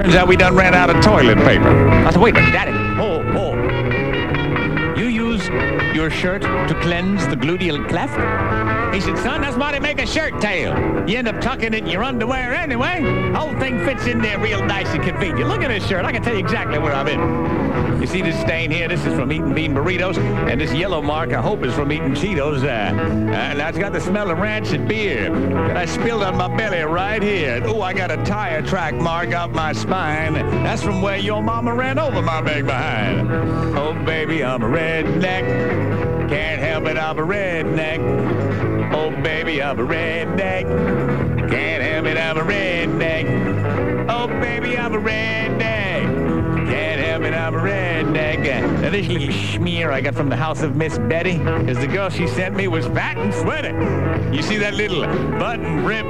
Turns 0.00 0.14
out 0.14 0.28
we 0.28 0.36
done 0.36 0.54
ran 0.54 0.72
out 0.72 0.88
of 0.88 1.04
toilet 1.04 1.36
paper. 1.44 1.68
I 1.68 2.10
said, 2.10 2.22
wait 2.22 2.34
a 2.34 2.40
minute, 2.40 2.52
Daddy. 2.52 2.72
Oh, 2.98 3.22
oh. 3.36 4.96
You 4.98 5.08
use 5.08 5.46
your 5.94 6.08
shirt 6.08 6.40
to 6.40 6.78
cleanse 6.80 7.26
the 7.28 7.36
gluteal 7.36 7.86
cleft? 7.86 8.14
He 8.94 9.00
said, 9.02 9.18
son, 9.18 9.42
that's 9.42 9.58
why 9.58 9.72
they 9.72 9.78
make 9.78 10.00
a 10.00 10.06
shirt 10.06 10.40
tail. 10.40 10.74
You 11.06 11.18
end 11.18 11.28
up 11.28 11.38
tucking 11.42 11.74
it 11.74 11.84
in 11.84 11.86
your 11.86 12.02
underwear 12.02 12.54
anyway. 12.54 13.02
Whole 13.34 13.54
thing 13.58 13.84
fits 13.84 14.06
in 14.06 14.22
there 14.22 14.38
real 14.38 14.64
nice 14.64 14.88
and 14.88 15.04
convenient. 15.04 15.50
Look 15.50 15.62
at 15.62 15.68
this 15.68 15.86
shirt. 15.86 16.06
I 16.06 16.12
can 16.12 16.22
tell 16.22 16.32
you 16.32 16.40
exactly 16.40 16.78
where 16.78 16.94
I'm 16.94 17.06
in. 17.06 17.20
You 18.00 18.06
see 18.06 18.22
this 18.22 18.40
stain 18.40 18.70
here? 18.70 18.88
This 18.88 19.04
is 19.04 19.14
from 19.14 19.30
eating 19.32 19.54
bean 19.54 19.74
burritos. 19.74 20.16
And 20.50 20.60
this 20.60 20.72
yellow 20.72 21.02
mark, 21.02 21.32
I 21.32 21.40
hope, 21.40 21.64
is 21.64 21.74
from 21.74 21.92
eating 21.92 22.12
Cheetos. 22.12 22.62
Uh, 22.62 22.94
uh, 22.96 23.54
that's 23.54 23.78
got 23.78 23.92
the 23.92 24.00
smell 24.00 24.30
of 24.30 24.38
rancid 24.38 24.88
beer 24.88 25.30
that 25.30 25.76
I 25.76 25.84
spilled 25.84 26.22
on 26.22 26.36
my 26.36 26.48
belly 26.56 26.82
right 26.82 27.22
here. 27.22 27.60
Oh, 27.64 27.82
I 27.82 27.92
got 27.92 28.10
a 28.10 28.16
tire 28.24 28.62
track 28.62 28.94
mark 28.94 29.32
up 29.32 29.50
my 29.50 29.72
spine. 29.72 30.34
That's 30.34 30.82
from 30.82 31.02
where 31.02 31.18
your 31.18 31.42
mama 31.42 31.74
ran 31.74 31.98
over 31.98 32.22
my 32.22 32.40
big 32.40 32.66
behind. 32.66 33.30
Oh, 33.76 33.92
baby, 34.04 34.42
I'm 34.42 34.62
a 34.62 34.68
redneck. 34.68 36.28
Can't 36.28 36.60
help 36.60 36.86
it, 36.86 36.96
I'm 36.96 37.18
a 37.18 37.22
redneck. 37.22 38.94
Oh, 38.94 39.10
baby, 39.22 39.62
I'm 39.62 39.78
a 39.78 39.86
redneck. 39.86 41.50
Can't 41.50 41.82
help 41.82 42.06
it, 42.06 42.16
I'm 42.16 42.38
a 42.38 42.42
redneck. 42.42 44.08
Oh, 44.08 44.26
baby, 44.40 44.78
I'm 44.78 44.94
a 44.94 44.98
redneck. 44.98 45.39
I'm 47.50 47.56
a 47.56 47.62
redneck. 47.62 48.44
Now, 48.80 48.90
this 48.90 49.08
little 49.08 49.26
schmear 49.26 49.92
I 49.92 50.00
got 50.00 50.14
from 50.14 50.28
the 50.28 50.36
house 50.36 50.62
of 50.62 50.76
Miss 50.76 50.98
Betty, 50.98 51.38
because 51.38 51.78
the 51.78 51.88
girl 51.88 52.08
she 52.08 52.28
sent 52.28 52.54
me 52.54 52.68
was 52.68 52.86
fat 52.86 53.18
and 53.18 53.34
sweaty. 53.34 53.70
You 54.36 54.40
see 54.40 54.56
that 54.58 54.74
little 54.74 55.04
button 55.36 55.84
rip? 55.84 56.06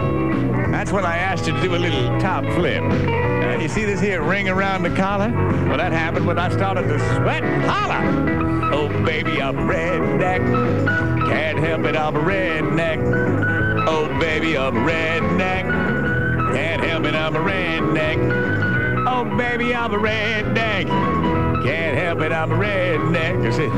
That's 0.70 0.92
when 0.92 1.06
I 1.06 1.16
asked 1.16 1.46
her 1.46 1.52
to 1.52 1.62
do 1.62 1.74
a 1.74 1.78
little 1.78 2.20
top 2.20 2.44
flip. 2.52 2.82
Uh, 2.82 3.58
you 3.58 3.70
see 3.70 3.86
this 3.86 4.00
here 4.00 4.22
ring 4.22 4.50
around 4.50 4.82
the 4.82 4.94
collar? 4.94 5.30
Well, 5.66 5.78
that 5.78 5.92
happened 5.92 6.26
when 6.26 6.38
I 6.38 6.50
started 6.50 6.82
to 6.82 6.98
sweat 7.16 7.42
and 7.42 7.64
holler. 7.64 8.74
Oh, 8.74 8.88
baby, 9.02 9.40
I'm 9.40 9.56
a 9.56 9.62
redneck. 9.62 11.26
Can't 11.26 11.58
help 11.58 11.84
it, 11.86 11.96
I'm 11.96 12.16
a 12.16 12.20
redneck. 12.20 13.86
Oh, 13.88 14.08
baby, 14.20 14.58
I'm 14.58 14.76
a 14.76 14.80
redneck. 14.80 16.52
Can't 16.52 16.84
help 16.84 17.04
it, 17.04 17.14
I'm 17.14 17.34
a 17.34 17.40
redneck. 17.40 19.06
Oh, 19.08 19.24
baby, 19.38 19.74
I'm 19.74 19.94
a 19.94 19.98
redneck. 19.98 21.19
Can't 21.62 21.96
help 21.98 22.20
it, 22.20 22.32
I'm 22.32 22.52
a 22.52 22.56
redneck. 22.56 23.46
I 23.46 23.50
said, 23.50 23.70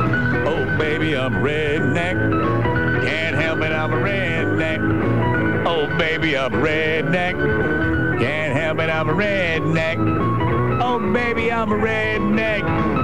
oh, 0.47 0.78
baby, 0.78 1.16
I'm 1.16 1.34
a 1.34 1.38
redneck. 1.38 3.02
Can't 3.02 3.36
help 3.36 3.61
it, 3.61 3.72
I'm 3.72 3.92
a 3.92 3.97
redneck. 3.97 5.66
Oh, 5.66 5.86
baby, 5.98 6.36
I'm 6.36 6.55
a 6.55 6.58
redneck. 6.58 8.20
Can't 8.20 8.55
help 8.55 8.78
it, 8.78 8.89
I'm 8.89 9.08
a 9.08 9.12
redneck. 9.12 9.98
Oh, 10.80 11.12
baby, 11.12 11.50
I'm 11.50 11.72
a 11.72 11.77
redneck. 11.77 13.02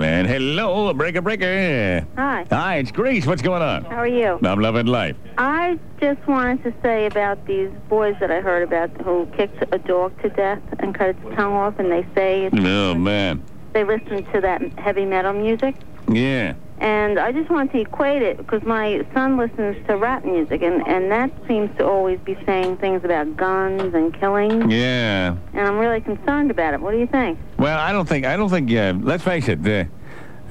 Man. 0.00 0.24
Hello, 0.24 0.94
breaker, 0.94 1.20
breaker. 1.20 2.06
Hi. 2.16 2.46
Hi, 2.50 2.76
it's 2.76 2.90
Grease. 2.90 3.26
What's 3.26 3.42
going 3.42 3.60
on? 3.60 3.84
How 3.84 3.96
are 3.96 4.06
you? 4.08 4.38
I'm 4.42 4.58
loving 4.58 4.86
life. 4.86 5.14
I 5.36 5.78
just 6.00 6.26
wanted 6.26 6.62
to 6.64 6.72
say 6.80 7.04
about 7.04 7.44
these 7.44 7.68
boys 7.90 8.16
that 8.20 8.30
I 8.30 8.40
heard 8.40 8.62
about 8.62 8.88
who 9.02 9.26
kicked 9.36 9.62
a 9.74 9.76
dog 9.78 10.18
to 10.22 10.30
death 10.30 10.62
and 10.78 10.94
cut 10.94 11.10
its 11.10 11.20
tongue 11.36 11.52
off, 11.52 11.78
and 11.78 11.92
they 11.92 12.06
say 12.14 12.46
it's, 12.46 12.56
Oh, 12.58 12.94
man. 12.94 13.42
they 13.74 13.84
listen 13.84 14.24
to 14.32 14.40
that 14.40 14.62
heavy 14.78 15.04
metal 15.04 15.34
music. 15.34 15.74
Yeah. 16.10 16.54
And 16.78 17.18
I 17.18 17.30
just 17.30 17.50
wanted 17.50 17.72
to 17.72 17.80
equate 17.80 18.22
it 18.22 18.38
because 18.38 18.62
my 18.62 19.04
son 19.12 19.36
listens 19.36 19.76
to 19.86 19.98
rap 19.98 20.24
music, 20.24 20.62
and, 20.62 20.80
and 20.88 21.12
that 21.12 21.30
seems 21.46 21.76
to 21.76 21.86
always 21.86 22.18
be 22.20 22.38
saying 22.46 22.78
things 22.78 23.04
about 23.04 23.36
guns 23.36 23.92
and 23.92 24.18
killing. 24.18 24.70
Yeah. 24.70 25.36
And 25.52 25.66
I'm 25.68 25.76
really 25.76 26.00
concerned 26.00 26.50
about 26.50 26.72
it. 26.72 26.80
What 26.80 26.92
do 26.92 26.98
you 26.98 27.06
think? 27.06 27.38
Well, 27.58 27.78
I 27.78 27.92
don't 27.92 28.08
think, 28.08 28.24
I 28.24 28.34
don't 28.38 28.48
think, 28.48 28.70
yeah, 28.70 28.94
let's 28.98 29.22
face 29.22 29.46
it, 29.48 29.58
uh, 29.68 29.84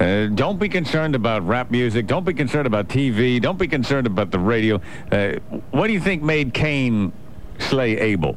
uh, 0.00 0.26
don't 0.28 0.58
be 0.58 0.68
concerned 0.68 1.14
about 1.14 1.46
rap 1.46 1.70
music. 1.70 2.06
Don't 2.06 2.24
be 2.24 2.32
concerned 2.32 2.66
about 2.66 2.88
TV. 2.88 3.40
Don't 3.40 3.58
be 3.58 3.68
concerned 3.68 4.06
about 4.06 4.30
the 4.30 4.38
radio. 4.38 4.80
Uh, 5.12 5.34
what 5.70 5.88
do 5.88 5.92
you 5.92 6.00
think 6.00 6.22
made 6.22 6.54
Cain 6.54 7.12
slay 7.58 7.98
Abel? 7.98 8.36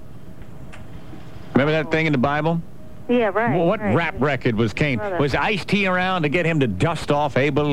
Remember 1.54 1.72
that 1.72 1.90
thing 1.90 2.06
in 2.06 2.12
the 2.12 2.18
Bible? 2.18 2.62
Yeah, 3.08 3.32
right. 3.34 3.56
Well, 3.56 3.66
what 3.66 3.80
right. 3.80 3.96
rap 3.96 4.16
record 4.20 4.56
was 4.56 4.74
Cain? 4.74 5.00
Was 5.20 5.36
Ice-T 5.36 5.88
around 5.88 6.24
to 6.24 6.30
get 6.30 6.46
him 6.46 6.60
to 6.60 6.68
dust 6.68 7.12
off 7.12 7.38
Abel? 7.38 7.66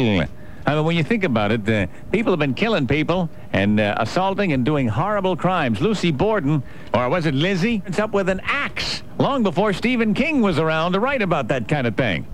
I 0.66 0.74
mean, 0.74 0.84
when 0.84 0.96
you 0.96 1.02
think 1.02 1.24
about 1.24 1.50
it, 1.50 1.68
uh, 1.68 1.86
people 2.12 2.32
have 2.32 2.38
been 2.38 2.54
killing 2.54 2.86
people 2.86 3.28
and 3.52 3.80
uh, 3.80 3.94
assaulting 3.98 4.52
and 4.52 4.64
doing 4.64 4.86
horrible 4.86 5.34
crimes. 5.36 5.80
Lucy 5.80 6.12
Borden, 6.12 6.62
or 6.94 7.08
was 7.08 7.26
it 7.26 7.34
Lizzie? 7.34 7.82
It's 7.86 7.98
up 7.98 8.12
with 8.12 8.28
an 8.28 8.40
axe 8.44 9.02
long 9.18 9.42
before 9.42 9.72
Stephen 9.72 10.14
King 10.14 10.42
was 10.42 10.58
around 10.58 10.92
to 10.92 11.00
write 11.00 11.22
about 11.22 11.48
that 11.48 11.66
kind 11.66 11.86
of 11.86 11.96
thing. 11.96 12.26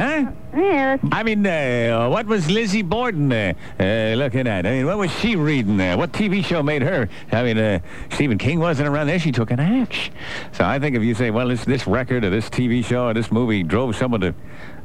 Huh? 0.00 0.32
Yeah, 0.56 0.96
I 1.12 1.22
mean, 1.22 1.46
uh, 1.46 2.08
what 2.08 2.24
was 2.24 2.50
Lizzie 2.50 2.80
Borden 2.80 3.30
uh, 3.30 3.52
uh, 3.78 4.14
looking 4.16 4.46
at? 4.46 4.64
I 4.64 4.70
mean, 4.70 4.86
what 4.86 4.96
was 4.96 5.10
she 5.18 5.36
reading 5.36 5.76
there? 5.76 5.98
What 5.98 6.12
TV 6.12 6.42
show 6.42 6.62
made 6.62 6.80
her? 6.80 7.06
I 7.30 7.42
mean, 7.42 7.58
uh, 7.58 7.80
Stephen 8.10 8.38
King 8.38 8.60
wasn't 8.60 8.88
around 8.88 9.08
there. 9.08 9.18
She 9.18 9.30
took 9.30 9.50
an 9.50 9.60
axe. 9.60 10.08
So 10.52 10.64
I 10.64 10.78
think 10.78 10.96
if 10.96 11.02
you 11.02 11.14
say, 11.14 11.30
well, 11.30 11.48
this, 11.48 11.66
this 11.66 11.86
record 11.86 12.24
or 12.24 12.30
this 12.30 12.48
TV 12.48 12.82
show 12.82 13.08
or 13.08 13.12
this 13.12 13.30
movie 13.30 13.62
drove 13.62 13.94
someone 13.94 14.22
to... 14.22 14.34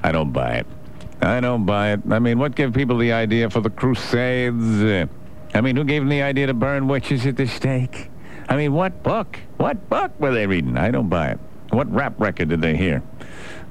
I 0.03 0.11
don't 0.11 0.33
buy 0.33 0.55
it. 0.55 0.67
I 1.21 1.39
don't 1.39 1.65
buy 1.65 1.93
it. 1.93 2.01
I 2.11 2.19
mean, 2.19 2.37
what 2.37 2.53
gave 2.53 2.73
people 2.73 2.97
the 2.97 3.13
idea 3.13 3.49
for 3.49 3.61
the 3.61 3.69
Crusades? 3.69 4.83
Uh, 4.83 5.05
I 5.53 5.61
mean, 5.61 5.77
who 5.77 5.85
gave 5.85 6.01
them 6.01 6.09
the 6.09 6.23
idea 6.23 6.47
to 6.47 6.53
burn 6.53 6.89
witches 6.89 7.25
at 7.25 7.37
the 7.37 7.47
stake? 7.47 8.11
I 8.49 8.57
mean, 8.57 8.73
what 8.73 9.01
book? 9.01 9.39
What 9.55 9.89
book 9.89 10.11
were 10.19 10.33
they 10.33 10.45
reading? 10.45 10.75
I 10.75 10.91
don't 10.91 11.07
buy 11.07 11.29
it. 11.29 11.39
What 11.69 11.89
rap 11.89 12.19
record 12.19 12.49
did 12.49 12.59
they 12.59 12.75
hear? 12.75 13.01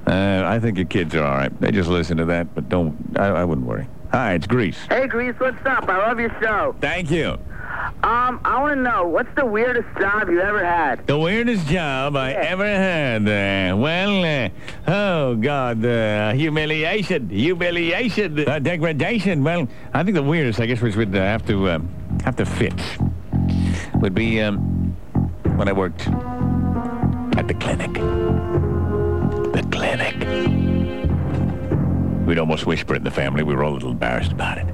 Uh, 0.06 0.42
I 0.46 0.58
think 0.60 0.76
your 0.76 0.86
kids 0.86 1.14
are 1.14 1.24
all 1.24 1.36
right. 1.36 1.60
They 1.60 1.70
just 1.72 1.88
listen 1.88 2.16
to 2.18 2.24
that, 2.26 2.54
but 2.54 2.68
don't. 2.68 2.96
I, 3.18 3.26
I 3.28 3.44
wouldn't 3.44 3.66
worry. 3.66 3.86
Hi, 4.12 4.34
it's 4.34 4.46
Grease. 4.46 4.78
Hey, 4.88 5.06
Grease, 5.08 5.34
what's 5.38 5.64
up? 5.66 5.88
I 5.88 5.98
love 6.06 6.20
your 6.20 6.30
show. 6.40 6.76
Thank 6.80 7.10
you. 7.10 7.38
Um, 8.04 8.38
I 8.44 8.60
want 8.60 8.76
to 8.76 8.80
know, 8.82 9.06
what's 9.08 9.34
the 9.34 9.44
weirdest 9.44 9.88
job 9.98 10.28
you 10.28 10.40
ever 10.40 10.64
had? 10.64 11.04
The 11.06 11.18
weirdest 11.18 11.66
job 11.66 12.14
I 12.16 12.30
Yeah. 12.30 12.36
ever 12.42 12.64
had. 12.66 13.22
Uh, 13.22 13.76
well, 13.76 14.24
uh, 14.24 14.48
oh 14.90 15.34
God, 15.36 15.84
uh, 15.84 16.32
humiliation, 16.32 17.28
humiliation, 17.28 18.46
uh, 18.48 18.58
degradation. 18.60 19.42
Well, 19.42 19.66
I 19.92 20.04
think 20.04 20.14
the 20.14 20.22
weirdest, 20.22 20.60
I 20.60 20.66
guess, 20.66 20.80
which 20.80 20.94
would 20.96 21.14
uh, 21.16 21.18
have 21.18 21.44
to 21.46 21.70
um, 21.70 21.88
have 22.24 22.36
to 22.36 22.44
fit, 22.46 22.74
would 23.96 24.14
be 24.14 24.40
um, 24.40 24.94
when 25.56 25.68
I 25.68 25.72
worked 25.72 26.06
at 27.36 27.48
the 27.48 27.54
clinic. 27.54 27.90
We'd 32.26 32.38
almost 32.38 32.64
whisper 32.64 32.94
it 32.94 32.98
in 32.98 33.04
the 33.04 33.10
family. 33.10 33.42
We 33.42 33.54
were 33.54 33.64
all 33.64 33.72
a 33.72 33.74
little 33.74 33.90
embarrassed 33.90 34.32
about 34.32 34.56
it. 34.56 34.66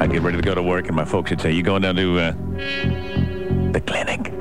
I'd 0.00 0.10
get 0.10 0.22
ready 0.22 0.36
to 0.36 0.42
go 0.42 0.54
to 0.54 0.62
work, 0.62 0.86
and 0.88 0.96
my 0.96 1.04
folks 1.04 1.30
would 1.30 1.40
say, 1.40 1.52
"You 1.52 1.62
going 1.62 1.82
down 1.82 1.94
to 1.96 2.18
uh, 2.18 2.32
the 3.72 3.80
clinic?" 3.80 4.32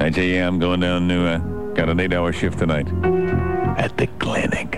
I'd 0.00 0.14
say, 0.14 0.34
"Yeah, 0.34 0.48
I'm 0.48 0.58
going 0.58 0.80
down 0.80 1.08
to 1.08 1.26
uh, 1.26 1.38
got 1.74 1.88
an 1.88 2.00
eight-hour 2.00 2.32
shift 2.32 2.58
tonight 2.58 2.88
at 3.78 3.96
the 3.96 4.08
clinic." 4.18 4.72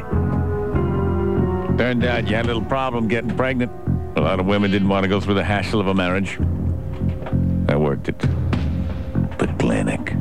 Turned 1.78 2.04
out 2.04 2.28
you 2.28 2.36
had 2.36 2.44
a 2.44 2.48
little 2.48 2.64
problem 2.64 3.08
getting 3.08 3.34
pregnant. 3.36 3.72
A 4.16 4.20
lot 4.20 4.40
of 4.40 4.46
women 4.46 4.70
didn't 4.70 4.88
want 4.88 5.04
to 5.04 5.08
go 5.08 5.20
through 5.20 5.34
the 5.34 5.44
hassle 5.44 5.80
of 5.80 5.86
a 5.86 5.94
marriage. 5.94 6.38
I 7.68 7.76
worked 7.76 8.08
at 8.08 8.18
the 9.38 9.46
clinic 9.58 10.14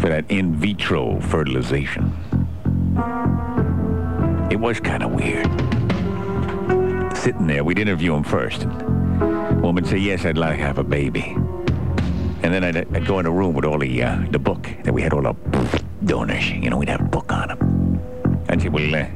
for 0.00 0.08
that 0.08 0.24
in 0.30 0.54
vitro 0.54 1.20
fertilization. 1.20 2.12
It 4.50 4.56
was 4.56 4.80
kind 4.80 5.02
of 5.02 5.12
weird. 5.12 5.46
Sitting 7.16 7.46
there, 7.46 7.62
we'd 7.62 7.78
interview 7.78 8.14
him 8.14 8.24
first. 8.24 8.62
And 8.62 9.62
woman 9.62 9.84
say, 9.84 9.98
yes, 9.98 10.24
I'd 10.24 10.38
like 10.38 10.56
to 10.56 10.62
have 10.62 10.78
a 10.78 10.84
baby. 10.84 11.36
And 12.42 12.54
then 12.54 12.64
I'd, 12.64 12.76
I'd 12.76 13.06
go 13.06 13.18
in 13.18 13.26
a 13.26 13.30
room 13.30 13.54
with 13.54 13.66
all 13.66 13.78
the 13.78 14.02
uh, 14.02 14.24
the 14.30 14.38
book 14.38 14.66
that 14.84 14.94
we 14.94 15.02
had 15.02 15.12
all 15.12 15.22
the 15.22 15.82
donors. 16.04 16.50
You 16.50 16.70
know, 16.70 16.78
we'd 16.78 16.88
have 16.88 17.02
a 17.02 17.04
book 17.04 17.30
on 17.30 17.48
them. 17.48 18.00
And 18.48 18.62
she 18.62 18.70
will, 18.70 18.94
uh, 18.94 19.06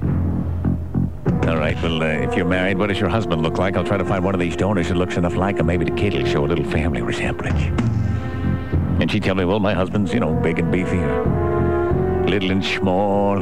all 1.49 1.57
right, 1.57 1.77
well, 1.83 2.03
uh, 2.03 2.07
if 2.07 2.37
you're 2.37 2.45
married, 2.47 2.77
what 2.77 2.89
does 2.89 3.01
your 3.01 3.09
husband 3.09 3.43
look 3.43 3.57
like? 3.57 3.77
I'll 3.77 3.85
try 3.85 3.97
to 3.97 4.05
find 4.05 4.23
one 4.23 4.35
of 4.35 4.41
these 4.41 4.57
donors 4.57 4.89
that 4.89 4.97
looks 4.97 5.17
enough 5.17 5.35
like 5.35 5.57
him. 5.57 5.67
Maybe 5.67 5.87
the 5.87 5.97
kid 5.97 6.13
will 6.13 6.27
show 6.27 6.45
a 6.45 6.47
little 6.47 6.65
family 6.67 7.01
resemblance. 7.01 8.04
And 9.01 9.11
she'd 9.11 9.23
tell 9.23 9.35
me, 9.35 9.45
well, 9.45 9.61
my 9.61 9.75
husband's, 9.75 10.15
you 10.15 10.21
know, 10.21 10.35
big 10.35 10.59
and 10.59 10.71
beefy, 10.71 10.99
uh, 10.99 11.23
little 12.27 12.51
and 12.51 12.65
small. 12.65 13.39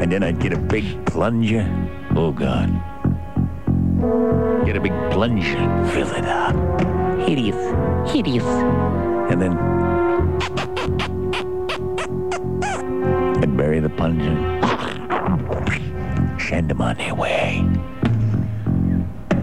And 0.00 0.10
then 0.12 0.22
I'd 0.22 0.38
get 0.40 0.52
a 0.52 0.58
big 0.58 1.04
plunger. 1.06 1.66
Oh, 2.14 2.32
God. 2.32 2.68
Get 4.66 4.76
a 4.76 4.80
big 4.80 4.92
plunger, 5.10 5.88
fill 5.92 6.10
it 6.10 6.24
up. 6.24 6.54
Hideous, 7.20 8.10
hideous. 8.10 8.44
And 8.44 9.40
then 9.40 9.56
I'd 13.42 13.56
bury 13.56 13.80
the 13.80 13.90
plunger. 13.90 14.36
Send 16.38 16.68
them 16.68 16.80
on 16.82 16.96
their 16.96 17.14
way. 17.14 17.64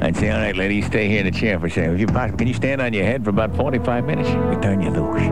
I'd 0.01 0.15
say, 0.15 0.29
all 0.29 0.39
right, 0.39 0.55
lady, 0.55 0.81
stay 0.81 1.09
here 1.09 1.19
in 1.19 1.25
the 1.25 1.31
chair 1.31 1.59
for 1.59 1.67
a 1.67 1.69
second. 1.69 1.99
You 1.99 2.07
can 2.07 2.47
you 2.47 2.53
stand 2.53 2.81
on 2.81 2.93
your 2.93 3.03
head 3.03 3.23
for 3.23 3.31
about 3.31 3.53
45 3.55 4.05
minutes? 4.05 4.29
We 4.29 4.61
turn 4.61 4.81
you 4.81 4.91
loose. 4.91 5.27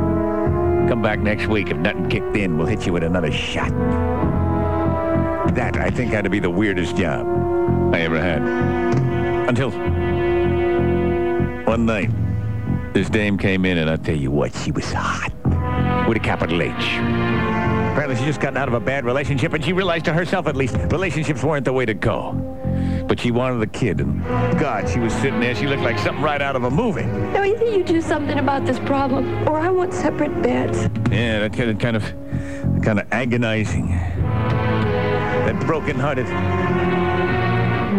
Come 0.90 1.02
back 1.02 1.20
next 1.20 1.48
week. 1.48 1.70
If 1.70 1.78
nothing 1.78 2.10
kicked 2.10 2.36
in, 2.36 2.58
we'll 2.58 2.68
hit 2.68 2.86
you 2.86 2.92
with 2.92 3.04
another 3.04 3.32
shot. 3.32 3.70
That, 5.56 5.78
I 5.78 5.90
think, 5.90 6.12
had 6.12 6.26
to 6.26 6.30
be 6.30 6.40
the 6.40 6.50
weirdest 6.50 6.98
job 6.98 7.26
I 7.94 8.02
ever 8.02 8.20
had. 8.20 8.42
Until 9.48 9.72
one 11.66 11.86
night, 11.86 12.10
this 12.94 13.10
dame 13.10 13.38
came 13.38 13.64
in, 13.64 13.78
and 13.78 13.90
I'll 13.90 13.98
tell 13.98 14.18
you 14.18 14.32
what, 14.32 14.54
she 14.54 14.72
was 14.72 14.92
hot. 14.92 15.32
With 16.10 16.18
a 16.18 16.22
capital 16.22 16.62
H. 16.62 16.74
Apparently, 16.74 18.18
she 18.18 18.26
just 18.26 18.42
gotten 18.42 18.58
out 18.58 18.68
of 18.68 18.74
a 18.74 18.82
bad 18.82 19.06
relationship, 19.06 19.54
and 19.54 19.64
she 19.64 19.72
realized 19.72 20.06
to 20.06 20.14
herself, 20.14 20.46
at 20.48 20.58
least, 20.58 20.76
relationships 20.92 21.42
weren't 21.42 21.66
the 21.66 21.74
way 21.74 21.86
to 21.86 21.94
go. 21.94 22.57
But 23.08 23.20
she 23.22 23.32
wanted 23.32 23.62
a 23.62 23.68
kid, 23.68 24.02
and 24.02 24.22
God, 24.60 24.90
she 24.90 25.00
was 25.00 25.14
sitting 25.14 25.40
there. 25.40 25.56
She 25.56 25.66
looked 25.66 25.84
like 25.84 25.98
something 25.98 26.22
right 26.22 26.42
out 26.42 26.58
of 26.58 26.66
a 26.66 26.70
movie. 26.70 27.06
Now, 27.06 27.44
either 27.44 27.66
you 27.66 27.84
do 27.84 28.02
something 28.02 28.38
about 28.38 28.66
this 28.66 28.80
problem, 28.80 29.48
or 29.48 29.60
I 29.60 29.70
want 29.70 29.94
separate 29.94 30.42
beds. 30.42 30.90
Yeah, 31.10 31.40
that 31.40 31.54
kind 31.54 31.70
of, 31.70 31.80
kind 31.80 31.96
of, 31.96 32.04
kind 32.84 33.00
of 33.00 33.08
agonizing. 33.12 33.88
That 33.88 35.58
broken-hearted. 35.66 36.26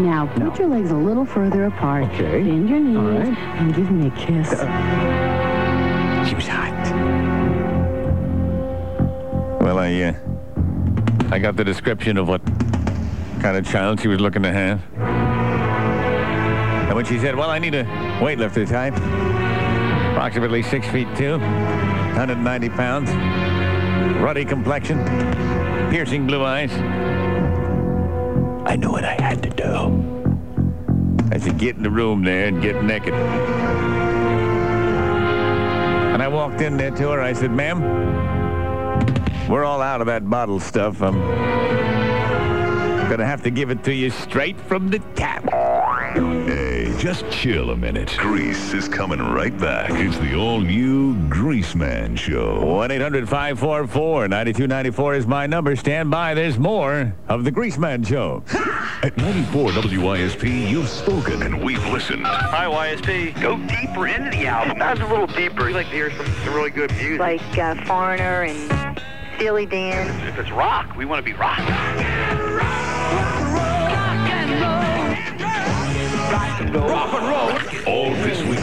Now, 0.04 0.26
put 0.36 0.58
your 0.58 0.68
legs 0.68 0.90
a 0.90 0.96
little 0.96 1.24
further 1.24 1.64
apart. 1.64 2.04
Okay. 2.04 2.42
Bend 2.42 2.68
your 2.68 2.78
knees 2.78 2.96
All 2.96 3.04
right. 3.04 3.38
and 3.58 3.74
give 3.74 3.90
me 3.90 4.08
a 4.08 4.10
kiss. 4.10 4.50
She 6.28 6.34
was 6.34 6.46
hot. 6.46 6.74
Well, 9.62 9.78
I, 9.78 10.02
uh, 10.02 10.14
I 11.30 11.38
got 11.38 11.56
the 11.56 11.64
description 11.64 12.18
of 12.18 12.28
what 12.28 12.42
kind 13.48 13.66
of 13.66 13.72
child 13.72 13.98
she 13.98 14.08
was 14.08 14.20
looking 14.20 14.42
to 14.42 14.52
have. 14.52 14.78
And 16.86 16.94
when 16.94 17.06
she 17.06 17.18
said, 17.18 17.34
well, 17.34 17.48
I 17.48 17.58
need 17.58 17.74
a 17.74 17.84
weightlifter 18.20 18.68
type, 18.68 18.94
approximately 20.12 20.62
six 20.62 20.86
feet 20.88 21.08
two, 21.16 21.38
190 21.38 22.68
pounds, 22.68 23.10
ruddy 24.20 24.44
complexion, 24.44 25.02
piercing 25.88 26.26
blue 26.26 26.44
eyes, 26.44 26.70
I 28.68 28.76
knew 28.76 28.90
what 28.90 29.06
I 29.06 29.14
had 29.14 29.42
to 29.44 29.48
do. 29.48 29.94
I 31.32 31.38
said, 31.38 31.56
get 31.56 31.76
in 31.76 31.82
the 31.82 31.90
room 31.90 32.22
there 32.24 32.48
and 32.48 32.60
get 32.60 32.84
naked. 32.84 33.14
And 36.12 36.22
I 36.22 36.28
walked 36.28 36.60
in 36.60 36.76
there 36.76 36.90
to 36.90 37.08
her. 37.12 37.22
I 37.22 37.32
said, 37.32 37.50
ma'am, 37.50 37.80
we're 39.48 39.64
all 39.64 39.80
out 39.80 40.02
of 40.02 40.06
that 40.08 40.28
bottle 40.28 40.60
stuff. 40.60 41.00
Um, 41.00 41.77
I'm 43.08 43.12
gonna 43.16 43.24
have 43.24 43.42
to 43.44 43.50
give 43.50 43.70
it 43.70 43.82
to 43.84 43.94
you 43.94 44.10
straight 44.10 44.60
from 44.60 44.90
the 44.90 44.98
tap. 45.14 45.42
Hey, 46.46 46.94
just 46.98 47.24
chill 47.30 47.70
a 47.70 47.76
minute. 47.76 48.14
Grease 48.18 48.74
is 48.74 48.86
coming 48.86 49.18
right 49.18 49.58
back. 49.58 49.88
It's 49.92 50.18
the 50.18 50.34
all-new 50.34 51.26
Grease 51.30 51.74
Man 51.74 52.16
Show. 52.16 52.60
1-800-544-9294 52.60 55.16
is 55.16 55.26
my 55.26 55.46
number. 55.46 55.74
Stand 55.74 56.10
by. 56.10 56.34
There's 56.34 56.58
more 56.58 57.14
of 57.30 57.44
the 57.44 57.50
Grease 57.50 57.78
Man 57.78 58.04
Show. 58.04 58.42
At 59.02 59.16
94 59.16 59.70
WYSP, 59.70 60.68
you've 60.68 60.90
spoken 60.90 61.42
and 61.44 61.64
we've 61.64 61.82
listened. 61.86 62.26
Hi, 62.26 62.66
YSP. 62.66 63.40
Go 63.40 63.56
deeper 63.56 64.06
into 64.06 64.28
the 64.36 64.48
album. 64.48 64.78
That's 64.80 65.00
a 65.00 65.06
little 65.06 65.28
deeper. 65.28 65.64
We 65.64 65.72
like 65.72 65.86
to 65.86 65.92
hear 65.92 66.10
some, 66.10 66.26
some 66.26 66.52
really 66.52 66.72
good 66.72 66.90
music. 66.92 67.20
Like 67.20 67.40
uh, 67.56 67.74
Foreigner 67.86 68.42
and 68.42 68.97
Steely 69.38 69.66
Dan. 69.66 70.08
if 70.26 70.36
it's 70.36 70.50
rock, 70.50 70.96
we 70.96 71.04
want 71.04 71.24
to 71.24 71.32
be 71.32 71.32
rock. 71.38 71.60
All 77.86 78.10
this 78.14 78.42
week, 78.42 78.58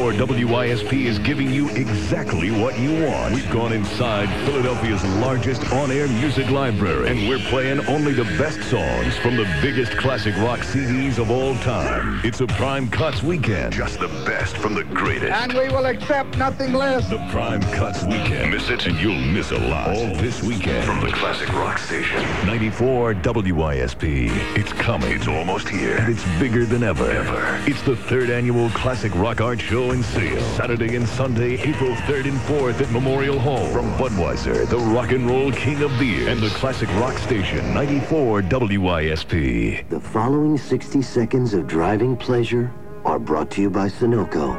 94 0.00 0.26
WYSP 0.26 1.04
is 1.04 1.18
giving 1.18 1.50
you 1.50 1.68
exactly 1.70 2.50
what 2.50 2.78
you 2.78 3.04
want. 3.04 3.34
We've 3.34 3.50
gone 3.50 3.74
inside 3.74 4.30
Philadelphia's 4.46 5.04
largest 5.16 5.70
on-air 5.72 6.08
music 6.08 6.48
library, 6.48 7.10
and 7.10 7.28
we're 7.28 7.38
playing 7.50 7.86
only 7.86 8.14
the 8.14 8.24
best 8.38 8.62
songs 8.70 9.18
from 9.18 9.36
the 9.36 9.44
biggest 9.60 9.92
classic 9.98 10.34
rock 10.38 10.60
CDs 10.60 11.18
of 11.18 11.30
all 11.30 11.54
time. 11.56 12.18
It's 12.24 12.40
a 12.40 12.46
Prime 12.46 12.88
Cuts 12.88 13.22
weekend. 13.22 13.74
Just 13.74 14.00
the 14.00 14.08
best 14.24 14.56
from 14.56 14.72
the 14.74 14.84
greatest. 14.84 15.32
And 15.32 15.52
we 15.52 15.68
will 15.68 15.84
accept 15.84 16.38
nothing 16.38 16.72
less. 16.72 17.06
The 17.10 17.18
Prime 17.30 17.60
Cuts 17.60 18.02
Weekend. 18.04 18.52
Miss 18.52 18.70
it 18.70 18.86
and 18.86 18.98
you'll 18.98 19.14
miss 19.14 19.50
a 19.50 19.58
lot. 19.58 19.88
All 19.88 20.14
this 20.16 20.42
weekend. 20.42 20.86
From 20.86 21.00
the 21.00 21.12
Classic 21.12 21.52
Rock 21.52 21.76
Station. 21.76 22.22
94 22.46 23.14
WYSP. 23.16 24.30
It's 24.56 24.72
coming. 24.72 25.12
It's 25.12 25.28
almost 25.28 25.68
here. 25.68 25.98
And 25.98 26.10
it's 26.10 26.24
bigger 26.38 26.64
than 26.64 26.82
ever. 26.82 27.10
Ever. 27.10 27.62
It's 27.66 27.82
the 27.82 27.96
third 27.96 28.30
annual 28.30 28.70
Classic 28.70 29.14
Rock 29.14 29.42
Art 29.42 29.60
Show 29.60 29.89
Saturday 29.90 30.94
and 30.94 31.08
Sunday, 31.08 31.54
April 31.62 31.90
3rd 31.90 32.28
and 32.28 32.38
4th 32.42 32.80
at 32.80 32.92
Memorial 32.92 33.40
Hall. 33.40 33.66
From 33.72 33.90
Budweiser, 33.94 34.64
the 34.68 34.76
rock 34.78 35.10
and 35.10 35.28
roll 35.28 35.50
king 35.50 35.82
of 35.82 35.90
beer. 35.98 36.28
And 36.28 36.40
the 36.40 36.48
Classic 36.50 36.88
Rock 36.90 37.18
Station. 37.18 37.74
94 37.74 38.42
WYSP. 38.42 39.88
The 39.88 39.98
following 39.98 40.56
60 40.56 41.02
seconds 41.02 41.54
of 41.54 41.66
driving 41.66 42.16
pleasure 42.16 42.72
are 43.04 43.18
brought 43.18 43.50
to 43.52 43.62
you 43.62 43.68
by 43.68 43.88
Sunoco. 43.88 44.54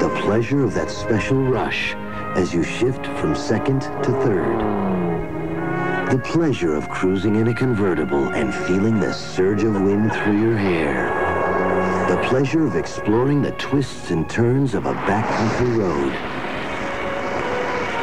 The 0.00 0.20
pleasure 0.20 0.64
of 0.64 0.74
that 0.74 0.90
special 0.90 1.40
rush 1.40 1.94
as 2.34 2.52
you 2.52 2.64
shift 2.64 3.06
from 3.18 3.36
second 3.36 3.82
to 3.82 4.10
third. 4.24 4.58
The 6.10 6.18
pleasure 6.24 6.74
of 6.74 6.88
cruising 6.88 7.36
in 7.36 7.46
a 7.46 7.54
convertible 7.54 8.30
and 8.30 8.52
feeling 8.52 8.98
the 8.98 9.12
surge 9.12 9.62
of 9.62 9.80
wind 9.80 10.12
through 10.12 10.40
your 10.40 10.56
hair. 10.56 11.19
The 12.10 12.20
pleasure 12.24 12.66
of 12.66 12.74
exploring 12.74 13.40
the 13.40 13.52
twists 13.52 14.10
and 14.10 14.28
turns 14.28 14.74
of 14.74 14.84
a 14.84 14.94
backcountry 14.94 15.76
road. 15.78 16.12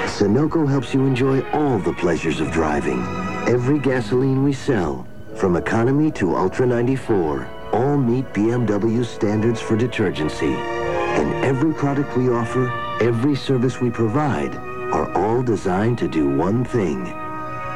Sunoco 0.07 0.65
helps 0.65 0.94
you 0.94 1.06
enjoy 1.06 1.42
all 1.51 1.77
the 1.77 1.92
pleasures 1.92 2.39
of 2.39 2.50
driving. 2.50 3.01
Every 3.50 3.80
gasoline 3.80 4.45
we 4.45 4.54
sell, 4.54 5.06
from 5.36 5.57
economy 5.57 6.09
to 6.12 6.38
Ultra 6.38 6.65
94, 6.68 7.50
all 7.74 7.98
meet 7.98 8.24
BMW 8.31 9.04
standards 9.04 9.59
for 9.59 9.75
detergency. 9.75 10.54
And 10.54 11.44
every 11.44 11.74
product 11.74 12.15
we 12.15 12.30
offer, 12.30 12.71
every 13.01 13.36
service 13.36 13.81
we 13.81 13.89
provide, 13.89 14.56
are 14.94 15.13
all 15.18 15.44
designed 15.44 15.98
to 15.98 16.07
do 16.07 16.33
one 16.33 16.63
thing. 16.63 17.07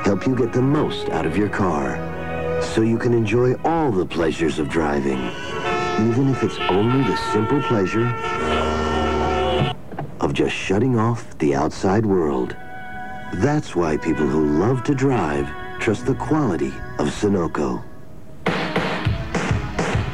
Help 0.06 0.26
you 0.26 0.34
get 0.38 0.54
the 0.54 0.62
most 0.62 1.10
out 1.10 1.26
of 1.26 1.36
your 1.36 1.50
car. 1.50 1.98
So 2.62 2.84
you 2.84 2.98
can 2.98 3.14
enjoy 3.14 3.56
all 3.66 3.92
the 3.92 4.06
pleasures 4.06 4.60
of 4.60 4.70
driving. 4.70 5.20
Even 6.10 6.30
if 6.30 6.42
it's 6.42 6.58
only 6.70 7.04
the 7.04 7.16
simple 7.32 7.62
pleasure 7.62 8.08
of 10.20 10.34
just 10.34 10.56
shutting 10.56 10.98
off 10.98 11.38
the 11.38 11.54
outside 11.54 12.06
world. 12.06 12.56
That's 13.36 13.76
why 13.76 13.98
people 13.98 14.26
who 14.26 14.60
love 14.60 14.84
to 14.86 14.96
drive 14.96 15.48
trust 15.80 16.08
the 16.08 16.16
quality 16.16 16.74
of 16.98 17.08
Sunoco. 17.08 17.84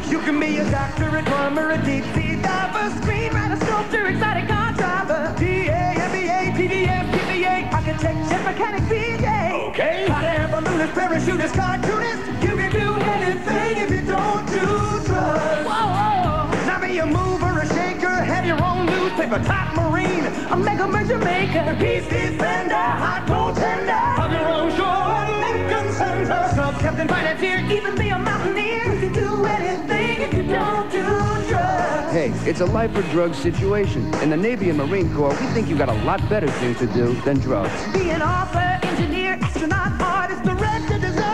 You 0.09 0.19
can 0.19 0.39
be 0.41 0.57
a 0.57 0.69
doctor, 0.69 1.07
a 1.17 1.21
drummer, 1.21 1.71
a 1.71 1.77
deep 1.77 2.03
sea 2.13 2.35
diver, 2.41 2.93
screenwriter, 2.99 3.57
sculptor, 3.63 4.07
exotic 4.07 4.47
car 4.49 4.73
driver, 4.73 5.35
DA, 5.39 5.95
MBA, 5.97 6.51
PDM, 6.57 7.11
PBA, 7.11 7.73
architect, 7.73 8.29
chef, 8.29 8.45
mechanic, 8.45 8.83
VJ. 8.83 9.25
Okay. 9.69 10.07
Hot 10.09 10.23
air 10.25 10.47
balloonist, 10.49 10.93
parachutist, 10.93 11.53
cartoonist. 11.53 12.43
You 12.43 12.55
can 12.57 12.71
do 12.71 12.93
anything 13.01 13.77
if 13.77 13.89
you 13.91 14.06
Now 16.65 16.79
be 16.81 16.97
a 16.99 17.05
mover, 17.05 17.59
a 17.59 17.67
shaker, 17.67 18.09
have 18.09 18.45
your 18.45 18.61
own 18.63 18.85
newspaper, 18.85 19.43
top 19.43 19.75
marine, 19.75 20.25
a 20.51 20.55
mega 20.57 20.87
merger 20.87 21.17
maker, 21.17 21.63
hot 21.63 23.25
contender, 23.27 23.91
have 23.91 24.31
your 24.31 24.47
own 24.47 24.71
show, 24.75 25.07
Lincoln 25.41 25.93
Center, 25.93 26.51
sub 26.55 26.79
captain, 26.79 27.07
financier, 27.07 27.59
even 27.71 27.95
be 27.95 28.09
a 28.09 28.17
mountaineer. 28.17 28.93
You 28.93 28.99
can 28.99 29.13
do 29.13 29.45
anything 29.45 30.21
if 30.21 30.33
you 30.33 30.43
don't 30.43 30.91
do 30.91 31.03
drugs. 31.03 32.11
Hey, 32.11 32.31
it's 32.49 32.61
a 32.61 32.65
life 32.65 32.95
or 32.95 33.03
drug 33.13 33.35
situation. 33.35 34.13
In 34.15 34.29
the 34.29 34.37
Navy 34.37 34.69
and 34.69 34.77
Marine 34.77 35.13
Corps, 35.15 35.29
we 35.29 35.47
think 35.47 35.67
you 35.69 35.77
got 35.77 35.89
a 35.89 36.03
lot 36.03 36.27
better 36.29 36.47
things 36.47 36.77
to 36.79 36.87
do 36.87 37.13
than 37.21 37.39
drugs. 37.39 37.93
Be 37.93 38.09
an 38.09 38.21
author, 38.21 38.79
engineer, 38.83 39.37
astronaut, 39.41 40.01
artist, 40.01 40.43
director, 40.43 40.99
designer. 40.99 41.26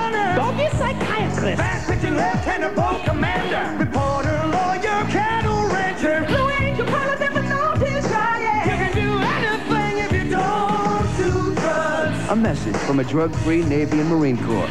Don't 0.55 0.72
be 0.72 0.77
psychiatrist. 0.77 1.57
Fast 1.57 1.89
pitching 1.89 2.13
lieutenant, 2.13 2.75
boat 2.75 3.03
commander. 3.05 3.83
Reporter, 3.83 4.45
lawyer, 4.45 5.10
cattle 5.10 5.67
rancher. 5.69 6.25
Blue 6.27 6.48
angel, 6.51 6.86
pilot, 6.86 7.19
never 7.19 7.41
know 7.41 7.74
this 7.77 8.05
yeah. 8.07 8.63
You 8.63 8.72
can 8.72 8.93
do 8.93 9.17
anything 9.17 9.98
if 10.05 10.12
you 10.12 10.29
don't 10.29 11.17
do 11.17 11.55
drugs. 11.60 12.29
A 12.29 12.36
message 12.36 12.75
from 12.75 13.00
a 13.00 13.03
drug-free 13.03 13.63
Navy 13.63 14.00
and 14.00 14.10
Marine 14.10 14.38
Corps. 14.45 14.69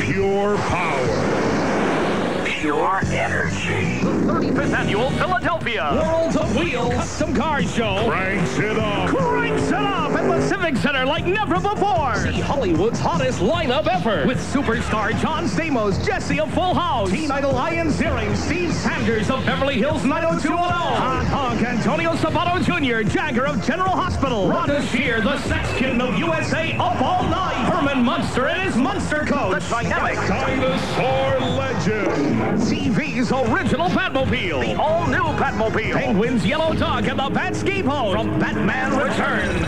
Pure 0.00 0.58
power. 0.58 2.44
Pure 2.44 3.00
energy. 3.06 3.99
35th 4.40 4.72
Annual 4.72 5.10
Philadelphia 5.10 5.90
World 5.92 6.36
of 6.36 6.56
Wheels 6.56 6.94
Custom 6.94 7.34
Car 7.34 7.62
Show 7.62 8.08
Cranks 8.08 8.58
it 8.58 8.78
up. 8.78 9.10
cranks 9.10 9.68
it 9.68 9.74
up 9.74 10.12
at 10.12 10.26
Pacific 10.26 10.60
Civic 10.60 10.76
Center 10.82 11.04
like 11.04 11.26
never 11.26 11.56
before. 11.60 12.16
See 12.16 12.40
Hollywood's 12.40 12.98
hottest 12.98 13.40
lineup 13.40 13.86
ever 13.86 14.26
with 14.26 14.38
superstar 14.38 15.18
John 15.20 15.44
Stamos, 15.44 16.04
Jesse 16.04 16.40
of 16.40 16.52
Full 16.54 16.74
House, 16.74 17.10
Teen 17.10 17.30
Idol 17.30 17.52
Ian 17.52 17.88
Ziering, 17.88 18.34
Steve 18.36 18.72
Sanders 18.72 19.30
of 19.30 19.44
Beverly 19.44 19.74
Hills 19.76 20.04
90210, 20.04 20.58
Hot 20.58 21.26
Honk 21.26 21.62
Antonio 21.62 22.12
Sabato 22.12 22.62
Jr., 22.64 23.08
Jagger 23.08 23.46
of 23.46 23.62
General 23.64 23.90
Hospital, 23.90 24.48
Rhonda 24.48 24.80
Shear, 24.90 25.20
the 25.20 25.38
Sex 25.42 25.68
King 25.76 26.00
of 26.00 26.18
USA, 26.18 26.72
Up 26.78 27.00
All 27.02 27.24
Night, 27.24 27.70
Herman 27.70 28.02
Munster 28.04 28.46
and 28.46 28.62
his 28.62 28.76
Monster 28.76 29.24
Coach, 29.24 29.62
the 29.62 29.68
dynamic 29.70 30.16
dinosaur 30.28 31.40
legend, 31.56 32.60
TV's 32.62 33.32
original 33.32 33.88
Batmobile, 33.90 34.29
the 34.30 34.76
all-new 34.76 35.18
Batmobile, 35.40 35.92
Penguin's 35.92 36.46
Yellow 36.46 36.72
Dog, 36.74 37.06
and 37.08 37.18
the 37.18 37.28
Batskiboat 37.30 38.12
from 38.12 38.38
Batman 38.38 38.96
Returns. 38.96 39.66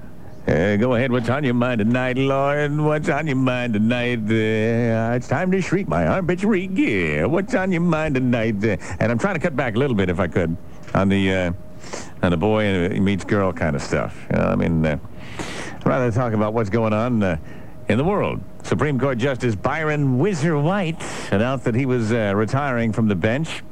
Uh, 0.46 0.76
go 0.76 0.94
ahead. 0.94 1.10
What's 1.10 1.30
on 1.30 1.42
your 1.42 1.54
mind 1.54 1.78
tonight, 1.78 2.18
Lord? 2.18 2.78
What's 2.78 3.08
on 3.08 3.26
your 3.26 3.36
mind 3.36 3.72
tonight? 3.72 4.18
Uh, 4.18 5.16
it's 5.16 5.26
time 5.26 5.50
to 5.52 5.62
shriek 5.62 5.88
my 5.88 6.06
armpit 6.06 6.40
shriek. 6.40 6.70
Yeah. 6.74 7.24
What's 7.24 7.54
on 7.54 7.72
your 7.72 7.80
mind 7.80 8.16
tonight? 8.16 8.62
Uh, 8.62 8.76
and 9.00 9.10
I'm 9.10 9.18
trying 9.18 9.36
to 9.36 9.40
cut 9.40 9.56
back 9.56 9.74
a 9.74 9.78
little 9.78 9.96
bit, 9.96 10.10
if 10.10 10.20
I 10.20 10.28
could, 10.28 10.54
on 10.92 11.08
the 11.08 11.32
uh, 11.32 11.52
on 12.22 12.30
the 12.30 12.36
boy 12.36 12.64
and 12.64 13.02
meets 13.02 13.24
girl 13.24 13.54
kind 13.54 13.74
of 13.74 13.80
stuff. 13.80 14.26
I 14.34 14.54
mean, 14.54 14.84
uh, 14.84 14.98
rather 15.86 16.10
talk 16.12 16.34
about 16.34 16.52
what's 16.52 16.68
going 16.68 16.92
on 16.92 17.22
uh, 17.22 17.38
in 17.88 17.96
the 17.96 18.04
world. 18.04 18.42
Supreme 18.64 18.98
Court 18.98 19.16
Justice 19.16 19.54
Byron 19.54 20.18
Whizzer 20.18 20.58
White 20.58 21.02
announced 21.30 21.64
that 21.64 21.74
he 21.74 21.86
was 21.86 22.12
uh, 22.12 22.34
retiring 22.36 22.92
from 22.92 23.08
the 23.08 23.16
bench. 23.16 23.62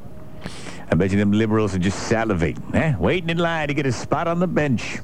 I 0.89 0.95
bet 0.95 1.11
you 1.11 1.19
them 1.19 1.31
liberals 1.31 1.75
are 1.75 1.79
just 1.79 2.11
salivating, 2.11 2.73
eh? 2.73 2.95
Waiting 2.97 3.29
in 3.29 3.37
line 3.37 3.67
to 3.67 3.75
get 3.75 3.85
a 3.85 3.91
spot 3.91 4.27
on 4.27 4.39
the 4.39 4.47
bench. 4.47 4.99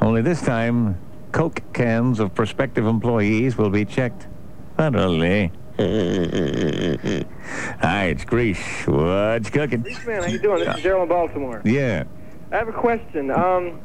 Only 0.00 0.22
this 0.22 0.40
time, 0.40 0.98
Coke 1.32 1.60
cans 1.72 2.20
of 2.20 2.34
prospective 2.34 2.86
employees 2.86 3.58
will 3.58 3.70
be 3.70 3.84
checked 3.84 4.28
thoroughly. 4.76 5.50
Hi, 5.78 5.84
it's 8.06 8.24
Grease. 8.24 8.86
What's 8.86 9.50
cooking? 9.50 9.82
Grease 9.82 10.04
man, 10.06 10.22
how 10.22 10.28
you 10.28 10.38
doing? 10.38 10.64
This 10.64 10.76
is 10.76 10.82
Gerald 10.82 11.04
in 11.04 11.08
Baltimore. 11.08 11.62
Yeah. 11.64 12.04
I 12.52 12.56
have 12.56 12.68
a 12.68 12.72
question. 12.72 13.30
Um, 13.30 13.80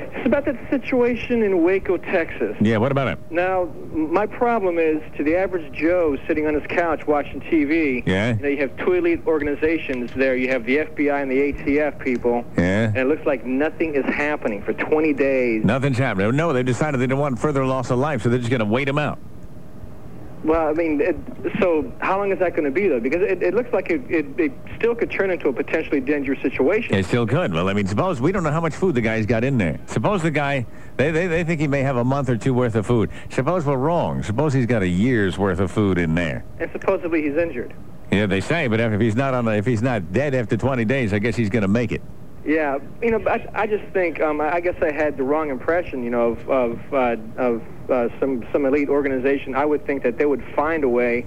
it's 0.00 0.26
about 0.26 0.44
that 0.46 0.58
situation 0.70 1.42
in 1.42 1.62
Waco, 1.62 1.96
Texas. 1.96 2.56
Yeah, 2.60 2.78
what 2.78 2.92
about 2.92 3.08
it? 3.08 3.18
Now, 3.30 3.66
my 3.92 4.26
problem 4.26 4.78
is 4.78 5.02
to 5.16 5.24
the 5.24 5.36
average 5.36 5.72
Joe 5.72 6.16
sitting 6.26 6.46
on 6.46 6.54
his 6.54 6.66
couch 6.68 7.06
watching 7.06 7.40
TV. 7.40 8.06
Yeah? 8.06 8.34
You 8.34 8.42
know, 8.42 8.48
you 8.48 8.58
have 8.58 8.76
two 8.78 8.92
elite 8.92 9.22
organizations 9.26 10.12
there. 10.14 10.36
You 10.36 10.48
have 10.50 10.64
the 10.64 10.78
FBI 10.78 11.22
and 11.22 11.30
the 11.30 11.52
ATF 11.52 11.98
people. 12.02 12.44
Yeah? 12.56 12.86
And 12.86 12.96
it 12.96 13.06
looks 13.06 13.26
like 13.26 13.44
nothing 13.44 13.94
is 13.94 14.04
happening 14.04 14.62
for 14.62 14.72
20 14.72 15.12
days. 15.14 15.64
Nothing's 15.64 15.98
happening. 15.98 16.34
No, 16.36 16.52
they 16.52 16.62
decided 16.62 17.00
they 17.00 17.06
don't 17.06 17.18
want 17.18 17.38
further 17.38 17.64
loss 17.64 17.90
of 17.90 17.98
life, 17.98 18.22
so 18.22 18.28
they're 18.28 18.38
just 18.38 18.50
going 18.50 18.60
to 18.60 18.66
wait 18.66 18.84
them 18.84 18.98
out. 18.98 19.18
Well, 20.44 20.68
I 20.68 20.72
mean, 20.72 21.00
it, 21.00 21.16
so 21.60 21.92
how 21.98 22.18
long 22.18 22.32
is 22.32 22.38
that 22.38 22.52
going 22.52 22.64
to 22.64 22.70
be, 22.70 22.88
though? 22.88 23.00
Because 23.00 23.22
it, 23.22 23.42
it 23.42 23.54
looks 23.54 23.72
like 23.72 23.90
it, 23.90 24.02
it, 24.08 24.52
still 24.76 24.94
could 24.94 25.10
turn 25.10 25.30
into 25.30 25.48
a 25.48 25.52
potentially 25.52 26.00
dangerous 26.00 26.40
situation. 26.40 26.94
It 26.94 27.04
still 27.04 27.26
could. 27.26 27.52
Well, 27.52 27.68
I 27.68 27.72
mean, 27.72 27.86
suppose 27.86 28.20
we 28.20 28.30
don't 28.30 28.44
know 28.44 28.52
how 28.52 28.60
much 28.60 28.74
food 28.74 28.94
the 28.94 29.00
guy's 29.00 29.26
got 29.26 29.42
in 29.42 29.58
there. 29.58 29.80
Suppose 29.86 30.22
the 30.22 30.30
guy, 30.30 30.66
they, 30.96 31.10
they, 31.10 31.26
they 31.26 31.42
think 31.42 31.60
he 31.60 31.66
may 31.66 31.82
have 31.82 31.96
a 31.96 32.04
month 32.04 32.28
or 32.28 32.36
two 32.36 32.54
worth 32.54 32.76
of 32.76 32.86
food. 32.86 33.10
Suppose 33.30 33.64
we're 33.64 33.76
wrong. 33.76 34.22
Suppose 34.22 34.52
he's 34.52 34.66
got 34.66 34.82
a 34.82 34.88
year's 34.88 35.36
worth 35.36 35.58
of 35.58 35.72
food 35.72 35.98
in 35.98 36.14
there. 36.14 36.44
And 36.60 36.70
supposedly 36.70 37.22
he's 37.22 37.36
injured. 37.36 37.74
Yeah, 38.12 38.26
they 38.26 38.40
say, 38.40 38.68
but 38.68 38.80
if 38.80 39.00
he's 39.00 39.16
not 39.16 39.34
on, 39.34 39.48
if 39.48 39.66
he's 39.66 39.82
not 39.82 40.12
dead 40.12 40.34
after 40.34 40.56
20 40.56 40.84
days, 40.84 41.12
I 41.12 41.18
guess 41.18 41.36
he's 41.36 41.50
going 41.50 41.62
to 41.62 41.68
make 41.68 41.92
it. 41.92 42.00
Yeah, 42.48 42.78
you 43.02 43.10
know, 43.10 43.22
I, 43.28 43.46
I 43.52 43.66
just 43.66 43.84
think 43.92 44.22
um, 44.22 44.40
I 44.40 44.60
guess 44.60 44.76
I 44.80 44.90
had 44.90 45.18
the 45.18 45.22
wrong 45.22 45.50
impression, 45.50 46.02
you 46.02 46.08
know, 46.08 46.32
of 46.32 46.48
of, 46.48 46.94
uh, 46.94 47.16
of 47.36 47.62
uh, 47.90 48.08
some 48.18 48.42
some 48.52 48.64
elite 48.64 48.88
organization. 48.88 49.54
I 49.54 49.66
would 49.66 49.84
think 49.84 50.02
that 50.04 50.16
they 50.16 50.24
would 50.24 50.42
find 50.56 50.82
a 50.82 50.88
way 50.88 51.26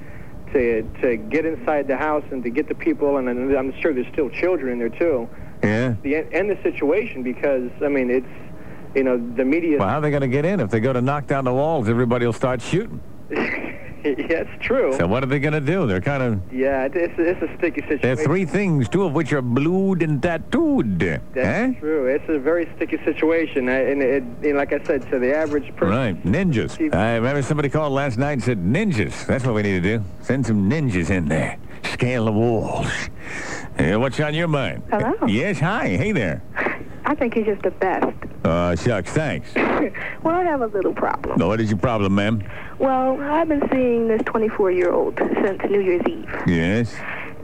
to 0.51 0.81
to 1.03 1.17
get 1.17 1.45
inside 1.45 1.87
the 1.87 1.95
house 1.95 2.23
and 2.31 2.43
to 2.43 2.49
get 2.49 2.67
the 2.67 2.73
people, 2.73 3.17
and, 3.17 3.29
and 3.29 3.55
I'm 3.55 3.71
sure 3.81 3.93
there's 3.93 4.11
still 4.11 4.31
children 4.31 4.71
in 4.71 4.79
there 4.79 4.89
too. 4.89 5.29
Yeah. 5.63 5.93
The 6.01 6.15
end 6.33 6.49
the 6.49 6.57
situation 6.63 7.21
because 7.21 7.69
I 7.85 7.87
mean 7.87 8.09
it's 8.09 8.95
you 8.95 9.03
know 9.03 9.17
the 9.35 9.45
media. 9.45 9.77
Well, 9.77 9.89
how 9.89 9.99
are 9.99 10.01
they 10.01 10.09
going 10.09 10.21
to 10.21 10.27
get 10.27 10.43
in? 10.43 10.59
If 10.59 10.71
they 10.71 10.79
go 10.79 10.91
to 10.91 11.01
knock 11.01 11.27
down 11.27 11.45
the 11.45 11.53
walls, 11.53 11.87
everybody 11.87 12.25
will 12.25 12.33
start 12.33 12.63
shooting. 12.63 12.99
yeah, 14.05 14.43
it's 14.43 14.65
true. 14.65 14.93
So 14.97 15.05
what 15.05 15.23
are 15.23 15.27
they 15.27 15.39
going 15.39 15.53
to 15.53 15.61
do? 15.61 15.85
They're 15.85 16.01
kind 16.01 16.23
of... 16.23 16.53
Yeah, 16.53 16.87
it's 16.91 17.13
it's 17.17 17.41
a 17.41 17.57
sticky 17.57 17.81
situation. 17.81 18.01
There 18.01 18.13
are 18.13 18.15
three 18.15 18.45
things, 18.45 18.89
two 18.89 19.03
of 19.03 19.13
which 19.13 19.31
are 19.31 19.41
blued 19.41 20.01
and 20.01 20.21
tattooed. 20.21 20.99
That's 20.99 21.37
eh? 21.37 21.79
true. 21.79 22.07
It's 22.07 22.27
a 22.27 22.39
very 22.39 22.67
sticky 22.75 22.97
situation, 23.05 23.69
and 23.69 24.01
it, 24.01 24.23
you 24.41 24.53
know, 24.53 24.57
like 24.57 24.73
I 24.73 24.83
said, 24.83 25.07
to 25.11 25.19
the 25.19 25.35
average 25.35 25.75
person. 25.75 25.95
Right, 25.95 26.23
ninjas. 26.23 26.93
I 26.93 27.15
remember 27.15 27.43
somebody 27.43 27.69
called 27.69 27.93
last 27.93 28.17
night 28.17 28.33
and 28.33 28.43
said, 28.43 28.57
ninjas. 28.57 29.25
That's 29.27 29.45
what 29.45 29.53
we 29.53 29.61
need 29.61 29.83
to 29.83 29.97
do. 29.97 30.03
Send 30.21 30.47
some 30.47 30.69
ninjas 30.69 31.11
in 31.11 31.27
there. 31.27 31.59
Scale 31.93 32.25
the 32.25 32.31
walls. 32.31 32.87
Uh, 33.77 33.99
what's 33.99 34.19
on 34.19 34.33
your 34.33 34.47
mind? 34.47 34.83
Hello. 34.89 35.27
Yes, 35.27 35.59
hi. 35.59 35.89
Hey 35.89 36.11
there. 36.11 36.41
I 37.05 37.15
think 37.15 37.33
he's 37.33 37.45
just 37.45 37.61
the 37.63 37.71
best. 37.71 38.15
Uh, 38.43 38.75
shucks, 38.75 39.11
thanks. 39.11 39.53
well, 39.55 40.35
I 40.35 40.43
have 40.43 40.61
a 40.61 40.67
little 40.67 40.93
problem. 40.93 41.37
No, 41.37 41.47
what 41.47 41.59
is 41.59 41.69
your 41.69 41.79
problem, 41.79 42.15
ma'am? 42.15 42.43
Well, 42.79 43.19
I've 43.21 43.47
been 43.47 43.67
seeing 43.71 44.07
this 44.07 44.21
24-year-old 44.23 45.17
since 45.43 45.61
New 45.69 45.81
Year's 45.81 46.01
Eve. 46.07 46.29
Yes. 46.47 46.93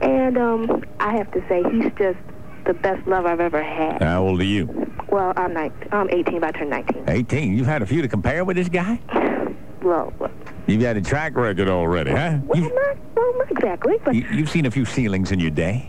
And 0.00 0.38
um, 0.38 0.84
I 1.00 1.16
have 1.16 1.30
to 1.32 1.40
say, 1.48 1.62
he's 1.70 1.90
just 1.98 2.18
the 2.66 2.74
best 2.74 3.06
love 3.06 3.26
I've 3.26 3.40
ever 3.40 3.62
had. 3.62 4.02
How 4.02 4.22
old 4.24 4.40
are 4.40 4.44
you? 4.44 4.66
Well, 5.08 5.32
I'm, 5.36 5.54
nine, 5.54 5.72
I'm 5.90 6.08
18, 6.10 6.36
about 6.36 6.54
to 6.54 6.60
turn 6.60 6.68
19. 6.70 7.04
18. 7.08 7.56
You've 7.56 7.66
had 7.66 7.82
a 7.82 7.86
few 7.86 8.02
to 8.02 8.08
compare 8.08 8.44
with 8.44 8.56
this 8.56 8.68
guy? 8.68 9.00
Well, 9.80 10.12
well, 10.18 10.32
You've 10.66 10.82
had 10.82 10.96
a 10.96 11.00
track 11.00 11.36
record 11.36 11.68
already, 11.68 12.10
huh? 12.10 12.38
well, 12.44 12.60
not, 12.60 12.96
well, 13.14 13.38
not 13.38 13.50
exactly, 13.50 13.94
but, 14.04 14.12
You, 14.12 14.26
you've 14.32 14.50
seen 14.50 14.66
a 14.66 14.72
few 14.72 14.84
ceilings 14.84 15.30
in 15.30 15.38
your 15.38 15.52
day. 15.52 15.88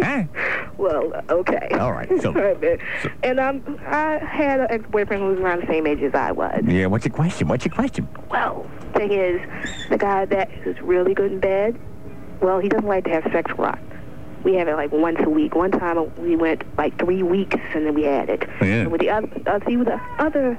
Huh? 0.00 0.24
well, 0.78 1.12
okay. 1.30 1.68
All 1.78 1.92
right, 1.92 2.08
so- 2.20 2.28
All 2.28 2.34
right, 2.42 2.60
man. 2.60 2.78
And 3.22 3.40
um, 3.40 3.78
I 3.86 4.18
had 4.18 4.60
an 4.60 4.66
ex-boyfriend 4.70 5.22
who 5.22 5.28
was 5.30 5.38
around 5.38 5.62
the 5.62 5.66
same 5.66 5.86
age 5.86 6.02
as 6.02 6.14
I 6.14 6.32
was. 6.32 6.62
Yeah, 6.66 6.86
what's 6.86 7.04
your 7.04 7.14
question? 7.14 7.48
What's 7.48 7.64
your 7.64 7.74
question? 7.74 8.08
Well, 8.30 8.68
thing 8.94 9.12
is, 9.12 9.40
the 9.90 9.98
guy 9.98 10.24
that 10.26 10.50
is 10.64 10.80
really 10.80 11.14
good 11.14 11.32
in 11.32 11.40
bed, 11.40 11.78
well, 12.40 12.58
he 12.60 12.68
doesn't 12.68 12.86
like 12.88 13.04
to 13.04 13.10
have 13.10 13.24
sex 13.32 13.50
a 13.56 13.60
lot. 13.60 13.78
We 14.44 14.54
have 14.54 14.68
it 14.68 14.74
like 14.76 14.92
once 14.92 15.18
a 15.20 15.28
week. 15.30 15.54
One 15.56 15.72
time 15.72 16.14
we 16.16 16.36
went 16.36 16.62
like 16.78 16.96
three 16.98 17.22
weeks, 17.22 17.56
and 17.74 17.84
then 17.86 17.94
we 17.94 18.04
had 18.04 18.28
it. 18.30 18.48
Yeah. 18.60 18.82
And 18.82 18.92
with 18.92 19.00
the 19.00 19.10
other, 19.10 19.28
uh, 19.46 19.58
see, 19.66 19.76
with 19.76 19.88
the 19.88 20.00
other 20.18 20.56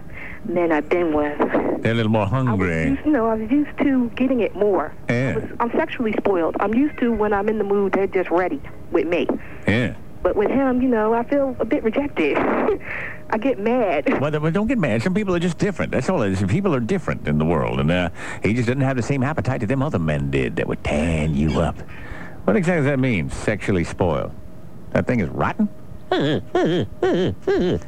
men 0.49 0.71
I've 0.71 0.89
been 0.89 1.13
with, 1.13 1.37
They're 1.83 1.91
a 1.91 1.95
little 1.95 2.11
more 2.11 2.25
hungry. 2.25 2.71
I 2.73 2.77
hungry. 2.77 2.89
used, 2.91 3.05
you 3.05 3.11
know, 3.11 3.27
I 3.27 3.35
was 3.35 3.51
used 3.51 3.77
to 3.79 4.09
getting 4.15 4.39
it 4.41 4.55
more. 4.55 4.93
Yeah. 5.09 5.45
I'm 5.59 5.71
sexually 5.71 6.13
spoiled. 6.13 6.55
I'm 6.59 6.73
used 6.73 6.97
to 6.99 7.11
when 7.11 7.33
I'm 7.33 7.49
in 7.49 7.57
the 7.57 7.63
mood, 7.63 7.93
they're 7.93 8.07
just 8.07 8.29
ready 8.29 8.61
with 8.91 9.07
me. 9.07 9.27
Yeah. 9.67 9.95
But 10.23 10.35
with 10.35 10.49
him, 10.49 10.81
you 10.81 10.89
know, 10.89 11.13
I 11.13 11.23
feel 11.23 11.55
a 11.59 11.65
bit 11.65 11.83
rejected. 11.83 12.37
I 13.29 13.37
get 13.37 13.59
mad. 13.59 14.19
Well, 14.19 14.31
but 14.31 14.53
don't 14.53 14.67
get 14.67 14.79
mad. 14.79 15.03
Some 15.03 15.13
people 15.13 15.35
are 15.35 15.39
just 15.39 15.57
different. 15.57 15.91
That's 15.91 16.09
all 16.09 16.21
it 16.23 16.31
is. 16.31 16.41
People 16.43 16.73
are 16.73 16.79
different 16.79 17.27
in 17.27 17.37
the 17.37 17.45
world, 17.45 17.79
and 17.79 17.91
uh, 17.91 18.09
he 18.41 18.53
just 18.53 18.67
doesn't 18.67 18.81
have 18.81 18.97
the 18.97 19.03
same 19.03 19.21
appetite 19.23 19.59
that 19.61 19.67
them 19.67 19.83
other 19.83 19.99
men 19.99 20.31
did 20.31 20.55
that 20.55 20.67
would 20.67 20.83
tan 20.83 21.35
you 21.35 21.59
up. 21.59 21.77
What 22.45 22.55
exactly 22.55 22.81
does 22.83 22.85
that 22.91 22.99
mean, 22.99 23.29
sexually 23.29 23.83
spoiled? 23.83 24.31
That 24.91 25.05
thing 25.05 25.19
is 25.19 25.29
rotten? 25.29 25.69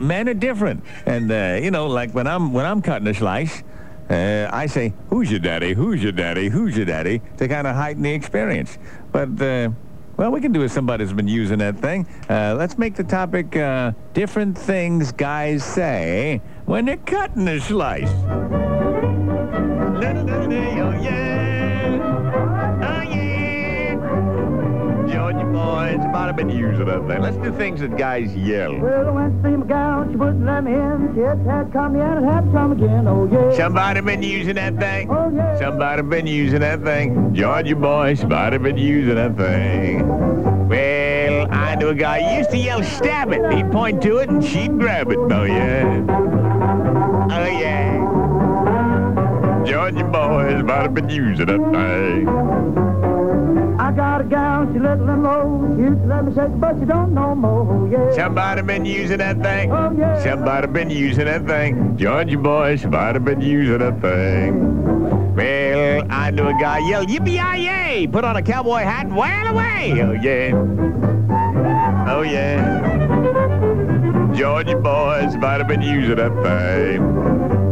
men 0.00 0.28
are 0.28 0.34
different. 0.34 0.82
And, 1.06 1.30
uh, 1.30 1.58
you 1.62 1.70
know, 1.70 1.86
like 1.86 2.12
when 2.12 2.26
I'm, 2.26 2.52
when 2.52 2.64
I'm 2.64 2.82
cutting 2.82 3.08
a 3.08 3.14
slice, 3.14 3.62
uh, 4.10 4.48
I 4.52 4.66
say, 4.66 4.92
who's 5.08 5.30
your 5.30 5.40
daddy, 5.40 5.72
who's 5.72 6.02
your 6.02 6.12
daddy, 6.12 6.48
who's 6.48 6.76
your 6.76 6.86
daddy, 6.86 7.22
to 7.38 7.48
kind 7.48 7.66
of 7.66 7.74
heighten 7.74 8.02
the 8.02 8.12
experience. 8.12 8.78
But, 9.12 9.40
uh, 9.40 9.70
well, 10.16 10.30
we 10.30 10.40
can 10.40 10.52
do 10.52 10.62
as 10.62 10.72
somebody's 10.72 11.12
been 11.12 11.28
using 11.28 11.58
that 11.58 11.78
thing. 11.78 12.06
Uh, 12.28 12.54
let's 12.56 12.78
make 12.78 12.94
the 12.94 13.04
topic 13.04 13.56
uh, 13.56 13.92
different 14.12 14.56
things 14.56 15.10
guys 15.10 15.64
say 15.64 16.40
when 16.66 16.84
they're 16.84 16.96
cutting 16.98 17.48
a 17.48 17.60
slice. 17.60 18.10
Boys, 25.54 25.98
might 26.12 26.26
have 26.26 26.34
been 26.34 26.50
using 26.50 26.86
that 26.86 27.06
thing. 27.06 27.22
Let's 27.22 27.36
do 27.36 27.52
things 27.56 27.78
that 27.80 27.96
guys 27.96 28.34
yell. 28.34 28.76
Well, 28.76 29.06
I 29.06 29.10
went 29.12 29.40
to 29.40 29.48
see 29.48 29.56
my 29.56 29.66
gal, 29.66 30.04
she 30.10 30.16
let 30.16 30.64
me 30.64 30.72
in. 30.72 31.12
She 31.14 31.20
had, 31.20 31.38
had 31.46 31.72
come 31.72 31.94
in 31.94 32.02
and 32.02 32.24
had 32.26 32.50
come 32.50 32.72
again, 32.72 33.06
oh 33.06 33.28
yeah. 33.30 33.56
Somebody 33.56 34.00
been 34.00 34.20
using 34.20 34.56
that 34.56 34.76
thing? 34.78 35.08
Oh 35.12 35.30
yeah. 35.32 35.56
Somebody 35.56 36.02
been 36.02 36.26
using 36.26 36.58
that 36.58 36.82
thing. 36.82 37.32
Georgia 37.32 37.76
boy, 37.76 38.14
somebody 38.14 38.58
been 38.58 38.76
using 38.76 39.14
that 39.14 39.36
thing. 39.36 40.08
Well, 40.68 41.46
I 41.52 41.76
knew 41.76 41.90
a 41.90 41.94
guy 41.94 42.18
he 42.28 42.38
used 42.38 42.50
to 42.50 42.56
yell, 42.58 42.82
stab 42.82 43.32
it. 43.32 43.52
He'd 43.52 43.70
point 43.70 44.02
to 44.02 44.16
it 44.18 44.28
and 44.28 44.44
she'd 44.44 44.76
grab 44.76 45.12
it. 45.12 45.18
Oh, 45.18 45.44
yeah. 45.44 46.04
Oh, 47.30 47.46
yeah. 47.46 47.94
Georgia 49.64 50.02
boys 50.02 50.64
might 50.64 50.82
have 50.82 50.94
been 50.94 51.08
using 51.08 51.46
that 51.46 51.60
thing. 51.72 53.13
I 53.78 53.90
got 53.90 54.20
a 54.20 54.24
gal, 54.24 54.72
she 54.72 54.78
little 54.78 55.08
and 55.08 55.22
low. 55.22 55.74
She 55.76 55.82
used 55.82 56.00
to 56.02 56.06
let 56.06 56.24
me 56.24 56.34
shake, 56.34 56.60
but 56.60 56.78
she 56.78 56.84
don't 56.84 57.12
no 57.12 57.34
more, 57.34 57.88
yeah. 57.90 58.12
Somebody 58.12 58.62
been 58.62 58.84
using 58.84 59.18
that 59.18 59.42
thing? 59.42 59.72
Oh, 59.72 59.92
yeah. 59.98 60.22
Somebody 60.22 60.68
been 60.68 60.90
using 60.90 61.24
that 61.24 61.44
thing. 61.46 61.96
Georgia 61.96 62.38
boys 62.38 62.84
might 62.86 63.14
have 63.14 63.24
been 63.24 63.40
using 63.40 63.78
that 63.78 64.00
thing. 64.00 65.34
Well, 65.34 66.06
I 66.08 66.30
knew 66.30 66.46
a 66.46 66.52
guy 66.52 66.78
yell, 66.88 67.04
yippee-yi-yay, 67.04 68.06
put 68.06 68.24
on 68.24 68.36
a 68.36 68.42
cowboy 68.42 68.82
hat 68.82 69.06
and 69.06 69.16
wail 69.16 69.46
away. 69.48 70.00
Oh, 70.00 70.12
yeah. 70.12 70.52
Oh, 72.08 72.22
yeah. 72.22 72.82
Georgia 74.34 74.76
boys 74.76 75.36
might 75.36 75.58
have 75.58 75.66
been 75.66 75.82
using 75.82 76.16
that 76.16 76.32
thing. 76.44 77.63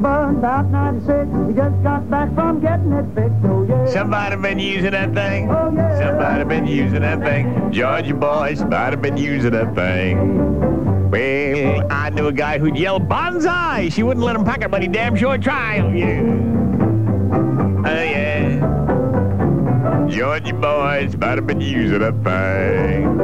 Bud, 0.00 0.36
about 0.38 0.70
96, 0.70 1.28
he 1.48 1.54
just 1.54 1.82
got 1.82 2.08
back 2.08 2.34
from 2.34 2.60
getting 2.60 2.90
it 2.92 3.04
fixed, 3.14 3.44
oh 3.44 3.66
yeah. 3.68 3.86
Somebody 3.86 4.36
been 4.36 4.58
using 4.58 4.92
that 4.92 5.12
thing? 5.12 5.50
Oh, 5.50 5.70
yeah. 5.74 5.98
Somebody 5.98 6.44
been 6.44 6.66
using 6.66 7.02
that 7.02 7.20
thing. 7.20 7.70
Georgia 7.70 8.14
boys 8.14 8.62
might 8.64 8.92
have 8.94 9.02
been 9.02 9.18
using 9.18 9.50
that 9.50 9.74
thing. 9.74 11.10
Well, 11.10 11.86
I 11.90 12.08
knew 12.10 12.28
a 12.28 12.32
guy 12.32 12.58
who'd 12.58 12.78
yell 12.78 12.98
bonsai. 12.98 13.92
She 13.92 14.02
wouldn't 14.02 14.24
let 14.24 14.36
him 14.36 14.44
pack 14.44 14.62
it, 14.62 14.70
but 14.70 14.80
he 14.80 14.88
damn 14.88 15.14
sure 15.16 15.36
tried. 15.36 15.80
Oh, 15.82 15.90
yeah. 15.90 16.22
Oh, 17.86 18.02
yeah. 18.02 18.60
Georgia 20.08 20.54
boys 20.54 21.14
might 21.18 21.36
have 21.36 21.46
been 21.46 21.60
using 21.60 21.98
that 21.98 22.14
thing. 22.24 23.20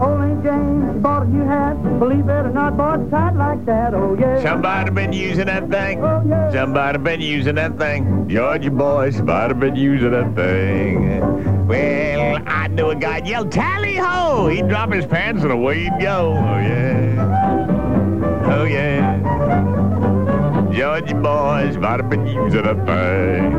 Aunt 0.00 0.42
Jane, 0.44 0.92
she 0.92 0.98
bought 1.00 1.22
a 1.22 1.28
new 1.28 1.44
hat. 1.44 1.74
Believe 1.98 2.28
it 2.28 2.46
or 2.46 2.50
not, 2.50 2.76
bought 2.76 3.00
it 3.00 3.10
tight 3.10 3.34
like 3.34 3.64
that, 3.66 3.94
oh 3.94 4.16
yeah. 4.18 4.40
Somebody 4.42 4.90
been 4.90 5.12
using 5.12 5.46
that 5.46 5.68
thing? 5.68 6.02
Oh, 6.04 6.22
yeah. 6.28 6.52
Somebody 6.52 6.98
been 6.98 7.20
using 7.20 7.56
that 7.56 7.78
thing? 7.78 8.28
Georgia 8.28 8.70
boys 8.70 9.20
might 9.20 9.48
have 9.48 9.58
been 9.58 9.74
using 9.74 10.12
that 10.12 10.34
thing. 10.36 11.66
Well, 11.66 12.42
I 12.46 12.68
knew 12.68 12.90
a 12.90 12.94
guy 12.94 13.18
yell 13.24 13.44
tally 13.44 13.96
ho. 13.96 14.46
He'd 14.48 14.68
drop 14.68 14.92
his 14.92 15.04
pants 15.04 15.42
and 15.42 15.50
away 15.52 15.84
he'd 15.84 16.00
go. 16.00 16.34
Oh 16.36 16.58
yeah. 16.58 17.16
Oh 18.46 18.64
yeah. 18.64 19.18
Georgia 20.72 21.14
boys 21.16 21.76
might 21.76 22.00
have 22.00 22.08
been 22.08 22.26
using 22.26 22.62
that 22.62 22.86
thing. 22.86 23.52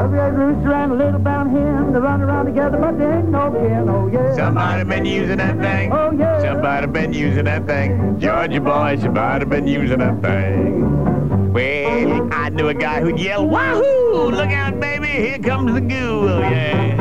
A 0.00 0.08
red 0.08 0.34
rooster 0.34 0.72
and 0.72 0.92
a 0.92 0.94
little 0.94 1.20
brown 1.20 1.50
hen, 1.50 1.92
they 1.92 1.98
run 1.98 2.22
around 2.22 2.46
together, 2.46 2.78
but 2.78 2.98
they 2.98 3.04
ain't 3.04 3.28
no 3.28 3.50
kin, 3.50 3.86
oh 3.86 4.06
yeah. 4.06 4.34
Somebody 4.34 4.84
been 4.84 5.04
using 5.04 5.36
that 5.36 5.58
thing? 5.58 5.92
Oh 5.92 6.10
yeah. 6.12 6.40
Somebody 6.40 6.86
been 6.86 7.12
using 7.12 7.44
that 7.44 7.66
thing. 7.66 8.18
Georgia 8.18 8.62
boys, 8.62 9.02
somebody 9.02 9.44
been 9.44 9.66
using 9.66 9.98
that 9.98 10.22
thing. 10.22 11.52
Well, 11.52 12.30
I 12.32 12.48
knew 12.48 12.68
a 12.68 12.74
guy 12.74 13.02
who'd 13.02 13.18
yell, 13.18 13.46
Wahoo! 13.46 14.30
Look 14.30 14.48
out, 14.48 14.80
baby, 14.80 15.08
here 15.08 15.38
comes 15.38 15.74
the 15.74 15.82
goo. 15.82 16.28
Oh, 16.30 16.38
yeah. 16.38 16.96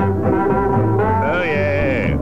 Oh, 1.33 1.43
yeah. 1.43 2.15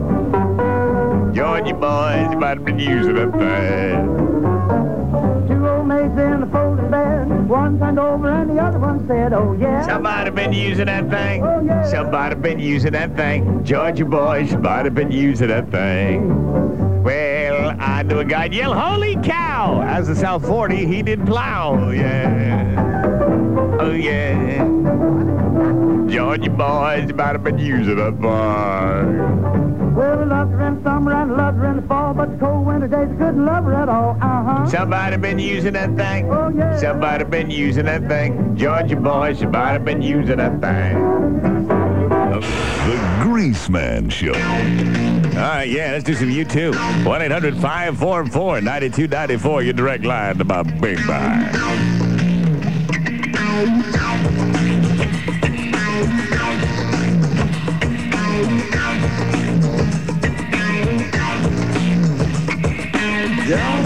Georgia 1.32 1.74
boys, 1.74 2.36
might 2.36 2.58
have 2.58 2.64
been 2.64 2.78
using 2.78 3.16
that 3.16 3.32
thing. 3.32 4.37
Two 4.68 5.66
old 5.66 5.86
maids 5.86 6.18
in 6.18 6.50
folding 6.52 6.90
bed, 6.90 7.48
one 7.48 7.78
turned 7.78 7.98
over 7.98 8.28
and 8.28 8.50
the 8.50 8.62
other 8.62 8.78
one 8.78 9.06
said, 9.06 9.32
oh 9.32 9.54
yeah. 9.58 9.86
Somebody 9.86 10.30
been 10.30 10.52
using 10.52 10.86
that 10.86 11.08
thing? 11.08 11.42
Oh, 11.42 11.60
yeah. 11.60 11.82
Somebody 11.84 12.34
been 12.36 12.58
using 12.58 12.92
that 12.92 13.16
thing. 13.16 13.64
Georgia 13.64 14.04
boys, 14.04 14.50
somebody 14.50 14.90
been 14.90 15.10
using 15.10 15.48
that 15.48 15.70
thing. 15.70 17.02
Well, 17.02 17.74
I 17.80 18.02
knew 18.02 18.18
a 18.18 18.24
guy 18.24 18.46
yell, 18.46 18.74
holy 18.74 19.16
cow! 19.22 19.80
As 19.82 20.08
the 20.08 20.14
South 20.14 20.44
40, 20.46 20.84
he 20.86 21.02
did 21.02 21.24
plow. 21.24 21.78
Oh, 21.78 21.90
yeah. 21.90 23.78
Oh, 23.80 23.92
yeah. 23.92 24.66
Georgia 26.08 26.50
boys 26.50 27.12
might 27.12 27.32
have 27.32 27.44
been 27.44 27.58
using 27.58 27.96
that 27.96 28.12
thing. 28.12 28.24
Well, 29.94 30.18
we 30.18 30.24
loved 30.24 30.52
her 30.52 30.66
in 30.68 30.82
summer 30.82 31.12
and 31.12 31.36
loved 31.36 31.58
her 31.58 31.68
in 31.70 31.76
the 31.76 31.82
fall, 31.82 32.14
but 32.14 32.30
the 32.30 32.38
cold 32.38 32.66
winter 32.66 32.88
days 32.88 33.08
I 33.10 33.16
couldn't 33.16 33.44
love 33.44 33.64
her 33.64 33.74
at 33.74 33.88
all, 33.88 34.16
uh-huh. 34.20 34.66
Somebody 34.68 35.16
been 35.16 35.38
using 35.38 35.72
that 35.74 35.94
thing? 35.96 36.30
Oh, 36.30 36.48
yeah. 36.48 36.76
Somebody 36.78 37.24
been 37.24 37.50
using 37.50 37.84
that 37.86 38.08
thing? 38.08 38.56
Georgia 38.56 38.96
boys, 38.96 39.40
somebody 39.40 39.84
been 39.84 40.00
using 40.00 40.38
that 40.38 40.60
thing. 40.60 40.96
The 42.30 42.40
Greaseman 43.20 44.10
Show. 44.10 44.32
All 45.38 45.44
right, 45.44 45.68
yeah, 45.68 45.92
let's 45.92 46.04
do 46.04 46.14
some 46.14 46.30
U2. 46.30 46.72
1-800-544-9294, 47.04 49.64
your 49.64 49.72
direct 49.72 50.04
line 50.04 50.38
to 50.38 50.44
my 50.44 50.62
big 50.62 50.96
bag. 51.06 51.54
It's 63.50 63.77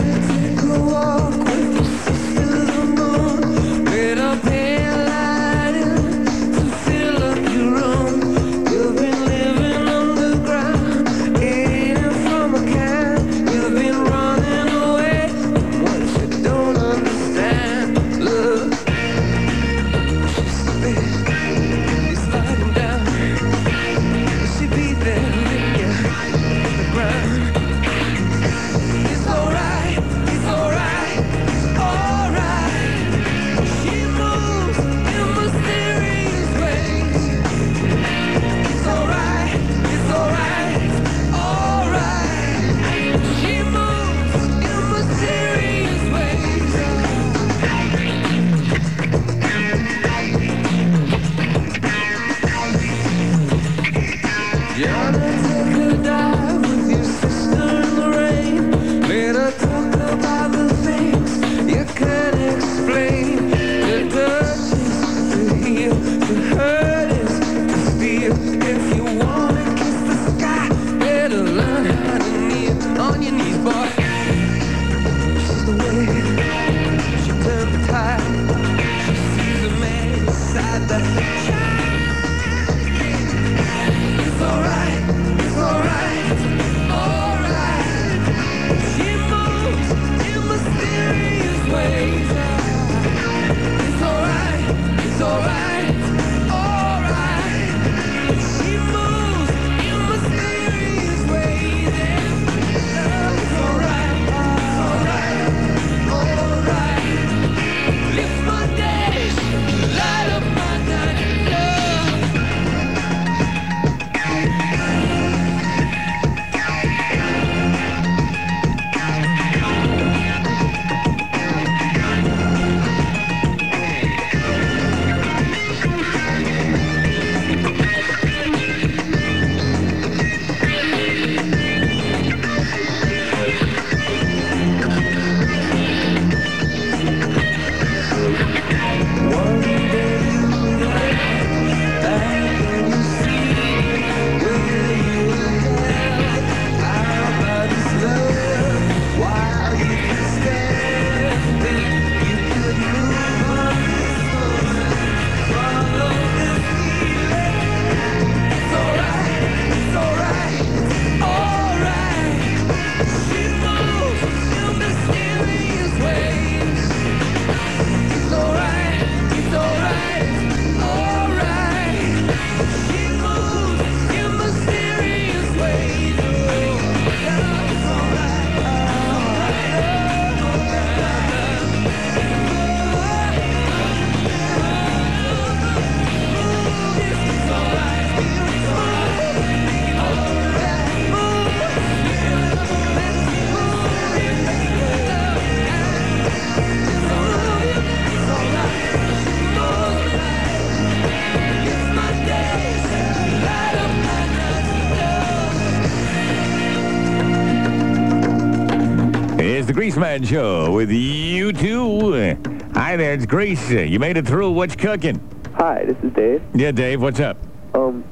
Greaseman 209.92 210.26
Show 210.26 210.72
with 210.72 210.90
you 210.90 211.52
two. 211.52 212.34
Hi 212.72 212.96
there, 212.96 213.12
it's 213.12 213.26
Grease. 213.26 213.70
You 213.70 213.98
made 213.98 214.16
it 214.16 214.26
through. 214.26 214.50
What's 214.52 214.74
cooking? 214.74 215.20
Hi, 215.56 215.84
this 215.84 215.98
is 216.02 216.10
Dave. 216.14 216.42
Yeah, 216.54 216.72
Dave, 216.72 217.02
what's 217.02 217.20
up? 217.20 217.36
Um, 217.74 218.02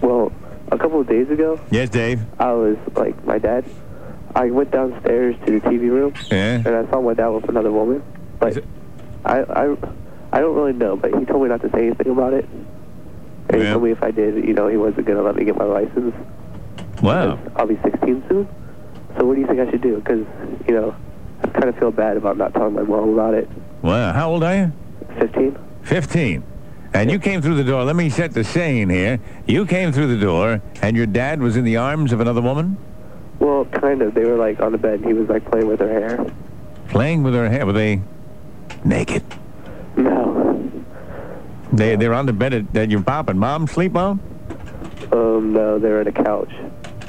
well, 0.00 0.30
a 0.70 0.78
couple 0.78 1.00
of 1.00 1.08
days 1.08 1.28
ago, 1.28 1.58
Yes, 1.72 1.88
Dave. 1.88 2.20
I 2.38 2.52
was 2.52 2.76
like 2.94 3.24
my 3.24 3.38
dad. 3.38 3.64
I 4.36 4.50
went 4.52 4.70
downstairs 4.70 5.34
to 5.46 5.58
the 5.58 5.60
TV 5.68 5.90
room, 5.90 6.14
Yeah? 6.30 6.62
and 6.64 6.68
I 6.68 6.88
saw 6.92 7.00
my 7.00 7.14
dad 7.14 7.30
with 7.30 7.48
another 7.48 7.72
woman. 7.72 8.04
But 8.38 8.62
I, 9.24 9.40
I, 9.40 9.76
I 10.32 10.38
don't 10.38 10.54
really 10.54 10.74
know. 10.74 10.94
But 10.96 11.12
he 11.18 11.24
told 11.24 11.42
me 11.42 11.48
not 11.48 11.60
to 11.62 11.70
say 11.72 11.86
anything 11.88 12.12
about 12.12 12.34
it. 12.34 12.44
And 13.48 13.62
he 13.62 13.64
told 13.64 13.82
me 13.82 13.90
if 13.90 14.00
I 14.04 14.12
did, 14.12 14.44
you 14.44 14.54
know, 14.54 14.68
he 14.68 14.76
wasn't 14.76 15.06
gonna 15.08 15.22
let 15.22 15.34
me 15.34 15.44
get 15.44 15.56
my 15.56 15.64
license. 15.64 16.14
Wow. 17.02 17.40
I'll 17.56 17.66
be 17.66 17.78
16 17.82 18.24
soon. 18.28 18.48
So 19.18 19.24
what 19.24 19.34
do 19.34 19.40
you 19.40 19.46
think 19.48 19.58
I 19.58 19.68
should 19.72 19.82
do? 19.82 19.96
Because 19.96 20.24
you 20.68 20.74
know, 20.74 20.94
kind 21.66 21.74
of 21.74 21.80
feel 21.80 21.90
bad 21.90 22.16
about 22.16 22.36
not 22.36 22.54
telling 22.54 22.74
my 22.74 22.82
mom 22.82 23.08
about 23.10 23.34
it. 23.34 23.48
Well, 23.82 24.12
How 24.12 24.30
old 24.30 24.44
are 24.44 24.54
you? 24.54 24.72
15. 25.18 25.58
15. 25.82 26.44
And 26.94 27.10
you 27.10 27.18
came 27.18 27.42
through 27.42 27.56
the 27.56 27.64
door. 27.64 27.84
Let 27.84 27.96
me 27.96 28.08
set 28.08 28.32
the 28.32 28.44
scene 28.44 28.88
here. 28.88 29.18
You 29.46 29.66
came 29.66 29.90
through 29.92 30.06
the 30.06 30.20
door, 30.20 30.62
and 30.80 30.96
your 30.96 31.06
dad 31.06 31.40
was 31.40 31.56
in 31.56 31.64
the 31.64 31.76
arms 31.76 32.12
of 32.12 32.20
another 32.20 32.40
woman? 32.40 32.78
Well, 33.40 33.64
kind 33.66 34.00
of. 34.00 34.14
They 34.14 34.24
were 34.24 34.36
like 34.36 34.60
on 34.60 34.72
the 34.72 34.78
bed. 34.78 35.00
And 35.00 35.06
he 35.06 35.12
was 35.12 35.28
like 35.28 35.44
playing 35.50 35.66
with 35.66 35.80
her 35.80 35.88
hair. 35.88 36.24
Playing 36.88 37.22
with 37.24 37.34
her 37.34 37.50
hair. 37.50 37.66
Were 37.66 37.72
they 37.72 38.00
naked? 38.84 39.24
No. 39.96 40.70
They, 41.72 41.96
they're 41.96 42.14
on 42.14 42.26
the 42.26 42.32
bed 42.32 42.52
that, 42.52 42.72
that 42.74 42.90
your 42.90 43.02
pop 43.02 43.28
and 43.28 43.40
mom 43.40 43.66
sleep 43.66 43.96
on? 43.96 44.20
Um, 45.12 45.52
no, 45.52 45.78
they 45.78 45.88
were 45.88 46.00
on 46.00 46.06
a 46.06 46.12
couch, 46.12 46.52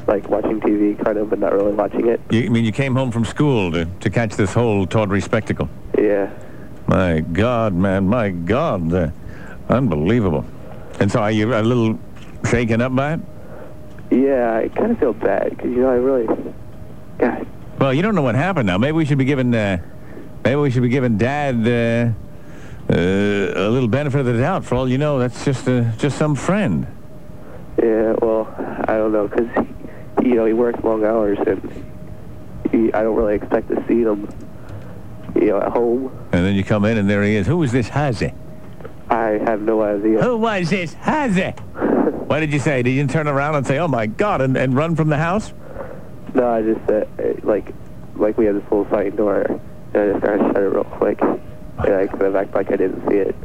like 0.07 0.27
watching 0.29 0.59
TV, 0.61 1.03
kind 1.03 1.17
of, 1.17 1.29
but 1.29 1.39
not 1.39 1.53
really 1.53 1.73
watching 1.73 2.07
it. 2.07 2.21
You 2.29 2.45
I 2.45 2.49
mean 2.49 2.65
you 2.65 2.71
came 2.71 2.95
home 2.95 3.11
from 3.11 3.25
school 3.25 3.71
to, 3.71 3.85
to 3.85 4.09
catch 4.09 4.35
this 4.35 4.53
whole 4.53 4.87
tawdry 4.87 5.21
spectacle? 5.21 5.69
Yeah. 5.97 6.31
My 6.87 7.19
God, 7.19 7.73
man, 7.73 8.07
my 8.07 8.29
God. 8.29 8.93
Uh, 8.93 9.09
unbelievable. 9.69 10.45
And 10.99 11.11
so 11.11 11.19
are 11.19 11.31
you 11.31 11.53
a 11.53 11.61
little 11.61 11.99
shaken 12.49 12.81
up 12.81 12.95
by 12.95 13.15
it? 13.15 13.19
Yeah, 14.09 14.57
I 14.63 14.69
kind 14.69 14.91
of 14.91 14.99
feel 14.99 15.13
bad 15.13 15.49
because 15.49 15.69
you 15.69 15.81
know 15.81 15.89
I 15.89 15.95
really, 15.95 16.27
God. 17.17 17.45
Well, 17.79 17.93
you 17.93 18.01
don't 18.01 18.15
know 18.15 18.21
what 18.21 18.35
happened 18.35 18.67
now. 18.67 18.77
Maybe 18.77 18.93
we 18.93 19.05
should 19.05 19.17
be 19.17 19.25
giving, 19.25 19.53
uh, 19.53 19.79
maybe 20.43 20.55
we 20.55 20.71
should 20.71 20.81
be 20.81 20.89
giving 20.89 21.17
Dad 21.17 21.55
uh, 21.67 22.11
uh, 22.89 22.95
a 22.95 23.69
little 23.69 23.89
benefit 23.89 24.21
of 24.21 24.25
the 24.25 24.37
doubt. 24.37 24.63
For 24.63 24.75
all 24.75 24.87
you 24.87 24.97
know, 24.97 25.19
that's 25.19 25.43
just 25.43 25.67
uh, 25.67 25.91
just 25.97 26.17
some 26.17 26.35
friend. 26.35 26.87
Yeah, 27.77 28.15
well, 28.21 28.47
I 28.87 28.97
don't 28.97 29.11
know 29.11 29.27
because 29.27 29.67
you 30.27 30.35
know 30.35 30.45
he 30.45 30.53
works 30.53 30.83
long 30.83 31.05
hours 31.05 31.37
and 31.47 31.85
he, 32.71 32.91
I 32.93 33.01
don't 33.01 33.15
really 33.15 33.35
expect 33.35 33.69
to 33.69 33.83
see 33.87 34.01
him, 34.01 34.27
you 35.35 35.47
know, 35.47 35.61
at 35.61 35.71
home. 35.71 36.11
And 36.33 36.45
then 36.45 36.55
you 36.55 36.63
come 36.63 36.83
in 36.83 36.97
and 36.97 37.09
there 37.09 37.23
he 37.23 37.35
is. 37.35 37.47
Who 37.47 37.63
is 37.63 37.71
this 37.71 37.87
Hazy? 37.87 38.33
I 39.09 39.39
have 39.45 39.61
no 39.61 39.81
idea. 39.81 40.21
Who 40.21 40.35
was 40.35 40.69
this 40.69 40.93
Hazy? 40.93 41.51
what 42.27 42.41
did 42.41 42.51
you 42.51 42.59
say? 42.59 42.83
Did 42.83 42.91
you 42.91 43.07
turn 43.07 43.27
around 43.27 43.55
and 43.55 43.65
say, 43.65 43.79
"Oh 43.79 43.87
my 43.87 44.05
God," 44.05 44.41
and, 44.41 44.57
and 44.57 44.75
run 44.75 44.97
from 44.97 45.07
the 45.07 45.17
house? 45.17 45.53
No, 46.33 46.49
I 46.49 46.61
just 46.61 46.85
said 46.87 47.07
uh, 47.19 47.47
like, 47.47 47.73
like 48.15 48.37
we 48.37 48.45
had 48.45 48.55
this 48.55 48.63
little 48.63 48.85
sliding 48.89 49.15
door, 49.15 49.43
and 49.43 49.61
I 49.95 50.07
just 50.07 50.19
started 50.19 50.43
to 50.43 50.49
shut 50.49 50.57
it 50.57 50.67
real 50.67 50.83
quick, 50.83 51.21
and 51.21 51.93
I 51.93 52.07
kind 52.07 52.23
of 52.23 52.35
act 52.35 52.53
like 52.53 52.69
I 52.69 52.75
didn't 52.75 53.09
see 53.09 53.15
it. 53.15 53.35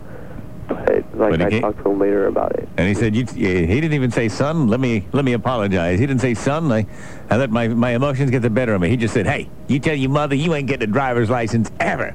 But 0.74 1.18
like 1.18 1.38
But 1.38 1.42
I 1.42 1.60
talked 1.60 1.82
to 1.82 1.90
him 1.90 1.98
later 1.98 2.26
about 2.26 2.54
it. 2.56 2.68
And 2.76 2.88
he 2.88 2.94
said, 2.94 3.14
you, 3.14 3.24
he 3.26 3.66
didn't 3.66 3.92
even 3.92 4.10
say, 4.10 4.28
son, 4.28 4.68
let 4.68 4.80
me 4.80 5.06
let 5.12 5.24
me 5.24 5.32
apologize. 5.32 5.98
He 5.98 6.06
didn't 6.06 6.20
say, 6.20 6.34
son, 6.34 6.70
I, 6.72 6.86
I 7.30 7.36
let 7.36 7.50
my, 7.50 7.68
my 7.68 7.90
emotions 7.90 8.30
get 8.30 8.42
the 8.42 8.50
better 8.50 8.74
of 8.74 8.80
me. 8.80 8.88
He 8.88 8.96
just 8.96 9.14
said, 9.14 9.26
hey, 9.26 9.48
you 9.68 9.78
tell 9.78 9.94
your 9.94 10.10
mother 10.10 10.34
you 10.34 10.54
ain't 10.54 10.68
getting 10.68 10.88
a 10.88 10.92
driver's 10.92 11.30
license 11.30 11.70
ever. 11.80 12.14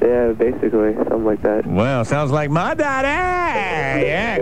Yeah, 0.00 0.32
basically 0.32 0.94
something 0.94 1.24
like 1.24 1.42
that. 1.42 1.66
Well, 1.66 2.04
sounds 2.04 2.30
like 2.30 2.50
my 2.50 2.74
daddy. 2.74 4.06
Yeah. 4.06 4.38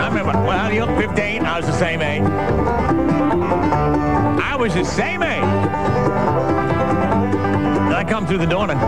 I 0.00 0.08
remember, 0.08 0.32
well, 0.32 0.72
you're 0.72 0.86
15. 0.86 1.44
I 1.44 1.56
was 1.58 1.66
the 1.66 1.72
same 1.72 2.00
age. 2.00 2.22
I 4.40 4.56
was 4.56 4.74
the 4.74 4.84
same 4.84 5.22
age. 5.24 5.42
And 7.82 7.94
I 7.94 8.04
come 8.04 8.24
through 8.26 8.38
the 8.38 8.46
door 8.46 8.70
and 8.70 8.78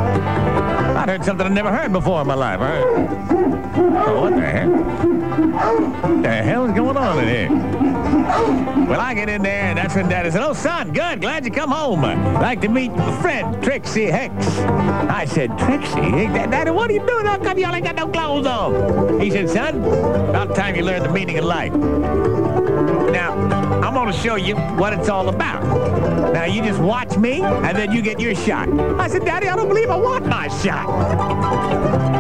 I'd 1.05 1.11
heard 1.11 1.25
something 1.27 1.47
I'd 1.47 1.53
never 1.53 1.71
heard 1.71 1.93
before 1.93 2.23
in 2.23 2.27
my 2.27 2.33
life. 2.33 2.61
I 2.63 2.81
oh, 2.81 4.23
what 4.23 4.35
the 4.37 4.41
heck? 4.41 6.23
the 6.23 6.33
hell 6.43 6.65
is 6.65 6.73
going 6.73 6.97
on 6.97 7.19
in 7.23 7.29
here? 7.29 8.87
Well, 8.89 8.99
I 8.99 9.13
get 9.13 9.29
in 9.29 9.43
there, 9.43 9.65
and 9.65 9.77
that's 9.77 9.95
when 9.95 10.09
Daddy 10.09 10.31
said, 10.31 10.43
oh, 10.43 10.55
son, 10.55 10.95
good, 10.95 11.21
glad 11.21 11.45
you 11.45 11.51
come 11.51 11.71
home. 11.71 12.01
Like 12.01 12.63
to 12.63 12.69
meet 12.69 12.91
friend, 13.21 13.63
Trixie 13.63 14.11
Hicks. 14.11 14.49
I 14.61 15.27
said, 15.27 15.59
Trixie? 15.59 16.01
Hicks? 16.01 16.33
Daddy, 16.33 16.71
what 16.71 16.89
are 16.89 16.95
you 16.95 17.07
doing? 17.07 17.27
How 17.27 17.37
come 17.37 17.59
y'all 17.59 17.75
ain't 17.75 17.85
got 17.85 17.97
no 17.97 18.09
clothes 18.09 18.47
on? 18.47 19.21
He 19.21 19.31
said, 19.31 19.51
son, 19.51 19.85
about 19.85 20.57
time 20.57 20.75
you 20.75 20.85
learned 20.85 21.05
the 21.05 21.13
meaning 21.13 21.37
of 21.37 21.45
life. 21.45 21.75
Now, 23.13 23.33
I'm 23.83 23.95
going 23.95 24.13
to 24.13 24.19
show 24.19 24.37
you 24.37 24.57
what 24.57 24.93
it's 24.93 25.09
all 25.09 25.29
about. 25.29 25.63
Now, 26.33 26.45
you 26.45 26.63
just 26.63 26.81
watch 26.81 27.17
me, 27.17 27.43
and 27.43 27.77
then 27.77 27.93
you 27.93 28.03
get 28.03 28.21
your 28.21 28.35
shot. 28.35 28.69
I 28.99 29.09
said, 29.09 29.25
Daddy, 29.25 29.49
I 29.49 29.57
don't 29.57 29.69
believe 29.69 29.91
I 29.91 29.97
want 29.97 30.27
my 30.27 30.49
shot. 30.49 32.14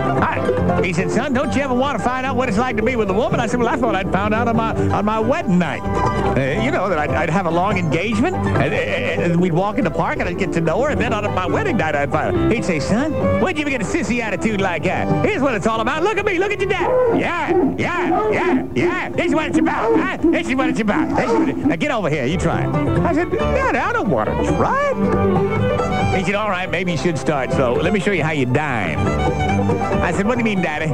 He 0.83 0.92
said, 0.92 1.11
son, 1.11 1.33
don't 1.33 1.55
you 1.55 1.62
ever 1.62 1.74
want 1.74 1.98
to 1.98 2.05
find 2.05 2.27
out 2.27 2.37
what 2.37 2.48
it's 2.48 2.59
like 2.59 2.77
to 2.77 2.83
be 2.83 2.96
with 2.96 3.11
a 3.11 3.14
woman? 3.14 3.40
I 3.40 3.46
said, 3.46 3.61
well, 3.61 3.68
I 3.68 3.77
thought 3.77 3.94
I'd 3.94 4.12
found 4.12 4.35
out 4.35 4.48
on 4.48 4.57
my, 4.57 4.74
on 4.90 5.05
my 5.05 5.18
wedding 5.18 5.59
night. 5.59 5.83
Uh, 5.83 6.62
you 6.62 6.70
know, 6.70 6.88
that 6.88 6.98
I'd, 6.98 7.11
I'd 7.11 7.31
have 7.31 7.46
a 7.46 7.50
long 7.50 7.79
engagement, 7.79 8.37
and, 8.37 8.74
and, 8.74 9.33
and 9.33 9.40
we'd 9.40 9.53
walk 9.53 9.79
in 9.79 9.85
the 9.85 9.90
park, 9.90 10.18
and 10.18 10.29
I'd 10.29 10.38
get 10.38 10.53
to 10.55 10.61
know 10.61 10.83
her, 10.83 10.90
and 10.90 11.00
then 11.00 11.12
on 11.12 11.24
my 11.35 11.46
wedding 11.46 11.77
night, 11.77 11.94
I'd 11.94 12.11
find 12.11 12.37
her. 12.37 12.50
He'd 12.50 12.64
say, 12.64 12.81
son, 12.81 13.12
where'd 13.40 13.59
you 13.59 13.64
get 13.64 13.81
a 13.81 13.85
sissy 13.85 14.20
attitude 14.20 14.61
like 14.61 14.85
that? 14.85 15.24
Here's 15.24 15.40
what 15.40 15.55
it's 15.55 15.66
all 15.66 15.81
about. 15.81 16.03
Look 16.03 16.18
at 16.18 16.24
me. 16.24 16.38
Look 16.38 16.53
at 16.53 16.61
your 16.61 16.70
dad. 16.70 17.18
Yeah, 17.18 17.74
yeah, 17.77 18.31
yeah, 18.31 18.66
yeah. 18.74 19.09
This 19.11 19.27
is 19.27 19.35
what 19.35 19.46
it's 19.48 19.59
about. 19.59 19.98
Huh? 19.98 20.16
This 20.31 20.48
is 20.48 20.55
what 20.55 20.68
it's 20.68 20.81
about. 20.81 21.16
This 21.16 21.31
is 21.31 21.38
what 21.38 21.48
it, 21.48 21.57
now, 21.57 21.77
get 21.77 21.90
over 21.90 22.11
here. 22.11 22.27
You 22.27 22.37
try 22.37 22.62
it. 22.62 22.74
I 23.00 23.14
said, 23.14 23.31
Daddy, 23.31 23.79
I 23.79 23.92
don't 23.92 24.09
want 24.09 24.29
to 24.29 24.57
try 24.57 24.90
it. 24.90 26.03
He 26.16 26.22
said, 26.24 26.37
all 26.37 26.48
right, 26.48 26.70
maybe 26.70 26.92
you 26.92 26.98
should 26.98 27.18
start 27.18 27.50
slow. 27.53 27.74
Let 27.74 27.92
me 27.92 27.98
show 27.98 28.12
you 28.12 28.22
how 28.22 28.31
you 28.31 28.46
dine. 28.46 28.98
I 28.98 30.12
said, 30.12 30.27
what 30.27 30.35
do 30.35 30.40
you 30.40 30.44
mean, 30.44 30.62
Daddy? 30.62 30.87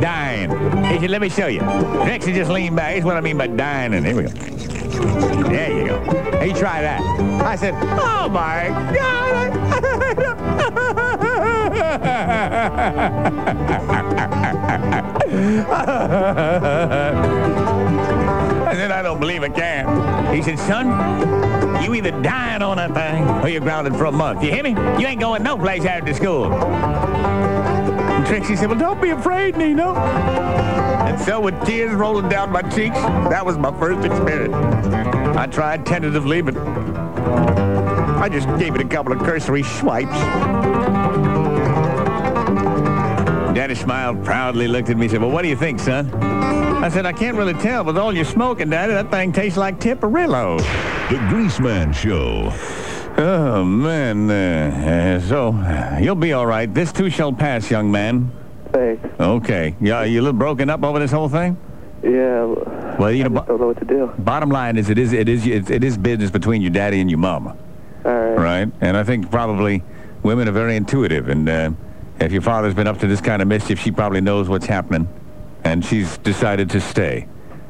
Dine. 0.00 0.50
He 0.92 1.00
said, 1.00 1.10
let 1.10 1.20
me 1.20 1.28
show 1.28 1.48
you. 1.48 1.60
Trixie 2.04 2.32
just 2.32 2.50
leaned 2.50 2.76
back. 2.76 2.92
Here's 2.92 3.04
what 3.04 3.16
I 3.16 3.20
mean 3.20 3.36
by 3.36 3.48
dining. 3.48 4.04
Here 4.04 4.14
we 4.14 4.22
go. 4.22 4.28
There 5.48 5.78
you 5.78 5.86
go. 5.88 6.00
Hey, 6.38 6.52
try 6.52 6.80
that. 6.82 7.00
I 7.42 7.56
said, 7.56 7.74
oh 7.74 8.28
my 8.28 8.68
God. 8.94 9.18
I 18.72 18.74
said, 18.74 18.90
I 18.90 19.00
don't 19.00 19.18
believe 19.18 19.42
I 19.42 19.48
can. 19.48 20.34
He 20.34 20.42
said, 20.42 20.58
son, 20.58 21.82
you 21.82 21.94
either 21.94 22.10
dying 22.20 22.60
on 22.60 22.76
that 22.76 22.92
thing 22.92 23.24
or 23.42 23.48
you're 23.48 23.62
grounded 23.62 23.96
for 23.96 24.04
a 24.04 24.12
month. 24.12 24.44
You 24.44 24.50
hear 24.50 24.62
me? 24.62 24.72
You 25.00 25.06
ain't 25.06 25.20
going 25.20 25.42
no 25.42 25.56
place 25.56 25.86
after 25.86 26.12
school. 26.12 26.52
And 26.52 28.26
Trixie 28.26 28.56
said, 28.56 28.68
well, 28.68 28.78
don't 28.78 29.00
be 29.00 29.08
afraid, 29.08 29.56
Nino. 29.56 29.94
And 29.96 31.18
so 31.18 31.40
with 31.40 31.58
tears 31.64 31.94
rolling 31.94 32.28
down 32.28 32.50
my 32.50 32.60
cheeks, 32.60 32.98
that 32.98 33.46
was 33.46 33.56
my 33.56 33.72
first 33.80 34.04
experience. 34.04 34.54
I 34.54 35.46
tried 35.46 35.86
tentatively, 35.86 36.42
but 36.42 36.54
I 36.58 38.28
just 38.30 38.48
gave 38.58 38.74
it 38.74 38.82
a 38.82 38.88
couple 38.88 39.14
of 39.14 39.20
cursory 39.20 39.62
swipes. 39.62 40.12
Daddy 43.54 43.74
smiled 43.74 44.22
proudly, 44.26 44.68
looked 44.68 44.90
at 44.90 44.98
me, 44.98 45.08
said, 45.08 45.22
well, 45.22 45.30
what 45.30 45.40
do 45.40 45.48
you 45.48 45.56
think, 45.56 45.80
son? 45.80 46.57
I 46.80 46.88
said, 46.88 47.06
I 47.06 47.12
can't 47.12 47.36
really 47.36 47.54
tell. 47.54 47.84
With 47.84 47.98
all 47.98 48.14
your 48.14 48.24
smoking, 48.24 48.70
Daddy, 48.70 48.92
that 48.92 49.10
thing 49.10 49.32
tastes 49.32 49.58
like 49.58 49.80
Tiparillo. 49.80 50.58
The 51.08 51.16
Greaseman 51.16 51.92
Show. 51.92 52.52
Oh, 53.20 53.64
man. 53.64 54.30
Uh, 54.30 55.18
uh, 55.18 55.28
so, 55.28 55.48
uh, 55.52 55.98
you'll 56.00 56.14
be 56.14 56.32
all 56.32 56.46
right. 56.46 56.72
This 56.72 56.92
too 56.92 57.10
shall 57.10 57.32
pass, 57.32 57.70
young 57.70 57.90
man. 57.90 58.30
Thanks. 58.72 59.04
Okay. 59.18 59.74
Yeah, 59.80 60.04
you 60.04 60.20
a 60.20 60.22
little 60.22 60.38
broken 60.38 60.70
up 60.70 60.84
over 60.84 60.98
this 60.98 61.10
whole 61.10 61.28
thing? 61.28 61.56
Yeah. 62.02 62.44
Well, 62.98 63.10
you 63.10 63.28
know, 63.28 63.40
I 63.40 63.46
don't 63.46 63.60
know 63.60 63.66
what 63.68 63.78
to 63.78 63.84
do. 63.84 64.12
bottom 64.18 64.50
line 64.50 64.76
is 64.76 64.88
it 64.88 64.98
is 64.98 65.12
it 65.12 65.28
is 65.28 65.46
it, 65.46 65.68
it 65.70 65.82
is 65.82 65.98
business 65.98 66.30
between 66.30 66.62
your 66.62 66.70
daddy 66.70 67.00
and 67.00 67.10
your 67.10 67.18
mama. 67.18 67.56
All 68.04 68.12
right. 68.12 68.38
Right? 68.38 68.72
And 68.80 68.96
I 68.96 69.02
think 69.02 69.30
probably 69.30 69.82
women 70.22 70.48
are 70.48 70.52
very 70.52 70.76
intuitive, 70.76 71.28
and 71.28 71.48
uh, 71.48 71.70
if 72.20 72.30
your 72.30 72.42
father's 72.42 72.74
been 72.74 72.86
up 72.86 72.98
to 72.98 73.08
this 73.08 73.20
kind 73.20 73.42
of 73.42 73.48
mischief, 73.48 73.80
she 73.80 73.90
probably 73.90 74.20
knows 74.20 74.48
what's 74.48 74.66
happening, 74.66 75.08
and 75.64 75.84
she's 75.84 76.18
decided 76.18 76.70
to 76.70 76.80
stay. 76.80 77.26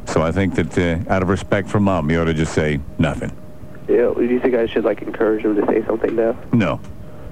So 0.07 0.23
I 0.23 0.33
think 0.33 0.55
that 0.55 0.79
uh, 0.79 1.13
out 1.13 1.23
of 1.23 1.29
respect 1.29 1.69
for 1.69 1.81
mom, 1.81 2.11
you 2.11 2.21
ought 2.21 2.25
to 2.25 2.35
just 2.35 2.55
say 2.55 2.81
nothing. 2.99 3.31
Yeah. 3.89 4.13
Do 4.15 4.25
you 4.25 4.41
think 4.41 4.55
I 4.55 4.67
should 4.67 4.85
like 4.85 5.03
encourage 5.03 5.45
him 5.45 5.57
to 5.57 5.67
say 5.67 5.85
something 5.87 6.15
now? 6.17 6.39
No, 6.53 6.81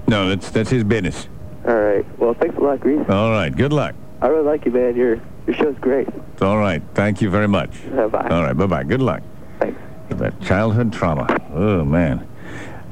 no, 0.07 0.29
that's 0.29 0.49
that's 0.51 0.69
his 0.69 0.83
business. 0.83 1.27
All 1.65 1.75
right. 1.75 2.05
Well, 2.19 2.33
thanks 2.33 2.55
a 2.55 2.59
lot, 2.59 2.79
Grease. 2.79 3.07
All 3.09 3.31
right. 3.31 3.55
Good 3.55 3.73
luck. 3.73 3.95
I 4.21 4.27
really 4.27 4.45
like 4.45 4.65
you, 4.65 4.71
man. 4.71 4.95
Your 4.95 5.19
your 5.45 5.55
show's 5.55 5.77
great. 5.79 6.07
All 6.41 6.57
right. 6.57 6.81
Thank 6.93 7.21
you 7.21 7.29
very 7.29 7.47
much. 7.47 7.71
Uh, 7.87 8.07
bye. 8.07 8.27
All 8.29 8.43
right. 8.43 8.55
Bye 8.55 8.65
bye. 8.67 8.83
Good 8.83 9.01
luck. 9.01 9.21
Thanks. 9.59 9.79
That 10.09 10.39
childhood 10.41 10.93
trauma. 10.93 11.27
Oh 11.53 11.83
man. 11.83 12.27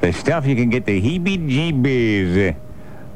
The 0.00 0.12
stuff 0.12 0.46
you 0.46 0.54
can 0.54 0.68
get 0.68 0.84
the 0.84 1.00
heebie-jeebies. 1.00 2.54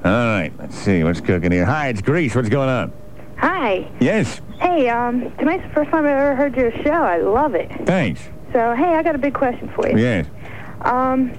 All 0.02 0.10
right, 0.10 0.50
let's 0.58 0.74
see 0.74 1.04
what's 1.04 1.20
cooking 1.20 1.52
here. 1.52 1.66
Hi, 1.66 1.88
it's 1.88 2.00
Grease. 2.00 2.34
What's 2.34 2.48
going 2.48 2.70
on? 2.70 2.92
Hi. 3.40 3.90
Yes, 4.00 4.40
Hey, 4.60 4.90
um, 4.90 5.30
tonight's 5.38 5.62
the 5.66 5.70
first 5.72 5.90
time 5.90 6.04
I've 6.04 6.10
ever 6.10 6.36
heard 6.36 6.54
your 6.54 6.70
show. 6.82 6.90
I 6.90 7.16
love 7.16 7.54
it. 7.54 7.70
thanks. 7.86 8.20
So, 8.52 8.74
hey, 8.74 8.94
I 8.94 9.02
got 9.02 9.14
a 9.14 9.18
big 9.18 9.32
question 9.32 9.70
for 9.74 9.88
you. 9.88 9.96
Yes. 9.96 10.26
Um, 10.82 11.32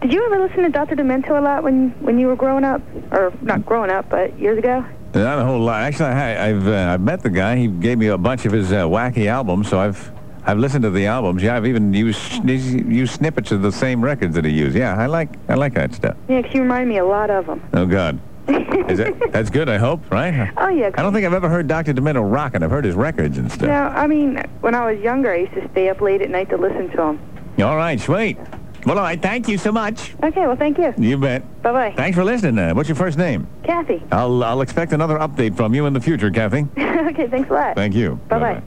did 0.00 0.10
you 0.12 0.24
ever 0.24 0.40
listen 0.40 0.62
to 0.62 0.68
Dr. 0.70 0.96
Demento 0.96 1.30
a 1.38 1.40
lot 1.42 1.62
when 1.64 1.90
when 2.00 2.18
you 2.18 2.28
were 2.28 2.36
growing 2.36 2.64
up, 2.64 2.80
or 3.10 3.32
not 3.42 3.66
growing 3.66 3.90
up, 3.90 4.08
but 4.08 4.38
years 4.38 4.58
ago? 4.58 4.84
Not 5.14 5.38
a 5.38 5.44
whole 5.44 5.60
lot. 5.60 5.82
Actually, 5.82 6.08
I, 6.10 6.48
I've 6.48 6.66
uh, 6.66 6.92
I've 6.94 7.00
met 7.02 7.22
the 7.22 7.30
guy. 7.30 7.56
He 7.56 7.66
gave 7.68 7.98
me 7.98 8.06
a 8.06 8.16
bunch 8.18 8.46
of 8.46 8.52
his 8.52 8.72
uh, 8.72 8.86
wacky 8.86 9.26
albums, 9.26 9.68
so 9.68 9.78
I've 9.78 10.10
I've 10.46 10.58
listened 10.58 10.82
to 10.84 10.90
the 10.90 11.06
albums. 11.06 11.42
Yeah, 11.42 11.56
I've 11.56 11.66
even 11.66 11.92
used 11.92 12.42
used 12.48 13.12
snippets 13.14 13.52
of 13.52 13.60
the 13.62 13.70
same 13.72 14.02
records 14.02 14.34
that 14.36 14.44
he 14.46 14.52
used. 14.52 14.76
Yeah, 14.76 14.96
I 14.96 15.06
like 15.06 15.28
I 15.50 15.54
like 15.54 15.74
that 15.74 15.94
stuff. 15.94 16.16
Yeah, 16.28 16.40
'cause 16.42 16.54
you 16.54 16.62
remind 16.62 16.88
me 16.88 16.98
a 16.98 17.04
lot 17.04 17.28
of 17.30 17.46
them. 17.46 17.60
Oh 17.74 17.86
God, 17.86 18.18
is 18.48 18.98
that 18.98 19.32
that's 19.32 19.50
good? 19.50 19.68
I 19.68 19.78
hope, 19.78 20.10
right? 20.10 20.52
Oh 20.56 20.68
yeah. 20.68 20.90
I 20.94 21.02
don't 21.02 21.12
think 21.12 21.24
I've 21.24 21.34
ever 21.34 21.48
heard 21.48 21.68
Dr. 21.68 21.94
Demento 21.94 22.22
rocking. 22.30 22.62
I've 22.62 22.70
heard 22.70 22.84
his 22.84 22.94
records 22.94 23.38
and 23.38 23.50
stuff. 23.50 23.68
No, 23.68 23.74
I 23.74 24.06
mean, 24.06 24.42
when 24.60 24.74
I 24.74 24.90
was 24.92 25.00
younger, 25.02 25.32
I 25.32 25.38
used 25.38 25.54
to 25.54 25.68
stay 25.70 25.88
up 25.88 26.00
late 26.00 26.22
at 26.22 26.30
night 26.30 26.50
to 26.50 26.56
listen 26.56 26.90
to 26.90 27.02
him. 27.02 27.20
All 27.60 27.76
right, 27.76 28.00
sweet. 28.00 28.38
Well, 28.84 28.98
all 28.98 29.04
right. 29.04 29.20
Thank 29.20 29.46
you 29.46 29.58
so 29.58 29.70
much. 29.70 30.14
Okay, 30.24 30.44
well, 30.46 30.56
thank 30.56 30.76
you. 30.76 30.92
You 30.98 31.16
bet. 31.16 31.62
Bye-bye. 31.62 31.94
Thanks 31.96 32.16
for 32.16 32.24
listening. 32.24 32.58
Uh, 32.58 32.74
what's 32.74 32.88
your 32.88 32.96
first 32.96 33.16
name? 33.16 33.46
Kathy. 33.62 34.02
I'll 34.10 34.42
I'll 34.42 34.60
expect 34.60 34.92
another 34.92 35.18
update 35.18 35.56
from 35.56 35.72
you 35.74 35.86
in 35.86 35.92
the 35.92 36.00
future, 36.00 36.30
Kathy. 36.30 36.66
okay, 36.78 37.28
thanks 37.28 37.48
a 37.48 37.52
lot. 37.52 37.76
Thank 37.76 37.94
you. 37.94 38.16
Bye-bye. 38.28 38.62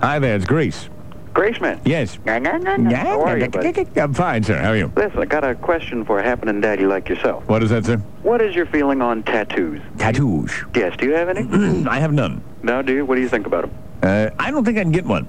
Hi 0.00 0.18
there, 0.18 0.36
it's 0.36 0.46
Grease. 0.46 0.88
Greaseman. 1.34 1.80
Yes. 1.84 2.18
How 2.26 3.22
are 3.22 3.38
you, 3.38 3.48
buddy? 3.48 3.86
I'm 3.96 4.12
fine, 4.14 4.42
sir. 4.42 4.58
How 4.58 4.70
are 4.70 4.76
you? 4.76 4.92
Listen, 4.96 5.20
I 5.20 5.24
got 5.26 5.44
a 5.44 5.54
question 5.54 6.04
for 6.04 6.18
a 6.18 6.22
happening 6.22 6.60
daddy 6.60 6.86
like 6.86 7.08
yourself. 7.08 7.46
What 7.48 7.62
is 7.62 7.70
that, 7.70 7.84
sir? 7.84 7.98
What 8.22 8.42
is 8.42 8.54
your 8.54 8.66
feeling 8.66 9.00
on 9.00 9.22
tattoos? 9.22 9.80
Tattoos. 9.98 10.52
Yes, 10.74 10.96
do 10.96 11.06
you 11.06 11.14
have 11.14 11.28
any? 11.28 11.42
I 11.88 11.98
have 12.00 12.12
none. 12.12 12.42
no, 12.62 12.82
do 12.82 12.92
you? 12.92 13.04
What 13.04 13.14
do 13.14 13.20
you 13.20 13.28
think 13.28 13.46
about 13.46 13.62
them? 13.62 13.74
Uh, 14.02 14.30
I 14.38 14.50
don't 14.50 14.64
think 14.64 14.76
I 14.78 14.82
can 14.82 14.92
get 14.92 15.04
one. 15.04 15.28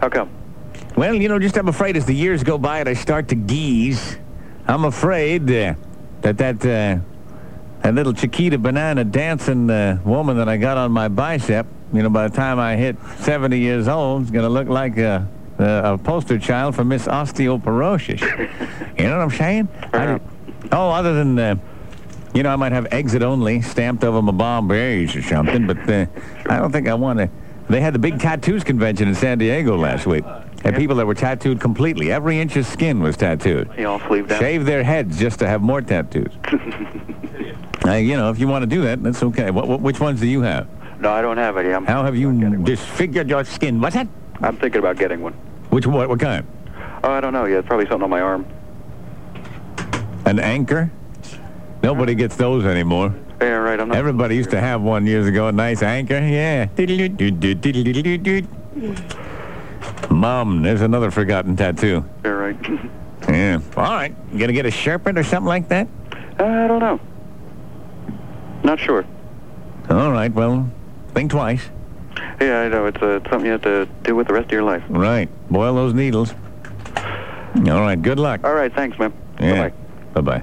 How 0.00 0.08
come? 0.08 0.28
Well, 0.96 1.14
you 1.14 1.28
know, 1.28 1.38
just 1.38 1.56
I'm 1.56 1.68
afraid 1.68 1.96
as 1.96 2.04
the 2.06 2.14
years 2.14 2.42
go 2.42 2.58
by 2.58 2.80
and 2.80 2.88
I 2.88 2.94
start 2.94 3.28
to 3.28 3.34
geese, 3.36 4.16
I'm 4.66 4.84
afraid 4.84 5.42
uh, 5.50 5.74
that 6.22 6.38
that 6.38 6.56
uh, 6.66 6.98
that 7.82 7.94
little 7.94 8.12
Chiquita 8.12 8.58
banana 8.58 9.04
dancing 9.04 9.70
uh, 9.70 10.00
woman 10.04 10.36
that 10.38 10.48
I 10.48 10.56
got 10.56 10.76
on 10.76 10.90
my 10.90 11.06
bicep, 11.06 11.66
you 11.92 12.02
know, 12.02 12.10
by 12.10 12.28
the 12.28 12.36
time 12.36 12.58
I 12.58 12.76
hit 12.76 12.96
70 13.20 13.58
years 13.58 13.88
old, 13.88 14.22
it's 14.22 14.30
going 14.30 14.44
to 14.44 14.48
look 14.48 14.68
like 14.68 14.98
a, 14.98 15.26
a, 15.58 15.94
a 15.94 15.98
poster 15.98 16.38
child 16.38 16.74
for 16.74 16.84
Miss 16.84 17.06
Osteoporosis. 17.06 18.20
you 18.98 19.04
know 19.04 19.18
what 19.18 19.22
I'm 19.22 19.30
saying? 19.30 19.68
I, 19.92 20.20
oh, 20.72 20.90
other 20.90 21.14
than, 21.14 21.38
uh, 21.38 21.56
you 22.34 22.42
know, 22.42 22.50
I 22.50 22.56
might 22.56 22.72
have 22.72 22.86
exit 22.92 23.22
only 23.22 23.62
stamped 23.62 24.04
over 24.04 24.20
my 24.20 24.32
Bombays 24.32 25.16
or 25.16 25.22
something, 25.22 25.66
but 25.66 25.78
uh, 25.88 26.06
I 26.46 26.58
don't 26.58 26.72
think 26.72 26.88
I 26.88 26.94
want 26.94 27.20
to. 27.20 27.30
They 27.70 27.80
had 27.80 27.94
the 27.94 27.98
big 27.98 28.18
tattoos 28.18 28.64
convention 28.64 29.08
in 29.08 29.14
San 29.14 29.38
Diego 29.38 29.76
last 29.76 30.06
week. 30.06 30.24
Had 30.64 30.74
people 30.74 30.96
that 30.96 31.06
were 31.06 31.14
tattooed 31.14 31.60
completely. 31.60 32.10
Every 32.10 32.40
inch 32.40 32.56
of 32.56 32.66
skin 32.66 33.00
was 33.00 33.16
tattooed. 33.16 33.70
You 33.78 33.88
all 33.88 34.00
sleeved 34.00 34.30
down? 34.30 34.40
Shave 34.40 34.64
their 34.64 34.82
heads 34.82 35.18
just 35.18 35.38
to 35.38 35.46
have 35.46 35.62
more 35.62 35.80
tattoos. 35.80 36.32
uh, 37.86 37.92
you 37.92 38.16
know, 38.16 38.30
if 38.30 38.38
you 38.38 38.48
want 38.48 38.62
to 38.62 38.66
do 38.66 38.82
that, 38.82 39.02
that's 39.02 39.22
okay. 39.22 39.50
What, 39.50 39.68
what, 39.68 39.80
which 39.80 40.00
ones 40.00 40.20
do 40.20 40.26
you 40.26 40.40
have? 40.42 40.66
No, 41.00 41.12
I 41.12 41.22
don't 41.22 41.36
have 41.36 41.56
any. 41.56 41.72
I'm, 41.72 41.86
How 41.86 42.02
have 42.02 42.16
you 42.16 42.32
disfigured 42.64 43.28
your 43.28 43.44
skin? 43.44 43.80
What's 43.80 43.94
that? 43.94 44.08
I'm 44.40 44.56
thinking 44.56 44.80
about 44.80 44.96
getting 44.96 45.20
one. 45.22 45.32
Which 45.70 45.86
what? 45.86 46.08
What 46.08 46.20
kind? 46.20 46.46
Oh, 47.04 47.12
I 47.12 47.20
don't 47.20 47.32
know 47.32 47.44
yet. 47.44 47.66
Probably 47.66 47.86
something 47.86 48.04
on 48.04 48.10
my 48.10 48.20
arm. 48.20 48.46
An 50.24 50.38
anchor? 50.40 50.90
Nobody 51.82 52.14
gets 52.14 52.36
those 52.36 52.66
anymore. 52.66 53.14
Yeah, 53.40 53.48
right. 53.48 53.78
I'm 53.78 53.88
not. 53.88 53.96
Everybody 53.96 54.34
used 54.34 54.50
to 54.50 54.60
have 54.60 54.82
one 54.82 55.06
years 55.06 55.26
ago. 55.26 55.46
A 55.48 55.52
nice 55.52 55.82
anchor. 55.82 56.18
Yeah. 56.18 56.66
Mom, 60.10 60.62
there's 60.62 60.80
another 60.80 61.10
forgotten 61.10 61.54
tattoo. 61.56 62.04
Yeah, 62.24 62.30
right. 62.30 62.56
Yeah. 63.28 63.60
All 63.76 63.84
right. 63.84 64.14
You 64.32 64.38
gonna 64.38 64.52
get 64.52 64.66
a 64.66 64.70
Sherpa 64.70 65.16
or 65.16 65.22
something 65.22 65.46
like 65.46 65.68
that? 65.68 65.86
Uh, 66.40 66.44
I 66.44 66.66
don't 66.66 66.80
know. 66.80 67.00
Not 68.64 68.80
sure. 68.80 69.04
All 69.90 70.10
right. 70.10 70.32
Well, 70.32 70.68
think 71.14 71.30
twice. 71.30 71.68
Yeah, 72.40 72.60
I 72.60 72.68
know. 72.68 72.86
It's, 72.86 73.02
uh, 73.02 73.16
it's 73.16 73.30
something 73.30 73.46
you 73.46 73.52
have 73.52 73.62
to 73.62 73.86
do 74.04 74.14
with 74.14 74.28
the 74.28 74.34
rest 74.34 74.46
of 74.46 74.52
your 74.52 74.62
life. 74.62 74.82
Right. 74.88 75.28
Boil 75.50 75.74
those 75.74 75.94
needles. 75.94 76.34
All 76.96 77.80
right. 77.80 78.00
Good 78.00 78.18
luck. 78.18 78.40
All 78.44 78.54
right. 78.54 78.72
Thanks, 78.72 78.98
man. 78.98 79.12
Yeah. 79.40 79.70
Bye-bye. 80.14 80.42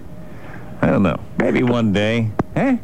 I 0.82 0.88
don't 0.88 1.04
know. 1.04 1.20
Maybe 1.38 1.64
one 1.64 1.94
day. 1.94 2.32
Eh? 2.56 2.78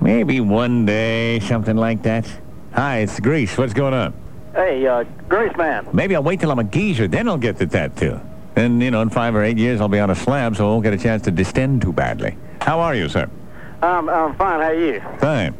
Maybe 0.00 0.40
one 0.40 0.84
day, 0.84 1.40
something 1.40 1.76
like 1.76 2.02
that. 2.02 2.26
Hi, 2.74 2.98
it's 2.98 3.18
Grease. 3.20 3.56
What's 3.56 3.72
going 3.72 3.94
on? 3.94 4.12
Hey, 4.54 4.86
uh, 4.86 5.04
Grease 5.28 5.56
man. 5.56 5.88
Maybe 5.92 6.14
I'll 6.14 6.22
wait 6.22 6.40
till 6.40 6.50
I'm 6.50 6.58
a 6.58 6.64
geezer, 6.64 7.08
then 7.08 7.28
I'll 7.28 7.38
get 7.38 7.56
the 7.56 7.66
tattoo. 7.66 8.20
Then, 8.54 8.80
you 8.80 8.90
know, 8.90 9.02
in 9.02 9.10
five 9.10 9.34
or 9.34 9.42
eight 9.42 9.58
years, 9.58 9.80
I'll 9.80 9.88
be 9.88 9.98
on 9.98 10.10
a 10.10 10.14
slab, 10.14 10.56
so 10.56 10.66
I 10.66 10.70
won't 10.70 10.84
get 10.84 10.92
a 10.92 10.98
chance 10.98 11.22
to 11.22 11.30
distend 11.30 11.82
too 11.82 11.92
badly. 11.92 12.36
How 12.60 12.80
are 12.80 12.94
you, 12.94 13.08
sir? 13.08 13.28
I'm, 13.82 14.08
I'm 14.08 14.34
fine. 14.36 14.60
How 14.60 14.68
are 14.68 14.74
you? 14.74 15.02
Fine. 15.18 15.54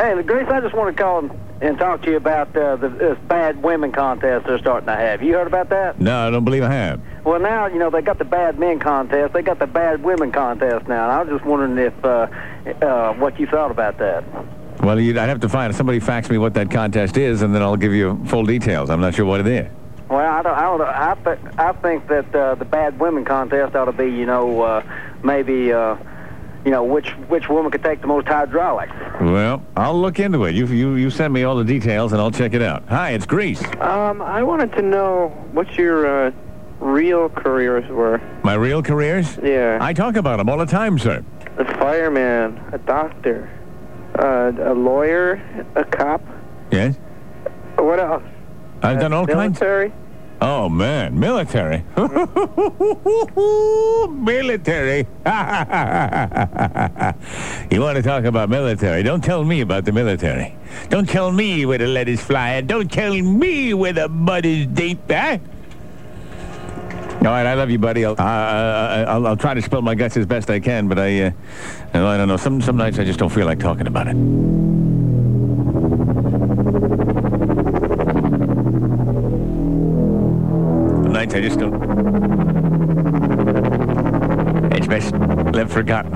Hey, 0.00 0.22
Grease, 0.22 0.48
I 0.48 0.62
just 0.62 0.74
want 0.74 0.96
to 0.96 1.02
call 1.02 1.18
and, 1.18 1.30
and 1.60 1.78
talk 1.78 2.00
to 2.04 2.10
you 2.10 2.16
about 2.16 2.56
uh, 2.56 2.76
the, 2.76 2.88
this 2.88 3.18
bad 3.28 3.62
women 3.62 3.92
contest 3.92 4.46
they're 4.46 4.58
starting 4.58 4.86
to 4.86 4.96
have. 4.96 5.22
You 5.22 5.34
heard 5.34 5.46
about 5.46 5.68
that? 5.68 6.00
No, 6.00 6.26
I 6.26 6.30
don't 6.30 6.42
believe 6.42 6.62
I 6.62 6.72
have. 6.72 7.02
Well, 7.22 7.38
now, 7.38 7.66
you 7.66 7.78
know, 7.78 7.90
they 7.90 8.00
got 8.00 8.16
the 8.16 8.24
bad 8.24 8.58
men 8.58 8.78
contest. 8.78 9.34
They 9.34 9.42
got 9.42 9.58
the 9.58 9.66
bad 9.66 10.02
women 10.02 10.32
contest 10.32 10.88
now. 10.88 11.02
And 11.02 11.12
I 11.12 11.22
was 11.22 11.28
just 11.28 11.44
wondering 11.44 11.76
if, 11.76 12.02
uh, 12.02 12.28
uh, 12.80 13.12
what 13.12 13.38
you 13.38 13.46
thought 13.46 13.70
about 13.70 13.98
that. 13.98 14.24
Well, 14.82 14.98
you'd, 14.98 15.18
I'd 15.18 15.28
have 15.28 15.40
to 15.40 15.50
find 15.50 15.74
somebody 15.74 16.00
fax 16.00 16.30
me 16.30 16.38
what 16.38 16.54
that 16.54 16.70
contest 16.70 17.18
is, 17.18 17.42
and 17.42 17.54
then 17.54 17.60
I'll 17.60 17.76
give 17.76 17.92
you 17.92 18.24
full 18.24 18.46
details. 18.46 18.88
I'm 18.88 19.02
not 19.02 19.14
sure 19.14 19.26
what 19.26 19.40
it 19.40 19.46
is. 19.48 19.70
Well, 20.08 20.18
I 20.18 20.40
don't, 20.40 20.54
I 20.54 20.62
don't. 20.62 20.80
I, 20.80 21.14
th- 21.36 21.54
I 21.58 21.72
think 21.72 22.08
that 22.08 22.34
uh, 22.34 22.54
the 22.54 22.64
bad 22.64 22.98
women 22.98 23.26
contest 23.26 23.76
ought 23.76 23.84
to 23.84 23.92
be, 23.92 24.06
you 24.06 24.24
know, 24.24 24.62
uh, 24.62 24.82
maybe, 25.22 25.74
uh, 25.74 25.96
you 26.64 26.70
know, 26.70 26.84
which 26.84 27.10
which 27.28 27.48
woman 27.48 27.70
could 27.70 27.82
take 27.82 28.00
the 28.00 28.06
most 28.06 28.26
hydraulics. 28.26 28.92
Well, 29.20 29.62
I'll 29.76 29.98
look 29.98 30.18
into 30.18 30.44
it. 30.44 30.54
You, 30.54 30.66
you, 30.66 30.94
you 30.94 31.10
send 31.10 31.32
me 31.32 31.44
all 31.44 31.56
the 31.56 31.64
details, 31.64 32.12
and 32.12 32.20
I'll 32.20 32.30
check 32.30 32.54
it 32.54 32.62
out. 32.62 32.84
Hi, 32.88 33.10
it's 33.10 33.26
Grease. 33.26 33.62
Um, 33.80 34.20
I 34.20 34.42
wanted 34.42 34.72
to 34.74 34.82
know 34.82 35.28
what 35.52 35.72
your 35.74 36.26
uh, 36.28 36.32
real 36.80 37.28
careers 37.28 37.88
were. 37.90 38.20
My 38.42 38.54
real 38.54 38.82
careers? 38.82 39.38
Yeah. 39.42 39.78
I 39.80 39.92
talk 39.92 40.16
about 40.16 40.36
them 40.38 40.48
all 40.48 40.58
the 40.58 40.66
time, 40.66 40.98
sir. 40.98 41.24
A 41.58 41.64
fireman, 41.78 42.62
a 42.72 42.78
doctor, 42.78 43.50
uh, 44.18 44.52
a 44.60 44.74
lawyer, 44.74 45.42
a 45.76 45.84
cop. 45.84 46.22
Yes? 46.70 46.96
What 47.76 48.00
else? 48.00 48.22
I've 48.82 49.00
done 49.00 49.12
all 49.12 49.26
kinds. 49.26 49.60
Military. 49.60 49.92
Oh, 50.42 50.70
man. 50.70 51.20
Military. 51.20 51.84
military. 54.08 54.98
you 57.70 57.80
want 57.80 57.96
to 57.96 58.02
talk 58.02 58.24
about 58.24 58.48
military? 58.48 59.02
Don't 59.02 59.22
tell 59.22 59.44
me 59.44 59.60
about 59.60 59.84
the 59.84 59.92
military. 59.92 60.56
Don't 60.88 61.06
tell 61.06 61.30
me 61.30 61.66
where 61.66 61.76
the 61.76 61.86
letters 61.86 62.22
fly. 62.22 62.54
and 62.54 62.66
Don't 62.66 62.90
tell 62.90 63.12
me 63.12 63.74
where 63.74 63.92
the 63.92 64.08
mud 64.08 64.46
is 64.46 64.66
deep, 64.68 65.10
eh? 65.10 65.38
All 67.18 67.26
right, 67.26 67.44
I 67.44 67.52
love 67.52 67.68
you, 67.68 67.78
buddy. 67.78 68.06
I'll, 68.06 68.16
uh, 68.18 69.04
I'll, 69.06 69.26
I'll 69.26 69.36
try 69.36 69.52
to 69.52 69.60
spill 69.60 69.82
my 69.82 69.94
guts 69.94 70.16
as 70.16 70.24
best 70.24 70.48
I 70.48 70.58
can, 70.58 70.88
but 70.88 70.98
I, 70.98 71.24
uh, 71.24 71.32
I 71.92 72.16
don't 72.16 72.28
know. 72.28 72.38
Some, 72.38 72.62
some 72.62 72.78
nights 72.78 72.98
I 72.98 73.04
just 73.04 73.18
don't 73.18 73.28
feel 73.28 73.44
like 73.44 73.58
talking 73.58 73.86
about 73.86 74.08
it. 74.08 74.79
I 81.40 81.42
just 81.42 81.58
don't. 81.58 81.72
It's 84.74 84.86
best 84.86 85.14
left 85.54 85.72
forgotten. 85.72 86.12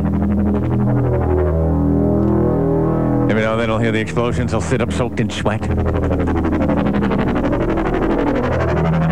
Every 3.31 3.41
now 3.41 3.53
and 3.53 3.61
then 3.63 3.71
I'll 3.71 3.79
hear 3.79 3.91
the 3.91 4.01
explosions. 4.01 4.53
I'll 4.53 4.61
sit 4.61 4.83
up 4.83 4.93
soaked 4.93 5.21
in 5.21 5.31
sweat. 5.31 5.65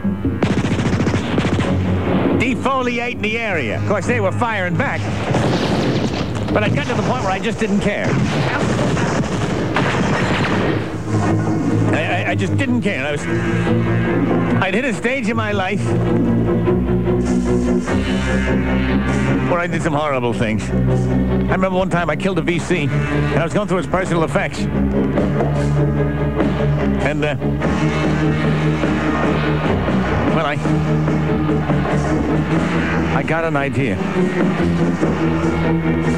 Defoliating 2.39 3.21
the 3.21 3.37
area. 3.37 3.79
Of 3.81 3.87
course, 3.87 4.05
they 4.05 4.19
were 4.19 4.31
firing 4.31 4.75
back. 4.75 5.01
But 6.53 6.63
I 6.63 6.69
got 6.69 6.87
to 6.87 6.93
the 6.93 7.01
point 7.03 7.23
where 7.23 7.31
I 7.31 7.39
just 7.39 7.59
didn't 7.59 7.81
care. 7.81 8.07
I, 11.93 12.23
I, 12.23 12.31
I 12.31 12.35
just 12.35 12.55
didn't 12.57 12.81
care. 12.81 13.05
I 13.05 13.11
was, 13.11 13.21
I'd 14.61 14.73
hit 14.73 14.85
a 14.85 14.93
stage 14.93 15.29
in 15.29 15.37
my 15.37 15.51
life 15.51 16.74
where 19.49 19.59
I 19.59 19.67
did 19.67 19.81
some 19.81 19.93
horrible 19.93 20.33
things. 20.33 20.69
I 20.69 21.53
remember 21.53 21.71
one 21.71 21.89
time 21.89 22.09
I 22.09 22.15
killed 22.15 22.37
a 22.37 22.41
VC, 22.41 22.87
and 22.87 23.39
I 23.39 23.43
was 23.43 23.53
going 23.53 23.67
through 23.67 23.77
his 23.77 23.87
personal 23.87 24.23
effects. 24.23 24.59
And, 27.05 27.25
uh, 27.25 27.35
well, 30.35 30.45
I, 30.45 30.55
I 33.15 33.23
got 33.23 33.45
an 33.45 33.55
idea. 33.55 33.97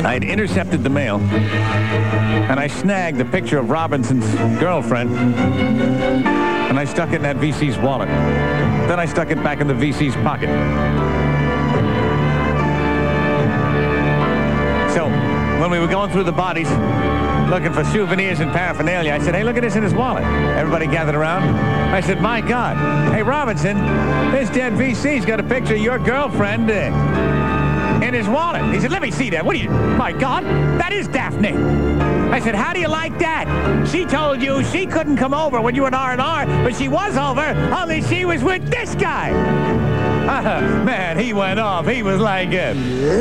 I 0.05 0.13
had 0.13 0.23
intercepted 0.23 0.83
the 0.83 0.89
mail, 0.89 1.19
and 1.19 2.60
I 2.60 2.67
snagged 2.67 3.21
a 3.21 3.25
picture 3.25 3.57
of 3.57 3.69
Robinson's 3.69 4.25
girlfriend, 4.60 5.12
and 5.15 6.77
I 6.77 6.83
stuck 6.83 7.10
it 7.10 7.15
in 7.15 7.21
that 7.23 7.38
VC's 7.38 7.77
wallet. 7.77 8.10
Then 8.10 8.99
I 8.99 9.05
stuck 9.05 9.29
it 9.31 9.41
back 9.43 9.62
in 9.62 9.67
the 9.67 9.73
VC's 9.73 10.15
pocket. 10.15 10.49
So, 14.97 15.07
when 15.62 15.69
we 15.69 15.77
were 15.77 15.86
going 15.86 16.10
through 16.10 16.23
the 16.23 16.31
bodies, 16.31 16.67
looking 17.51 17.71
for 17.71 17.83
souvenirs 17.83 18.39
and 18.39 18.51
paraphernalia, 18.51 19.13
I 19.13 19.19
said, 19.19 19.36
hey, 19.36 19.43
look 19.43 19.55
at 19.55 19.62
this 19.62 19.75
in 19.75 19.83
his 19.83 19.93
wallet. 19.93 20.23
Everybody 20.23 20.88
gathered 20.88 21.13
around. 21.13 21.43
I 21.93 22.01
said, 22.01 22.19
my 22.19 22.41
God. 22.41 23.13
Hey, 23.13 23.21
Robinson, 23.21 23.77
this 24.31 24.49
dead 24.49 24.73
VC's 24.73 25.23
got 25.23 25.39
a 25.39 25.43
picture 25.43 25.75
of 25.75 25.81
your 25.81 25.99
girlfriend 25.99 26.71
uh, 26.71 28.01
in 28.03 28.15
his 28.15 28.27
wallet. 28.27 28.73
He 28.73 28.79
said, 28.79 28.89
let 28.89 29.03
me 29.03 29.12
see 29.12 29.29
that. 29.29 29.45
What 29.45 29.53
do 29.55 29.60
you... 29.60 29.69
My 29.69 30.13
God, 30.13 30.43
that 30.79 30.91
is 30.91 31.07
Daphne. 31.07 31.53
I 32.31 32.39
said, 32.39 32.55
how 32.55 32.73
do 32.73 32.79
you 32.79 32.88
like 32.88 33.19
that? 33.19 33.88
She 33.88 34.03
told 34.03 34.41
you 34.41 34.63
she 34.63 34.88
couldn't 34.88 35.17
come 35.17 35.36
over 35.36 35.62
when 35.62 35.75
you 35.75 35.83
were 35.83 35.89
in 35.89 35.93
R&R, 35.93 36.47
but 36.63 36.75
she 36.75 36.88
was 36.88 37.17
over, 37.17 37.49
only 37.71 38.01
she 38.01 38.25
was 38.25 38.43
with 38.43 38.67
this 38.71 38.95
guy. 38.95 39.87
man, 40.83 41.17
he 41.17 41.31
went 41.31 41.57
off. 41.57 41.87
He 41.87 42.03
was 42.03 42.19
like 42.19 42.51
a 42.51 42.73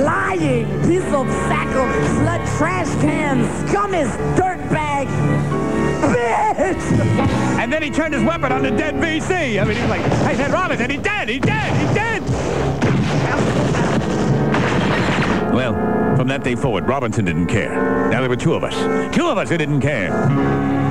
Lying 0.03 0.67
piece 0.83 1.05
of 1.13 1.29
sack 1.47 1.69
of 1.69 1.89
slut 2.17 2.59
trash 2.59 2.89
can, 3.01 3.45
scummest 3.65 4.17
dirtbag, 4.35 5.07
bitch! 6.13 6.97
And 7.61 7.73
then 7.73 7.85
he 7.85 7.91
turned 7.91 8.13
his 8.13 8.25
weapon 8.25 8.51
on 8.51 8.65
the 8.65 8.73
dead 8.73 8.97
VC. 8.97 9.61
I 9.61 9.65
mean, 9.65 9.77
he 9.77 9.83
was 9.83 9.91
like, 9.91 10.01
hey, 10.01 10.35
said, 10.35 10.51
Robinson, 10.51 10.91
he's 10.91 11.01
dead, 11.01 11.29
he's 11.29 11.41
dead, 11.43 11.77
he's 11.77 11.95
dead. 11.95 12.23
Well, 15.55 15.75
from 16.17 16.27
that 16.27 16.43
day 16.43 16.57
forward, 16.57 16.89
Robinson 16.89 17.25
didn't 17.25 17.47
care. 17.47 18.11
Now 18.11 18.21
there 18.21 18.29
were 18.29 18.35
two 18.35 18.55
of 18.55 18.65
us. 18.65 18.75
Two 19.15 19.29
of 19.29 19.39
us 19.39 19.49
who 19.49 19.57
didn't 19.57 19.81
care. 19.81 20.86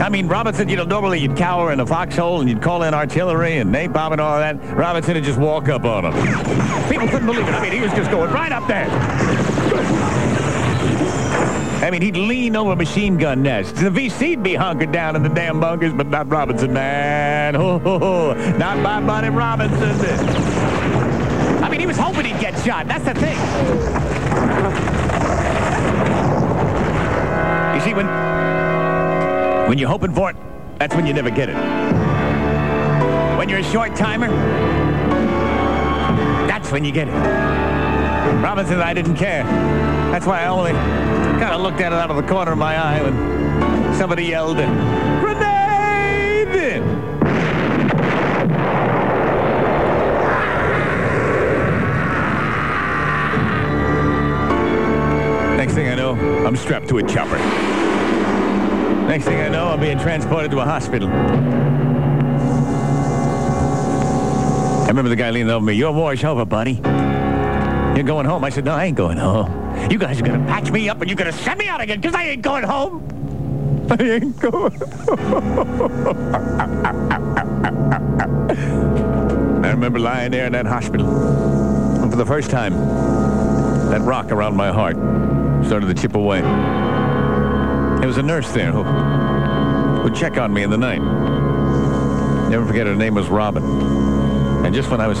I 0.00 0.08
mean, 0.08 0.28
Robinson, 0.28 0.68
you 0.68 0.76
know, 0.76 0.84
normally 0.84 1.20
you'd 1.20 1.36
cower 1.36 1.72
in 1.72 1.80
a 1.80 1.86
foxhole 1.86 2.40
and 2.40 2.48
you'd 2.48 2.62
call 2.62 2.82
in 2.82 2.94
artillery 2.94 3.56
and 3.56 3.74
napalm 3.74 4.12
and 4.12 4.20
all 4.20 4.38
that. 4.38 4.56
Robinson 4.76 5.14
would 5.14 5.24
just 5.24 5.38
walk 5.38 5.68
up 5.68 5.84
on 5.84 6.04
him. 6.04 6.12
People 6.88 7.08
couldn't 7.08 7.26
believe 7.26 7.48
it. 7.48 7.54
I 7.54 7.62
mean, 7.62 7.72
he 7.72 7.80
was 7.80 7.92
just 7.92 8.10
going 8.10 8.30
right 8.30 8.52
up 8.52 8.68
there. 8.68 8.86
I 11.84 11.90
mean, 11.90 12.02
he'd 12.02 12.16
lean 12.16 12.56
over 12.56 12.74
machine 12.76 13.16
gun 13.16 13.42
nests. 13.42 13.80
The 13.80 13.90
VC'd 13.90 14.42
be 14.42 14.54
hunkered 14.54 14.92
down 14.92 15.16
in 15.16 15.22
the 15.22 15.28
damn 15.28 15.60
bunkers, 15.60 15.92
but 15.92 16.08
not 16.08 16.28
Robinson, 16.28 16.72
man. 16.72 17.56
Oh, 17.56 18.34
not 18.58 18.78
my 18.78 19.00
buddy 19.00 19.28
Robinson. 19.28 19.90
I 21.62 21.68
mean, 21.70 21.80
he 21.80 21.86
was 21.86 21.96
hoping 21.96 22.26
he'd 22.26 22.40
get 22.40 22.58
shot. 22.64 22.86
That's 22.86 23.04
the 23.04 23.14
thing. 23.14 23.36
You 27.74 27.80
see, 27.82 27.94
when 27.94 28.06
when 29.68 29.78
you're 29.78 29.88
hoping 29.88 30.12
for 30.12 30.30
it, 30.30 30.36
that's 30.78 30.94
when 30.94 31.06
you 31.06 31.12
never 31.12 31.30
get 31.30 31.48
it. 31.48 31.56
When 33.36 33.48
you're 33.48 33.58
a 33.58 33.64
short 33.64 33.96
timer, 33.96 34.28
that's 36.46 36.70
when 36.70 36.84
you 36.84 36.92
get 36.92 37.08
it. 37.08 37.12
Robinson, 38.42 38.80
I 38.80 38.94
didn't 38.94 39.16
care. 39.16 39.44
That's 40.12 40.24
why 40.24 40.42
I 40.42 40.46
only 40.46 40.72
kind 40.72 41.54
of 41.54 41.60
looked 41.62 41.80
at 41.80 41.92
it 41.92 41.96
out 41.96 42.10
of 42.10 42.16
the 42.16 42.22
corner 42.22 42.52
of 42.52 42.58
my 42.58 42.76
eye 42.76 43.02
when 43.02 43.94
somebody 43.94 44.24
yelled, 44.24 44.56
Grenade! 44.56 45.46
Next 55.56 55.74
thing 55.74 55.88
I 55.88 55.94
know, 55.96 56.14
I'm 56.46 56.56
strapped 56.56 56.88
to 56.88 56.98
a 56.98 57.02
chopper. 57.02 57.75
Next 59.06 59.24
thing 59.24 59.40
I 59.40 59.48
know, 59.48 59.68
I'm 59.68 59.78
being 59.78 59.98
transported 59.98 60.50
to 60.50 60.58
a 60.58 60.64
hospital. 60.64 61.08
I 64.86 64.88
remember 64.88 65.08
the 65.08 65.16
guy 65.16 65.30
leaning 65.30 65.50
over 65.50 65.64
me. 65.64 65.74
Your 65.74 65.92
war's 65.92 66.24
over, 66.24 66.44
buddy. 66.44 66.80
You're 67.94 68.04
going 68.04 68.26
home. 68.26 68.44
I 68.44 68.50
said, 68.50 68.64
no, 68.64 68.74
I 68.74 68.86
ain't 68.86 68.96
going 68.96 69.16
home. 69.16 69.90
You 69.90 69.98
guys 69.98 70.20
are 70.20 70.24
going 70.24 70.40
to 70.40 70.46
patch 70.46 70.70
me 70.70 70.88
up 70.88 71.00
and 71.00 71.08
you're 71.08 71.16
going 71.16 71.32
to 71.32 71.38
send 71.38 71.58
me 71.58 71.68
out 71.68 71.80
again 71.80 72.00
because 72.00 72.16
I 72.16 72.24
ain't 72.24 72.42
going 72.42 72.64
home. 72.64 73.08
I 73.90 74.02
ain't 74.02 74.40
going 74.40 74.82
I 79.64 79.70
remember 79.70 80.00
lying 80.00 80.32
there 80.32 80.46
in 80.46 80.52
that 80.52 80.66
hospital. 80.66 81.06
And 82.02 82.10
for 82.10 82.16
the 82.16 82.26
first 82.26 82.50
time, 82.50 82.74
that 83.90 84.00
rock 84.00 84.32
around 84.32 84.56
my 84.56 84.72
heart 84.72 84.96
started 85.64 85.86
to 85.86 85.94
chip 85.94 86.16
away. 86.16 86.42
There 87.98 88.06
was 88.06 88.18
a 88.18 88.22
nurse 88.22 88.52
there 88.52 88.70
who 88.72 88.82
would 90.02 90.14
check 90.14 90.38
on 90.38 90.52
me 90.52 90.62
in 90.62 90.70
the 90.70 90.78
night. 90.78 91.00
Never 92.50 92.64
forget 92.64 92.86
her 92.86 92.94
name 92.94 93.14
was 93.14 93.28
Robin. 93.28 93.64
And 94.64 94.74
just 94.74 94.90
when 94.90 95.00
I 95.00 95.08
was 95.08 95.18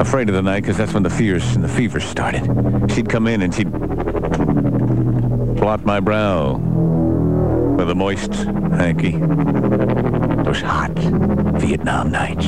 afraid 0.00 0.28
of 0.28 0.34
the 0.34 0.42
night, 0.42 0.60
because 0.60 0.76
that's 0.76 0.92
when 0.92 1.02
the 1.02 1.10
fears 1.10 1.54
and 1.56 1.64
the 1.64 1.68
fever 1.68 2.00
started, 2.00 2.42
she'd 2.92 3.08
come 3.08 3.26
in 3.26 3.42
and 3.42 3.54
she'd 3.54 3.70
blot 5.56 5.84
my 5.84 6.00
brow 6.00 6.56
with 7.76 7.90
a 7.90 7.94
moist 7.94 8.32
hanky. 8.32 9.18
Those 10.44 10.60
hot 10.60 10.92
Vietnam 11.58 12.10
nights. 12.12 12.46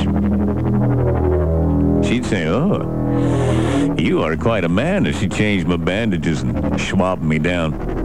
She'd 2.07 2.25
say, 2.25 2.47
oh, 2.47 3.95
you 3.97 4.23
are 4.23 4.37
quite 4.37 4.63
a 4.63 4.69
man, 4.69 5.05
as 5.05 5.19
she 5.19 5.27
changed 5.27 5.67
my 5.67 5.77
bandages 5.77 6.41
and 6.43 6.79
swabbed 6.79 7.23
me 7.23 7.39
down. 7.39 7.96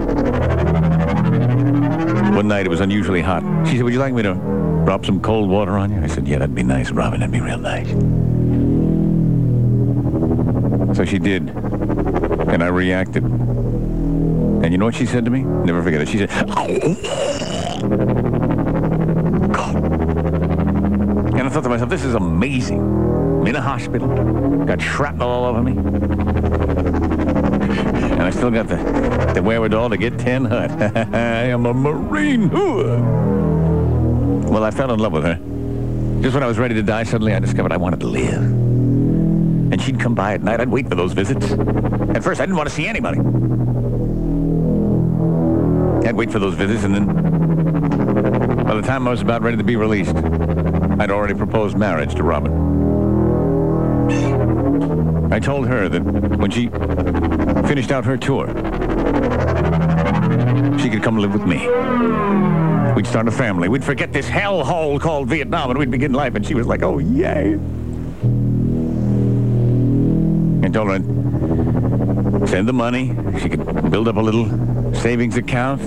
One 2.35 2.49
night 2.49 2.67
it 2.67 2.71
was 2.71 2.81
unusually 2.81 3.21
hot. 3.21 3.43
She 3.67 3.77
said, 3.77 3.85
would 3.85 3.93
you 3.93 3.99
like 3.99 4.15
me 4.15 4.23
to 4.23 4.35
drop 4.85 5.05
some 5.05 5.21
cold 5.21 5.49
water 5.49 5.79
on 5.79 5.93
you? 5.93 6.01
I 6.03 6.07
said, 6.07 6.27
yeah, 6.27 6.39
that'd 6.39 6.55
be 6.55 6.63
nice, 6.63 6.91
Robin. 6.91 7.21
That'd 7.21 7.33
be 7.33 7.41
real 7.41 7.59
nice. 7.59 7.89
So 10.97 11.05
she 11.05 11.19
did. 11.19 11.51
And 11.51 12.63
I 12.63 12.69
reacted. 12.69 13.23
And 13.25 14.73
you 14.73 14.79
know 14.79 14.85
what 14.85 14.95
she 14.95 15.07
said 15.07 15.25
to 15.25 15.31
me? 15.31 15.43
Never 15.43 15.83
forget 15.83 16.01
it. 16.03 16.09
She 16.09 16.19
said, 16.19 16.31
and 21.35 21.43
I 21.43 21.49
thought 21.49 21.63
to 21.63 21.69
myself, 21.69 21.91
this 21.91 22.05
is 22.05 22.15
amazing. 22.15 22.81
I'm 22.81 23.47
in 23.47 23.57
a 23.57 23.61
hospital. 23.61 24.09
Got 24.65 24.81
shrapnel 24.81 25.29
all 25.29 25.45
over 25.45 25.63
me. 25.63 25.73
Still 28.33 28.51
got 28.51 28.69
the, 28.69 28.77
the 29.35 29.43
wherewithal 29.43 29.91
to 29.91 29.97
get 29.97 30.19
10 30.19 30.45
hut. 30.47 30.71
I 31.15 31.45
am 31.45 31.67
a 31.67 31.73
Marine. 31.73 32.49
Well, 34.49 34.65
I 34.65 34.71
fell 34.71 34.93
in 34.93 34.99
love 34.99 35.13
with 35.13 35.25
her. 35.25 35.37
Just 36.23 36.35
when 36.35 36.43
I 36.43 36.47
was 36.47 36.59
ready 36.59 36.75
to 36.75 36.83
die, 36.83 37.05
suddenly 37.05 37.35
I 37.35 37.39
discovered 37.39 37.73
I 37.73 37.77
wanted 37.77 38.01
to 38.01 38.07
live. 38.07 38.43
And 38.43 39.81
she'd 39.81 40.01
come 40.01 40.15
by 40.15 40.35
at 40.35 40.43
night. 40.43 40.61
I'd 40.61 40.69
wait 40.69 40.89
for 40.89 40.95
those 40.95 41.13
visits. 41.13 41.53
At 41.53 42.23
first, 42.23 42.41
I 42.41 42.47
didn't 42.47 42.57
want 42.57 42.69
to 42.69 42.75
see 42.75 42.87
anybody. 42.87 43.19
I'd 46.07 46.17
wait 46.17 46.31
for 46.31 46.39
those 46.39 46.55
visits, 46.55 46.85
and 46.85 46.95
then 46.95 47.07
by 48.65 48.75
the 48.75 48.83
time 48.83 49.07
I 49.07 49.11
was 49.11 49.23
about 49.23 49.43
ready 49.43 49.57
to 49.57 49.65
be 49.65 49.77
released, 49.77 50.17
I'd 50.17 51.11
already 51.11 51.35
proposed 51.35 51.77
marriage 51.77 52.15
to 52.17 52.23
Robin. 52.23 52.72
I 55.33 55.41
told 55.41 55.67
her 55.67 55.89
that 55.89 56.03
when 56.03 56.51
she 56.51 56.69
finished 57.67 57.91
out 57.91 58.05
her 58.05 58.19
tour, 58.19 58.49
she 60.79 60.91
could 60.91 61.03
come 61.03 61.17
live 61.17 61.33
with 61.33 61.47
me. 61.47 61.67
We'd 62.95 63.07
start 63.07 63.27
a 63.27 63.31
family. 63.31 63.71
We'd 63.71 63.83
forget 63.83 64.13
this 64.13 64.29
hellhole 64.29 65.01
called 65.01 65.31
Vietnam, 65.31 65.71
and 65.71 65.79
we'd 65.79 65.91
begin 65.91 66.13
life. 66.13 66.35
And 66.35 66.45
she 66.45 66.53
was 66.55 66.67
like, 66.67 66.83
oh, 66.83 66.99
yay. 66.99 67.55
I 70.63 70.69
told 70.69 70.89
her 70.89 70.97
I'd 70.97 72.49
send 72.51 72.69
the 72.69 72.75
money. 72.75 73.17
She 73.41 73.49
could 73.49 73.91
build 73.91 74.09
up 74.09 74.17
a 74.17 74.21
little 74.21 74.47
savings 74.95 75.39
account. 75.39 75.81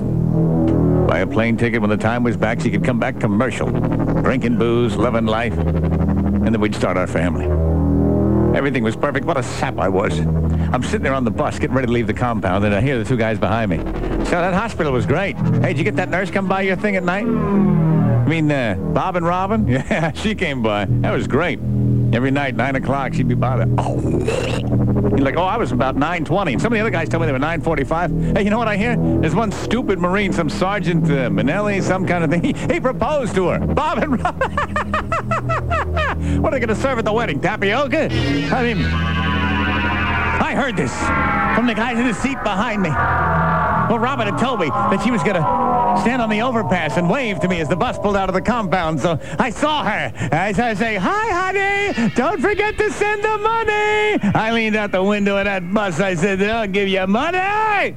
Buy 1.08 1.20
a 1.20 1.28
plane 1.28 1.56
ticket 1.56 1.82
when 1.82 1.92
the 1.92 1.98
time 1.98 2.24
was 2.24 2.36
back 2.36 2.62
She 2.62 2.72
could 2.72 2.84
come 2.84 3.00
back 3.00 3.20
commercial. 3.20 3.70
Drinking 3.70 4.58
booze, 4.58 4.96
loving 4.96 5.28
life, 5.28 5.56
and 5.56 6.48
then 6.48 6.60
we'd 6.60 6.74
start 6.74 6.98
our 6.98 7.06
family. 7.06 7.65
Everything 8.66 8.84
was 8.84 8.96
perfect. 8.96 9.28
What 9.28 9.38
a 9.38 9.44
sap 9.44 9.78
I 9.78 9.88
was. 9.88 10.18
I'm 10.18 10.82
sitting 10.82 11.04
there 11.04 11.14
on 11.14 11.24
the 11.24 11.30
bus 11.30 11.60
getting 11.60 11.76
ready 11.76 11.86
to 11.86 11.94
leave 11.94 12.08
the 12.08 12.16
compound, 12.16 12.66
and 12.66 12.74
I 12.74 12.82
hear 12.82 12.98
the 12.98 13.06
two 13.06 13.16
guys 13.16 13.38
behind 13.38 13.70
me. 13.70 13.78
So 13.78 14.32
that 14.32 14.56
hospital 14.56 14.92
was 14.92 15.06
great. 15.06 15.38
Hey, 15.38 15.68
did 15.68 15.78
you 15.78 15.84
get 15.84 15.96
that 15.98 16.10
nurse 16.10 16.32
come 16.32 16.48
by 16.48 16.62
your 16.62 16.76
thing 16.76 16.96
at 16.96 17.04
night? 17.04 17.28
I 17.28 18.28
mean, 18.28 18.52
uh, 18.52 18.74
Bob 18.74 19.18
and 19.18 19.26
Robin? 19.28 19.68
Yeah, 19.68 20.12
she 20.14 20.34
came 20.34 20.64
by. 20.64 20.86
That 20.86 21.12
was 21.12 21.28
great. 21.28 21.60
Every 22.12 22.32
night, 22.32 22.56
9 22.56 22.76
o'clock, 22.78 23.14
she'd 23.14 23.28
be 23.28 23.36
by 23.36 23.58
there. 23.58 23.68
Oh. 23.78 24.02
You're 25.16 25.24
like, 25.26 25.38
oh, 25.38 25.44
I 25.44 25.58
was 25.58 25.72
about 25.72 25.96
9.20. 25.96 26.54
And 26.54 26.62
some 26.62 26.74
of 26.74 26.78
the 26.78 26.82
other 26.82 26.90
guys 26.90 27.08
told 27.08 27.22
me 27.22 27.28
they 27.28 27.34
were 27.34 27.40
9.45. 27.40 28.36
Hey, 28.36 28.44
you 28.44 28.50
know 28.50 28.58
what 28.58 28.68
I 28.68 28.78
hear? 28.78 28.98
There's 28.98 29.36
one 29.36 29.52
stupid 29.52 30.00
Marine, 30.00 30.34
some 30.34 30.50
Sergeant 30.50 31.06
uh, 31.06 31.30
Manelli, 31.30 31.84
some 31.84 32.08
kind 32.08 32.24
of 32.24 32.32
thing. 32.32 32.42
He, 32.56 32.74
he 32.74 32.80
proposed 32.80 33.36
to 33.36 33.50
her. 33.50 33.60
Bob 33.60 34.00
and 34.00 34.22
Robin. 34.24 34.85
What 36.40 36.54
are 36.54 36.60
they 36.60 36.66
going 36.66 36.76
to 36.76 36.82
serve 36.82 37.00
at 37.00 37.06
the 37.06 37.14
wedding? 37.14 37.40
Tapioca? 37.40 38.06
I 38.06 38.64
mean, 38.64 38.86
I 38.86 40.54
heard 40.56 40.76
this 40.76 40.94
from 41.56 41.68
the 41.68 41.74
guys 41.74 41.98
in 41.98 42.06
the 42.06 42.14
seat 42.14 42.38
behind 42.44 42.82
me. 42.82 42.90
Well, 42.90 44.00
Robin 44.00 44.28
had 44.28 44.40
told 44.40 44.60
me 44.60 44.68
that 44.68 45.02
she 45.04 45.12
was 45.12 45.22
going 45.22 45.36
to 45.36 46.02
stand 46.02 46.22
on 46.22 46.30
the 46.30 46.42
overpass 46.42 46.98
and 46.98 47.10
wave 47.10 47.40
to 47.42 47.48
me 47.48 47.62
as 47.62 47.70
the 47.70 47.76
bus 47.76 47.98
pulled 48.00 48.18
out 48.18 48.30
of 48.30 48.36
the 48.36 48.42
compound. 48.42 49.00
So 49.00 49.20
I 49.38 49.50
saw 49.52 49.84
her. 49.84 50.12
I 50.32 50.52
saw 50.54 50.70
her 50.70 50.76
say, 50.76 50.96
hi, 50.96 51.32
honey. 51.32 52.10
Don't 52.16 52.42
forget 52.42 52.78
to 52.78 52.92
send 52.92 53.24
the 53.24 53.38
money. 53.38 54.20
I 54.36 54.52
leaned 54.54 54.76
out 54.76 54.92
the 54.92 55.04
window 55.04 55.38
of 55.38 55.46
that 55.46 55.72
bus. 55.74 56.00
I 56.00 56.16
said, 56.16 56.42
I'll 56.42 56.68
give 56.68 56.88
you 56.88 57.06
money. 57.06 57.96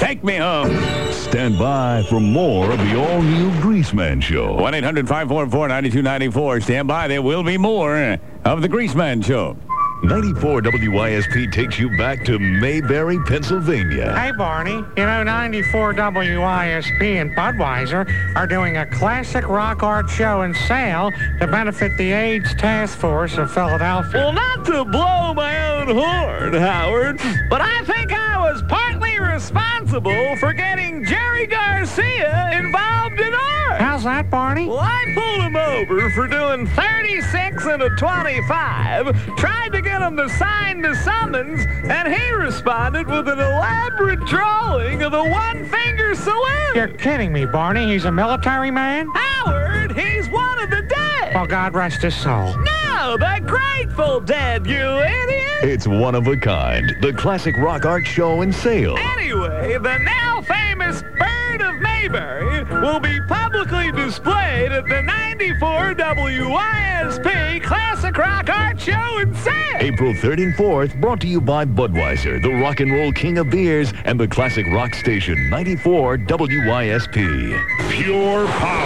Take 0.00 0.24
me 0.24 0.36
home. 0.36 0.74
Stand 1.12 1.58
by 1.58 2.02
for 2.08 2.20
more 2.20 2.72
of 2.72 2.78
the 2.78 2.98
all-new 2.98 3.50
Greaseman 3.60 4.22
Show. 4.22 4.56
1-800-544-9294. 4.56 6.62
Stand 6.62 6.88
by. 6.88 7.06
There 7.06 7.20
will 7.22 7.44
be 7.44 7.58
more 7.58 8.18
of 8.44 8.62
the 8.62 8.68
Greaseman 8.68 9.24
Show. 9.24 9.56
94 10.02 10.62
WYSP 10.62 11.52
takes 11.52 11.78
you 11.78 11.94
back 11.98 12.24
to 12.24 12.38
Mayberry, 12.38 13.18
Pennsylvania. 13.26 14.18
Hey, 14.18 14.32
Barney. 14.32 14.82
You 14.96 15.04
know, 15.04 15.22
94 15.22 15.92
WYSP 15.92 17.20
and 17.20 17.36
Budweiser 17.36 18.08
are 18.34 18.46
doing 18.46 18.78
a 18.78 18.86
classic 18.86 19.46
rock 19.46 19.82
art 19.82 20.08
show 20.08 20.40
and 20.40 20.56
sale 20.56 21.10
to 21.38 21.46
benefit 21.46 21.98
the 21.98 22.12
AIDS 22.12 22.54
Task 22.54 22.98
Force 22.98 23.36
of 23.36 23.52
Philadelphia. 23.52 24.22
Well, 24.22 24.32
not 24.32 24.64
to 24.64 24.86
blow 24.86 25.34
my 25.34 25.68
own 25.68 25.88
horn, 25.94 26.54
Howard, 26.54 27.20
but 27.50 27.60
I 27.60 27.84
think 27.84 28.10
I 28.10 28.29
was 28.52 28.62
partly 28.62 29.16
responsible 29.20 30.36
for 30.36 30.52
getting 30.52 31.04
Jerry 31.04 31.46
Garcia 31.46 32.50
involved 32.52 33.20
in 33.20 33.32
art. 33.32 33.80
How's 33.80 34.02
that, 34.02 34.28
Barney? 34.28 34.66
Well, 34.66 34.80
I 34.80 35.12
pulled 35.14 35.44
him 35.44 35.54
over 35.54 36.10
for 36.10 36.26
doing 36.26 36.66
36 36.66 37.64
and 37.66 37.82
a 37.82 37.90
25, 37.90 39.36
tried 39.36 39.70
to 39.70 39.80
get 39.80 40.02
him 40.02 40.16
to 40.16 40.28
sign 40.30 40.80
the 40.80 40.96
summons, 40.96 41.64
and 41.84 42.12
he 42.12 42.30
responded 42.32 43.06
with 43.06 43.28
an 43.28 43.38
elaborate 43.38 44.24
drawing 44.26 45.02
of 45.02 45.12
the 45.12 45.24
one-finger 45.24 46.16
salute. 46.16 46.74
You're 46.74 46.88
kidding 46.88 47.32
me, 47.32 47.44
Barney. 47.44 47.92
He's 47.92 48.04
a 48.04 48.12
military 48.12 48.72
man? 48.72 49.06
Howard, 49.14 49.96
he's 49.96 50.28
one 50.28 50.60
of 50.60 50.70
the 50.70 50.82
dead. 50.82 51.09
Well, 51.34 51.46
God 51.46 51.74
rest 51.74 52.02
his 52.02 52.14
soul. 52.14 52.56
No, 52.58 53.16
the 53.16 53.40
Grateful 53.46 54.20
Dead, 54.20 54.66
you 54.66 54.98
idiot. 55.00 55.62
It's 55.62 55.86
one 55.86 56.14
of 56.14 56.26
a 56.26 56.36
kind. 56.36 56.96
The 57.00 57.12
classic 57.12 57.56
rock 57.56 57.84
art 57.84 58.04
show 58.06 58.42
and 58.42 58.54
sale. 58.54 58.96
Anyway, 58.98 59.78
the 59.78 59.98
now 59.98 60.42
famous 60.42 61.02
Bird 61.18 61.62
of 61.62 61.76
Mayberry 61.80 62.64
will 62.64 62.98
be 62.98 63.20
publicly 63.28 63.92
displayed 63.92 64.72
at 64.72 64.86
the 64.86 65.02
94 65.02 65.94
WYSP 65.94 67.62
Classic 67.62 68.16
Rock 68.16 68.50
Art 68.50 68.80
Show 68.80 69.18
and 69.18 69.36
Sale. 69.36 69.54
April 69.78 70.12
3rd 70.12 70.42
and 70.42 70.54
4th, 70.54 71.00
brought 71.00 71.20
to 71.20 71.28
you 71.28 71.40
by 71.40 71.64
Budweiser, 71.64 72.42
the 72.42 72.50
rock 72.54 72.80
and 72.80 72.92
roll 72.92 73.12
king 73.12 73.38
of 73.38 73.50
beers, 73.50 73.92
and 74.04 74.18
the 74.18 74.26
classic 74.26 74.66
rock 74.68 74.94
station 74.94 75.48
94 75.50 76.18
WYSP. 76.18 77.90
Pure 77.90 78.46
power. 78.46 78.79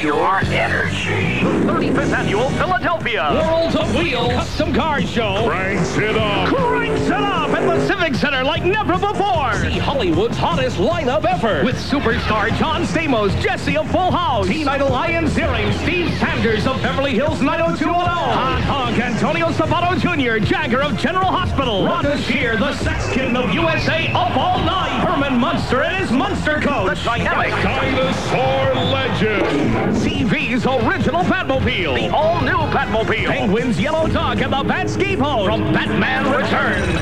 Pure 0.00 0.40
energy. 0.46 1.44
The 1.44 1.72
35th 1.72 2.16
Annual 2.16 2.48
Philadelphia 2.52 3.32
Worlds 3.34 3.76
of 3.76 3.94
Wheels 3.94 4.32
Custom 4.32 4.72
Car 4.72 5.02
Show. 5.02 5.46
Cranks 5.46 5.94
it 5.98 6.16
up. 6.16 6.48
Cranks 6.48 7.02
it 7.02 7.12
up 7.12 7.50
at 7.50 7.66
the 7.66 7.86
Civic 7.86 8.14
Center 8.14 8.42
like 8.42 8.64
never 8.64 8.94
before. 8.94 9.52
See 9.56 9.76
Hollywood's 9.76 10.38
hottest 10.38 10.78
lineup 10.78 11.26
ever 11.26 11.62
with 11.66 11.76
superstar 11.76 12.48
John 12.56 12.84
Stamos, 12.84 13.38
Jesse 13.42 13.76
of 13.76 13.90
Full 13.90 14.10
House, 14.10 14.46
Teen 14.46 14.68
Idol 14.68 14.88
Ian 14.88 15.26
Ziering, 15.26 15.70
Steve 15.82 16.10
Sanders 16.18 16.66
of 16.66 16.80
Beverly 16.80 17.12
Hills 17.12 17.42
90210, 17.42 17.94
Hot 17.94 18.62
Honk 18.62 18.98
Antonio 18.98 19.48
Sabato 19.48 19.98
Jr., 20.00 20.42
Jagger 20.42 20.80
of 20.80 20.96
General 20.96 21.26
Hospital, 21.30 21.82
Rhonda 21.82 22.16
Shear, 22.16 22.56
the 22.56 22.72
Sex 22.78 23.06
King 23.12 23.36
of 23.36 23.52
USA, 23.52 24.10
up 24.14 24.34
all 24.34 24.60
night, 24.64 25.04
Herman 25.06 25.38
Munster 25.38 25.82
and 25.82 26.02
his 26.02 26.10
Munster 26.10 26.58
Coach, 26.58 27.00
The 27.00 27.04
dynamic 27.04 27.50
Dinosaur 27.62 28.74
legend. 28.74 29.89
CV's 29.92 30.66
original 30.66 31.22
Batmobile. 31.22 31.94
The 31.96 32.14
all-new 32.14 32.50
Batmobile. 32.72 33.26
Penguin's 33.26 33.80
Yellow 33.80 34.08
Dog 34.08 34.40
and 34.40 34.52
the 34.52 34.56
Batscape 34.58 35.18
Home 35.18 35.46
from 35.46 35.72
Batman 35.72 36.30
Returns. 36.30 37.00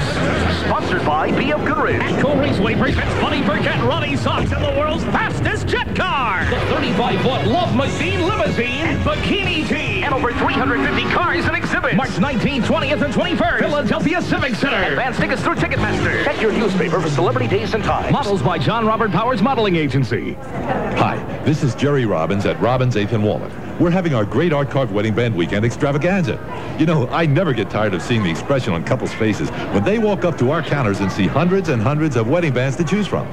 Sponsored 0.64 1.04
by 1.04 1.30
B.M. 1.36 1.64
Goodrich. 1.64 2.00
Atco 2.00 2.38
Raceway 2.40 2.74
presents 2.74 3.12
Funny 3.20 3.42
Burkett 3.42 3.76
Ronnie 3.82 4.16
Sox 4.16 4.52
and 4.52 4.64
the 4.64 4.78
world's 4.78 5.04
fastest 5.04 5.66
jet 5.66 5.94
car. 5.96 6.44
The 6.46 6.56
35-foot 6.56 7.48
Love 7.48 7.74
Machine 7.74 8.20
Limousine 8.22 8.96
Bikini 8.98 9.66
Team. 9.68 10.04
And 10.04 10.14
over 10.14 10.32
350 10.32 11.02
cars 11.12 11.44
and 11.46 11.56
exhibits. 11.56 11.96
March 11.96 12.10
19th, 12.10 12.62
20th, 12.62 13.02
and 13.04 13.14
21st. 13.14 13.58
Philadelphia 13.58 14.22
Civic 14.22 14.54
Center. 14.54 14.82
Advance 14.82 15.16
tickets 15.16 15.42
through 15.42 15.56
Ticketmaster. 15.56 16.24
Check 16.24 16.40
your 16.40 16.52
newspaper 16.52 17.00
for 17.00 17.08
celebrity 17.10 17.48
days 17.48 17.74
and 17.74 17.84
times. 17.84 18.12
Models 18.12 18.42
by 18.42 18.58
John 18.58 18.86
Robert 18.86 19.10
Powers 19.10 19.42
Modeling 19.42 19.76
Agency. 19.76 20.34
Hi, 20.34 21.16
this 21.44 21.62
is 21.62 21.74
Jerry 21.74 22.04
Robbins 22.04 22.44
at 22.46 22.60
Robbins 22.60 22.94
8th 22.94 23.12
and 23.12 23.24
Walnut. 23.24 23.52
We're 23.80 23.90
having 23.90 24.14
our 24.14 24.24
great 24.24 24.52
art 24.52 24.70
carved 24.70 24.92
wedding 24.92 25.14
band 25.14 25.34
weekend 25.34 25.64
extravaganza. 25.64 26.38
You 26.78 26.86
know, 26.86 27.08
I 27.08 27.26
never 27.26 27.52
get 27.52 27.70
tired 27.70 27.94
of 27.94 28.02
seeing 28.02 28.22
the 28.22 28.30
expression 28.30 28.72
on 28.72 28.84
couples' 28.84 29.14
faces 29.14 29.48
when 29.72 29.84
they 29.84 29.98
walk 29.98 30.24
up 30.24 30.36
to 30.38 30.50
our 30.50 30.62
counters 30.62 31.00
and 31.00 31.10
see 31.10 31.26
hundreds 31.26 31.68
and 31.68 31.80
hundreds 31.80 32.16
of 32.16 32.28
wedding 32.28 32.52
bands 32.52 32.76
to 32.76 32.84
choose 32.84 33.06
from. 33.06 33.26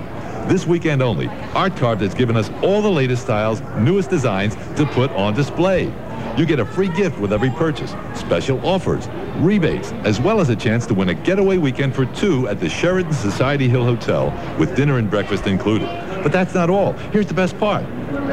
This 0.48 0.68
weekend 0.68 1.02
only, 1.02 1.28
Art 1.56 1.76
Carved 1.76 2.02
has 2.02 2.14
given 2.14 2.38
us 2.38 2.52
all 2.62 2.82
the 2.82 2.92
latest 2.92 3.24
styles, 3.24 3.62
newest 3.78 4.12
designs 4.12 4.56
to 4.76 4.86
put 4.86 5.10
on 5.12 5.34
display. 5.34 5.92
You 6.38 6.46
get 6.46 6.60
a 6.60 6.66
free 6.66 6.90
gift 6.90 7.18
with 7.18 7.34
every 7.34 7.50
purchase, 7.50 7.96
special 8.14 8.64
offers, 8.66 9.08
rebates, 9.38 9.92
as 10.04 10.20
well 10.20 10.40
as 10.40 10.50
a 10.50 10.56
chance 10.56 10.86
to 10.88 10.94
win 10.94 11.10
a 11.10 11.14
getaway 11.14 11.58
weekend 11.58 11.96
for 11.96 12.06
two 12.06 12.48
at 12.48 12.60
the 12.60 12.70
Sheraton 12.70 13.14
Society 13.14 13.68
Hill 13.68 13.84
Hotel 13.84 14.32
with 14.60 14.76
dinner 14.76 15.00
and 15.00 15.10
breakfast 15.10 15.48
included. 15.48 16.05
But 16.26 16.32
that's 16.32 16.56
not 16.56 16.72
all. 16.72 16.94
Here's 17.14 17.28
the 17.28 17.36
best 17.36 17.56
part. 17.60 17.86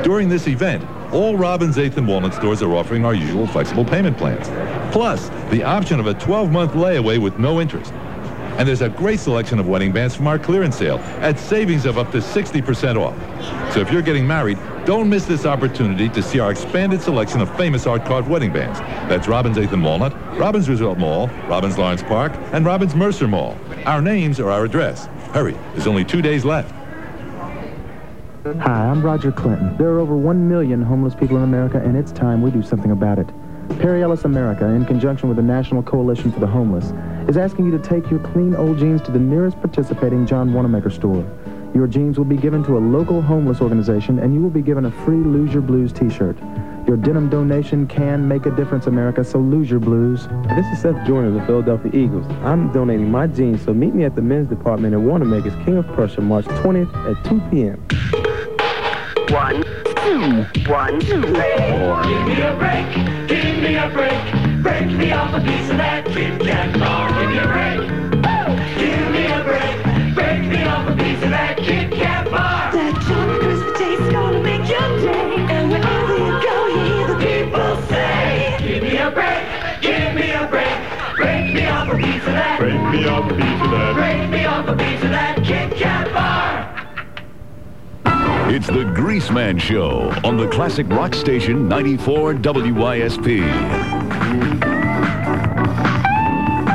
During 0.03 0.31
this 0.31 0.49
event, 0.49 0.83
all 1.13 1.37
Robbins 1.37 1.77
8th 1.77 1.99
and 1.99 2.09
Walnut 2.09 2.33
stores 2.33 2.63
are 2.63 2.73
offering 2.75 3.05
our 3.05 3.13
usual 3.13 3.47
flexible 3.47 3.85
payment 3.85 4.17
plans. 4.17 4.49
Plus, 4.95 5.29
the 5.51 5.63
option 5.63 6.01
of 6.01 6.07
a 6.07 6.15
12-month 6.15 6.73
layaway 6.73 7.19
with 7.19 7.39
no 7.39 7.61
interest. 7.61 7.93
And 8.57 8.67
there's 8.67 8.81
a 8.81 8.89
great 8.89 9.21
selection 9.21 9.59
of 9.59 9.69
wedding 9.69 9.93
bands 9.93 10.15
from 10.15 10.27
our 10.27 10.39
clearance 10.39 10.77
sale 10.77 11.01
at 11.21 11.39
savings 11.39 11.85
of 11.85 11.99
up 11.99 12.11
to 12.13 12.19
60% 12.19 12.97
off. 12.97 13.75
So 13.75 13.81
if 13.81 13.93
you're 13.93 14.01
getting 14.01 14.27
married, 14.27 14.59
don't 14.87 15.11
miss 15.11 15.27
this 15.27 15.45
opportunity 15.45 16.09
to 16.09 16.23
see 16.23 16.39
our 16.39 16.51
expanded 16.51 17.03
selection 17.03 17.43
of 17.43 17.55
famous 17.59 17.87
art 17.87 18.07
carved 18.07 18.27
wedding 18.27 18.55
bands. 18.55 18.79
That's 19.11 19.29
Robbins 19.29 19.59
8th 19.59 19.73
and 19.75 19.85
Walnut, 19.85 20.15
Robbins 20.39 20.67
Roosevelt 20.67 20.97
Mall, 20.97 21.27
Robbins 21.47 21.77
Lawrence 21.77 22.03
Park, 22.03 22.33
and 22.53 22.65
Robbins 22.65 22.95
Mercer 22.95 23.29
Mall. 23.29 23.55
Our 23.85 24.01
names 24.01 24.41
are 24.41 24.49
our 24.49 24.65
address. 24.65 25.11
Hurry, 25.35 25.53
there's 25.75 25.87
only 25.87 26.07
two 26.07 26.23
days 26.23 26.47
left. 26.47 26.75
Hi, 28.45 28.87
I'm 28.87 29.03
Roger 29.03 29.31
Clinton. 29.31 29.77
There 29.77 29.87
are 29.91 30.01
over 30.01 30.17
one 30.17 30.49
million 30.49 30.83
homeless 30.83 31.15
people 31.15 31.37
in 31.37 31.45
America, 31.45 31.79
and 31.79 31.97
it's 31.97 32.11
time 32.11 32.43
we 32.43 32.51
do 32.51 32.61
something 32.61 32.91
about 32.91 33.21
it. 33.21 33.29
Perry 33.79 34.03
Ellis 34.03 34.25
America, 34.25 34.65
in 34.67 34.85
conjunction 34.85 35.29
with 35.29 35.37
the 35.37 35.45
National 35.45 35.81
Coalition 35.81 36.33
for 36.33 36.41
the 36.41 36.47
Homeless, 36.49 36.93
is 37.29 37.37
asking 37.37 37.67
you 37.67 37.71
to 37.71 37.79
take 37.79 38.11
your 38.11 38.19
clean 38.19 38.57
old 38.57 38.79
jeans 38.79 39.01
to 39.03 39.13
the 39.13 39.19
nearest 39.21 39.61
participating 39.61 40.27
John 40.27 40.53
Wanamaker 40.53 40.91
store. 40.91 41.25
Your 41.73 41.87
jeans 41.87 42.19
will 42.19 42.25
be 42.25 42.37
given 42.37 42.65
to 42.65 42.77
a 42.77 42.81
local 42.81 43.23
homeless 43.23 43.61
organization, 43.61 44.19
and 44.19 44.35
you 44.35 44.43
will 44.43 44.51
be 44.51 44.61
given 44.61 44.87
a 44.87 44.91
free 44.91 45.23
Lose 45.23 45.53
Your 45.53 45.63
Blues 45.63 45.93
t-shirt. 45.93 46.37
Your 46.89 46.97
denim 46.97 47.31
donation 47.31 47.87
can 47.87 48.27
make 48.27 48.45
a 48.47 48.51
difference, 48.51 48.89
America, 48.89 49.23
so 49.23 49.39
lose 49.39 49.71
your 49.71 49.79
blues. 49.79 50.27
This 50.49 50.67
is 50.67 50.81
Seth 50.81 51.07
Joyner 51.07 51.29
of 51.29 51.35
the 51.35 51.47
Philadelphia 51.47 51.93
Eagles. 51.95 52.27
I'm 52.43 52.73
donating 52.73 53.09
my 53.09 53.29
jeans, 53.29 53.63
so 53.63 53.73
meet 53.73 53.95
me 53.95 54.03
at 54.03 54.17
the 54.17 54.23
men's 54.23 54.49
department 54.49 54.95
at 54.95 55.01
Wanamaker's 55.01 55.55
King 55.65 55.77
of 55.77 55.87
Prussia, 55.93 56.23
March 56.23 56.45
20th 56.47 56.93
at 57.09 57.31
2 57.31 57.41
p.m. 57.53 58.32
One, 59.33 59.65
two, 59.97 60.45
one, 60.71 61.01
two, 61.01 61.23
four. 61.23 62.03
Give 62.03 62.27
me 62.27 62.43
a 62.43 62.55
break. 62.59 63.29
Give 63.29 63.63
me 63.63 63.77
a 63.77 63.89
break. 63.89 64.63
Break 64.63 64.89
me 64.89 65.11
off 65.13 65.33
a 65.33 65.41
piece 65.41 65.71
of 65.71 65.79
that 65.79 66.05
Kit 66.05 66.39
Kat 66.39 66.79
bar. 66.79 67.12
It's 88.55 88.67
the 88.67 88.85
Greaseman 88.85 89.59
Show 89.59 90.13
on 90.25 90.37
the 90.37 90.47
classic 90.47 90.87
rock 90.91 91.15
station 91.15 91.69
94 91.69 92.35
WYSP. 92.35 93.41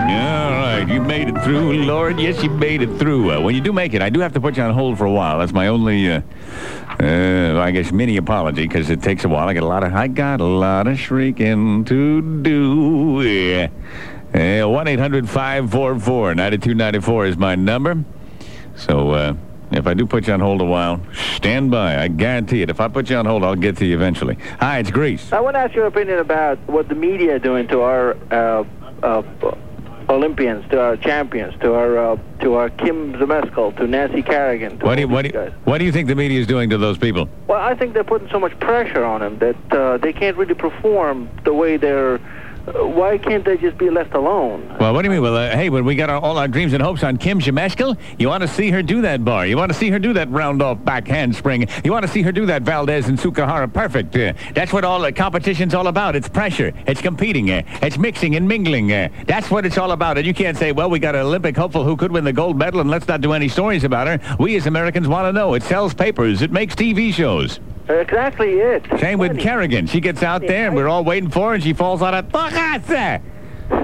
All 0.09 0.51
right, 0.53 0.88
you 0.89 1.03
made 1.03 1.30
it 1.30 1.39
through, 1.43 1.84
Lord. 1.84 2.19
Yes, 2.19 2.41
you 2.41 2.49
made 2.49 2.82
it 2.82 2.97
through. 2.97 3.32
Uh, 3.32 3.41
when 3.41 3.53
you 3.53 3.61
do 3.61 3.71
make 3.71 3.93
it, 3.93 4.01
I 4.01 4.09
do 4.09 4.21
have 4.21 4.34
to 4.34 4.41
put 4.41 4.57
you 4.57 4.63
on 4.63 4.73
hold 4.73 4.97
for 4.97 5.05
a 5.05 5.11
while. 5.11 5.38
That's 5.38 5.51
my 5.51 5.67
only, 5.67 6.11
uh, 6.11 6.21
uh, 6.99 7.59
I 7.61 7.69
guess, 7.69 7.91
mini 7.91 8.17
apology 8.17 8.63
because 8.67 8.89
it 8.89 9.03
takes 9.03 9.23
a 9.23 9.30
while. 9.30 9.47
I 9.47 9.53
got 9.53 9.61
a 9.61 9.67
lot 9.67 9.84
of, 9.84 9.93
I 9.93 10.07
got 10.07 10.41
a 10.41 10.45
lot 10.45 10.88
of 10.88 10.97
shrieking 10.97 11.86
to 11.86 12.41
do. 12.41 13.21
Yeah. 13.21 13.69
Uh, 14.34 14.67
One 14.67 14.88
eight 14.88 14.97
hundred 14.97 15.30
five 15.30 15.69
four 15.69 15.99
four 15.99 16.34
ninety 16.34 16.57
two 16.57 16.73
ninety 16.73 17.01
four 17.01 17.28
is 17.28 17.38
my 17.38 17.53
number. 17.53 18.03
So 18.75 19.11
uh, 19.11 19.34
if 19.78 19.88
I 19.88 19.93
do 19.93 20.05
put 20.05 20.28
you 20.28 20.34
on 20.34 20.39
hold 20.39 20.61
a 20.61 20.65
while, 20.65 20.99
stand 21.36 21.71
by. 21.71 22.01
I 22.01 22.07
guarantee 22.07 22.61
it. 22.61 22.69
If 22.69 22.82
I 22.82 22.88
put 22.88 23.09
you 23.09 23.15
on 23.17 23.25
hold, 23.25 23.43
I'll 23.43 23.55
get 23.55 23.78
to 23.78 23.86
you 23.86 23.95
eventually. 23.95 24.36
Hi, 24.59 24.80
it's 24.80 24.91
Grease. 24.91 25.32
I 25.32 25.39
want 25.39 25.55
to 25.55 25.59
ask 25.59 25.73
your 25.73 25.86
opinion 25.86 26.19
about 26.19 26.57
what 26.67 26.89
the 26.89 26.95
media 26.95 27.36
are 27.36 27.39
doing 27.39 27.67
to 27.69 27.82
our 27.82 28.17
uh, 28.32 28.63
uh, 29.03 29.23
Olympians, 30.09 30.69
to 30.71 30.80
our 30.80 30.97
champions, 30.97 31.53
to 31.61 31.73
our 31.73 31.97
uh, 31.97 32.17
to 32.39 32.53
our 32.53 32.69
Kim 32.69 33.13
Zmeskal, 33.13 33.75
to 33.78 33.88
Nancy 33.88 34.21
Kerrigan. 34.21 34.80
To 34.80 34.86
What 34.86 34.95
do 34.95 35.01
you 35.01 35.07
what 35.07 35.23
do 35.23 35.30
you, 35.38 35.53
what 35.65 35.78
do 35.80 35.86
you 35.86 35.91
think 35.91 36.07
the 36.07 36.15
media 36.15 36.39
is 36.39 36.47
doing 36.47 36.69
to 36.69 36.78
those 36.78 36.97
people? 36.97 37.30
Well, 37.47 37.59
I 37.61 37.75
think 37.75 37.93
they're 37.93 38.03
putting 38.03 38.30
so 38.30 38.39
much 38.39 38.57
pressure 38.59 39.03
on 39.03 39.19
them 39.21 39.38
that 39.39 39.73
uh, 39.73 39.97
they 39.97 40.13
can't 40.13 40.38
really 40.38 40.55
perform 40.55 41.30
the 41.43 41.53
way 41.53 41.78
they're. 41.78 42.19
Why 42.74 43.18
can't 43.18 43.45
they 43.45 43.55
just 43.55 43.78
be 43.78 43.89
left 43.89 44.13
alone? 44.13 44.76
Well, 44.78 44.93
what 44.93 45.01
do 45.01 45.07
you 45.07 45.11
mean? 45.11 45.22
Well, 45.22 45.38
uh, 45.38 45.55
hey, 45.55 45.70
when 45.70 45.86
we 45.86 45.95
got 45.95 46.09
our, 46.09 46.20
all 46.20 46.38
our 46.38 46.49
dreams 46.49 46.74
and 46.74 46.84
hopes 46.84 47.01
on 47.01 47.15
Kim 47.18 47.39
Zmeskal, 47.39 47.97
you 48.20 48.28
want 48.28 48.41
to 48.41 48.47
see 48.47 48.72
her 48.72 48.84
do 48.84 49.01
that 49.03 49.24
bar. 49.24 49.45
You 49.47 49.55
want 49.55 49.72
to 49.72 49.78
see 49.78 49.89
her 49.89 49.99
do 49.99 50.11
that 50.13 50.30
round 50.30 50.61
off 50.61 50.84
back 50.84 51.07
handspring. 51.07 51.70
You 51.86 51.93
want 51.93 52.05
to 52.05 52.11
see 52.11 52.22
her 52.24 52.32
do 52.34 52.45
that 52.47 52.63
Valdez 52.63 53.07
and 53.07 53.18
Tsukahara 53.18 53.72
perfect. 53.74 54.13
Uh, 54.18 54.34
that's 54.53 54.74
what 54.74 54.84
all 54.84 54.99
the 54.99 55.13
competition's 55.13 55.74
all 55.74 55.88
about. 55.88 56.18
It's 56.18 56.28
pressure. 56.28 56.74
It's 56.88 57.01
competing. 57.01 57.49
Uh, 57.49 57.61
it's 57.82 57.97
mixing 57.97 58.36
and 58.36 58.45
mingling. 58.45 58.91
Uh, 58.91 59.07
that's 59.28 59.49
what 59.49 59.65
it's 59.65 59.78
all 59.78 59.91
about. 59.91 60.18
And 60.18 60.28
you 60.28 60.34
can't 60.34 60.57
say, 60.57 60.74
well, 60.74 60.89
we 60.89 60.99
got 60.99 61.15
an 61.15 61.22
Olympic 61.22 61.55
hopeful 61.55 61.86
who 61.86 61.95
could 61.95 62.11
win 62.11 62.26
the 62.26 62.34
gold 62.34 62.57
medal, 62.57 62.82
and 62.82 62.89
let's 62.89 63.07
not 63.07 63.22
do 63.22 63.32
any 63.32 63.47
stories 63.47 63.86
about 63.86 64.07
her. 64.07 64.36
We 64.39 64.57
as 64.57 64.68
Americans 64.68 65.07
want 65.07 65.26
to 65.26 65.32
know. 65.32 65.53
It 65.53 65.63
sells 65.63 65.93
papers. 65.93 66.41
It 66.41 66.51
makes 66.51 66.76
TV 66.76 67.13
shows. 67.13 67.61
Exactly 67.90 68.60
it. 68.60 68.86
Same 69.00 69.18
with 69.18 69.40
Kerrigan. 69.40 69.88
She 69.88 70.02
gets 70.02 70.22
out 70.24 70.42
there, 70.42 70.68
and 70.68 70.76
we're 70.76 70.90
all 70.90 71.04
waiting 71.04 71.30
for 71.30 71.50
her, 71.50 71.56
and 71.56 71.64
she 71.64 71.74
falls 71.74 72.02
out 72.02 72.14
of 72.14 72.30
Bogota. 72.30 73.20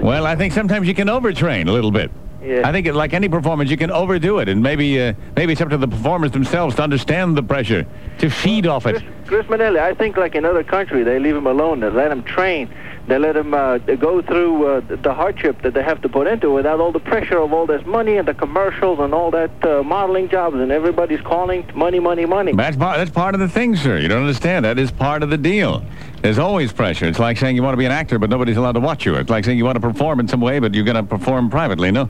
Well, 0.02 0.26
I 0.26 0.36
think 0.36 0.52
sometimes 0.52 0.86
you 0.86 0.94
can 0.94 1.08
overtrain 1.08 1.68
a 1.68 1.72
little 1.72 1.90
bit. 1.90 2.10
Yeah. 2.42 2.68
I 2.68 2.72
think, 2.72 2.86
it, 2.86 2.94
like 2.94 3.14
any 3.14 3.28
performance, 3.28 3.70
you 3.70 3.78
can 3.78 3.90
overdo 3.90 4.38
it, 4.38 4.50
and 4.50 4.62
maybe 4.62 5.00
uh, 5.00 5.14
maybe 5.34 5.52
it's 5.52 5.62
up 5.62 5.70
to 5.70 5.78
the 5.78 5.88
performers 5.88 6.30
themselves 6.32 6.76
to 6.76 6.82
understand 6.82 7.36
the 7.36 7.42
pressure, 7.42 7.86
to 8.18 8.28
feed 8.28 8.66
off 8.66 8.84
it. 8.86 9.02
Chris 9.26 9.46
Manelli, 9.46 9.80
I 9.80 9.94
think 9.94 10.16
like 10.16 10.34
in 10.34 10.44
other 10.44 10.64
countries, 10.64 11.04
they 11.04 11.18
leave 11.18 11.36
him 11.36 11.46
alone. 11.46 11.80
They 11.80 11.90
let 11.90 12.10
him 12.10 12.22
train. 12.22 12.72
They 13.06 13.18
let 13.18 13.36
him 13.36 13.52
uh, 13.52 13.78
go 13.78 14.22
through 14.22 14.66
uh, 14.66 14.80
the 14.80 15.12
hardship 15.12 15.60
that 15.62 15.74
they 15.74 15.82
have 15.82 16.00
to 16.02 16.08
put 16.08 16.26
into 16.26 16.50
without 16.50 16.80
all 16.80 16.90
the 16.90 17.00
pressure 17.00 17.38
of 17.38 17.52
all 17.52 17.66
this 17.66 17.84
money 17.84 18.16
and 18.16 18.26
the 18.26 18.32
commercials 18.32 18.98
and 18.98 19.12
all 19.12 19.30
that 19.30 19.50
uh, 19.64 19.82
modeling 19.82 20.30
jobs 20.30 20.56
and 20.56 20.72
everybody's 20.72 21.20
calling 21.20 21.70
money, 21.74 22.00
money, 22.00 22.24
money. 22.24 22.52
That's 22.52 22.78
part, 22.78 22.96
that's 22.96 23.10
part 23.10 23.34
of 23.34 23.40
the 23.40 23.48
thing, 23.48 23.76
sir. 23.76 23.98
You 23.98 24.08
don't 24.08 24.22
understand. 24.22 24.64
That 24.64 24.78
is 24.78 24.90
part 24.90 25.22
of 25.22 25.28
the 25.28 25.36
deal. 25.36 25.84
There's 26.22 26.38
always 26.38 26.72
pressure. 26.72 27.04
It's 27.04 27.18
like 27.18 27.36
saying 27.36 27.54
you 27.54 27.62
want 27.62 27.74
to 27.74 27.78
be 27.78 27.84
an 27.84 27.92
actor, 27.92 28.18
but 28.18 28.30
nobody's 28.30 28.56
allowed 28.56 28.72
to 28.72 28.80
watch 28.80 29.04
you. 29.04 29.14
It's 29.16 29.28
like 29.28 29.44
saying 29.44 29.58
you 29.58 29.66
want 29.66 29.76
to 29.76 29.80
perform 29.80 30.20
in 30.20 30.26
some 30.26 30.40
way, 30.40 30.58
but 30.58 30.72
you're 30.72 30.84
going 30.84 30.96
to 30.96 31.02
perform 31.02 31.50
privately. 31.50 31.90
No, 31.90 32.08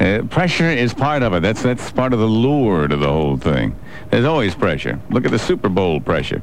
uh, 0.00 0.22
pressure 0.28 0.68
is 0.68 0.92
part 0.92 1.22
of 1.22 1.32
it. 1.34 1.40
That's 1.42 1.62
that's 1.62 1.92
part 1.92 2.12
of 2.12 2.18
the 2.18 2.26
lure 2.26 2.88
to 2.88 2.96
the 2.96 3.06
whole 3.06 3.36
thing. 3.36 3.76
There's 4.10 4.24
always 4.24 4.56
pressure. 4.56 5.00
Look 5.10 5.24
at 5.24 5.30
the 5.30 5.38
Super 5.38 5.68
Bowl 5.68 6.00
pressure. 6.00 6.42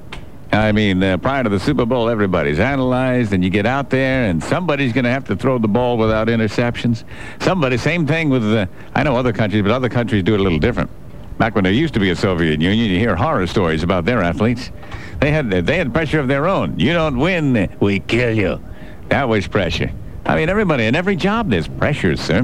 I 0.51 0.71
mean, 0.71 1.03
uh, 1.03 1.17
prior 1.17 1.43
to 1.43 1.49
the 1.49 1.59
Super 1.59 1.85
Bowl, 1.85 2.09
everybody's 2.09 2.59
analyzed, 2.59 3.33
and 3.33 3.43
you 3.43 3.51
get 3.51 3.67
out 3.67 3.91
there, 3.91 4.25
and 4.25 4.43
somebody's 4.43 4.93
going 4.93 5.03
to 5.03 5.11
have 5.11 5.25
to 5.25 5.35
throw 5.35 5.59
the 5.59 5.67
ball 5.67 5.97
without 5.97 6.27
interceptions. 6.27 7.03
Somebody, 7.39 7.77
same 7.77 8.07
thing 8.07 8.29
with, 8.29 8.43
uh, 8.43 8.65
I 8.95 9.03
know 9.03 9.15
other 9.15 9.31
countries, 9.31 9.61
but 9.61 9.71
other 9.71 9.89
countries 9.89 10.23
do 10.23 10.33
it 10.33 10.39
a 10.39 10.43
little 10.43 10.57
different. 10.57 10.89
Back 11.37 11.55
when 11.55 11.63
there 11.63 11.71
used 11.71 11.93
to 11.93 11.99
be 11.99 12.09
a 12.09 12.15
Soviet 12.15 12.59
Union, 12.59 12.89
you 12.89 12.99
hear 12.99 13.15
horror 13.15 13.47
stories 13.47 13.83
about 13.83 14.05
their 14.05 14.21
athletes. 14.21 14.71
They 15.19 15.31
had 15.31 15.49
they 15.49 15.77
had 15.77 15.93
pressure 15.93 16.19
of 16.19 16.27
their 16.27 16.47
own. 16.47 16.77
You 16.77 16.91
don't 16.91 17.17
win, 17.17 17.69
we 17.79 17.99
kill 17.99 18.35
you. 18.35 18.61
That 19.07 19.29
was 19.29 19.47
pressure. 19.47 19.91
I 20.25 20.35
mean, 20.35 20.49
everybody 20.49 20.85
in 20.85 20.95
every 20.95 21.15
job 21.15 21.49
there's 21.49 21.67
pressure, 21.67 22.17
sir. 22.17 22.41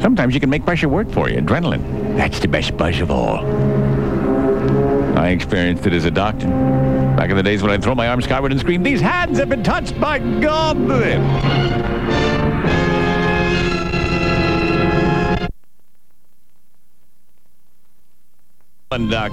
Sometimes 0.00 0.34
you 0.34 0.40
can 0.40 0.50
make 0.50 0.64
pressure 0.64 0.88
work 0.88 1.08
for 1.12 1.28
you. 1.28 1.40
Adrenaline. 1.40 2.16
That's 2.16 2.40
the 2.40 2.48
best 2.48 2.76
buzz 2.76 3.00
of 3.00 3.12
all. 3.12 3.46
I 5.16 5.28
experienced 5.28 5.86
it 5.86 5.92
as 5.92 6.04
a 6.04 6.10
doctor. 6.10 6.48
Back 7.16 7.30
in 7.30 7.36
the 7.36 7.42
days 7.42 7.62
when 7.62 7.70
I'd 7.70 7.82
throw 7.82 7.94
my 7.94 8.08
arms 8.08 8.24
skyward 8.24 8.50
and 8.50 8.60
scream, 8.60 8.82
These 8.82 9.00
hands 9.00 9.38
have 9.38 9.48
been 9.48 9.62
touched 9.62 10.00
by 10.00 10.18
God! 10.18 10.76
And, 18.90 19.10
Doc, 19.10 19.32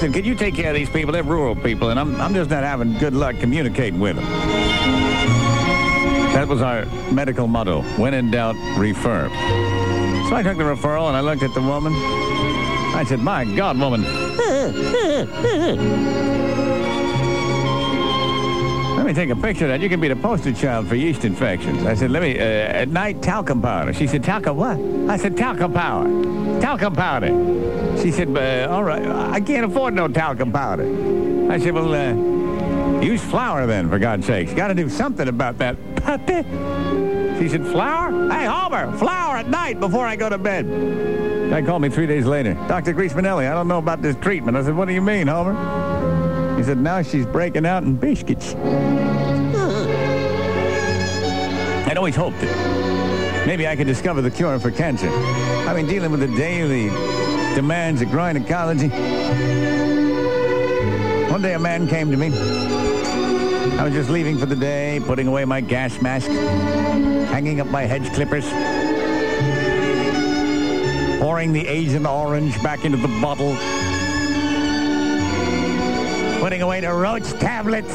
said, 0.00 0.12
can 0.12 0.24
you 0.24 0.34
take 0.34 0.54
care 0.54 0.70
of 0.70 0.74
these 0.74 0.90
people? 0.90 1.12
They're 1.12 1.22
rural 1.22 1.54
people, 1.54 1.90
and 1.90 1.98
I'm, 1.98 2.20
I'm 2.20 2.34
just 2.34 2.50
not 2.50 2.62
having 2.62 2.96
good 2.98 3.14
luck 3.14 3.36
communicating 3.38 4.00
with 4.00 4.16
them. 4.16 4.24
That 6.34 6.46
was 6.48 6.62
our 6.62 6.84
medical 7.12 7.46
motto. 7.48 7.82
When 7.96 8.14
in 8.14 8.30
doubt, 8.30 8.54
refer. 8.76 9.28
So 10.28 10.36
I 10.36 10.42
took 10.44 10.56
the 10.56 10.64
referral, 10.64 11.08
and 11.08 11.16
I 11.16 11.20
looked 11.20 11.42
at 11.42 11.54
the 11.54 11.60
woman. 11.60 11.92
I 11.92 13.04
said, 13.06 13.20
my 13.20 13.44
God, 13.44 13.78
woman. 13.78 14.04
Let 19.08 19.16
me 19.16 19.22
take 19.22 19.30
a 19.30 19.40
picture 19.40 19.64
of 19.64 19.70
that. 19.70 19.80
You 19.80 19.88
can 19.88 20.00
be 20.00 20.08
the 20.08 20.16
poster 20.16 20.52
child 20.52 20.86
for 20.86 20.94
yeast 20.94 21.24
infections. 21.24 21.86
I 21.86 21.94
said, 21.94 22.10
let 22.10 22.20
me, 22.20 22.38
uh, 22.38 22.42
at 22.42 22.88
night, 22.88 23.22
talcum 23.22 23.62
powder. 23.62 23.94
She 23.94 24.06
said, 24.06 24.22
talcum 24.22 24.54
what? 24.54 24.78
I 25.08 25.16
said, 25.16 25.34
talcum 25.34 25.72
powder. 25.72 26.60
Talcum 26.60 26.94
powder. 26.94 27.28
She 28.02 28.12
said, 28.12 28.36
uh, 28.36 28.70
all 28.70 28.84
right, 28.84 29.02
I 29.02 29.40
can't 29.40 29.64
afford 29.64 29.94
no 29.94 30.08
talcum 30.08 30.52
powder. 30.52 30.84
I 31.50 31.58
said, 31.58 31.72
well, 31.72 31.94
uh, 31.94 33.00
use 33.00 33.22
flour 33.22 33.66
then, 33.66 33.88
for 33.88 33.98
God's 33.98 34.26
sakes. 34.26 34.52
Got 34.52 34.68
to 34.68 34.74
do 34.74 34.90
something 34.90 35.26
about 35.26 35.56
that 35.56 35.78
puppy. 35.96 36.42
She 37.38 37.48
said, 37.48 37.66
flour? 37.68 38.10
Hey, 38.30 38.44
Homer, 38.44 38.94
flour 38.98 39.38
at 39.38 39.48
night 39.48 39.80
before 39.80 40.04
I 40.06 40.16
go 40.16 40.28
to 40.28 40.36
bed. 40.36 41.48
Guy 41.48 41.62
called 41.62 41.80
me 41.80 41.88
three 41.88 42.06
days 42.06 42.26
later. 42.26 42.52
Dr. 42.68 42.92
Grease 42.92 43.14
I 43.14 43.22
don't 43.22 43.68
know 43.68 43.78
about 43.78 44.02
this 44.02 44.16
treatment. 44.16 44.54
I 44.58 44.64
said, 44.64 44.76
what 44.76 44.86
do 44.86 44.92
you 44.92 45.00
mean, 45.00 45.28
Homer? 45.28 45.97
He 46.58 46.64
said, 46.64 46.78
now 46.78 47.02
she's 47.02 47.24
breaking 47.24 47.64
out 47.66 47.84
in 47.84 47.94
biscuits. 47.94 48.56
I'd 51.86 51.96
always 51.96 52.16
hoped 52.16 52.40
that 52.40 53.46
maybe 53.46 53.68
I 53.68 53.76
could 53.76 53.86
discover 53.86 54.20
the 54.20 54.30
cure 54.30 54.58
for 54.58 54.72
cancer. 54.72 55.08
I 55.08 55.72
mean, 55.72 55.86
dealing 55.86 56.10
with 56.10 56.18
the 56.18 56.26
daily 56.36 56.88
demands 57.54 58.02
of 58.02 58.10
growing 58.10 58.36
ecology. 58.36 58.88
One 61.30 61.42
day 61.42 61.54
a 61.54 61.60
man 61.60 61.86
came 61.86 62.10
to 62.10 62.16
me. 62.16 62.32
I 63.78 63.84
was 63.84 63.92
just 63.92 64.10
leaving 64.10 64.36
for 64.36 64.46
the 64.46 64.56
day, 64.56 65.00
putting 65.06 65.28
away 65.28 65.44
my 65.44 65.60
gas 65.60 66.02
mask, 66.02 66.26
hanging 66.26 67.60
up 67.60 67.68
my 67.68 67.82
hedge 67.82 68.12
clippers, 68.14 68.50
pouring 71.20 71.52
the 71.52 71.64
Agent 71.68 72.04
Orange 72.04 72.60
back 72.64 72.84
into 72.84 72.98
the 72.98 73.06
bottle, 73.22 73.56
putting 76.40 76.62
away 76.62 76.80
the 76.80 76.92
roach 76.92 77.28
tablets, 77.40 77.94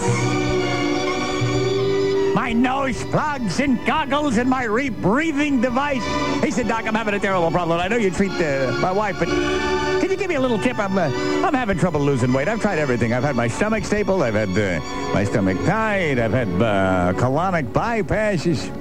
my 2.36 2.52
nose 2.52 3.04
plugs 3.06 3.60
and 3.60 3.84
goggles 3.86 4.38
and 4.38 4.50
my 4.50 4.66
rebreathing 4.66 5.62
device. 5.62 6.04
He 6.44 6.52
said, 6.52 6.68
Doc, 6.68 6.86
I'm 6.86 6.96
having 6.96 7.14
a 7.14 7.20
terrible 7.20 7.52
problem. 7.52 7.80
I 7.80 7.88
know 7.88 7.96
you 7.96 8.12
treat 8.12 8.32
uh, 8.32 8.78
my 8.82 8.92
wife, 8.92 9.18
but 9.18 9.28
can 9.28 10.10
you 10.10 10.18
give 10.18 10.28
me 10.28 10.36
a 10.36 10.42
little 10.42 10.60
tip? 10.60 10.78
I'm, 10.78 10.98
uh, 10.98 11.10
I'm 11.46 11.54
having 11.54 11.78
trouble 11.78 12.02
losing 12.02 12.34
weight. 12.34 12.48
I've 12.48 12.62
tried 12.62 12.80
everything. 12.80 13.14
I've 13.14 13.24
had 13.24 13.36
my 13.36 13.48
stomach 13.48 13.86
stapled. 13.86 14.22
I've 14.22 14.34
had 14.34 14.50
uh, 14.50 14.84
my 15.14 15.24
stomach 15.24 15.58
tied. 15.66 16.20
I've 16.20 16.34
had 16.34 16.50
uh, 16.50 17.14
colonic 17.14 17.72
bypasses. 17.72 18.72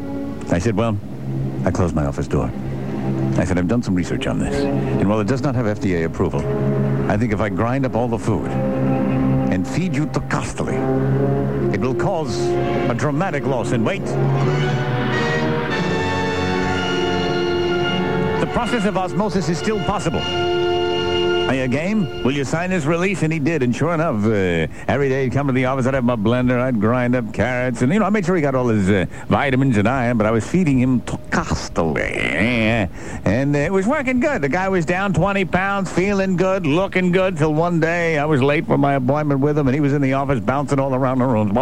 I 0.52 0.58
said, 0.58 0.76
well, 0.76 0.98
I 1.64 1.70
closed 1.70 1.94
my 1.94 2.06
office 2.06 2.26
door. 2.26 2.50
I 3.38 3.44
said, 3.44 3.58
I've 3.58 3.68
done 3.68 3.82
some 3.82 3.94
research 3.94 4.26
on 4.26 4.38
this. 4.38 4.54
And 4.56 5.08
while 5.08 5.20
it 5.20 5.26
does 5.26 5.42
not 5.42 5.54
have 5.54 5.66
FDA 5.66 6.04
approval, 6.04 6.40
I 7.10 7.16
think 7.16 7.32
if 7.32 7.40
I 7.40 7.48
grind 7.48 7.86
up 7.86 7.94
all 7.94 8.08
the 8.08 8.18
food 8.18 8.50
and 9.62 9.74
feed 9.76 9.94
you 9.94 10.06
to 10.06 10.20
costly, 10.22 10.74
it 11.72 11.80
will 11.80 11.94
cause 11.94 12.36
a 12.90 12.94
dramatic 12.94 13.44
loss 13.46 13.70
in 13.70 13.84
weight. 13.84 14.04
The 18.40 18.50
process 18.52 18.86
of 18.86 18.96
osmosis 18.96 19.48
is 19.48 19.58
still 19.58 19.78
possible. 19.84 20.61
Are 21.52 21.54
you 21.54 21.68
game? 21.68 22.22
Will 22.22 22.32
you 22.32 22.46
sign 22.46 22.70
this 22.70 22.86
release? 22.86 23.22
And 23.22 23.30
he 23.30 23.38
did. 23.38 23.62
And 23.62 23.76
sure 23.76 23.92
enough, 23.92 24.24
uh, 24.24 24.68
every 24.88 25.10
day 25.10 25.24
he'd 25.24 25.34
come 25.34 25.48
to 25.48 25.52
the 25.52 25.66
office. 25.66 25.84
I'd 25.84 25.92
have 25.92 26.02
my 26.02 26.16
blender. 26.16 26.58
I'd 26.58 26.80
grind 26.80 27.14
up 27.14 27.30
carrots. 27.34 27.82
And, 27.82 27.92
you 27.92 27.98
know, 27.98 28.06
I 28.06 28.08
made 28.08 28.24
sure 28.24 28.34
he 28.34 28.40
got 28.40 28.54
all 28.54 28.68
his 28.68 28.88
uh, 28.88 29.04
vitamins 29.28 29.76
and 29.76 29.86
iron, 29.86 30.16
but 30.16 30.26
I 30.26 30.30
was 30.30 30.48
feeding 30.48 30.80
him 30.80 31.02
constantly. 31.30 32.14
And 33.26 33.54
uh, 33.54 33.58
it 33.58 33.70
was 33.70 33.86
working 33.86 34.18
good. 34.18 34.40
The 34.40 34.48
guy 34.48 34.70
was 34.70 34.86
down 34.86 35.12
20 35.12 35.44
pounds, 35.44 35.92
feeling 35.92 36.36
good, 36.36 36.64
looking 36.64 37.12
good, 37.12 37.36
till 37.36 37.52
one 37.52 37.80
day 37.80 38.18
I 38.18 38.24
was 38.24 38.40
late 38.40 38.64
for 38.64 38.78
my 38.78 38.94
appointment 38.94 39.40
with 39.40 39.58
him, 39.58 39.68
and 39.68 39.74
he 39.74 39.82
was 39.82 39.92
in 39.92 40.00
the 40.00 40.14
office 40.14 40.40
bouncing 40.40 40.80
all 40.80 40.94
around 40.94 41.18
the 41.18 41.26
room. 41.26 41.50
I 41.50 41.52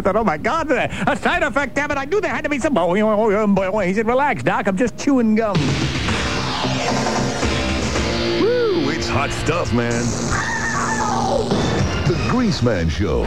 thought, 0.00 0.16
oh, 0.16 0.24
my 0.24 0.38
God, 0.38 0.70
a 0.70 1.16
side 1.20 1.42
effect, 1.42 1.74
damn 1.74 1.90
it. 1.90 1.98
I 1.98 2.06
knew 2.06 2.22
there 2.22 2.30
had 2.30 2.44
to 2.44 2.48
be 2.48 2.58
some... 2.58 2.74
He 2.76 3.92
said, 3.92 4.06
relax, 4.06 4.42
Doc. 4.42 4.68
I'm 4.68 4.78
just 4.78 4.96
chewing 4.96 5.34
gum. 5.34 5.58
Hot 9.14 9.30
stuff, 9.30 9.72
man. 9.72 10.02
The 12.08 12.28
Grease 12.32 12.64
Man 12.64 12.88
Show. 12.88 13.22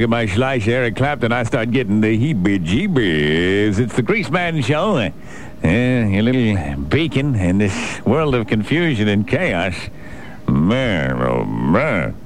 Don't 0.00 0.08
get 0.08 0.16
my 0.16 0.24
of 0.24 0.66
Eric 0.66 0.96
Clapton, 0.96 1.30
I 1.30 1.42
start 1.42 1.72
getting 1.72 2.00
the 2.00 2.16
heebie-jeebies. 2.16 3.78
It's 3.78 3.94
the 3.94 4.00
Grease 4.00 4.30
Man 4.30 4.62
Show. 4.62 4.96
Uh, 4.96 5.10
a 5.62 6.22
little 6.22 6.84
beacon 6.84 7.34
in 7.34 7.58
this 7.58 8.00
world 8.06 8.34
of 8.34 8.46
confusion 8.46 9.08
and 9.08 9.28
chaos. 9.28 9.74
Man, 10.48 11.20
oh 11.20 11.44
man. 11.44 12.16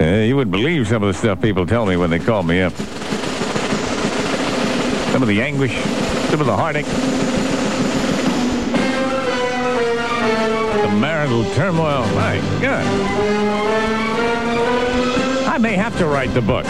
Uh, 0.00 0.04
you 0.04 0.34
wouldn't 0.34 0.52
believe 0.52 0.88
some 0.88 1.02
of 1.02 1.12
the 1.12 1.18
stuff 1.18 1.42
people 1.42 1.66
tell 1.66 1.84
me 1.84 1.98
when 1.98 2.08
they 2.08 2.18
call 2.18 2.42
me 2.42 2.62
up. 2.62 2.72
Some 5.12 5.20
of 5.20 5.28
the 5.28 5.42
anguish, 5.42 5.74
some 6.30 6.40
of 6.40 6.46
the 6.46 6.56
heartache. 6.56 6.86
The 10.86 10.88
marital 10.98 11.44
turmoil. 11.54 12.00
My 12.14 12.40
God. 12.62 12.86
I 15.52 15.58
may 15.58 15.74
have 15.74 15.98
to 15.98 16.06
write 16.06 16.32
the 16.32 16.40
book. 16.40 16.64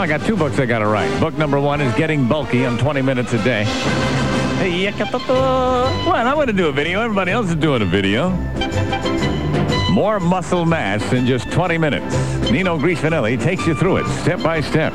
I 0.00 0.06
got 0.06 0.22
two 0.22 0.34
books 0.34 0.58
I 0.58 0.64
got 0.64 0.78
to 0.78 0.86
write. 0.86 1.20
Book 1.20 1.36
number 1.36 1.60
one 1.60 1.82
is 1.82 1.94
Getting 1.94 2.26
Bulky 2.26 2.64
on 2.64 2.78
20 2.78 3.02
minutes 3.02 3.34
a 3.34 3.44
day. 3.44 3.64
Well, 6.06 6.14
I 6.14 6.32
want 6.32 6.48
to 6.48 6.54
do 6.54 6.68
a 6.68 6.72
video. 6.72 7.02
Everybody 7.02 7.32
else 7.32 7.50
is 7.50 7.56
doing 7.56 7.82
a 7.82 7.84
video. 7.84 8.30
More 9.90 10.18
muscle 10.18 10.64
mass 10.64 11.12
in 11.12 11.26
just 11.26 11.50
20 11.52 11.76
minutes. 11.76 12.14
Nino 12.50 12.78
Griesvanelli 12.78 13.38
takes 13.42 13.66
you 13.66 13.74
through 13.74 13.98
it 13.98 14.06
step 14.22 14.42
by 14.42 14.62
step. 14.62 14.94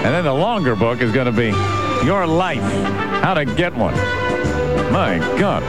And 0.00 0.12
then 0.12 0.24
the 0.24 0.34
longer 0.34 0.74
book 0.74 1.00
is 1.00 1.12
going 1.12 1.26
to 1.26 1.32
be 1.32 1.52
Your 2.04 2.26
Life, 2.26 2.62
How 3.22 3.34
to 3.34 3.44
Get 3.44 3.76
One. 3.76 3.94
My 4.92 5.18
God. 5.38 5.62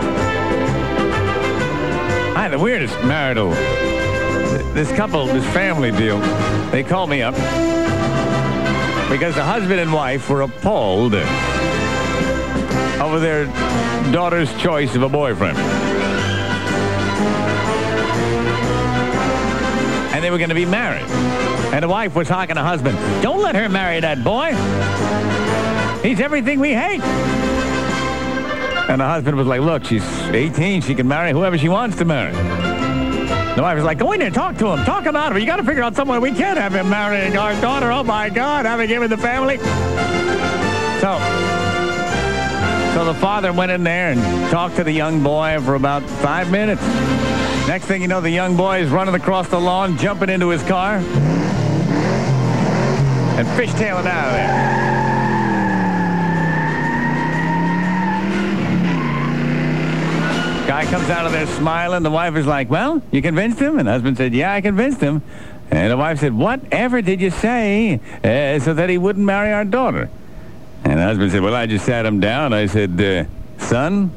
I 2.36 2.42
had 2.42 2.52
the 2.52 2.58
weirdest 2.58 2.96
marital. 3.04 3.54
This 4.74 4.92
couple, 4.92 5.26
this 5.28 5.46
family 5.54 5.92
deal, 5.92 6.20
they 6.72 6.84
called 6.84 7.10
me 7.10 7.22
up 7.22 7.34
because 9.10 9.36
the 9.36 9.44
husband 9.44 9.80
and 9.80 9.92
wife 9.92 10.30
were 10.30 10.42
appalled 10.42 11.16
over 11.16 11.26
their 13.20 13.46
daughter's 14.12 14.56
choice 14.58 14.96
of 14.96 15.04
a 15.04 15.10
boyfriend. 15.10 15.58
And 20.14 20.24
they 20.24 20.30
were 20.30 20.38
going 20.38 20.50
to 20.50 20.56
be 20.56 20.66
married. 20.66 21.06
And 21.74 21.84
the 21.84 21.88
wife 21.88 22.16
was 22.16 22.28
talking 22.28 22.56
to 22.56 22.62
husband, 22.62 22.98
don't 23.24 23.42
let 23.42 23.56
her 23.56 23.70
marry 23.70 24.00
that 24.00 24.24
boy. 24.24 24.54
He's 26.08 26.20
everything 26.20 26.60
we 26.60 26.74
hate. 26.74 27.02
And 28.90 29.02
the 29.02 29.06
husband 29.06 29.38
was 29.38 29.48
like, 29.48 29.62
look, 29.62 29.86
she's 29.86 30.06
18. 30.30 30.82
She 30.82 30.96
can 30.96 31.08
marry 31.08 31.32
whoever 31.32 31.58
she 31.58 31.70
wants 31.70 31.98
to 31.98 32.06
marry. 32.06 32.34
The 33.58 33.64
wife 33.64 33.76
was 33.76 33.86
like, 33.86 33.98
go 33.98 34.12
in 34.12 34.20
there, 34.20 34.30
talk 34.30 34.56
to 34.58 34.68
him. 34.68 34.86
Talk 34.86 35.04
him 35.04 35.16
out 35.16 35.32
of 35.32 35.38
it. 35.38 35.40
You 35.40 35.48
got 35.48 35.56
to 35.56 35.64
figure 35.64 35.82
out 35.82 35.96
some 35.96 36.08
way 36.08 36.20
we 36.20 36.32
can't 36.32 36.60
have 36.60 36.76
him 36.76 36.92
marrying 36.92 37.36
our 37.36 37.60
daughter. 37.60 37.92
Oh, 37.92 38.04
my 38.04 38.30
God, 38.30 38.68
having 38.68 38.88
him 38.88 39.02
in 39.02 39.10
the 39.10 39.18
family. 39.18 39.58
So, 39.58 41.18
so 42.94 43.04
the 43.04 43.16
father 43.20 43.52
went 43.52 43.72
in 43.72 43.84
there 43.84 44.12
and 44.12 44.52
talked 44.52 44.76
to 44.76 44.84
the 44.84 44.92
young 44.92 45.24
boy 45.24 45.60
for 45.62 45.74
about 45.74 46.04
five 46.04 46.52
minutes. 46.52 46.84
Next 47.68 47.86
thing 47.86 48.04
you 48.04 48.08
know, 48.08 48.22
the 48.22 48.30
young 48.30 48.56
boy 48.56 48.82
is 48.82 48.92
running 48.92 49.16
across 49.16 49.48
the 49.48 49.60
lawn, 49.60 49.98
jumping 49.98 50.30
into 50.30 50.50
his 50.50 50.62
car, 50.62 50.98
and 53.38 53.48
fishtailing 53.58 54.06
out 54.06 54.28
of 54.28 54.34
there. 54.34 54.87
Guy 60.78 60.86
comes 60.86 61.10
out 61.10 61.26
of 61.26 61.32
there 61.32 61.48
smiling. 61.48 62.04
The 62.04 62.12
wife 62.12 62.36
is 62.36 62.46
like, 62.46 62.70
well, 62.70 63.02
you 63.10 63.24
convinced 63.24 63.58
him? 63.58 63.80
And 63.80 63.88
the 63.88 63.92
husband 63.92 64.16
said, 64.16 64.32
yeah, 64.36 64.54
I 64.54 64.62
convinced 64.62 65.02
him. 65.02 65.24
And 65.72 65.92
the 65.92 65.98
wife 65.98 66.20
said, 66.20 66.36
whatever 66.36 67.02
did 67.02 67.20
you 67.20 67.32
say 67.32 68.00
uh, 68.24 68.60
so 68.60 68.76
that 68.76 68.88
he 68.88 69.00
wouldn't 69.00 69.26
marry 69.26 69.52
our 69.52 69.66
daughter? 69.66 70.08
And 70.84 71.00
the 71.00 71.04
husband 71.04 71.32
said, 71.32 71.42
well, 71.42 71.56
I 71.56 71.66
just 71.66 71.84
sat 71.84 72.06
him 72.06 72.20
down. 72.20 72.54
I 72.54 72.68
said, 72.68 73.02
uh, 73.02 73.26
son, 73.58 74.12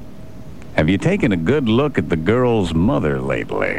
have 0.76 0.90
you 0.90 0.98
taken 0.98 1.32
a 1.32 1.36
good 1.38 1.66
look 1.66 1.96
at 1.96 2.10
the 2.10 2.16
girl's 2.16 2.74
mother 2.74 3.22
lately? 3.22 3.78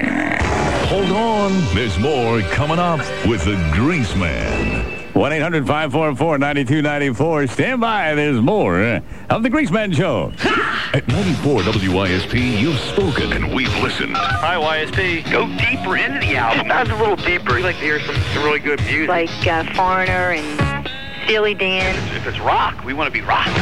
Hold 0.87 1.11
on. 1.11 1.51
There's 1.75 1.99
more 1.99 2.41
coming 2.49 2.79
up 2.79 3.01
with 3.27 3.45
the 3.45 3.57
Grease 3.75 4.15
Man. 4.15 4.80
1-800-544-9294. 5.13 7.49
Stand 7.49 7.81
by. 7.81 8.15
There's 8.15 8.39
more 8.41 8.81
uh, 8.81 9.01
of 9.29 9.43
the 9.43 9.49
Greaseman 9.49 9.93
Show. 9.95 10.31
At 10.93 11.07
94 11.07 11.61
WYSP, 11.61 12.59
you've 12.59 12.79
spoken 12.79 13.31
and 13.33 13.53
we've 13.53 13.73
listened. 13.77 14.15
Hi, 14.15 14.55
YSP. 14.55 15.29
Go 15.31 15.47
deeper 15.57 15.97
into 15.97 16.19
the 16.19 16.35
album. 16.37 16.67
That's 16.67 16.89
a 16.89 16.95
little 16.95 17.15
deeper. 17.15 17.55
We 17.55 17.63
like 17.63 17.75
to 17.77 17.81
hear 17.81 17.99
some, 17.99 18.15
some 18.15 18.43
really 18.43 18.59
good 18.59 18.79
music. 18.81 19.07
Like 19.09 19.29
uh, 19.47 19.63
Foreigner 19.73 20.31
and 20.31 20.89
Steely 21.25 21.53
Dan. 21.53 21.95
If 22.15 22.27
it's 22.27 22.39
rock, 22.39 22.83
we 22.83 22.93
want 22.93 23.07
to 23.07 23.13
be 23.13 23.21
rock. 23.21 23.47
Rock 23.47 23.55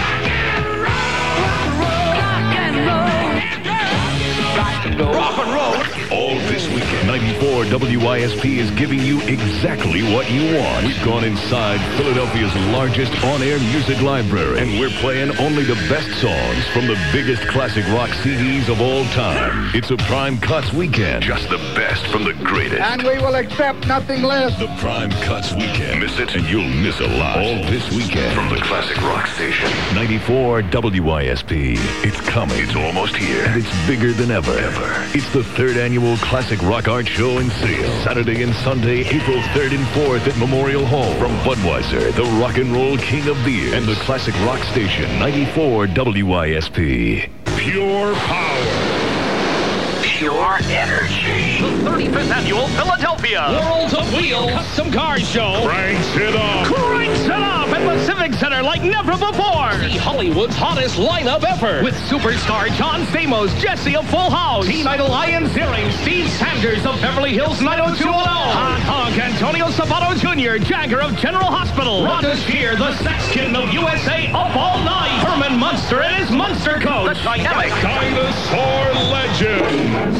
and 2.55 2.75
roll. 2.87 3.08
All 4.79 6.35
this 6.47 6.67
weekend, 6.69 7.07
94 7.07 7.65
WYSP 7.65 8.59
is 8.59 8.71
giving 8.71 8.99
you 8.99 9.19
exactly 9.23 10.01
what 10.13 10.31
you 10.31 10.57
want. 10.57 10.85
We've 10.85 11.03
gone 11.03 11.25
inside 11.25 11.79
Philadelphia's 11.97 12.55
largest 12.71 13.11
on-air 13.25 13.59
music 13.59 14.01
library, 14.01 14.59
and 14.59 14.79
we're 14.79 14.89
playing 15.01 15.37
only 15.37 15.63
the 15.63 15.75
best 15.89 16.09
songs 16.21 16.65
from 16.69 16.87
the 16.87 16.97
biggest 17.11 17.45
classic 17.49 17.85
rock 17.87 18.09
CDs 18.09 18.69
of 18.69 18.79
all 18.79 19.03
time. 19.05 19.69
It's 19.73 19.91
a 19.91 19.97
Prime 19.97 20.37
Cuts 20.37 20.71
weekend. 20.71 21.23
Just 21.23 21.49
the 21.49 21.57
best 21.75 22.07
from 22.07 22.23
the 22.23 22.33
greatest. 22.33 22.81
And 22.81 23.03
we 23.03 23.17
will 23.17 23.35
accept 23.35 23.85
nothing 23.85 24.23
less. 24.23 24.57
The 24.57 24.73
Prime 24.79 25.11
Cuts 25.11 25.53
Weekend. 25.53 25.99
Miss 25.99 26.17
it 26.19 26.35
and 26.35 26.47
you'll 26.47 26.63
miss 26.63 26.99
a 27.01 27.07
lot. 27.17 27.37
All 27.37 27.55
this 27.69 27.91
weekend 27.91 28.33
from 28.33 28.49
the 28.49 28.61
Classic 28.61 28.97
Rock 29.01 29.27
Station. 29.27 29.69
94 29.93 30.61
WYSP. 30.63 31.75
It's 32.05 32.21
coming. 32.29 32.57
It's 32.59 32.75
almost 32.75 33.17
here. 33.17 33.43
And 33.45 33.63
it's 33.63 33.87
bigger 33.87 34.13
than 34.13 34.31
ever. 34.31 34.68
Ever. 34.69 35.17
It's 35.17 35.27
the 35.33 35.43
third 35.43 35.77
annual 35.77 36.15
Classic 36.17 36.61
Rock 36.61 36.87
Art 36.87 37.07
Show 37.07 37.39
and 37.39 37.51
Sale. 37.53 38.03
Saturday 38.03 38.43
and 38.43 38.53
Sunday, 38.57 38.99
April 38.99 39.39
3rd 39.55 39.73
and 39.73 39.87
4th 39.87 40.27
at 40.27 40.37
Memorial 40.37 40.85
Hall. 40.85 41.11
From 41.15 41.31
Budweiser, 41.39 42.13
the 42.13 42.23
rock 42.39 42.57
and 42.57 42.71
roll 42.71 42.95
king 42.97 43.27
of 43.27 43.43
beer. 43.43 43.73
And 43.73 43.87
the 43.87 43.95
Classic 43.95 44.35
Rock 44.45 44.63
Station. 44.65 45.09
94 45.17 45.87
WYSP. 45.87 47.29
Pure 47.57 48.13
power. 48.13 49.09
Pure 50.03 50.57
energy. 50.69 51.61
The 51.61 51.89
35th 51.89 52.31
annual 52.35 52.67
Philadelphia 52.67 53.59
Worlds 53.63 53.93
of 53.95 54.13
Wheels 54.13 54.51
Custom 54.51 54.91
Car 54.91 55.17
Show. 55.19 55.63
Cranks 55.65 56.15
it 56.15 56.35
up. 56.35 56.67
Cranks 56.67 56.88
the 57.85 58.05
Civic 58.05 58.33
Center 58.33 58.61
like 58.61 58.83
never 58.83 59.13
before. 59.13 59.71
See 59.79 59.97
Hollywood's 59.97 60.55
hottest 60.55 60.97
lineup 60.97 61.43
ever 61.43 61.83
with 61.83 61.95
superstar 62.09 62.67
John 62.75 63.01
Stamos, 63.07 63.57
Jesse 63.59 63.95
of 63.95 64.09
Full 64.09 64.29
House, 64.29 64.67
Teen 64.67 64.87
Idol 64.87 65.07
Ian 65.07 65.45
Ziering, 65.47 65.91
Steve 66.01 66.29
Sanders 66.29 66.85
of 66.85 66.99
Beverly 67.01 67.33
Hills 67.33 67.61
90210, 67.61 68.13
Hot 68.13 68.79
Honk 68.81 69.17
Antonio 69.17 69.67
Sabato 69.67 70.13
Jr., 70.17 70.63
Jagger 70.63 71.01
of 71.01 71.15
General 71.15 71.45
Hospital, 71.45 72.01
Rhonda 72.03 72.35
Shear, 72.45 72.75
the 72.75 72.95
Sexton 72.97 73.55
of 73.55 73.71
USA, 73.73 74.27
up 74.31 74.55
all 74.55 74.79
night, 74.83 75.23
Herman 75.25 75.57
Munster 75.57 76.01
and 76.01 76.15
his 76.23 76.31
Munster 76.35 76.79
coach, 76.79 77.17
the 77.17 77.23
dynamic 77.23 77.69
Dinosaur 77.81 78.93
legend. 79.11 80.17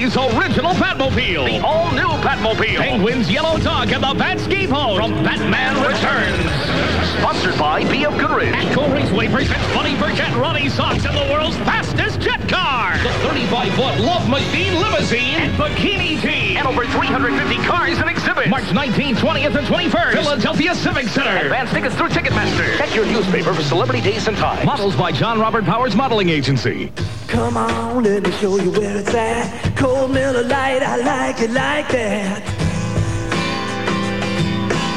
CV's 0.00 0.16
original 0.38 0.72
Batmobile. 0.72 1.44
The 1.46 1.64
all-new 1.64 2.08
Batmobile. 2.24 2.78
Penguin's 2.78 3.30
Yellow 3.30 3.58
Dog 3.58 3.92
and 3.92 4.02
the 4.02 4.14
Batskiboat 4.14 4.96
from 4.96 5.12
Batman 5.22 5.76
Returns. 5.76 7.10
Sponsored 7.18 7.58
by 7.58 7.84
B.M. 7.90 8.16
Goodrich. 8.16 8.54
Atco 8.54 8.90
Raceway 8.92 9.28
presents 9.28 9.66
Funny 9.74 9.94
Burkett 9.96 10.34
Ronnie 10.36 10.70
Sox 10.70 11.04
and 11.04 11.14
the 11.14 11.32
world's 11.32 11.56
fastest 11.58 12.20
car. 12.50 12.98
The 12.98 13.08
35-foot 13.24 14.00
Love 14.00 14.28
Machine 14.28 14.74
Limousine 14.74 15.40
and 15.40 15.54
Bikini 15.54 16.20
Team. 16.20 16.56
And 16.56 16.66
over 16.66 16.84
350 16.84 17.56
cars 17.64 17.98
in 17.98 18.08
exhibit. 18.08 18.48
March 18.48 18.64
19th, 18.64 19.16
20th, 19.16 19.56
and 19.56 19.66
21st. 19.66 20.12
Philadelphia 20.12 20.74
Civic 20.74 21.06
Center. 21.06 21.36
Advance 21.46 21.70
tickets 21.70 21.94
through 21.94 22.08
Ticketmaster. 22.08 22.76
Check 22.76 22.94
your 22.94 23.06
newspaper 23.06 23.54
for 23.54 23.62
celebrity 23.62 24.02
days 24.02 24.26
and 24.26 24.36
times. 24.36 24.66
Models 24.66 24.96
by 24.96 25.12
John 25.12 25.38
Robert 25.38 25.64
Powers 25.64 25.94
Modeling 25.94 26.28
Agency. 26.28 26.92
Come 27.28 27.56
on, 27.56 28.02
let 28.02 28.24
me 28.24 28.32
show 28.32 28.56
you 28.56 28.72
where 28.72 28.96
it's 28.98 29.14
at. 29.14 29.76
Cold 29.76 30.10
Miller 30.10 30.42
Lite, 30.42 30.82
I 30.82 30.96
like 30.96 31.40
it 31.40 31.50
like 31.52 31.88
that. 31.90 32.42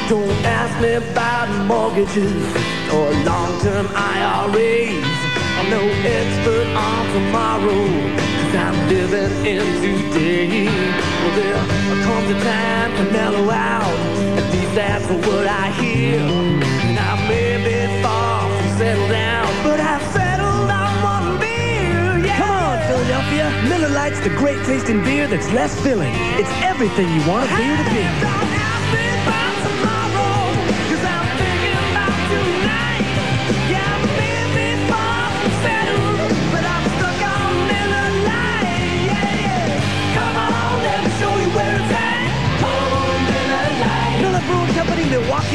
Don't 0.09 0.29
ask 0.45 0.81
me 0.81 0.93
about 0.93 1.65
mortgages 1.65 2.43
or 2.91 3.11
long-term 3.23 3.87
IRAs. 3.95 5.22
I'm 5.57 5.69
no 5.69 5.83
expert 6.03 6.67
on 6.75 7.05
tomorrow, 7.13 7.85
cause 8.17 8.55
I'm 8.55 8.77
living 8.89 9.45
in 9.45 9.65
today. 9.81 10.65
Well, 10.65 11.35
there 11.35 12.03
comes 12.03 12.29
a 12.31 12.39
time 12.43 12.91
to 12.97 13.11
mellow 13.11 13.49
out, 13.49 13.93
at 14.37 14.51
least 14.51 14.73
that's 14.75 15.07
what 15.27 15.47
I 15.47 15.69
hear. 15.71 16.19
And 16.19 16.97
I 16.99 17.27
may 17.27 17.57
be 17.63 18.01
far 18.01 18.49
from 18.49 18.77
settled 18.77 19.09
down, 19.09 19.47
but 19.63 19.79
I've 19.79 20.01
settled 20.11 20.69
on 20.69 20.91
one 21.03 21.39
beer, 21.39 22.25
yeah. 22.25 22.37
Come 22.37 22.49
on, 22.49 22.79
Philadelphia. 22.87 23.45
Miller 23.69 23.89
Lite's 23.89 24.19
the 24.21 24.29
great 24.29 24.63
tasting 24.65 25.03
beer 25.03 25.27
that's 25.27 25.49
less 25.51 25.79
filling. 25.81 26.13
It's 26.39 26.51
everything 26.63 27.07
you 27.13 27.27
want 27.29 27.49
a 27.49 27.55
beer 27.55 27.77
to 27.77 27.83
be. 27.93 28.42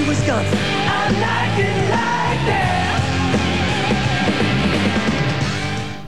Wisconsin. 0.09 0.59
I 0.59 2.18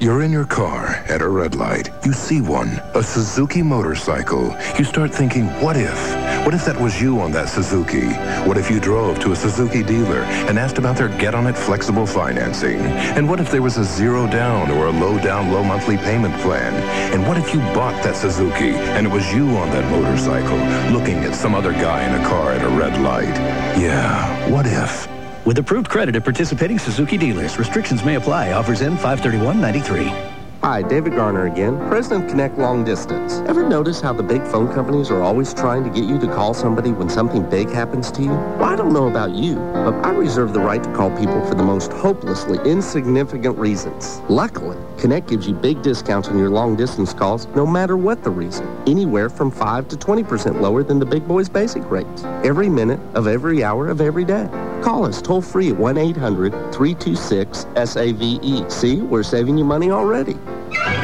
You're 0.00 0.22
in 0.22 0.32
your 0.32 0.46
car 0.46 0.86
at 1.10 1.20
a 1.20 1.28
red 1.28 1.54
light. 1.54 1.90
You 2.06 2.14
see 2.14 2.40
one, 2.40 2.80
a 2.94 3.02
Suzuki 3.02 3.60
motorcycle. 3.60 4.56
You 4.78 4.84
start 4.84 5.12
thinking, 5.12 5.48
what 5.60 5.76
if? 5.76 6.00
What 6.46 6.54
if 6.54 6.64
that 6.64 6.80
was 6.80 7.02
you 7.02 7.20
on 7.20 7.32
that 7.32 7.50
Suzuki? 7.50 8.06
What 8.48 8.56
if 8.56 8.70
you 8.70 8.80
drove 8.80 9.20
to 9.20 9.32
a 9.32 9.36
Suzuki 9.36 9.82
dealer 9.82 10.22
and 10.48 10.58
asked 10.58 10.78
about 10.78 10.96
their 10.96 11.08
get-on-it 11.08 11.54
flexible 11.54 12.06
financing? 12.06 12.80
And 13.14 13.28
what 13.28 13.40
if 13.40 13.50
there 13.50 13.60
was 13.60 13.76
a 13.76 13.84
zero 13.84 14.26
down 14.26 14.70
or 14.70 14.86
a 14.86 14.90
low 14.90 15.18
down, 15.18 15.52
low 15.52 15.62
monthly 15.62 15.98
payment 15.98 16.34
plan? 16.40 16.72
And 17.12 17.28
what 17.28 17.36
if 17.36 17.52
you 17.52 17.60
bought 17.74 18.02
that 18.02 18.16
Suzuki 18.16 18.70
and 18.70 19.06
it 19.06 19.12
was 19.12 19.30
you 19.34 19.50
on 19.58 19.68
that 19.68 19.84
motorcycle 19.90 20.56
looking 20.98 21.18
at 21.24 21.34
some 21.34 21.54
other 21.54 21.72
guy 21.72 22.08
in 22.08 22.18
a 22.18 22.26
car 22.26 22.52
at 22.52 22.64
a 22.64 22.70
red 22.70 22.98
light? 23.02 23.36
Yeah, 23.78 24.48
what 24.48 24.64
if? 24.64 25.19
With 25.46 25.56
approved 25.58 25.88
credit 25.88 26.16
at 26.16 26.24
participating 26.24 26.78
Suzuki 26.78 27.16
dealers, 27.16 27.58
restrictions 27.58 28.04
may 28.04 28.16
apply. 28.16 28.52
Offers 28.52 28.82
in 28.82 28.96
531.93. 28.96 30.30
Hi, 30.62 30.82
David 30.82 31.14
Garner 31.14 31.46
again, 31.46 31.78
president 31.88 32.24
of 32.24 32.30
Connect 32.30 32.58
Long 32.58 32.84
Distance. 32.84 33.40
Ever 33.48 33.66
notice 33.66 34.02
how 34.02 34.12
the 34.12 34.22
big 34.22 34.42
phone 34.42 34.70
companies 34.74 35.10
are 35.10 35.22
always 35.22 35.54
trying 35.54 35.82
to 35.84 35.88
get 35.88 36.06
you 36.06 36.18
to 36.18 36.26
call 36.26 36.52
somebody 36.52 36.92
when 36.92 37.08
something 37.08 37.48
big 37.48 37.70
happens 37.70 38.12
to 38.12 38.22
you? 38.22 38.28
Well, 38.28 38.64
I 38.64 38.76
don't 38.76 38.92
know 38.92 39.08
about 39.08 39.30
you, 39.30 39.54
but 39.54 39.94
I 40.04 40.10
reserve 40.10 40.52
the 40.52 40.60
right 40.60 40.84
to 40.84 40.92
call 40.92 41.10
people 41.18 41.42
for 41.46 41.54
the 41.54 41.62
most 41.62 41.90
hopelessly 41.94 42.58
insignificant 42.70 43.56
reasons. 43.56 44.20
Luckily, 44.28 44.76
Connect 44.98 45.28
gives 45.28 45.48
you 45.48 45.54
big 45.54 45.80
discounts 45.80 46.28
on 46.28 46.36
your 46.36 46.50
long 46.50 46.76
distance 46.76 47.14
calls 47.14 47.46
no 47.56 47.66
matter 47.66 47.96
what 47.96 48.22
the 48.22 48.30
reason. 48.30 48.68
Anywhere 48.86 49.30
from 49.30 49.50
5 49.50 49.88
to 49.88 49.96
20% 49.96 50.60
lower 50.60 50.82
than 50.82 50.98
the 50.98 51.06
big 51.06 51.26
boys 51.26 51.48
basic 51.48 51.90
rates. 51.90 52.22
Every 52.44 52.68
minute 52.68 53.00
of 53.14 53.26
every 53.26 53.64
hour 53.64 53.88
of 53.88 54.02
every 54.02 54.26
day. 54.26 54.46
Call 54.82 55.04
us 55.04 55.20
toll 55.20 55.42
free 55.42 55.68
at 55.70 55.76
1-800-326-SAVE. 55.76 58.40
E. 58.42 58.64
See, 58.70 59.02
we're 59.02 59.22
saving 59.22 59.58
you 59.58 59.64
money 59.64 59.90
already. 59.90 60.36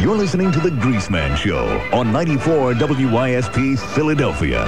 You're 0.00 0.16
listening 0.16 0.50
to 0.52 0.60
The 0.60 0.70
Greaseman 0.70 1.36
Show 1.36 1.66
on 1.92 2.10
94 2.12 2.72
WYSP 2.74 3.78
Philadelphia. 3.94 4.64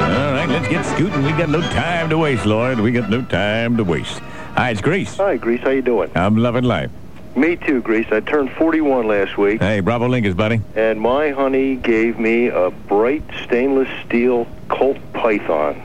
All 0.00 0.32
right, 0.32 0.48
let's 0.48 0.68
get 0.68 0.84
scooting. 0.84 1.24
We 1.24 1.32
got 1.32 1.48
no 1.48 1.60
time 1.60 2.08
to 2.10 2.18
waste, 2.18 2.46
Lord. 2.46 2.78
We 2.78 2.92
got 2.92 3.10
no 3.10 3.22
time 3.22 3.76
to 3.78 3.84
waste. 3.84 4.20
Hi, 4.56 4.70
it's 4.70 4.80
Grease. 4.80 5.16
Hi, 5.16 5.36
Grease. 5.36 5.60
How 5.62 5.70
you 5.70 5.82
doing? 5.82 6.10
I'm 6.14 6.36
loving 6.36 6.62
life. 6.64 6.90
Me 7.36 7.56
too, 7.56 7.80
Grease. 7.82 8.06
I 8.10 8.20
turned 8.20 8.50
41 8.52 9.06
last 9.06 9.38
week, 9.38 9.60
Hey, 9.60 9.80
Bravo 9.80 10.08
Lincolns, 10.08 10.34
buddy. 10.34 10.60
and 10.74 11.00
my 11.00 11.30
honey 11.30 11.76
gave 11.76 12.18
me 12.18 12.48
a 12.48 12.70
bright 12.70 13.22
stainless 13.44 13.88
steel 14.06 14.46
Colt 14.68 14.98
Python. 15.12 15.80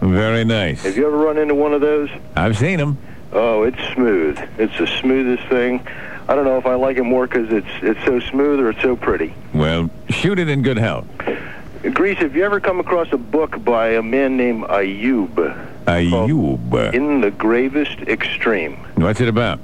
Very 0.00 0.44
nice. 0.44 0.82
Have 0.84 0.96
you 0.96 1.06
ever 1.06 1.16
run 1.16 1.38
into 1.38 1.54
one 1.54 1.72
of 1.72 1.80
those? 1.80 2.10
I've 2.36 2.56
seen 2.58 2.78
them. 2.78 2.98
Oh, 3.32 3.62
it's 3.64 3.78
smooth. 3.94 4.38
It's 4.58 4.76
the 4.78 4.86
smoothest 4.86 5.48
thing. 5.48 5.86
I 6.28 6.34
don't 6.34 6.44
know 6.44 6.58
if 6.58 6.66
I 6.66 6.74
like 6.74 6.98
it 6.98 7.02
more 7.04 7.26
because 7.26 7.50
it's 7.52 7.66
it's 7.82 8.04
so 8.04 8.20
smooth 8.20 8.60
or 8.60 8.70
it's 8.70 8.82
so 8.82 8.94
pretty. 8.96 9.34
Well, 9.54 9.90
shoot 10.10 10.38
it 10.38 10.48
in 10.48 10.62
good 10.62 10.76
health. 10.78 11.06
Grease, 11.94 12.18
have 12.18 12.36
you 12.36 12.44
ever 12.44 12.60
come 12.60 12.80
across 12.80 13.10
a 13.12 13.16
book 13.16 13.62
by 13.64 13.90
a 13.90 14.02
man 14.02 14.36
named 14.36 14.64
Ayoob? 14.64 15.34
Ayoob. 15.86 16.92
In 16.94 17.20
the 17.22 17.30
Gravest 17.30 18.00
Extreme. 18.08 18.76
What's 18.96 19.20
it 19.20 19.28
about? 19.28 19.58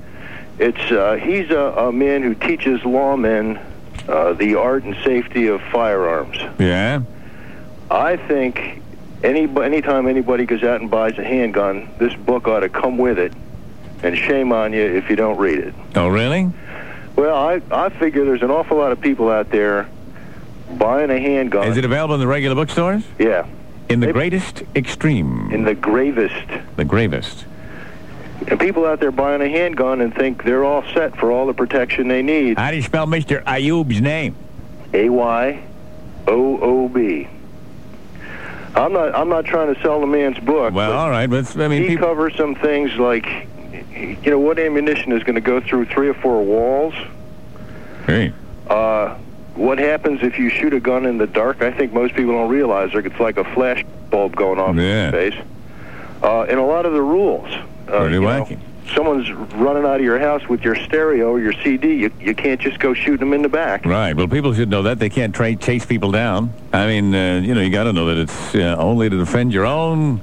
It's 0.59 0.91
uh, 0.93 1.15
he's 1.15 1.51
a, 1.51 1.89
a 1.89 1.93
man 1.93 2.23
who 2.23 2.35
teaches 2.35 2.81
lawmen 2.81 3.61
uh, 4.09 4.35
the 4.35 4.55
art 4.55 4.85
and 4.85 4.97
safety 5.05 5.49
of 5.49 5.61
firearms. 5.73 6.37
Yeah? 6.59 7.03
I 7.91 8.17
think 8.17 8.81
any 9.23 9.43
anytime 9.63 10.07
anybody 10.07 10.47
goes 10.47 10.63
out 10.63 10.81
and 10.81 10.91
buys 10.91 11.19
a 11.19 11.25
handgun, 11.25 11.91
this 11.99 12.15
book 12.15 12.47
ought 12.47 12.61
to 12.61 12.69
come 12.69 12.99
with 12.99 13.19
it. 13.19 13.33
And 14.03 14.19
shame 14.19 14.53
on 14.53 14.75
you 14.75 14.83
if 14.83 15.09
you 15.09 15.17
don't 15.17 15.39
read 15.39 15.59
it. 15.61 15.75
Oh, 15.97 16.09
really? 16.09 16.53
Well, 17.17 17.35
I 17.35 17.63
I 17.71 17.89
figure 17.89 18.25
there's 18.25 18.43
an 18.43 18.51
awful 18.51 18.77
lot 18.77 18.93
of 18.93 19.01
people 19.01 19.31
out 19.31 19.51
there 19.51 19.89
buying 20.79 21.11
a 21.11 21.19
handgun. 21.19 21.67
Is 21.69 21.77
it 21.77 21.85
available 21.85 22.15
in 22.15 22.21
the 22.21 22.27
regular 22.27 22.55
bookstores? 22.55 23.05
Yeah. 23.19 23.47
In 23.89 24.01
the 24.01 24.13
greatest 24.13 24.63
extreme. 24.75 25.51
In 25.53 25.65
the 25.65 25.75
gravest. 25.75 26.47
The 26.77 26.85
gravest. 26.85 27.45
And 28.49 28.61
people 28.61 28.85
out 28.85 29.01
there 29.01 29.11
buying 29.11 29.41
a 29.41 29.49
handgun 29.49 30.01
and 30.01 30.15
think 30.15 30.45
they're 30.45 30.65
all 30.65 30.83
set 30.93 31.17
for 31.17 31.31
all 31.33 31.47
the 31.47 31.55
protection 31.55 32.09
they 32.09 32.23
need. 32.23 32.59
How 32.59 32.71
do 32.71 32.77
you 32.77 32.83
spell 32.83 33.07
Mr. 33.07 33.43
Ayoob's 33.45 34.01
name? 34.01 34.37
A 34.93 35.09
Y 35.09 35.63
O 36.27 36.59
O 36.61 36.89
B. 36.89 37.29
I'm 38.77 38.93
not. 38.93 39.15
I'm 39.15 39.29
not 39.29 39.45
trying 39.45 39.73
to 39.75 39.81
sell 39.83 40.01
the 40.01 40.07
man's 40.07 40.39
book. 40.41 40.75
Well, 40.75 40.93
all 40.93 41.11
right. 41.11 41.29
But 41.31 41.57
I 41.57 41.69
mean, 41.69 41.83
he 41.83 41.89
people. 41.91 42.07
covers 42.09 42.35
some 42.37 42.55
things 42.57 42.93
like, 42.97 43.27
you 43.97 44.19
know, 44.31 44.39
what 44.41 44.59
ammunition 44.59 45.13
is 45.13 45.23
going 45.23 45.37
to 45.37 45.41
go 45.41 45.61
through 45.61 45.87
three 45.87 46.09
or 46.09 46.15
four 46.15 46.43
walls. 46.43 46.95
Hey. 48.07 48.33
Uh, 48.69 49.15
what 49.55 49.79
happens 49.79 50.23
if 50.23 50.39
you 50.39 50.51
shoot 50.51 50.75
a 50.75 50.81
gun 50.81 51.07
in 51.07 51.19
the 51.19 51.27
dark? 51.29 51.63
I 51.63 51.71
think 51.71 51.93
most 51.93 52.15
people 52.15 52.33
don't 52.33 52.51
realize 52.51 52.91
it's 52.95 53.21
like 53.21 53.37
a 53.37 53.45
flash 53.55 53.85
bulb 54.11 54.35
going 54.35 54.59
off 54.59 54.75
Yeah. 54.77 55.07
in 55.07 55.13
space. 55.13 55.45
Uh, 56.23 56.43
and 56.43 56.59
a 56.59 56.63
lot 56.65 56.85
of 56.85 56.93
the 56.93 57.03
rules. 57.03 57.49
Uh, 57.89 58.01
Pretty 58.01 58.15
you 58.15 58.21
know, 58.21 58.47
someone's 58.95 59.31
running 59.55 59.85
out 59.85 59.97
of 59.97 60.03
your 60.03 60.19
house 60.19 60.47
with 60.49 60.63
your 60.63 60.75
stereo 60.75 61.31
or 61.31 61.41
your 61.41 61.53
CD. 61.53 61.95
You, 61.95 62.13
you 62.21 62.35
can't 62.35 62.61
just 62.61 62.79
go 62.79 62.95
shoot 62.95 63.19
them 63.19 63.33
in 63.33 63.43
the 63.43 63.49
back. 63.49 63.85
Right. 63.85 64.15
Well, 64.15 64.29
people 64.29 64.53
should 64.55 64.69
know 64.69 64.83
that 64.83 64.99
they 64.99 65.09
can't 65.09 65.35
tra- 65.35 65.57
chase 65.57 65.87
people 65.87 66.11
down. 66.11 66.53
I 66.73 66.87
mean, 66.87 67.15
uh, 67.15 67.41
you 67.41 67.55
know, 67.55 67.61
you 67.61 67.71
got 67.71 67.85
to 67.85 67.93
know 67.93 68.07
that 68.07 68.19
it's 68.19 68.55
uh, 68.55 68.77
only 68.79 69.09
to 69.09 69.17
defend 69.17 69.53
your 69.53 69.67
own. 69.67 70.21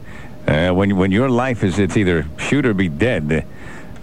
Uh, 0.48 0.72
when 0.72 0.98
when 0.98 1.12
your 1.12 1.30
life 1.30 1.64
is, 1.64 1.78
it's 1.78 1.96
either 1.96 2.26
shoot 2.38 2.66
or 2.66 2.74
be 2.74 2.90
dead. 2.90 3.46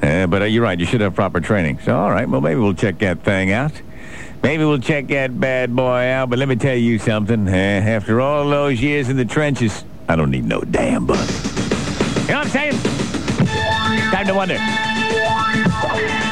Uh, 0.00 0.26
but 0.28 0.42
uh, 0.42 0.44
you're 0.44 0.62
right. 0.62 0.78
You 0.78 0.86
should 0.86 1.00
have 1.00 1.14
proper 1.14 1.40
training. 1.40 1.80
So, 1.80 1.98
all 1.98 2.10
right. 2.10 2.28
Well, 2.28 2.40
maybe 2.40 2.60
we'll 2.60 2.74
check 2.74 2.98
that 2.98 3.24
thing 3.24 3.50
out. 3.50 3.72
Maybe 4.42 4.64
we'll 4.64 4.78
check 4.78 5.08
that 5.08 5.38
bad 5.38 5.74
boy 5.74 6.06
out. 6.10 6.30
But 6.30 6.38
let 6.38 6.48
me 6.48 6.54
tell 6.54 6.76
you 6.76 7.00
something. 7.00 7.48
Uh, 7.48 7.52
after 7.52 8.20
all 8.20 8.48
those 8.48 8.80
years 8.80 9.08
in 9.08 9.16
the 9.16 9.24
trenches, 9.24 9.84
I 10.08 10.14
don't 10.14 10.30
need 10.30 10.44
no 10.44 10.60
damn 10.60 11.06
book. 11.06 11.18
You 11.18 12.34
know 12.34 12.38
what 12.38 12.46
I'm 12.46 12.48
saying? 12.48 13.07
Time 14.18 14.26
to 14.26 14.34
wonder 14.34 14.58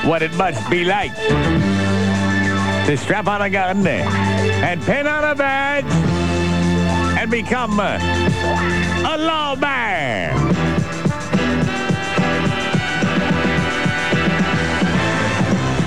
what 0.09 0.21
it 0.21 0.35
must 0.35 0.69
be 0.69 0.85
like 0.85 1.15
to 1.15 2.97
strap 2.97 3.29
on 3.29 3.43
a 3.43 3.49
gun 3.49 3.87
and 3.87 4.83
pin 4.83 5.07
on 5.07 5.23
a 5.23 5.37
badge 5.37 5.85
and 7.17 7.31
become 7.31 7.79
a 7.79 7.97
lawman. 9.17 10.37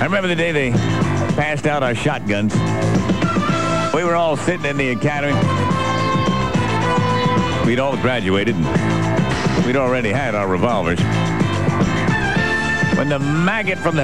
remember 0.00 0.28
the 0.28 0.36
day 0.36 0.52
they 0.52 0.70
passed 1.36 1.66
out 1.66 1.82
our 1.82 1.94
shotguns. 1.94 2.54
We 3.92 4.04
were 4.04 4.16
all 4.16 4.38
sitting 4.38 4.64
in 4.64 4.78
the 4.78 4.88
academy. 4.92 5.38
We'd 7.66 7.78
all 7.78 7.98
graduated 7.98 8.54
and 8.56 9.66
we'd 9.66 9.76
already 9.76 10.08
had 10.08 10.34
our 10.34 10.48
revolvers. 10.48 10.98
When 13.00 13.08
the 13.08 13.18
maggot 13.18 13.78
from 13.78 13.96
the 13.96 14.02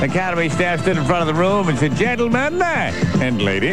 Academy 0.00 0.48
staff 0.48 0.82
stood 0.82 0.96
in 0.96 1.04
front 1.04 1.28
of 1.28 1.34
the 1.34 1.34
room 1.34 1.68
and 1.68 1.76
said, 1.76 1.96
Gentlemen 1.96 2.62
uh, 2.62 2.92
and 3.20 3.42
lady, 3.42 3.72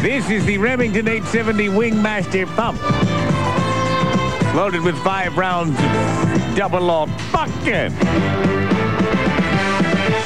this 0.00 0.30
is 0.30 0.46
the 0.46 0.58
Remington 0.58 1.08
870 1.08 1.70
Wingmaster 1.70 2.46
pump. 2.54 2.80
Loaded 4.54 4.82
with 4.82 4.96
five 5.02 5.36
rounds 5.36 5.70
of 5.70 6.56
double 6.56 6.88
aught 6.88 7.08
bucket. 7.32 7.92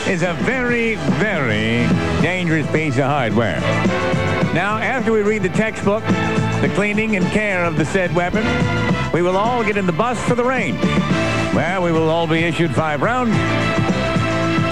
It's 0.07 0.23
a 0.23 0.35
very, 0.45 0.97
very 0.97 1.89
dangerous 2.21 2.71
piece 2.71 2.99
of 2.99 3.05
hardware. 3.05 3.61
Now, 4.53 4.77
after 4.77 5.11
we 5.11 5.23
read 5.23 5.43
the 5.43 5.49
textbook, 5.49 6.05
the 6.61 6.71
cleaning 6.75 7.17
and 7.17 7.25
care 7.29 7.65
of 7.65 7.79
the 7.79 7.87
said 7.87 8.15
weapon, 8.15 8.45
we 9.15 9.23
will 9.23 9.37
all 9.37 9.63
get 9.65 9.77
in 9.77 9.87
the 9.87 9.93
bus 9.93 10.21
for 10.29 10.35
the 10.35 10.45
range. 10.45 10.85
Where 11.55 11.81
we 11.81 11.93
will 11.93 12.11
all 12.11 12.27
be 12.27 12.41
issued 12.41 12.75
five 12.75 13.01
rounds 13.01 13.35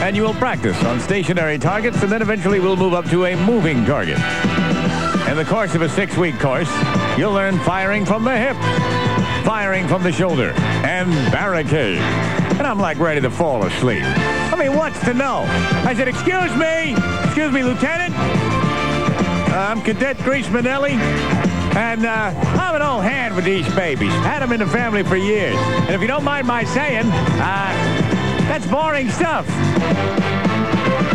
and 0.03 0.17
you 0.17 0.25
will 0.25 0.35
practice 0.35 0.83
on 0.83 0.99
stationary 0.99 1.57
targets, 1.57 2.03
and 2.03 2.11
then 2.11 2.23
eventually 2.23 2.59
we'll 2.59 2.77
move 2.77 2.93
up 2.93 3.09
to 3.09 3.25
a 3.27 3.37
moving 3.47 3.85
target. 3.85 4.19
In 5.31 5.37
the 5.37 5.45
course 5.47 5.77
of 5.77 5.83
a 5.83 5.89
six-week 5.89 6.41
course, 6.41 6.69
you'll 7.17 7.33
learn 7.33 7.57
firing 7.61 8.05
from 8.05 8.25
the 8.25 8.37
hip, 8.37 8.57
firing 9.47 9.87
from 9.87 10.03
the 10.03 10.11
shoulder, 10.11 10.51
and 10.85 11.09
barricade. 11.31 11.99
And 12.59 12.67
I'm 12.67 12.81
like 12.81 12.99
ready 12.99 13.21
to 13.21 13.31
fall 13.31 13.65
asleep. 13.65 14.03
I 14.03 14.57
mean, 14.59 14.77
what's 14.77 14.99
to 15.05 15.15
know? 15.15 15.45
I 15.87 15.95
said, 15.95 16.09
excuse 16.09 16.51
me, 16.57 16.97
excuse 17.25 17.53
me, 17.53 17.63
Lieutenant. 17.63 18.13
I'm 19.55 19.81
Cadet 19.83 20.19
Grease 20.19 20.49
Manelli. 20.49 20.99
And 21.75 22.05
uh, 22.05 22.35
I'm 22.61 22.75
an 22.75 22.83
old 22.83 23.03
hand 23.03 23.35
with 23.35 23.45
these 23.45 23.67
babies. 23.75 24.13
Had 24.13 24.41
them 24.41 24.53
in 24.53 24.61
the 24.61 24.67
family 24.67 25.03
for 25.03 25.17
years. 25.17 25.57
And 25.57 25.91
if 25.91 26.01
you 26.01 26.07
don't 26.07 26.25
mind 26.25 26.47
my 26.47 26.65
saying, 26.65 27.07
uh, 27.07 28.13
that's 28.49 28.67
boring 28.67 29.09
stuff. 29.11 29.49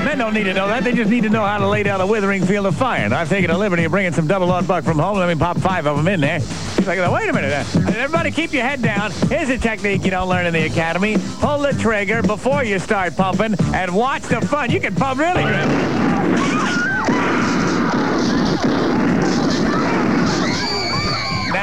Men 0.03 0.17
don't 0.17 0.33
need 0.33 0.45
to 0.45 0.53
know 0.53 0.67
that. 0.67 0.83
They 0.83 0.93
just 0.93 1.09
need 1.09 1.23
to 1.23 1.29
know 1.29 1.45
how 1.45 1.57
to 1.57 1.67
lay 1.67 1.83
down 1.83 2.01
a 2.01 2.07
withering 2.07 2.45
field 2.45 2.65
of 2.65 2.75
fire. 2.75 3.03
And 3.03 3.13
I've 3.13 3.29
taken 3.29 3.51
a 3.51 3.57
liberty 3.57 3.83
of 3.83 3.91
bringing 3.91 4.13
some 4.13 4.25
double 4.25 4.51
aught 4.51 4.65
buck 4.65 4.83
from 4.83 4.97
home. 4.97 5.17
Let 5.17 5.27
me 5.27 5.35
pop 5.35 5.57
five 5.59 5.85
of 5.85 5.97
them 5.97 6.07
in 6.07 6.21
there. 6.21 6.39
Like, 6.85 6.99
wait 7.11 7.29
a 7.29 7.33
minute. 7.33 7.51
Uh, 7.51 7.91
everybody 7.97 8.31
keep 8.31 8.53
your 8.53 8.63
head 8.63 8.81
down. 8.81 9.11
Here's 9.29 9.49
a 9.49 9.57
technique 9.57 10.05
you 10.05 10.11
don't 10.11 10.29
learn 10.29 10.45
in 10.45 10.53
the 10.53 10.65
academy. 10.65 11.17
Pull 11.39 11.59
the 11.59 11.73
trigger 11.73 12.23
before 12.23 12.63
you 12.63 12.79
start 12.79 13.15
pumping 13.15 13.55
and 13.73 13.93
watch 13.93 14.23
the 14.23 14.41
fun. 14.41 14.71
You 14.71 14.79
can 14.79 14.95
pump 14.95 15.19
really 15.19 15.43
good. 15.43 16.66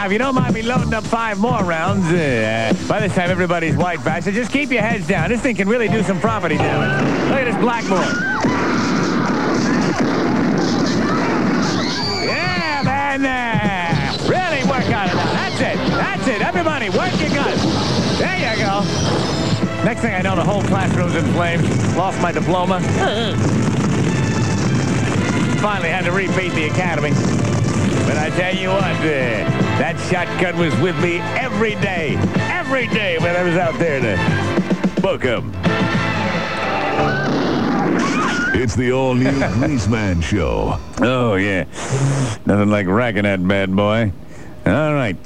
Now, 0.05 0.09
if 0.09 0.13
you 0.13 0.19
don't 0.19 0.35
mind 0.35 0.53
me 0.53 0.61
loading 0.61 0.93
up 0.93 1.03
five 1.05 1.39
more 1.39 1.65
rounds, 1.65 2.05
uh, 2.09 2.75
by 2.87 3.01
this 3.01 3.15
time 3.15 3.31
everybody's 3.31 3.75
white 3.75 4.05
back, 4.05 4.23
so 4.23 4.31
just 4.31 4.53
keep 4.53 4.71
your 4.71 4.83
heads 4.83 5.09
down. 5.09 5.31
This 5.31 5.41
thing 5.41 5.57
can 5.57 5.67
really 5.67 5.89
do 5.89 6.03
some 6.03 6.21
property 6.21 6.59
damage. 6.59 6.91
Look 7.31 7.39
at 7.39 7.45
this 7.47 7.57
blackboard. 7.57 8.05
Yeah, 12.23 12.83
man. 12.85 13.25
Uh, 13.25 14.29
really 14.29 14.63
work 14.69 14.85
on 14.95 15.09
it 15.09 15.15
now. 15.15 15.33
That's 15.33 15.61
it. 15.63 15.77
That's 15.89 16.27
it. 16.29 16.43
Everybody, 16.43 16.91
work 16.91 17.19
your 17.19 17.31
guns. 17.31 17.63
There 18.19 18.37
you 18.37 18.57
go. 18.63 18.85
Next 19.87 20.03
thing 20.03 20.13
I 20.13 20.21
know, 20.21 20.37
the 20.37 20.45
whole 20.45 20.65
classroom's 20.65 21.15
in 21.15 21.25
flames. 21.33 21.97
Lost 21.97 22.21
my 22.21 22.31
diploma. 22.31 22.81
Finally 25.63 25.89
had 25.89 26.05
to 26.05 26.13
repeat 26.13 26.53
the 26.53 26.67
academy. 26.67 27.44
But 28.07 28.17
I 28.19 28.31
tell 28.31 28.55
you 28.55 28.69
what, 28.71 28.83
uh, 28.83 29.05
that 29.79 29.97
shotgun 30.11 30.59
was 30.59 30.75
with 30.81 30.99
me 31.03 31.19
every 31.39 31.75
day. 31.77 32.17
Every 32.51 32.87
day 32.89 33.19
when 33.19 33.35
I 33.37 33.43
was 33.43 33.57
out 33.57 33.79
there 33.79 34.01
to 34.01 35.01
book 35.01 35.25
'em. 35.25 35.53
It's 38.57 38.75
the 38.77 38.93
all-new 38.93 39.25
Greaseman 39.31 40.23
Show. 40.23 40.79
Oh, 41.01 41.35
yeah. 41.35 41.65
Nothing 42.47 42.71
like 42.71 42.87
racking 42.87 43.25
that 43.25 43.47
bad 43.47 43.75
boy. 43.75 44.13
All 44.65 44.95
right. 44.95 45.17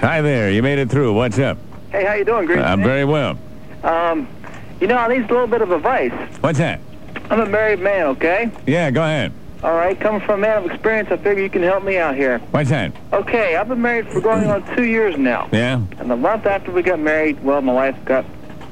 Hi 0.00 0.20
there. 0.20 0.50
You 0.50 0.62
made 0.62 0.78
it 0.78 0.90
through. 0.90 1.12
What's 1.12 1.38
up? 1.38 1.58
Hey, 1.90 2.04
how 2.04 2.14
you 2.14 2.24
doing, 2.24 2.46
Grease? 2.46 2.58
I'm 2.58 2.82
very 2.82 3.04
well. 3.04 3.38
Um, 3.84 4.26
you 4.80 4.86
know, 4.86 4.96
I 4.96 5.06
need 5.08 5.24
a 5.24 5.32
little 5.32 5.46
bit 5.46 5.60
of 5.62 5.70
advice. 5.70 6.12
What's 6.40 6.58
that? 6.58 6.80
I'm 7.30 7.40
a 7.40 7.46
married 7.46 7.78
man, 7.80 8.06
okay? 8.06 8.50
Yeah, 8.66 8.90
go 8.90 9.02
ahead. 9.02 9.32
All 9.62 9.74
right, 9.74 9.98
coming 9.98 10.20
from 10.20 10.40
a 10.40 10.42
man 10.42 10.64
of 10.64 10.70
experience, 10.72 11.08
I 11.12 11.16
figure 11.18 11.40
you 11.40 11.48
can 11.48 11.62
help 11.62 11.84
me 11.84 11.96
out 11.96 12.16
here. 12.16 12.40
What's 12.50 12.70
that? 12.70 12.92
Okay, 13.12 13.54
I've 13.54 13.68
been 13.68 13.80
married 13.80 14.08
for 14.08 14.20
going 14.20 14.50
on 14.50 14.64
two 14.74 14.82
years 14.82 15.16
now. 15.16 15.48
Yeah? 15.52 15.74
And 15.98 16.10
the 16.10 16.16
month 16.16 16.46
after 16.46 16.72
we 16.72 16.82
got 16.82 16.98
married, 16.98 17.42
well, 17.44 17.62
my 17.62 17.72
wife 17.72 18.04
got 18.04 18.24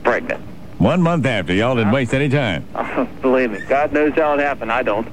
pregnant. 0.03 0.43
One 0.78 1.01
month 1.01 1.26
after. 1.26 1.55
Y'all 1.55 1.76
didn't 1.76 1.93
waste 1.93 2.12
any 2.12 2.28
time. 2.28 2.66
Oh, 2.74 3.05
believe 3.22 3.53
me, 3.53 3.61
God 3.68 3.93
knows 3.93 4.14
how 4.14 4.34
it 4.34 4.41
happened. 4.41 4.72
I 4.72 4.82
don't. 4.82 5.07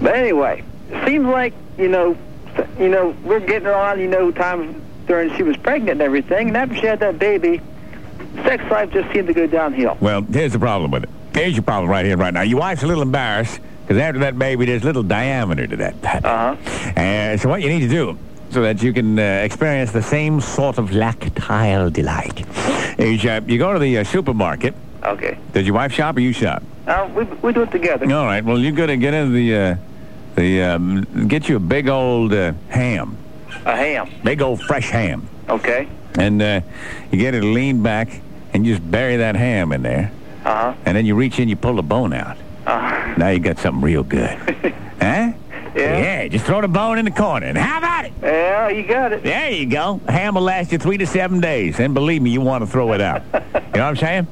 But 0.00 0.14
anyway, 0.14 0.64
it 0.88 1.06
seems 1.06 1.26
like 1.26 1.52
you 1.76 1.88
know, 1.88 2.16
you 2.78 2.88
know, 2.88 3.14
we're 3.22 3.40
getting 3.40 3.66
her 3.66 3.74
on. 3.74 4.00
You 4.00 4.08
know, 4.08 4.30
time 4.30 4.80
during 5.06 5.36
she 5.36 5.42
was 5.42 5.56
pregnant 5.58 5.90
and 5.90 6.02
everything, 6.02 6.48
and 6.48 6.56
after 6.56 6.74
she 6.76 6.86
had 6.86 7.00
that 7.00 7.18
baby, 7.18 7.60
sex 8.44 8.64
life 8.70 8.90
just 8.92 9.12
seemed 9.12 9.26
to 9.26 9.34
go 9.34 9.46
downhill. 9.46 9.98
Well, 10.00 10.22
here's 10.22 10.52
the 10.52 10.58
problem 10.58 10.90
with 10.90 11.04
it. 11.04 11.10
Here's 11.34 11.54
your 11.54 11.62
problem 11.62 11.90
right 11.90 12.06
here, 12.06 12.16
right 12.16 12.32
now. 12.32 12.42
Your 12.42 12.60
wife's 12.60 12.82
a 12.82 12.86
little 12.86 13.02
embarrassed 13.02 13.60
because 13.90 14.02
after 14.02 14.20
that 14.20 14.38
baby, 14.38 14.66
there's 14.66 14.84
little 14.84 15.02
diameter 15.02 15.66
to 15.66 15.76
that. 15.78 16.00
pattern. 16.00 16.30
Uh-huh. 16.30 17.00
Uh, 17.00 17.36
so 17.36 17.48
what 17.48 17.60
you 17.60 17.68
need 17.68 17.80
to 17.80 17.88
do 17.88 18.16
so 18.50 18.62
that 18.62 18.80
you 18.84 18.92
can 18.92 19.18
uh, 19.18 19.22
experience 19.42 19.90
the 19.90 20.00
same 20.00 20.40
sort 20.40 20.78
of 20.78 20.92
lactile 20.92 21.90
delight 21.90 22.44
is 23.00 23.24
uh, 23.24 23.40
you 23.48 23.58
go 23.58 23.72
to 23.72 23.80
the 23.80 23.98
uh, 23.98 24.04
supermarket. 24.04 24.76
Okay. 25.02 25.36
Does 25.52 25.66
your 25.66 25.74
wife 25.74 25.90
shop 25.92 26.16
or 26.16 26.20
you 26.20 26.32
shop? 26.32 26.62
Uh, 26.86 27.10
we 27.16 27.24
we 27.42 27.52
do 27.52 27.62
it 27.62 27.72
together. 27.72 28.04
All 28.14 28.26
right. 28.26 28.44
Well, 28.44 28.60
you 28.60 28.70
got 28.70 28.86
to 28.86 28.96
get 28.96 29.12
into 29.12 29.32
the 29.32 29.56
uh, 29.56 29.76
the 30.36 30.62
um, 30.62 31.26
get 31.26 31.48
you 31.48 31.56
a 31.56 31.60
big 31.60 31.88
old 31.88 32.32
uh, 32.32 32.52
ham, 32.68 33.16
A 33.66 33.74
ham. 33.74 34.08
big 34.22 34.40
old 34.40 34.62
fresh 34.62 34.88
ham, 34.90 35.28
Okay. 35.48 35.88
and 36.16 36.40
uh, 36.40 36.60
you 37.10 37.18
get 37.18 37.34
it 37.34 37.42
lean 37.42 37.82
back 37.82 38.20
and 38.54 38.64
you 38.64 38.76
just 38.76 38.88
bury 38.88 39.16
that 39.16 39.34
ham 39.34 39.72
in 39.72 39.82
there, 39.82 40.12
Uh 40.44 40.54
huh. 40.54 40.74
and 40.86 40.96
then 40.96 41.06
you 41.06 41.16
reach 41.16 41.40
in, 41.40 41.48
you 41.48 41.56
pull 41.56 41.74
the 41.74 41.82
bone 41.82 42.12
out. 42.12 42.36
Uh, 42.66 42.99
Now 43.16 43.28
you 43.28 43.38
got 43.38 43.58
something 43.58 43.82
real 43.82 44.02
good, 44.02 44.36
huh? 45.00 45.32
Yeah. 45.72 45.98
yeah, 45.98 46.28
Just 46.28 46.46
throw 46.46 46.60
the 46.60 46.66
bone 46.68 46.98
in 46.98 47.04
the 47.04 47.10
corner, 47.12 47.46
and 47.46 47.56
how 47.56 47.78
about 47.78 48.04
it? 48.04 48.12
yeah, 48.22 48.68
you 48.70 48.82
got 48.82 49.12
it. 49.12 49.22
There 49.22 49.50
you 49.50 49.66
go. 49.66 50.00
A 50.08 50.12
ham 50.12 50.34
will 50.34 50.42
last 50.42 50.72
you 50.72 50.78
three 50.78 50.98
to 50.98 51.06
seven 51.06 51.40
days, 51.40 51.78
and 51.78 51.94
believe 51.94 52.22
me, 52.22 52.30
you 52.30 52.40
want 52.40 52.64
to 52.64 52.66
throw 52.70 52.92
it 52.92 53.00
out. 53.00 53.22
you 53.32 53.40
know 53.40 53.60
what 53.70 53.76
I'm 53.76 53.96
saying? 53.96 54.26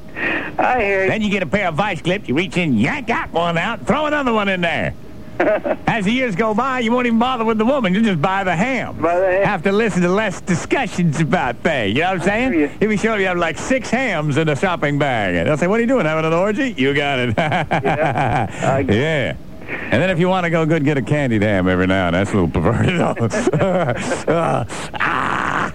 I 0.59 0.81
hear 0.81 1.03
you. 1.03 1.09
Then 1.09 1.21
you 1.21 1.29
get 1.29 1.41
a 1.43 1.47
pair 1.47 1.69
of 1.69 1.75
vice 1.75 2.01
clips, 2.01 2.27
you 2.27 2.35
reach 2.35 2.57
in, 2.57 2.73
yank 2.77 3.09
out 3.09 3.31
one 3.31 3.57
out, 3.57 3.87
throw 3.87 4.05
another 4.05 4.33
one 4.33 4.49
in 4.49 4.59
there. 4.61 4.93
As 5.87 6.05
the 6.05 6.11
years 6.11 6.35
go 6.35 6.53
by, 6.53 6.79
you 6.79 6.91
won't 6.91 7.07
even 7.07 7.17
bother 7.19 7.45
with 7.45 7.57
the 7.57 7.65
woman. 7.65 7.93
You 7.93 8.01
just 8.01 8.21
buy 8.21 8.43
the 8.43 8.55
ham. 8.55 9.01
The 9.01 9.07
ham. 9.09 9.43
Have 9.45 9.63
to 9.63 9.71
listen 9.71 10.01
to 10.01 10.09
less 10.09 10.41
discussions 10.41 11.19
about 11.21 11.55
things. 11.57 11.95
You 11.95 12.01
know 12.01 12.09
what 12.11 12.21
I'm 12.21 12.25
saying? 12.27 12.53
you. 12.53 12.69
You'll 12.81 12.89
be 12.89 12.97
sure 12.97 13.17
you 13.19 13.25
have 13.27 13.37
like 13.37 13.57
six 13.57 13.89
hams 13.89 14.37
in 14.37 14.49
a 14.49 14.55
shopping 14.55 14.99
bag. 14.99 15.35
And 15.35 15.47
they'll 15.47 15.57
say, 15.57 15.67
what 15.67 15.77
are 15.77 15.81
you 15.81 15.87
doing, 15.87 16.05
having 16.05 16.25
an 16.25 16.33
orgy? 16.33 16.73
You 16.77 16.93
got 16.93 17.19
it. 17.19 17.33
I- 17.39 18.85
yeah. 18.89 19.35
And 19.69 20.01
then 20.01 20.09
if 20.09 20.17
you 20.19 20.27
want 20.27 20.45
to 20.45 20.49
go 20.49 20.65
good, 20.65 20.83
get 20.83 20.97
a 20.97 21.01
candied 21.01 21.43
ham 21.43 21.67
every 21.69 21.85
now 21.87 22.07
and 22.07 22.15
then. 22.15 22.23
That's 22.25 22.33
a 22.33 22.41
little 22.41 22.49
perverted. 22.49 22.99
Uh, 22.99 24.65
ah. 24.99 25.71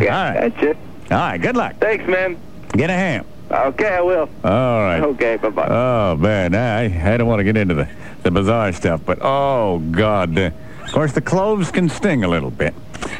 All 0.00 0.06
right. 0.06 0.50
That's 0.50 0.62
it. 0.62 0.76
All 1.10 1.18
right. 1.18 1.38
Good 1.40 1.56
luck. 1.56 1.76
Thanks, 1.78 2.06
man. 2.06 2.38
Get 2.72 2.90
a 2.90 2.94
ham. 2.94 3.26
Okay, 3.50 3.88
I 3.88 4.00
will. 4.02 4.28
All 4.44 4.80
right. 4.82 5.00
Okay, 5.00 5.36
bye 5.36 5.48
bye. 5.48 5.68
Oh 5.68 6.16
man, 6.16 6.54
I 6.54 7.14
I 7.14 7.16
don't 7.16 7.28
want 7.28 7.40
to 7.40 7.44
get 7.44 7.56
into 7.56 7.74
the 7.74 7.88
the 8.22 8.30
bizarre 8.30 8.72
stuff, 8.72 9.00
but 9.06 9.18
oh 9.22 9.78
god, 9.90 10.36
uh, 10.38 10.50
of 10.84 10.92
course 10.92 11.12
the 11.12 11.22
cloves 11.22 11.70
can 11.70 11.88
sting 11.88 12.24
a 12.24 12.28
little 12.28 12.50
bit, 12.50 12.74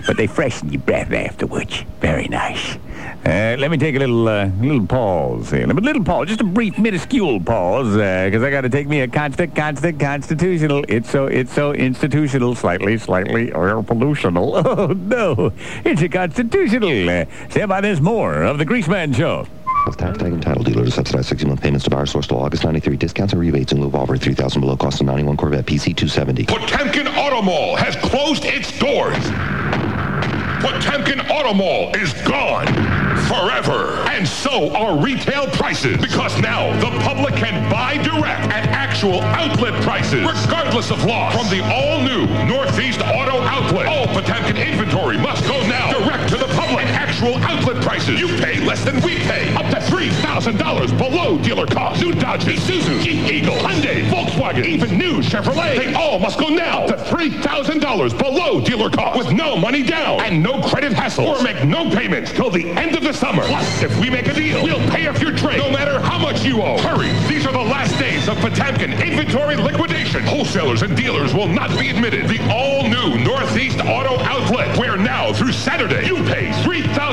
but 0.06 0.16
they 0.18 0.26
freshen 0.26 0.70
your 0.70 0.82
breath 0.82 1.12
afterwards. 1.12 1.82
Very 2.00 2.28
nice. 2.28 2.76
Uh, 3.24 3.56
let 3.58 3.70
me 3.70 3.78
take 3.78 3.96
a 3.96 3.98
little 3.98 4.28
uh, 4.28 4.50
little 4.60 4.86
pause 4.86 5.50
here. 5.50 5.64
A 5.64 5.72
little 5.72 6.04
pause, 6.04 6.28
just 6.28 6.40
a 6.40 6.44
brief, 6.44 6.78
minuscule 6.78 7.40
pause, 7.40 7.94
because 7.94 8.42
I 8.42 8.50
got 8.50 8.62
to 8.62 8.68
take 8.68 8.86
me 8.86 9.00
a 9.00 9.08
constant, 9.08 9.54
constant, 9.56 9.98
constitutional. 9.98 10.84
It's 10.88 11.10
so 11.10 11.26
it's 11.26 11.52
so 11.52 11.72
institutional, 11.72 12.54
slightly, 12.54 12.98
slightly 12.98 13.48
air 13.48 13.82
pollutional. 13.82 14.62
Oh 14.78 14.92
no, 14.92 15.52
it's 15.84 16.02
a 16.02 16.08
constitutional. 16.08 17.08
Uh, 17.08 17.24
stand 17.48 17.68
by. 17.70 17.80
There's 17.80 18.00
more 18.00 18.42
of 18.42 18.58
the 18.58 18.66
Greaseman 18.66 19.14
Show. 19.16 19.46
Tax 19.96 20.18
tag 20.18 20.32
and 20.32 20.42
title 20.42 20.62
dealer 20.62 20.84
to 20.84 20.90
subsidize 20.90 21.30
60-month 21.30 21.60
payments 21.62 21.84
to 21.84 21.90
buyer 21.90 22.06
source 22.06 22.26
till 22.26 22.38
August 22.38 22.64
93. 22.64 22.96
Discounts 22.96 23.32
and 23.32 23.40
rebates 23.40 23.72
and 23.72 23.80
move 23.80 23.94
over 23.94 24.16
3000 24.16 24.60
below 24.60 24.76
cost 24.76 25.00
of 25.00 25.06
91 25.06 25.36
Corvette 25.36 25.66
PC 25.66 25.96
270. 25.96 26.46
Potamkin 26.46 27.06
Auto 27.16 27.42
Mall 27.42 27.76
has 27.76 27.96
closed 27.96 28.44
its 28.44 28.76
doors. 28.78 29.16
Potamkin 30.58 31.28
Auto 31.30 31.54
Mall 31.54 31.94
is 31.96 32.12
gone 32.24 32.66
forever. 33.28 33.94
And 34.10 34.26
so 34.26 34.74
are 34.74 34.98
retail 34.98 35.46
prices. 35.48 35.96
Because 35.98 36.40
now 36.40 36.72
the 36.80 36.90
public 37.00 37.34
can 37.36 37.70
buy 37.70 37.96
direct 37.98 38.50
at 38.52 38.66
actual 38.66 39.20
outlet 39.22 39.80
prices, 39.82 40.26
regardless 40.26 40.90
of 40.90 41.04
loss. 41.04 41.34
From 41.36 41.48
the 41.56 41.62
all-new 41.64 42.26
Northeast 42.46 43.00
Auto 43.00 43.40
Outlet. 43.42 43.86
All 43.86 44.06
Potamkin 44.06 44.56
inventory 44.56 45.18
must 45.18 45.44
go 45.44 45.60
now 45.68 45.92
direct 45.92 46.28
to 46.30 46.36
the 46.36 46.47
actual 47.18 47.42
outlet 47.44 47.82
prices. 47.82 48.20
You 48.20 48.28
pay 48.38 48.60
less 48.64 48.84
than 48.84 48.96
we 49.02 49.16
pay. 49.18 49.52
Up 49.54 49.66
to 49.70 49.80
$3,000 49.92 50.98
below 50.98 51.36
dealer 51.38 51.66
cost. 51.66 52.00
New 52.00 52.12
Dodges, 52.12 52.60
Isuzu, 52.60 53.02
Jeep 53.02 53.30
Eagle, 53.30 53.56
Hyundai, 53.56 54.08
Volkswagen, 54.08 54.64
even 54.64 54.96
new 54.96 55.20
Chevrolet. 55.20 55.76
They 55.76 55.94
all 55.94 56.20
must 56.20 56.38
go 56.38 56.48
now 56.48 56.86
to 56.86 56.94
$3,000 56.94 58.18
below 58.18 58.60
dealer 58.60 58.88
cost 58.88 59.18
with 59.18 59.32
no 59.32 59.56
money 59.56 59.82
down 59.82 60.20
and 60.20 60.40
no 60.42 60.62
credit 60.62 60.92
hassle 60.92 61.26
or 61.26 61.42
make 61.42 61.64
no 61.64 61.90
payments 61.90 62.30
till 62.32 62.50
the 62.50 62.70
end 62.70 62.94
of 62.94 63.02
the 63.02 63.12
summer. 63.12 63.42
Plus, 63.44 63.82
if 63.82 63.98
we 63.98 64.10
make 64.10 64.28
a 64.28 64.34
deal, 64.34 64.62
we'll 64.62 64.88
pay 64.90 65.08
off 65.08 65.20
your 65.20 65.36
trade 65.36 65.58
no 65.58 65.70
matter 65.70 65.98
how 66.00 66.18
much 66.18 66.44
you 66.44 66.62
owe. 66.62 66.78
Hurry, 66.78 67.10
these 67.26 67.44
are 67.46 67.52
the 67.52 67.58
last 67.58 67.98
days 67.98 68.28
of 68.28 68.36
Potamkin 68.36 68.92
inventory 69.04 69.56
liquidation. 69.56 70.22
Wholesalers 70.22 70.82
and 70.82 70.96
dealers 70.96 71.34
will 71.34 71.48
not 71.48 71.70
be 71.78 71.90
admitted. 71.90 72.28
The 72.28 72.40
all-new 72.52 73.24
Northeast 73.24 73.80
Auto 73.80 74.18
Outlet, 74.22 74.78
where 74.78 74.96
now 74.96 75.32
through 75.32 75.52
Saturday, 75.52 76.06
you 76.06 76.16
pay 76.24 76.50
$3,000 76.62 77.07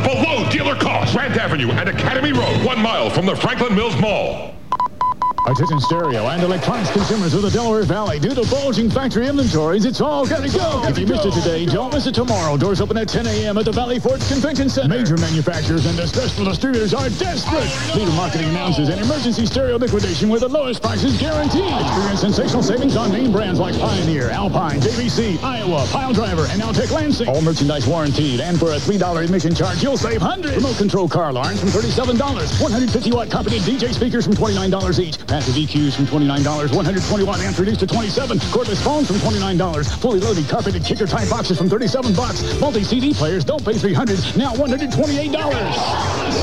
below 0.00 0.48
dealer 0.50 0.74
cost. 0.74 1.14
Grant 1.14 1.36
Avenue 1.36 1.70
and 1.70 1.88
Academy 1.88 2.32
Road, 2.32 2.64
one 2.64 2.80
mile 2.80 3.08
from 3.08 3.26
the 3.26 3.36
Franklin 3.36 3.74
Mills 3.74 3.96
Mall. 4.00 4.54
Attention 5.46 5.78
stereo 5.78 6.26
and 6.26 6.42
electronics 6.42 6.90
consumers 6.90 7.32
of 7.32 7.42
the 7.42 7.50
Delaware 7.50 7.84
Valley. 7.84 8.18
Due 8.18 8.34
to 8.34 8.42
bulging 8.50 8.90
factory 8.90 9.28
inventories, 9.28 9.84
it's 9.84 10.00
all 10.00 10.26
gotta 10.26 10.50
go. 10.50 10.82
If 10.88 10.98
you 10.98 11.06
missed 11.06 11.24
it 11.24 11.34
today, 11.34 11.64
don't 11.64 11.94
miss 11.94 12.08
it 12.08 12.16
tomorrow. 12.16 12.56
Doors 12.56 12.80
open 12.80 12.96
at 12.96 13.08
10 13.08 13.28
a.m. 13.28 13.56
at 13.56 13.64
the 13.64 13.70
Valley 13.70 14.00
Forge 14.00 14.26
Convention 14.26 14.68
Center. 14.68 14.98
Major 14.98 15.16
manufacturers 15.16 15.86
and 15.86 15.96
distressful 15.96 16.44
distributors 16.46 16.92
are 16.94 17.08
desperate. 17.10 17.70
Leader 17.96 18.10
Marketing 18.12 18.48
announces 18.48 18.88
an 18.88 18.98
emergency 18.98 19.46
stereo 19.46 19.76
liquidation 19.76 20.28
with 20.28 20.40
the 20.40 20.48
lowest 20.48 20.82
prices 20.82 21.16
guaranteed. 21.16 21.62
Experience 21.62 22.20
sensational 22.20 22.62
savings 22.64 22.96
on 22.96 23.12
name 23.12 23.30
brands 23.30 23.60
like 23.60 23.78
Pioneer, 23.78 24.30
Alpine, 24.30 24.80
JVC, 24.80 25.36
Aiwa, 25.36 25.88
Pyle 25.92 26.12
Driver, 26.12 26.46
and 26.50 26.60
Altec 26.60 26.90
Lansing. 26.90 27.28
All 27.28 27.40
merchandise 27.40 27.86
warranted, 27.86 28.40
and 28.40 28.58
for 28.58 28.72
a 28.72 28.78
$3 28.78 29.22
admission 29.22 29.54
charge, 29.54 29.80
you'll 29.80 29.96
save 29.96 30.20
hundreds. 30.20 30.56
Remote 30.56 30.76
control 30.76 31.08
car 31.08 31.28
alarms 31.28 31.60
from 31.60 31.68
$37. 31.68 32.18
150 32.18 33.12
watt 33.12 33.30
company 33.30 33.60
DJ 33.60 33.94
speakers 33.94 34.24
from 34.24 34.34
$29 34.34 34.98
each. 34.98 35.16
Passive 35.36 35.56
EQs 35.56 35.94
from 35.94 36.06
$29. 36.06 36.72
120 36.72 37.24
watt 37.24 37.40
amps 37.40 37.58
reduced 37.58 37.80
to 37.80 37.86
27. 37.86 38.38
Cordless 38.38 38.82
phones 38.82 39.06
from 39.06 39.16
$29. 39.16 40.00
Fully 40.00 40.18
loaded 40.18 40.48
carpeted 40.48 40.82
kicker 40.82 41.06
type 41.06 41.28
boxes 41.28 41.58
from 41.58 41.68
37 41.68 42.14
bucks. 42.14 42.58
Multi 42.58 42.82
CD 42.82 43.12
players 43.12 43.44
don't 43.44 43.62
pay 43.62 43.74
300. 43.74 44.16
Now 44.34 44.54
$128. 44.54 44.96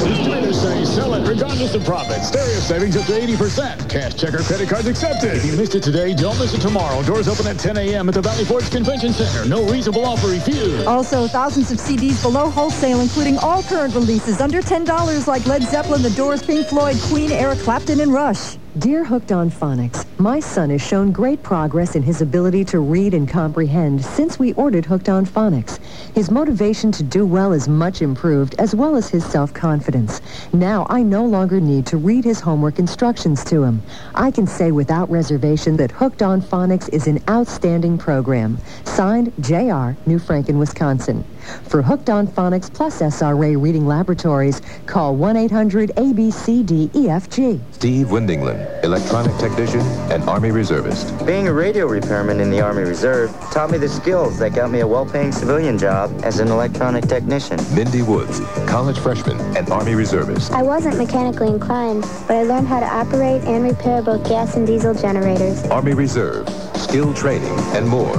Distributors 0.08 0.62
say 0.62 0.86
sell 0.86 1.16
it 1.16 1.28
regardless 1.28 1.74
of 1.74 1.84
profit. 1.86 2.22
Stereo 2.22 2.60
savings 2.60 2.96
up 2.96 3.08
to 3.08 3.14
80%. 3.14 3.90
Cash 3.90 4.14
check 4.14 4.36
or 4.36 4.44
credit 4.44 4.70
cards 4.70 4.86
accepted. 4.86 5.38
If 5.38 5.46
you 5.46 5.58
missed 5.58 5.74
it 5.74 5.82
today, 5.82 6.14
don't 6.14 6.38
miss 6.38 6.54
it 6.54 6.62
tomorrow. 6.62 7.02
Doors 7.02 7.28
open 7.28 7.48
at 7.48 7.58
10 7.58 7.78
a.m. 7.78 8.10
at 8.10 8.14
the 8.14 8.22
Valley 8.22 8.46
Forge 8.46 8.70
Convention 8.70 9.12
Center. 9.12 9.50
No 9.50 9.66
reasonable 9.72 10.06
offer 10.06 10.28
refused. 10.28 10.86
Also, 10.86 11.28
thousands 11.28 11.72
of 11.72 11.80
CDs 11.80 12.22
below 12.22 12.48
wholesale, 12.48 13.00
including 13.00 13.40
all 13.40 13.64
current 13.64 13.96
releases 13.96 14.40
under 14.40 14.62
$10 14.62 15.26
like 15.26 15.48
Led 15.48 15.64
Zeppelin, 15.64 16.04
The 16.04 16.12
Doors, 16.12 16.44
Pink 16.44 16.68
Floyd, 16.68 16.98
Queen, 17.10 17.32
Eric 17.32 17.58
Clapton, 17.58 18.00
and 18.00 18.14
Rush. 18.14 18.60
Dear 18.80 19.04
Hooked 19.04 19.32
on 19.32 19.52
Phonics, 19.52 20.04
my 20.18 20.40
son 20.40 20.72
has 20.72 20.82
shown 20.82 21.12
great 21.12 21.44
progress 21.44 21.96
in 21.96 22.02
his 22.02 22.24
ability 22.24 22.66
to 22.66 22.80
read 22.80 23.14
and 23.14 23.30
comprehend 23.30 24.04
since 24.04 24.40
we 24.40 24.54
ordered 24.54 24.84
Hooked 24.84 25.10
on 25.10 25.28
Phonics. 25.28 25.78
His 26.16 26.32
motivation 26.32 26.92
to 26.94 27.04
do 27.04 27.24
well 27.24 27.54
is 27.54 27.68
much 27.68 28.02
improved, 28.02 28.56
as 28.58 28.74
well 28.74 28.96
as 28.96 29.08
his 29.08 29.24
self-confidence. 29.26 30.22
Now 30.54 30.88
I 30.90 31.04
no 31.04 31.24
longer 31.24 31.62
need 31.62 31.86
to 31.86 31.98
read 31.98 32.26
his 32.26 32.40
homework 32.40 32.80
instructions 32.80 33.44
to 33.46 33.62
him. 33.62 33.84
I 34.16 34.32
can 34.32 34.48
say 34.48 34.72
without 34.72 35.08
reservation 35.12 35.78
that 35.78 35.92
Hooked 35.92 36.24
on 36.24 36.42
Phonics 36.42 36.90
is 36.92 37.06
an 37.06 37.20
outstanding 37.30 38.00
program. 38.00 38.58
Signed, 38.86 39.34
J.R., 39.40 39.96
New 40.08 40.18
Franken, 40.18 40.58
Wisconsin. 40.58 41.24
For 41.68 41.82
Hooked 41.82 42.10
on 42.10 42.28
Phonics 42.28 42.74
plus 42.74 43.02
SRA 43.02 43.62
Reading 43.62 43.86
Laboratories, 43.88 44.62
call 44.86 45.18
1-800-ABCDEFG. 45.18 47.60
Steve 47.72 48.08
Windingland, 48.08 48.84
electronic 48.84 49.36
technician 49.38 49.82
and 50.12 50.24
Army 50.24 50.52
reservist. 50.52 51.14
Being 51.26 51.48
a 51.48 51.54
radio 51.54 51.88
repairman 51.88 52.40
in 52.40 52.50
the 52.50 52.62
Army 52.62 52.84
Reserve 52.84 53.32
taught 53.52 53.72
me 53.72 53.78
the 53.78 53.90
skills 53.90 54.38
that 54.40 54.56
got 54.56 54.72
me 54.72 54.80
a 54.82 54.88
well-paying 54.88 55.32
civilian 55.32 55.78
job 55.78 56.12
as 56.24 56.40
an 56.40 56.48
electronic 56.50 57.06
technician. 57.06 57.60
Mindy 57.76 58.02
Woods, 58.02 58.40
college 58.68 58.98
freshman 59.00 59.40
and 59.58 59.70
Army 59.70 59.96
reservist. 59.96 60.52
I 60.52 60.64
wasn't 60.64 60.98
mechanically 60.98 61.50
inclined, 61.50 62.04
but 62.28 62.38
I 62.38 62.44
learned 62.44 62.68
how 62.68 62.80
to 62.80 62.86
operate 62.86 63.44
and 63.44 63.64
repair 63.64 64.02
both 64.02 64.28
gas 64.28 64.56
and 64.56 64.66
diesel 64.66 64.94
generators. 64.94 65.64
Army 65.66 65.94
Reserve, 65.94 66.48
skill 66.76 67.14
training, 67.14 67.54
and 67.76 67.88
more. 67.88 68.16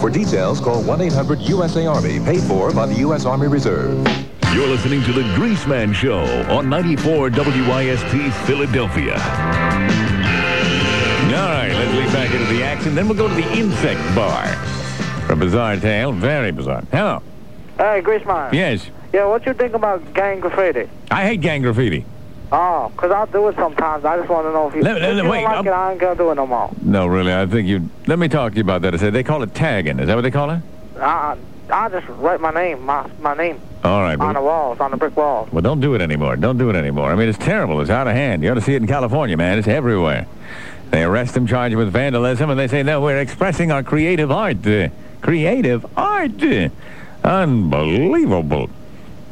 For 0.00 0.10
details, 0.10 0.60
call 0.60 0.82
1-800-USA-ARMY, 0.82 2.20
paid 2.20 2.42
for 2.42 2.72
by 2.72 2.86
the 2.86 2.94
U.S. 3.00 3.26
Army 3.26 3.46
Reserve. 3.46 4.06
You're 4.52 4.66
listening 4.66 5.02
to 5.04 5.12
The 5.12 5.22
Greaseman 5.34 5.94
Show 5.94 6.24
on 6.50 6.68
94 6.68 7.30
WYSP 7.30 8.32
Philadelphia. 8.46 9.14
All 11.30 11.56
right, 11.56 11.72
let's 11.72 11.92
lead 11.92 12.12
back 12.12 12.32
into 12.34 12.52
the 12.52 12.64
action. 12.64 12.94
Then 12.94 13.06
we'll 13.06 13.16
go 13.16 13.28
to 13.28 13.34
the 13.34 13.52
insect 13.52 14.00
bar. 14.14 14.46
For 15.26 15.34
a 15.34 15.36
bizarre 15.36 15.76
tale, 15.76 16.12
very 16.12 16.50
bizarre. 16.50 16.82
Hello. 16.90 17.22
Hey, 17.76 18.02
Greaseman. 18.02 18.52
Yes. 18.52 18.90
Yeah, 19.12 19.26
what 19.26 19.46
you 19.46 19.54
think 19.54 19.74
about 19.74 20.14
gang 20.14 20.40
graffiti? 20.40 20.90
I 21.10 21.24
hate 21.26 21.40
gang 21.40 21.62
graffiti. 21.62 22.04
Oh, 22.52 22.90
'cause 22.96 23.10
I'll 23.12 23.26
do 23.26 23.46
it 23.48 23.54
sometimes. 23.56 24.04
I 24.04 24.16
just 24.16 24.28
want 24.28 24.46
to 24.46 24.52
know 24.52 24.68
if 24.68 24.74
you, 24.74 24.82
Let- 24.82 24.96
if 24.96 25.02
let- 25.02 25.14
you 25.14 25.22
don't 25.22 25.30
wait, 25.30 25.44
like 25.44 25.54
I'm- 25.56 25.66
it, 25.66 25.70
I 25.70 25.90
ain't 25.92 26.00
going 26.00 26.16
to 26.16 26.22
do 26.24 26.30
it 26.30 26.34
no 26.34 26.46
more. 26.46 26.70
No, 26.82 27.06
really, 27.06 27.32
I 27.32 27.46
think 27.46 27.68
you... 27.68 27.88
Let 28.08 28.18
me 28.18 28.28
talk 28.28 28.52
to 28.52 28.56
you 28.58 28.64
about 28.64 28.82
that. 28.82 28.92
I 28.94 28.96
said 28.96 29.12
they 29.12 29.22
call 29.22 29.42
it 29.44 29.54
tagging. 29.54 30.00
Is 30.00 30.08
that 30.08 30.16
what 30.16 30.22
they 30.22 30.30
call 30.32 30.50
it? 30.50 30.60
I, 31.00 31.36
I 31.70 31.88
just 31.90 32.06
write 32.08 32.40
my 32.40 32.50
name, 32.50 32.84
my, 32.84 33.08
my 33.20 33.34
name 33.34 33.60
All 33.84 34.00
right. 34.02 34.18
on 34.18 34.34
the 34.34 34.40
walls, 34.42 34.80
on 34.80 34.90
the 34.90 34.96
brick 34.96 35.16
walls. 35.16 35.48
well, 35.52 35.62
don't 35.62 35.80
do 35.80 35.94
it 35.94 36.00
anymore. 36.00 36.34
Don't 36.36 36.58
do 36.58 36.68
it 36.70 36.74
anymore. 36.76 37.12
I 37.12 37.14
mean, 37.14 37.28
it's 37.28 37.38
terrible. 37.38 37.80
It's 37.80 37.90
out 37.90 38.08
of 38.08 38.14
hand. 38.14 38.42
You 38.42 38.50
ought 38.50 38.54
to 38.54 38.60
see 38.60 38.74
it 38.74 38.82
in 38.82 38.88
California, 38.88 39.36
man. 39.36 39.56
It's 39.58 39.68
everywhere. 39.68 40.26
They 40.90 41.04
arrest 41.04 41.34
them, 41.34 41.46
charge 41.46 41.70
them 41.70 41.78
with 41.78 41.92
vandalism, 41.92 42.50
and 42.50 42.58
they 42.58 42.66
say, 42.66 42.82
no, 42.82 43.00
we're 43.00 43.18
expressing 43.18 43.70
our 43.70 43.84
creative 43.84 44.32
art. 44.32 44.66
Uh, 44.66 44.88
creative 45.20 45.86
art. 45.96 46.42
Uh, 46.42 46.68
unbelievable. 47.22 48.68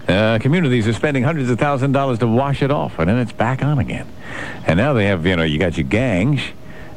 Uh, 0.09 0.39
communities 0.39 0.89
are 0.89 0.95
spending 0.95 1.23
hundreds 1.23 1.51
of 1.51 1.59
thousands 1.59 1.91
of 1.91 1.93
dollars 1.93 2.19
to 2.19 2.27
wash 2.27 2.63
it 2.63 2.71
off, 2.71 2.99
and 2.99 3.11
then 3.11 3.19
it's 3.19 3.33
back 3.33 3.63
on 3.63 3.79
again. 3.79 4.07
And 4.67 4.79
now 4.79 4.95
they 4.95 5.05
have, 5.05 5.27
you 5.27 5.37
know, 5.37 5.43
you 5.43 5.59
got 5.59 5.77
your 5.77 5.87
gangs, 5.87 6.41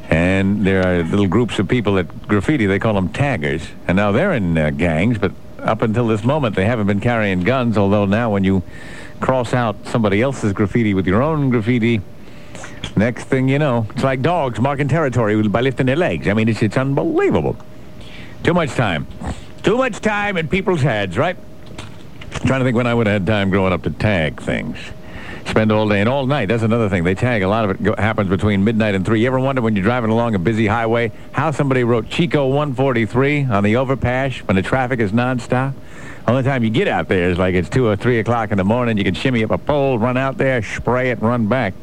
and 0.08 0.66
there 0.66 0.82
are 0.82 1.02
little 1.02 1.28
groups 1.28 1.58
of 1.58 1.68
people 1.68 1.94
that 1.94 2.26
graffiti, 2.26 2.64
they 2.64 2.78
call 2.78 2.94
them 2.94 3.10
taggers. 3.10 3.68
And 3.86 3.96
now 3.96 4.12
they're 4.12 4.32
in 4.32 4.56
uh, 4.56 4.70
gangs, 4.70 5.18
but 5.18 5.32
up 5.58 5.82
until 5.82 6.06
this 6.08 6.24
moment, 6.24 6.56
they 6.56 6.64
haven't 6.64 6.86
been 6.86 7.00
carrying 7.00 7.40
guns, 7.40 7.76
although 7.76 8.06
now 8.06 8.30
when 8.30 8.44
you 8.44 8.62
cross 9.20 9.52
out 9.52 9.76
somebody 9.86 10.22
else's 10.22 10.54
graffiti 10.54 10.94
with 10.94 11.06
your 11.06 11.22
own 11.22 11.50
graffiti, 11.50 12.00
next 12.96 13.24
thing 13.24 13.46
you 13.46 13.58
know, 13.58 13.86
it's 13.90 14.02
like 14.02 14.22
dogs 14.22 14.58
marking 14.58 14.88
territory 14.88 15.40
by 15.48 15.60
lifting 15.60 15.84
their 15.84 15.96
legs. 15.96 16.28
I 16.28 16.32
mean, 16.32 16.48
it's, 16.48 16.62
it's 16.62 16.78
unbelievable. 16.78 17.58
Too 18.42 18.54
much 18.54 18.70
time. 18.70 19.06
Too 19.62 19.76
much 19.76 20.00
time 20.00 20.38
in 20.38 20.48
people's 20.48 20.80
heads, 20.80 21.18
right? 21.18 21.36
Trying 22.40 22.60
to 22.60 22.64
think 22.64 22.76
when 22.76 22.86
I 22.86 22.94
would 22.94 23.06
have 23.06 23.22
had 23.22 23.26
time 23.26 23.50
growing 23.50 23.72
up 23.72 23.82
to 23.82 23.90
tag 23.90 24.40
things. 24.40 24.76
Spend 25.46 25.72
all 25.72 25.88
day 25.88 26.00
and 26.00 26.08
all 26.08 26.26
night. 26.26 26.46
That's 26.46 26.62
another 26.62 26.88
thing. 26.88 27.04
They 27.04 27.14
tag. 27.14 27.42
A 27.42 27.48
lot 27.48 27.64
of 27.64 27.72
it 27.72 27.82
go, 27.82 27.94
happens 27.98 28.28
between 28.30 28.64
midnight 28.64 28.94
and 28.94 29.04
3. 29.04 29.20
You 29.20 29.26
ever 29.26 29.40
wonder 29.40 29.60
when 29.60 29.74
you're 29.74 29.82
driving 29.84 30.10
along 30.10 30.34
a 30.34 30.38
busy 30.38 30.66
highway 30.66 31.10
how 31.32 31.50
somebody 31.50 31.84
wrote 31.84 32.08
Chico 32.08 32.46
143 32.46 33.46
on 33.46 33.64
the 33.64 33.76
overpass 33.76 34.38
when 34.38 34.56
the 34.56 34.62
traffic 34.62 35.00
is 35.00 35.12
nonstop? 35.12 35.74
Only 36.28 36.44
time 36.44 36.62
you 36.62 36.70
get 36.70 36.86
out 36.86 37.08
there 37.08 37.30
is 37.30 37.38
like 37.38 37.54
it's 37.54 37.68
2 37.68 37.86
or 37.86 37.96
3 37.96 38.20
o'clock 38.20 38.52
in 38.52 38.58
the 38.58 38.64
morning. 38.64 38.96
You 38.96 39.04
can 39.04 39.14
shimmy 39.14 39.42
up 39.42 39.50
a 39.50 39.58
pole, 39.58 39.98
run 39.98 40.16
out 40.16 40.38
there, 40.38 40.62
spray 40.62 41.10
it, 41.10 41.18
and 41.18 41.22
run 41.22 41.48
back. 41.48 41.74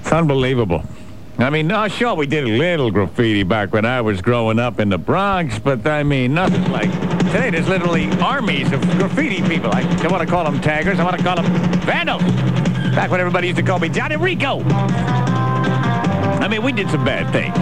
It's 0.00 0.10
unbelievable. 0.10 0.82
I 1.38 1.50
mean, 1.50 1.66
no, 1.66 1.88
sure, 1.88 2.14
we 2.14 2.26
did 2.26 2.44
a 2.44 2.48
little 2.48 2.90
graffiti 2.90 3.42
back 3.42 3.72
when 3.72 3.84
I 3.84 4.00
was 4.00 4.20
growing 4.22 4.58
up 4.58 4.80
in 4.80 4.88
the 4.88 4.98
Bronx, 4.98 5.58
but 5.58 5.86
I 5.86 6.02
mean, 6.02 6.34
nothing 6.34 6.70
like 6.70 6.90
today. 7.32 7.50
There's 7.50 7.68
literally 7.68 8.10
armies 8.20 8.70
of 8.72 8.80
graffiti 8.98 9.40
people. 9.48 9.72
I 9.72 9.82
don't 10.02 10.12
want 10.12 10.22
to 10.22 10.28
call 10.28 10.44
them 10.44 10.60
taggers. 10.60 11.00
I 11.00 11.04
want 11.04 11.16
to 11.16 11.22
call 11.22 11.36
them 11.36 11.46
vandals. 11.80 12.22
Back 12.94 13.10
when 13.10 13.20
everybody 13.20 13.46
used 13.46 13.56
to 13.56 13.62
call 13.62 13.78
me 13.78 13.88
Johnny 13.88 14.16
Rico. 14.16 14.60
I 16.40 16.46
mean, 16.46 16.62
we 16.62 16.72
did 16.72 16.90
some 16.90 17.04
bad 17.04 17.32
things, 17.32 17.56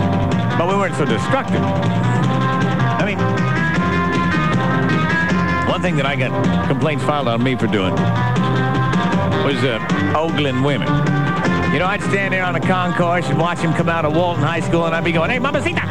but 0.59 0.69
we 0.69 0.75
weren't 0.75 0.97
so 0.97 1.05
destructive. 1.05 1.63
I 1.63 3.05
mean, 3.07 3.19
one 5.71 5.81
thing 5.81 5.95
that 5.97 6.07
I 6.07 6.17
got 6.17 6.67
complaints 6.67 7.05
filed 7.05 7.29
on 7.29 7.41
me 7.43 7.55
for 7.55 7.69
doing 7.69 7.93
was 9.45 9.63
uh, 9.63 9.79
ogling 10.17 10.65
women. 10.65 10.89
You 11.73 11.79
know, 11.79 11.87
I'd 11.87 12.03
stand 12.03 12.35
there 12.35 12.43
on 12.43 12.55
the 12.55 12.61
concourse 12.61 13.29
and 13.29 13.39
watch 13.39 13.59
him 13.61 13.73
come 13.75 13.89
out 13.89 14.05
of 14.05 14.17
Walton 14.17 14.43
High 14.43 14.59
School, 14.59 14.87
and 14.87 14.95
I'd 14.95 15.05
be 15.05 15.13
going, 15.13 15.31
hey, 15.31 15.39
Mamacita, 15.39 15.83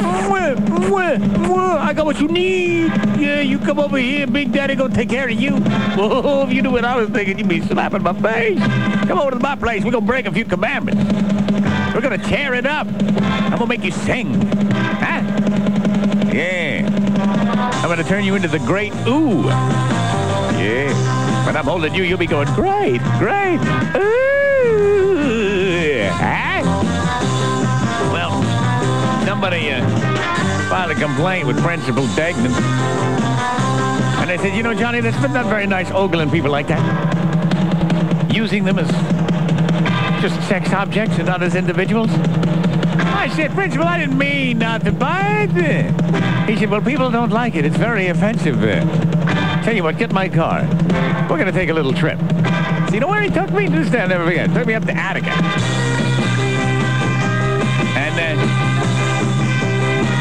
mwah, 0.00 0.56
mwah, 0.56 1.18
mwah, 1.18 1.76
I 1.78 1.92
got 1.92 2.06
what 2.06 2.18
you 2.18 2.26
need. 2.26 2.86
Yeah, 3.18 3.42
you 3.42 3.58
come 3.58 3.78
over 3.78 3.98
here, 3.98 4.26
Big 4.26 4.50
Daddy 4.50 4.74
gonna 4.74 4.94
take 4.94 5.10
care 5.10 5.28
of 5.28 5.38
you. 5.38 5.56
Whoa, 5.56 6.22
oh, 6.24 6.46
if 6.46 6.54
you 6.54 6.62
knew 6.62 6.70
what 6.70 6.86
I 6.86 6.96
was 6.96 7.10
thinking, 7.10 7.38
you'd 7.38 7.48
be 7.50 7.60
slapping 7.60 8.02
my 8.02 8.14
face. 8.14 8.58
Come 9.06 9.18
over 9.18 9.32
to 9.32 9.38
my 9.38 9.56
place. 9.56 9.84
We're 9.84 9.90
gonna 9.90 10.06
break 10.06 10.24
a 10.24 10.32
few 10.32 10.46
commandments. 10.46 11.04
We're 11.94 12.00
gonna 12.00 12.16
tear 12.16 12.54
it 12.54 12.64
up. 12.64 12.86
I'm 12.86 13.50
gonna 13.50 13.66
make 13.66 13.84
you 13.84 13.90
sing. 13.90 14.32
Huh? 14.32 15.20
Yeah. 16.32 16.88
I'm 17.82 17.90
gonna 17.90 18.04
turn 18.04 18.24
you 18.24 18.36
into 18.36 18.48
the 18.48 18.58
great 18.60 18.94
ooh. 19.06 19.44
Yeah. 20.56 21.44
When 21.44 21.56
I'm 21.58 21.64
holding 21.64 21.94
you, 21.94 22.04
you'll 22.04 22.16
be 22.16 22.26
going, 22.26 22.48
great, 22.54 23.02
great. 23.18 23.60
Ooh. 23.96 24.19
Huh? 26.20 26.62
Well, 28.12 28.42
somebody 29.26 29.70
uh, 29.70 29.86
filed 30.68 30.90
a 30.90 30.94
complaint 30.94 31.46
with 31.46 31.58
Principal 31.62 32.06
Degnan. 32.14 32.52
And 34.20 34.28
they 34.28 34.36
said, 34.36 34.54
you 34.54 34.62
know, 34.62 34.74
Johnny, 34.74 35.00
that's 35.00 35.20
not 35.32 35.46
very 35.46 35.66
nice 35.66 35.90
ogling 35.90 36.30
people 36.30 36.50
like 36.50 36.68
that. 36.68 38.32
Using 38.32 38.64
them 38.64 38.78
as 38.78 38.88
just 40.20 40.36
sex 40.48 40.72
objects 40.72 41.16
and 41.16 41.26
not 41.26 41.42
as 41.42 41.54
individuals. 41.54 42.10
I 42.12 43.28
said, 43.34 43.52
Principal, 43.52 43.86
I 43.86 43.98
didn't 43.98 44.18
mean 44.18 44.58
not 44.58 44.84
to 44.84 44.92
buy 44.92 45.48
it. 45.50 46.48
He 46.48 46.56
said, 46.56 46.70
well, 46.70 46.80
people 46.80 47.10
don't 47.10 47.30
like 47.30 47.54
it. 47.54 47.64
It's 47.64 47.76
very 47.76 48.08
offensive. 48.08 48.62
Uh, 48.62 49.62
tell 49.62 49.74
you 49.74 49.82
what, 49.82 49.98
get 49.98 50.12
my 50.12 50.28
car. 50.28 50.62
We're 51.28 51.38
going 51.38 51.46
to 51.46 51.52
take 51.52 51.70
a 51.70 51.74
little 51.74 51.92
trip. 51.92 52.18
You 52.92 53.00
know 53.00 53.08
where 53.08 53.22
he 53.22 53.30
took 53.30 53.50
me? 53.52 53.66
I'll 53.66 54.08
never 54.08 54.26
forget. 54.26 54.52
Took 54.52 54.66
me 54.66 54.74
up 54.74 54.84
to 54.84 54.92
Attica. 54.92 55.79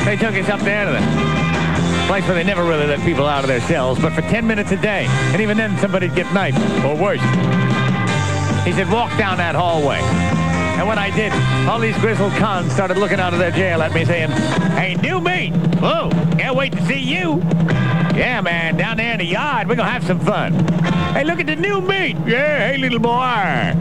They 0.05 0.15
took 0.15 0.35
us 0.35 0.49
up 0.49 0.59
there 0.61 0.85
to 0.85 0.91
the 0.91 2.07
place 2.07 2.25
where 2.25 2.35
they 2.35 2.43
never 2.43 2.63
really 2.63 2.87
let 2.87 2.99
people 3.01 3.25
out 3.25 3.43
of 3.43 3.47
their 3.47 3.61
cells, 3.61 3.99
but 3.99 4.13
for 4.13 4.21
10 4.21 4.45
minutes 4.47 4.71
a 4.71 4.77
day. 4.77 5.05
And 5.31 5.41
even 5.41 5.57
then, 5.57 5.77
somebody'd 5.77 6.15
get 6.15 6.33
knifed, 6.33 6.57
or 6.83 6.95
worse. 6.95 7.21
He 8.65 8.73
said, 8.73 8.91
walk 8.91 9.15
down 9.17 9.37
that 9.37 9.55
hallway. 9.55 9.99
And 10.79 10.87
when 10.87 10.97
I 10.97 11.09
did, 11.09 11.33
all 11.67 11.77
these 11.77 11.97
grizzled 11.97 12.31
cons 12.33 12.71
started 12.71 12.97
looking 12.97 13.19
out 13.19 13.33
of 13.33 13.39
their 13.39 13.51
jail 13.51 13.81
at 13.81 13.93
me 13.93 14.05
saying, 14.05 14.29
Hey, 14.77 14.95
new 14.95 15.19
mate. 15.19 15.53
Whoa, 15.81 16.09
oh, 16.11 16.35
can't 16.37 16.55
wait 16.55 16.71
to 16.71 16.85
see 16.85 16.99
you. 16.99 17.41
Yeah, 18.19 18.41
man, 18.41 18.75
down 18.75 18.97
there 18.97 19.13
in 19.13 19.19
the 19.19 19.25
yard, 19.25 19.69
we're 19.69 19.75
to 19.75 19.83
have 19.85 20.03
some 20.03 20.19
fun. 20.19 20.51
Hey, 21.13 21.23
look 21.23 21.39
at 21.39 21.45
the 21.45 21.55
new 21.55 21.79
meat. 21.79 22.17
Yeah, 22.27 22.67
hey, 22.67 22.77
little 22.77 22.99
boy. 22.99 23.73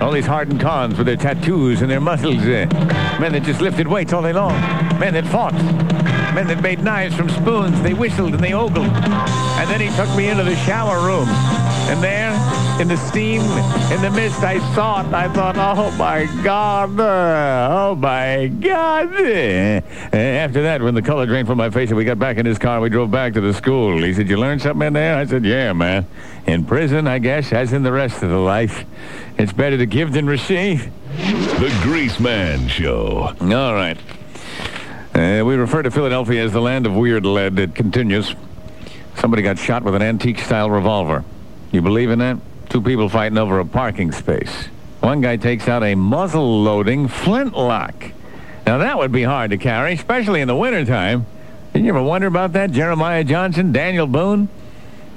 All 0.00 0.10
these 0.10 0.24
hardened 0.24 0.62
cons 0.62 0.96
with 0.96 1.06
their 1.06 1.18
tattoos 1.18 1.82
and 1.82 1.90
their 1.90 2.00
muscles. 2.00 2.38
Uh, 2.38 2.66
men 3.20 3.32
that 3.32 3.42
just 3.42 3.60
lifted 3.60 3.86
weights 3.86 4.14
all 4.14 4.22
day 4.22 4.32
long. 4.32 4.58
Men 4.98 5.12
that 5.12 5.26
fought. 5.26 5.52
Men 6.34 6.46
that 6.46 6.62
made 6.62 6.82
knives 6.82 7.14
from 7.14 7.28
spoons. 7.28 7.82
They 7.82 7.92
whistled 7.92 8.32
and 8.32 8.42
they 8.42 8.54
ogled. 8.54 8.86
And 8.86 9.68
then 9.68 9.82
he 9.82 9.94
took 9.94 10.08
me 10.16 10.30
into 10.30 10.44
the 10.44 10.56
shower 10.56 11.04
room. 11.04 11.28
And 11.28 12.02
there, 12.02 12.31
in 12.80 12.88
the 12.88 12.96
steam, 12.96 13.42
in 13.92 14.02
the 14.02 14.10
mist, 14.10 14.42
I 14.42 14.58
saw 14.74 15.00
it. 15.00 15.12
I 15.14 15.28
thought, 15.32 15.56
oh, 15.56 15.90
my 15.96 16.26
God. 16.42 16.98
uh, 16.98 17.68
oh, 17.70 17.94
my 17.94 18.48
God. 18.48 19.14
Uh, 19.14 20.16
after 20.16 20.62
that, 20.62 20.82
when 20.82 20.94
the 20.94 21.02
color 21.02 21.26
drained 21.26 21.46
from 21.46 21.58
my 21.58 21.70
face 21.70 21.90
and 21.90 21.96
we 21.96 22.04
got 22.04 22.18
back 22.18 22.38
in 22.38 22.46
his 22.46 22.58
car, 22.58 22.80
we 22.80 22.88
drove 22.88 23.10
back 23.10 23.34
to 23.34 23.40
the 23.40 23.54
school. 23.54 24.02
He 24.02 24.12
said, 24.14 24.28
you 24.28 24.36
learned 24.36 24.62
something 24.62 24.86
in 24.86 24.92
there? 24.92 25.16
I 25.16 25.26
said, 25.26 25.44
yeah, 25.44 25.72
man. 25.72 26.06
In 26.46 26.64
prison, 26.64 27.06
I 27.06 27.18
guess, 27.18 27.52
as 27.52 27.72
in 27.72 27.82
the 27.82 27.92
rest 27.92 28.22
of 28.22 28.30
the 28.30 28.38
life, 28.38 28.84
it's 29.38 29.52
better 29.52 29.78
to 29.78 29.86
give 29.86 30.12
than 30.12 30.26
receive. 30.26 30.90
The 31.16 31.78
Grease 31.82 32.18
Man 32.18 32.68
Show. 32.68 33.34
All 33.40 33.74
right. 33.74 33.98
Uh, 35.14 35.44
we 35.44 35.54
refer 35.54 35.82
to 35.82 35.90
Philadelphia 35.90 36.42
as 36.42 36.52
the 36.52 36.60
land 36.60 36.86
of 36.86 36.94
weird 36.94 37.24
lead. 37.26 37.58
It 37.58 37.74
continues. 37.74 38.34
Somebody 39.18 39.42
got 39.42 39.58
shot 39.58 39.84
with 39.84 39.94
an 39.94 40.02
antique-style 40.02 40.70
revolver. 40.70 41.22
You 41.70 41.82
believe 41.82 42.10
in 42.10 42.18
that? 42.20 42.38
Two 42.72 42.80
people 42.80 43.10
fighting 43.10 43.36
over 43.36 43.58
a 43.58 43.66
parking 43.66 44.12
space. 44.12 44.50
One 45.00 45.20
guy 45.20 45.36
takes 45.36 45.68
out 45.68 45.82
a 45.82 45.94
muzzle-loading 45.94 47.08
flintlock. 47.08 48.12
Now, 48.66 48.78
that 48.78 48.96
would 48.96 49.12
be 49.12 49.24
hard 49.24 49.50
to 49.50 49.58
carry, 49.58 49.92
especially 49.92 50.40
in 50.40 50.48
the 50.48 50.56
wintertime. 50.56 51.26
Did 51.74 51.84
you 51.84 51.90
ever 51.90 52.02
wonder 52.02 52.28
about 52.28 52.54
that? 52.54 52.70
Jeremiah 52.70 53.24
Johnson, 53.24 53.72
Daniel 53.72 54.06
Boone? 54.06 54.48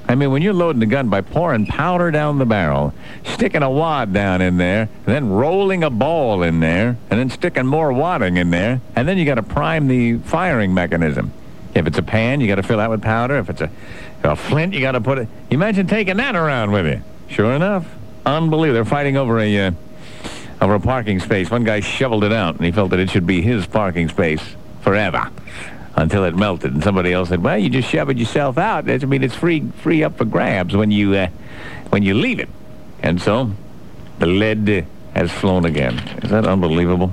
I 0.06 0.16
mean, 0.16 0.32
when 0.32 0.42
you're 0.42 0.52
loading 0.52 0.80
the 0.80 0.86
gun 0.86 1.08
by 1.08 1.22
pouring 1.22 1.64
powder 1.64 2.10
down 2.10 2.36
the 2.36 2.44
barrel, 2.44 2.92
sticking 3.24 3.62
a 3.62 3.70
wad 3.70 4.12
down 4.12 4.42
in 4.42 4.58
there, 4.58 4.90
and 5.06 5.06
then 5.06 5.30
rolling 5.30 5.82
a 5.82 5.88
ball 5.88 6.42
in 6.42 6.60
there, 6.60 6.98
and 7.08 7.18
then 7.18 7.30
sticking 7.30 7.66
more 7.66 7.90
wadding 7.90 8.36
in 8.36 8.50
there, 8.50 8.82
and 8.94 9.08
then 9.08 9.16
you 9.16 9.24
got 9.24 9.36
to 9.36 9.42
prime 9.42 9.88
the 9.88 10.18
firing 10.18 10.74
mechanism. 10.74 11.32
If 11.74 11.86
it's 11.86 11.96
a 11.96 12.02
pan, 12.02 12.42
you 12.42 12.48
got 12.48 12.56
to 12.56 12.62
fill 12.62 12.76
that 12.76 12.90
with 12.90 13.00
powder. 13.00 13.38
If 13.38 13.48
it's 13.48 13.62
a, 13.62 13.70
a 14.24 14.36
flint, 14.36 14.74
you 14.74 14.82
got 14.82 14.92
to 14.92 15.00
put 15.00 15.16
it. 15.16 15.28
Imagine 15.48 15.86
taking 15.86 16.18
that 16.18 16.36
around 16.36 16.72
with 16.72 16.84
you. 16.84 17.00
Sure 17.28 17.52
enough, 17.52 17.86
unbelievable. 18.24 18.74
They're 18.74 18.84
fighting 18.84 19.16
over 19.16 19.38
a 19.38 19.66
uh, 19.66 19.70
over 20.60 20.74
a 20.74 20.80
parking 20.80 21.20
space. 21.20 21.50
One 21.50 21.64
guy 21.64 21.80
shoveled 21.80 22.24
it 22.24 22.32
out, 22.32 22.56
and 22.56 22.64
he 22.64 22.72
felt 22.72 22.90
that 22.90 23.00
it 23.00 23.10
should 23.10 23.26
be 23.26 23.42
his 23.42 23.66
parking 23.66 24.08
space 24.08 24.42
forever 24.80 25.30
until 25.96 26.24
it 26.24 26.36
melted. 26.36 26.72
And 26.72 26.82
somebody 26.82 27.12
else 27.12 27.28
said, 27.28 27.42
"Well, 27.42 27.58
you 27.58 27.68
just 27.68 27.88
shoveled 27.88 28.18
yourself 28.18 28.58
out. 28.58 28.84
That 28.86 29.02
I 29.02 29.06
mean, 29.06 29.22
it's 29.22 29.34
free 29.34 29.68
free 29.82 30.02
up 30.02 30.18
for 30.18 30.24
grabs 30.24 30.76
when 30.76 30.90
you 30.90 31.14
uh, 31.14 31.28
when 31.90 32.02
you 32.02 32.14
leave 32.14 32.40
it." 32.40 32.48
And 33.02 33.20
so, 33.20 33.52
the 34.18 34.26
lead 34.26 34.68
uh, 34.68 34.82
has 35.14 35.30
flown 35.30 35.64
again. 35.64 35.98
Is 36.22 36.30
that 36.30 36.46
unbelievable? 36.46 37.12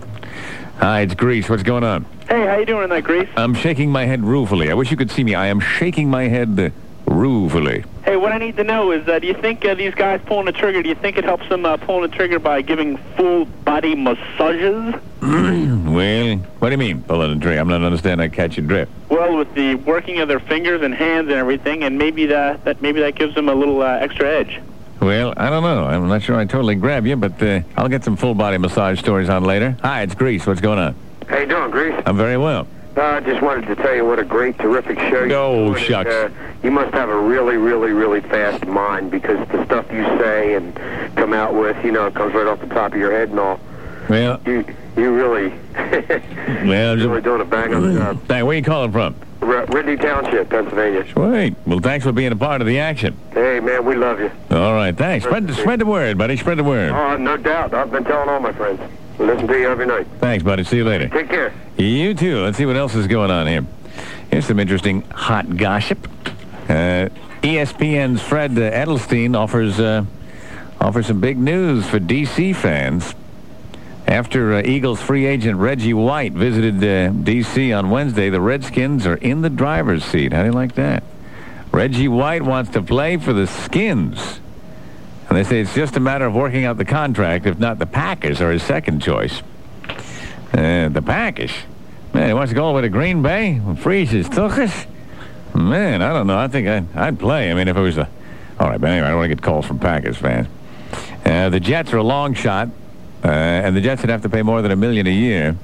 Hi, 0.77 1.01
it's 1.01 1.13
Grease. 1.13 1.49
What's 1.49 1.63
going 1.63 1.83
on? 1.83 2.05
Hey, 2.27 2.45
how 2.45 2.57
you 2.57 2.65
doing 2.65 2.81
tonight, 2.81 3.03
Grease? 3.03 3.29
I'm 3.37 3.53
shaking 3.53 3.91
my 3.91 4.05
head 4.05 4.23
ruefully. 4.23 4.71
I 4.71 4.73
wish 4.73 4.91
you 4.91 4.97
could 4.97 5.11
see 5.11 5.23
me. 5.23 5.35
I 5.35 5.47
am 5.47 5.59
shaking 5.59 6.09
my 6.09 6.23
head 6.23 6.73
ruefully. 7.05 7.83
Hey, 8.03 8.17
what 8.17 8.31
I 8.31 8.37
need 8.37 8.57
to 8.57 8.63
know 8.63 8.91
is, 8.91 9.07
uh, 9.07 9.19
do 9.19 9.27
you 9.27 9.33
think 9.33 9.63
uh, 9.65 9.75
these 9.75 9.95
guys 9.95 10.21
pulling 10.25 10.45
the 10.45 10.51
trigger, 10.51 10.83
do 10.83 10.89
you 10.89 10.95
think 10.95 11.17
it 11.17 11.23
helps 11.23 11.47
them 11.49 11.65
uh, 11.65 11.77
pulling 11.77 12.09
the 12.09 12.15
trigger 12.15 12.39
by 12.39 12.61
giving 12.61 12.97
full 13.15 13.45
body 13.45 13.95
massages? 13.95 14.93
well, 15.21 16.37
what 16.59 16.69
do 16.69 16.71
you 16.71 16.77
mean, 16.77 17.01
pulling 17.03 17.37
the 17.37 17.43
trigger? 17.43 17.59
I'm 17.59 17.69
not 17.69 17.81
understanding. 17.81 18.29
I 18.29 18.33
catch 18.33 18.57
your 18.57 18.65
drift. 18.65 18.91
Well, 19.09 19.37
with 19.37 19.53
the 19.55 19.75
working 19.75 20.19
of 20.19 20.27
their 20.27 20.39
fingers 20.39 20.81
and 20.81 20.93
hands 20.93 21.27
and 21.29 21.37
everything, 21.37 21.83
and 21.83 21.97
maybe 21.97 22.25
that, 22.27 22.65
that 22.65 22.81
maybe 22.81 22.99
that 23.01 23.15
gives 23.15 23.35
them 23.35 23.47
a 23.47 23.55
little 23.55 23.81
uh, 23.81 23.97
extra 23.99 24.27
edge. 24.27 24.59
Well, 24.99 25.33
I 25.35 25.49
don't 25.49 25.63
know. 25.63 25.85
I'm 25.85 26.07
not 26.07 26.21
sure 26.21 26.37
I 26.37 26.45
totally 26.45 26.75
grab 26.75 27.05
you, 27.05 27.15
but 27.15 27.41
uh, 27.41 27.61
I'll 27.75 27.89
get 27.89 28.03
some 28.03 28.15
full 28.15 28.35
body 28.35 28.57
massage 28.57 28.99
stories 28.99 29.29
on 29.29 29.43
later. 29.43 29.77
Hi, 29.81 30.01
it's 30.01 30.15
Grease. 30.15 30.45
What's 30.45 30.61
going 30.61 30.79
on? 30.79 30.95
How 31.27 31.39
you 31.39 31.45
doing, 31.45 31.71
Grease? 31.71 32.01
I'm 32.05 32.17
very 32.17 32.37
well. 32.37 32.67
Uh, 32.95 33.01
I 33.01 33.19
just 33.21 33.41
wanted 33.41 33.65
to 33.67 33.75
tell 33.75 33.95
you 33.95 34.05
what 34.05 34.19
a 34.19 34.23
great, 34.23 34.57
terrific 34.59 34.99
show 34.99 35.23
you 35.23 35.33
Oh, 35.33 35.73
shucks. 35.75 36.09
Uh, 36.09 36.29
you 36.61 36.69
must 36.69 36.93
have 36.93 37.09
a 37.09 37.17
really, 37.19 37.57
really, 37.57 37.91
really 37.91 38.21
fast 38.21 38.65
mind 38.67 39.09
because 39.09 39.47
the 39.49 39.65
stuff 39.65 39.91
you 39.91 40.03
say 40.19 40.53
and 40.53 40.75
come 41.15 41.33
out 41.33 41.55
with, 41.55 41.83
you 41.83 41.91
know, 41.91 42.05
it 42.05 42.13
comes 42.13 42.33
right 42.35 42.45
off 42.45 42.59
the 42.59 42.67
top 42.67 42.93
of 42.93 42.99
your 42.99 43.11
head 43.11 43.29
and 43.29 43.39
all. 43.39 43.59
Well, 44.09 44.39
You, 44.45 44.63
you 44.95 45.11
really, 45.11 45.49
well, 46.67 46.95
really 46.95 47.21
doing 47.21 47.41
a 47.41 47.45
bang 47.45 47.73
on 47.73 47.93
the 47.93 47.99
job. 47.99 48.27
Hey, 48.27 48.43
where 48.43 48.55
you 48.55 48.63
calling 48.63 48.91
from? 48.91 49.15
R- 49.41 49.65
Ridley 49.65 49.97
Township, 49.97 50.49
Pennsylvania. 50.49 51.05
Sweet. 51.11 51.55
Well, 51.65 51.79
thanks 51.79 52.05
for 52.05 52.11
being 52.11 52.31
a 52.31 52.35
part 52.35 52.61
of 52.61 52.67
the 52.67 52.79
action. 52.79 53.17
Hey, 53.31 53.59
man, 53.59 53.85
we 53.85 53.95
love 53.95 54.19
you. 54.19 54.29
All 54.51 54.73
right, 54.73 54.95
thanks. 54.95 55.25
Spread, 55.25 55.51
spread 55.55 55.79
the 55.79 55.85
word, 55.85 56.17
buddy. 56.17 56.37
Spread 56.37 56.59
the 56.59 56.63
word. 56.63 56.91
Oh, 56.91 57.17
no 57.17 57.37
doubt. 57.37 57.73
I've 57.73 57.91
been 57.91 58.03
telling 58.03 58.29
all 58.29 58.39
my 58.39 58.53
friends. 58.53 58.79
Listen 59.19 59.47
to 59.47 59.59
you 59.59 59.69
every 59.69 59.85
night. 59.85 60.07
Thanks, 60.19 60.43
buddy. 60.43 60.63
See 60.63 60.77
you 60.77 60.85
later. 60.85 61.07
Take 61.09 61.29
care. 61.29 61.53
You 61.77 62.13
too. 62.13 62.41
Let's 62.41 62.57
see 62.57 62.65
what 62.65 62.75
else 62.75 62.95
is 62.95 63.07
going 63.07 63.31
on 63.31 63.47
here. 63.47 63.65
Here's 64.31 64.45
some 64.45 64.59
interesting 64.59 65.01
hot 65.11 65.57
gossip. 65.57 66.07
Uh, 66.67 67.09
ESPN's 67.41 68.21
Fred 68.21 68.51
Edelstein 68.51 69.37
offers 69.37 69.79
uh, 69.79 70.05
offers 70.79 71.07
some 71.07 71.19
big 71.19 71.37
news 71.37 71.87
for 71.87 71.99
DC 71.99 72.55
fans. 72.55 73.13
After 74.07 74.55
uh, 74.55 74.61
Eagles 74.65 75.01
free 75.01 75.25
agent 75.25 75.59
Reggie 75.59 75.93
White 75.93 76.33
visited 76.33 76.83
uh, 76.83 77.09
D.C. 77.23 77.71
on 77.71 77.89
Wednesday, 77.89 78.29
the 78.29 78.41
Redskins 78.41 79.05
are 79.05 79.15
in 79.15 79.41
the 79.41 79.49
driver's 79.49 80.03
seat. 80.03 80.33
How 80.33 80.41
do 80.41 80.49
you 80.49 80.53
like 80.53 80.75
that? 80.75 81.03
Reggie 81.71 82.07
White 82.07 82.43
wants 82.43 82.71
to 82.71 82.81
play 82.81 83.17
for 83.17 83.33
the 83.33 83.47
Skins. 83.47 84.39
And 85.29 85.37
they 85.37 85.43
say 85.43 85.61
it's 85.61 85.73
just 85.73 85.95
a 85.95 85.99
matter 85.99 86.25
of 86.25 86.33
working 86.33 86.65
out 86.65 86.77
the 86.77 86.85
contract. 86.85 87.45
If 87.45 87.57
not, 87.57 87.79
the 87.79 87.85
Packers 87.85 88.41
are 88.41 88.51
his 88.51 88.63
second 88.63 89.01
choice. 89.01 89.41
Uh, 90.53 90.89
the 90.89 91.01
Packers? 91.03 91.51
Man, 92.13 92.27
he 92.27 92.33
wants 92.33 92.51
to 92.51 92.55
go 92.55 92.65
all 92.65 92.75
the 92.75 92.81
to 92.83 92.89
Green 92.89 93.23
Bay? 93.23 93.59
Freeze 93.77 94.11
his 94.11 94.29
tuchus? 94.29 94.85
Man, 95.55 96.01
I 96.01 96.13
don't 96.13 96.27
know. 96.27 96.37
I 96.37 96.47
think 96.47 96.67
I'd, 96.67 96.95
I'd 96.95 97.19
play. 97.19 97.49
I 97.49 97.53
mean, 97.53 97.67
if 97.67 97.75
it 97.75 97.81
was 97.81 97.97
a... 97.97 98.07
All 98.59 98.69
right, 98.69 98.79
but 98.79 98.89
anyway, 98.91 99.07
I 99.07 99.09
don't 99.09 99.17
want 99.17 99.29
to 99.29 99.35
get 99.35 99.43
calls 99.43 99.65
from 99.65 99.79
Packers 99.79 100.17
fans. 100.17 100.47
Uh, 101.25 101.49
the 101.49 101.59
Jets 101.59 101.91
are 101.93 101.97
a 101.97 102.03
long 102.03 102.35
shot, 102.35 102.69
uh, 103.23 103.27
and 103.27 103.75
the 103.75 103.81
Jets 103.81 104.01
would 104.01 104.09
have 104.11 104.21
to 104.21 104.29
pay 104.29 104.43
more 104.43 104.61
than 104.61 104.71
a 104.71 104.75
million 104.75 105.07
a 105.07 105.11
year. 105.11 105.55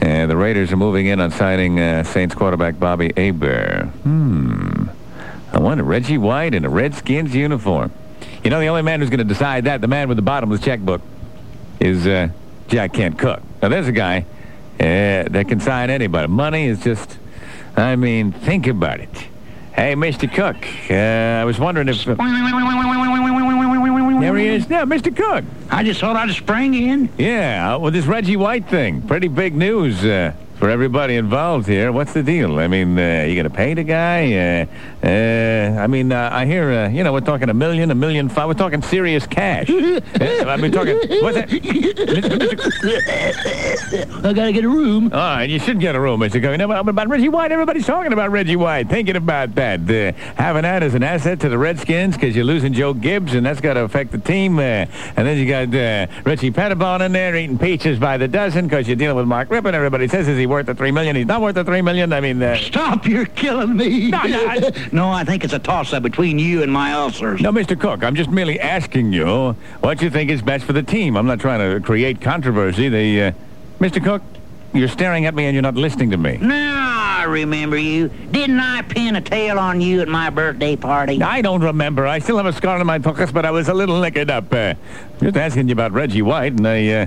And 0.00 0.30
the 0.30 0.36
Raiders 0.36 0.70
are 0.72 0.76
moving 0.76 1.06
in 1.06 1.20
on 1.20 1.30
signing 1.30 1.80
uh, 1.80 2.04
Saints 2.04 2.34
quarterback 2.34 2.78
Bobby 2.78 3.12
Hebert. 3.16 3.86
Hmm. 3.86 4.88
I 5.52 5.58
wonder, 5.58 5.82
Reggie 5.82 6.18
White 6.18 6.54
in 6.54 6.64
a 6.64 6.70
Redskins 6.70 7.34
uniform. 7.34 7.92
You 8.42 8.48
know, 8.48 8.60
the 8.60 8.66
only 8.68 8.82
man 8.82 9.00
who's 9.00 9.10
going 9.10 9.18
to 9.18 9.24
decide 9.24 9.64
that, 9.64 9.80
the 9.80 9.88
man 9.88 10.08
with 10.08 10.16
the 10.16 10.22
bottomless 10.22 10.60
checkbook, 10.60 11.02
is 11.78 12.06
uh, 12.06 12.28
Jack 12.68 12.94
Kent 12.94 13.18
Cooke. 13.18 13.42
Now, 13.60 13.68
there's 13.68 13.86
a 13.86 13.92
guy 13.92 14.24
uh, 14.78 15.28
that 15.28 15.46
can 15.46 15.60
sign 15.60 15.90
anybody. 15.90 16.26
Money 16.26 16.64
is 16.64 16.82
just, 16.82 17.18
I 17.76 17.96
mean, 17.96 18.32
think 18.32 18.66
about 18.66 19.00
it. 19.00 19.10
Hey, 19.74 19.94
Mr. 19.94 20.32
Cooke, 20.32 20.66
uh, 20.90 20.94
I 20.94 21.44
was 21.44 21.58
wondering 21.58 21.88
if... 21.88 22.04
there 24.20 24.36
he 24.36 24.46
is. 24.48 24.68
Yeah, 24.68 24.84
Mr. 24.84 25.14
Cooke. 25.14 25.44
I 25.70 25.84
just 25.84 26.00
thought 26.00 26.16
I'd 26.16 26.30
spring 26.30 26.74
in. 26.74 27.10
Yeah, 27.18 27.74
uh, 27.74 27.78
with 27.78 27.92
this 27.94 28.06
Reggie 28.06 28.36
White 28.36 28.68
thing. 28.68 29.02
Pretty 29.02 29.28
big 29.28 29.54
news 29.54 30.04
uh, 30.04 30.32
for 30.60 30.68
everybody 30.68 31.16
involved 31.16 31.66
here. 31.66 31.90
What's 31.90 32.12
the 32.12 32.22
deal? 32.22 32.58
I 32.58 32.68
mean, 32.68 32.98
uh, 32.98 33.24
you 33.26 33.34
going 33.34 33.44
to 33.44 33.50
pay 33.50 33.72
the 33.72 33.82
guy? 33.82 34.34
Uh, 34.34 34.66
uh, 35.02 35.80
I 35.80 35.86
mean, 35.86 36.12
uh, 36.12 36.28
I 36.30 36.44
hear, 36.44 36.70
uh, 36.70 36.88
you 36.90 37.02
know, 37.02 37.14
we're 37.14 37.22
talking 37.22 37.48
a 37.48 37.54
million, 37.54 37.90
a 37.90 37.94
million 37.94 38.28
five. 38.28 38.46
We're 38.46 38.52
talking 38.52 38.82
serious 38.82 39.26
cash. 39.26 39.70
Uh, 39.70 40.00
I 40.20 40.58
mean, 40.58 40.70
talking... 40.70 40.96
What's 41.22 41.36
that? 41.36 41.48
I 44.22 44.32
gotta 44.34 44.52
get 44.52 44.64
a 44.64 44.68
room. 44.68 45.04
All 45.14 45.18
right, 45.18 45.48
you 45.48 45.58
should 45.58 45.80
get 45.80 45.94
a 45.94 46.00
room, 46.00 46.20
Mr. 46.20 46.42
Cooke. 46.42 46.58
No, 46.58 46.68
but 46.68 46.86
about 46.86 47.08
Reggie 47.08 47.30
White, 47.30 47.52
everybody's 47.52 47.86
talking 47.86 48.12
about 48.12 48.30
Reggie 48.30 48.56
White, 48.56 48.90
thinking 48.90 49.16
about 49.16 49.54
that. 49.54 49.80
Uh, 49.80 50.12
having 50.36 50.62
that 50.62 50.82
as 50.82 50.94
an 50.94 51.02
asset 51.02 51.40
to 51.40 51.48
the 51.48 51.56
Redskins 51.56 52.16
because 52.16 52.36
you're 52.36 52.44
losing 52.44 52.74
Joe 52.74 52.92
Gibbs, 52.92 53.32
and 53.34 53.46
that's 53.46 53.62
got 53.62 53.74
to 53.74 53.80
affect 53.80 54.12
the 54.12 54.18
team. 54.18 54.58
Uh, 54.58 54.62
and 55.16 55.26
then 55.26 55.38
you 55.38 55.48
got 55.48 55.74
uh, 55.74 56.06
Richie 56.24 56.50
Petitbon 56.50 57.00
in 57.06 57.12
there 57.12 57.34
eating 57.34 57.58
peaches 57.58 57.98
by 57.98 58.18
the 58.18 58.28
dozen 58.28 58.66
because 58.66 58.86
you're 58.86 58.96
dealing 58.96 59.16
with 59.16 59.26
Mark 59.26 59.48
Rypien. 59.48 59.72
Everybody 59.72 60.06
says, 60.06 60.28
is 60.28 60.36
he 60.36 60.49
worth 60.50 60.66
the 60.66 60.74
three 60.74 60.90
million? 60.90 61.16
He's 61.16 61.26
not 61.26 61.40
worth 61.40 61.54
the 61.54 61.64
three 61.64 61.80
million. 61.80 62.12
I 62.12 62.20
mean, 62.20 62.42
uh, 62.42 62.56
Stop, 62.56 63.06
you're 63.06 63.24
killing 63.24 63.76
me. 63.76 64.10
No, 64.10 64.22
no, 64.24 64.46
I- 64.46 64.88
no, 64.92 65.08
I 65.10 65.24
think 65.24 65.44
it's 65.44 65.54
a 65.54 65.58
toss-up 65.58 66.02
between 66.02 66.38
you 66.38 66.62
and 66.62 66.70
my 66.70 66.92
ulcers. 66.92 67.40
No, 67.40 67.50
Mr. 67.52 67.80
Cooke, 67.80 68.04
I'm 68.04 68.14
just 68.16 68.28
merely 68.28 68.60
asking 68.60 69.12
you 69.12 69.52
what 69.80 70.02
you 70.02 70.10
think 70.10 70.30
is 70.30 70.42
best 70.42 70.64
for 70.64 70.74
the 70.74 70.82
team. 70.82 71.16
I'm 71.16 71.26
not 71.26 71.40
trying 71.40 71.60
to 71.60 71.80
create 71.84 72.20
controversy. 72.20 72.88
The, 72.90 73.22
uh, 73.22 73.32
Mr. 73.78 74.02
Cooke, 74.04 74.22
you're 74.74 74.88
staring 74.88 75.24
at 75.26 75.34
me 75.34 75.46
and 75.46 75.54
you're 75.54 75.62
not 75.62 75.74
listening 75.76 76.10
to 76.10 76.16
me. 76.16 76.36
Now 76.36 77.18
I 77.20 77.24
remember 77.24 77.76
you. 77.76 78.08
Didn't 78.08 78.60
I 78.60 78.82
pin 78.82 79.16
a 79.16 79.20
tail 79.20 79.58
on 79.58 79.80
you 79.80 80.00
at 80.00 80.08
my 80.08 80.30
birthday 80.30 80.76
party? 80.76 81.20
I 81.22 81.42
don't 81.42 81.62
remember. 81.62 82.06
I 82.06 82.18
still 82.18 82.36
have 82.36 82.46
a 82.46 82.52
scar 82.52 82.78
on 82.78 82.86
my 82.86 82.98
tuchus, 82.98 83.32
but 83.32 83.44
I 83.44 83.50
was 83.50 83.68
a 83.68 83.74
little 83.74 83.98
liquored 83.98 84.30
up. 84.30 84.52
Uh, 84.52 84.74
just 85.20 85.36
asking 85.36 85.68
you 85.68 85.72
about 85.72 85.92
Reggie 85.92 86.22
White, 86.22 86.52
and 86.54 86.66
I 86.66 86.88
uh, 86.88 87.06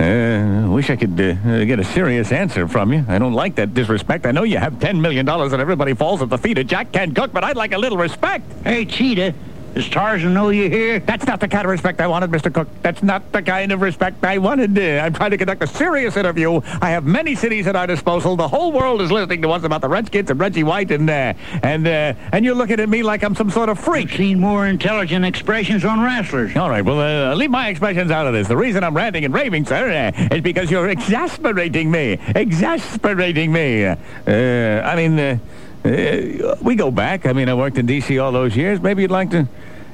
uh, 0.00 0.70
wish 0.70 0.90
I 0.90 0.96
could 0.96 1.20
uh, 1.20 1.64
get 1.64 1.78
a 1.78 1.84
serious 1.84 2.32
answer 2.32 2.66
from 2.66 2.92
you. 2.92 3.04
I 3.08 3.18
don't 3.18 3.34
like 3.34 3.56
that 3.56 3.74
disrespect. 3.74 4.26
I 4.26 4.32
know 4.32 4.44
you 4.44 4.58
have 4.58 4.74
$10 4.74 5.00
million 5.00 5.28
and 5.28 5.52
everybody 5.54 5.94
falls 5.94 6.22
at 6.22 6.30
the 6.30 6.38
feet 6.38 6.58
of 6.58 6.66
Jack 6.66 6.92
Ken 6.92 7.14
Cooke, 7.14 7.32
but 7.32 7.44
I'd 7.44 7.56
like 7.56 7.72
a 7.72 7.78
little 7.78 7.98
respect. 7.98 8.50
Hey, 8.64 8.84
Cheetah, 8.84 9.34
does 9.74 9.88
Tarzan 9.88 10.34
know 10.34 10.50
you're 10.50 10.68
here? 10.68 11.00
That's 11.00 11.26
not 11.26 11.40
the 11.40 11.48
kind 11.48 11.64
of 11.64 11.70
respect 11.70 12.00
I 12.00 12.06
wanted, 12.06 12.30
Mr. 12.30 12.52
Cooke. 12.52 12.68
That's 12.82 13.02
not 13.02 13.30
the 13.32 13.42
kind 13.42 13.72
of 13.72 13.80
respect 13.80 14.24
I 14.24 14.38
wanted. 14.38 14.78
Uh, 14.78 15.04
I'm 15.04 15.12
trying 15.12 15.30
to 15.30 15.38
conduct 15.38 15.62
a 15.62 15.66
serious 15.66 16.16
interview. 16.16 16.60
I 16.80 16.90
have 16.90 17.04
many 17.04 17.34
cities 17.34 17.66
at 17.66 17.76
our 17.76 17.86
disposal. 17.86 18.36
The 18.36 18.48
whole 18.48 18.72
world 18.72 19.00
is 19.00 19.10
listening 19.10 19.42
to 19.42 19.50
us 19.50 19.62
about 19.62 19.80
the 19.80 19.88
Redskins 19.88 20.30
and 20.30 20.40
Reggie 20.40 20.62
White, 20.62 20.90
and 20.90 21.08
uh, 21.08 21.34
and 21.62 21.86
uh, 21.86 22.14
and 22.32 22.44
you're 22.44 22.54
looking 22.54 22.80
at 22.80 22.88
me 22.88 23.02
like 23.02 23.22
I'm 23.22 23.34
some 23.34 23.50
sort 23.50 23.68
of 23.68 23.78
freak. 23.78 24.10
I've 24.10 24.16
seen 24.16 24.40
more 24.40 24.66
intelligent 24.66 25.24
expressions 25.24 25.84
on 25.84 26.00
wrestlers. 26.02 26.56
All 26.56 26.70
right, 26.70 26.84
well, 26.84 27.00
uh, 27.00 27.34
leave 27.34 27.50
my 27.50 27.68
expressions 27.68 28.10
out 28.10 28.26
of 28.26 28.32
this. 28.32 28.48
The 28.48 28.56
reason 28.56 28.82
I'm 28.82 28.96
ranting 28.96 29.24
and 29.24 29.32
raving, 29.32 29.66
sir, 29.66 30.12
uh, 30.14 30.34
is 30.34 30.40
because 30.40 30.70
you're 30.70 30.88
exasperating 30.88 31.90
me. 31.90 32.18
Exasperating 32.34 33.52
me. 33.52 33.84
Uh, 33.86 33.96
I 34.26 34.96
mean, 34.96 35.40
uh, 35.84 36.56
we 36.60 36.74
go 36.74 36.90
back. 36.90 37.26
I 37.26 37.32
mean, 37.32 37.48
I 37.48 37.54
worked 37.54 37.78
in 37.78 37.86
D.C. 37.86 38.18
all 38.18 38.32
those 38.32 38.56
years. 38.56 38.80
Maybe 38.80 39.02
you'd 39.02 39.10
like 39.10 39.30
to, 39.30 39.48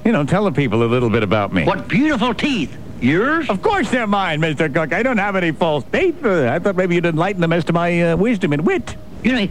you 0.04 0.12
know, 0.12 0.24
tell 0.24 0.44
the 0.44 0.52
people 0.52 0.82
a 0.82 0.86
little 0.86 1.10
bit 1.10 1.22
about 1.22 1.52
me. 1.52 1.64
What 1.64 1.88
beautiful 1.88 2.34
teeth. 2.34 2.76
Yours? 3.00 3.48
Of 3.50 3.60
course 3.62 3.90
they're 3.90 4.06
mine, 4.06 4.40
Mr. 4.40 4.72
Cooke. 4.72 4.92
I 4.92 5.02
don't 5.02 5.18
have 5.18 5.36
any 5.36 5.52
false 5.52 5.84
teeth. 5.92 6.24
Uh, 6.24 6.50
I 6.50 6.58
thought 6.58 6.76
maybe 6.76 6.94
you'd 6.94 7.06
enlighten 7.06 7.40
them 7.40 7.52
as 7.52 7.64
to 7.66 7.72
my 7.72 8.12
uh, 8.12 8.16
wisdom 8.16 8.52
and 8.54 8.66
wit. 8.66 8.96
You 9.22 9.32
know, 9.32 9.48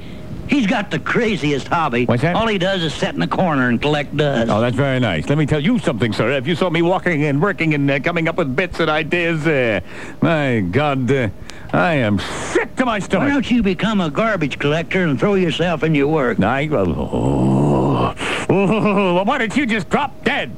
he's 0.48 0.66
got 0.66 0.90
the 0.90 1.00
craziest 1.00 1.68
hobby. 1.68 2.06
What's 2.06 2.24
that? 2.24 2.36
All 2.36 2.48
he 2.48 2.58
does 2.58 2.82
is 2.84 2.94
sit 2.94 3.14
in 3.14 3.20
the 3.20 3.28
corner 3.28 3.70
and 3.70 3.80
collect 3.80 4.18
dust. 4.18 4.50
Oh, 4.50 4.62
that's 4.62 4.76
very 4.76 5.00
nice. 5.00 5.30
Let 5.30 5.38
me 5.38 5.46
tell 5.46 5.60
you 5.60 5.78
something, 5.78 6.12
sir. 6.12 6.32
If 6.32 6.48
you 6.48 6.56
saw 6.56 6.70
me 6.70 6.82
walking 6.82 7.24
and 7.26 7.42
working 7.42 7.76
and 7.76 7.90
uh, 7.90 8.00
coming 8.00 8.28
up 8.28 8.38
with 8.38 8.56
bits 8.56 8.80
and 8.80 8.90
ideas, 8.90 9.46
uh, 9.46 9.80
my 10.22 10.62
God, 10.62 11.12
uh, 11.12 11.30
I 11.74 11.94
am 11.96 12.20
sick 12.20 12.76
to 12.78 12.86
my 12.86 13.00
stomach. 13.00 13.28
Why 13.28 13.34
don't 13.34 13.50
you 13.50 13.64
become 13.64 14.02
a 14.02 14.10
garbage 14.10 14.60
collector 14.60 15.04
and 15.04 15.20
throw 15.20 15.36
yourself 15.36 15.84
in 15.84 15.96
your 15.96 16.08
work? 16.08 16.40
I, 16.40 16.68
oh, 16.72 18.16
oh, 18.50 19.16
well, 19.16 19.26
why 19.26 19.38
don't 19.38 19.56
you 19.56 19.66
just 19.66 19.90
drop 19.90 20.24
dead? 20.24 20.52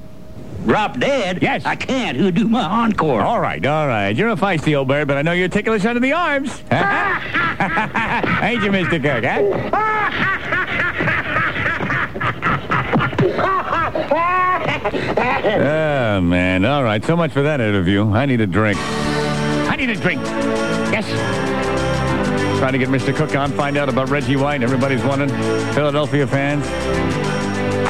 Drop 0.65 0.99
dead? 0.99 1.41
Yes. 1.41 1.65
I 1.65 1.75
can't. 1.75 2.17
Who'd 2.17 2.35
do 2.35 2.47
my 2.47 2.63
encore? 2.63 3.21
All 3.21 3.39
right, 3.39 3.65
all 3.65 3.87
right. 3.87 4.15
You're 4.15 4.29
a 4.29 4.35
feisty 4.35 4.77
old 4.77 4.89
bird, 4.89 5.07
but 5.07 5.17
I 5.17 5.21
know 5.21 5.31
you're 5.31 5.47
ticklish 5.47 5.85
under 5.85 6.01
the 6.01 6.11
arms. 6.11 6.49
Ain't 6.71 8.63
you, 8.63 8.71
Mr. 8.71 9.01
Kirk, 9.01 9.23
huh? 9.23 9.39
Eh? 9.41 10.03
Oh, 15.47 16.21
man. 16.21 16.65
All 16.65 16.83
right, 16.83 17.03
so 17.03 17.15
much 17.15 17.31
for 17.31 17.41
that 17.43 17.61
interview. 17.61 18.11
I 18.11 18.25
need 18.25 18.41
a 18.41 18.47
drink. 18.47 18.77
I 18.79 19.75
need 19.77 19.89
a 19.89 19.95
drink. 19.95 20.21
Yes. 20.97 22.57
Trying 22.57 22.73
to 22.73 22.79
get 22.79 22.89
Mr. 22.89 23.15
Cooke 23.15 23.35
on, 23.35 23.51
find 23.51 23.77
out 23.77 23.87
about 23.87 24.09
Reggie 24.09 24.35
White. 24.35 24.63
Everybody's 24.63 25.03
wondering. 25.03 25.29
Philadelphia 25.75 26.25
fans, 26.25 26.65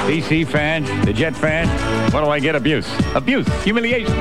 DC 0.10 0.46
fans, 0.46 0.90
the 1.06 1.14
Jet 1.14 1.34
fans. 1.34 1.70
What 2.14 2.26
do 2.26 2.30
I 2.30 2.42
get? 2.42 2.58
Abuse. 2.58 2.86
Abuse. 3.16 3.48
Humiliation. 3.64 4.14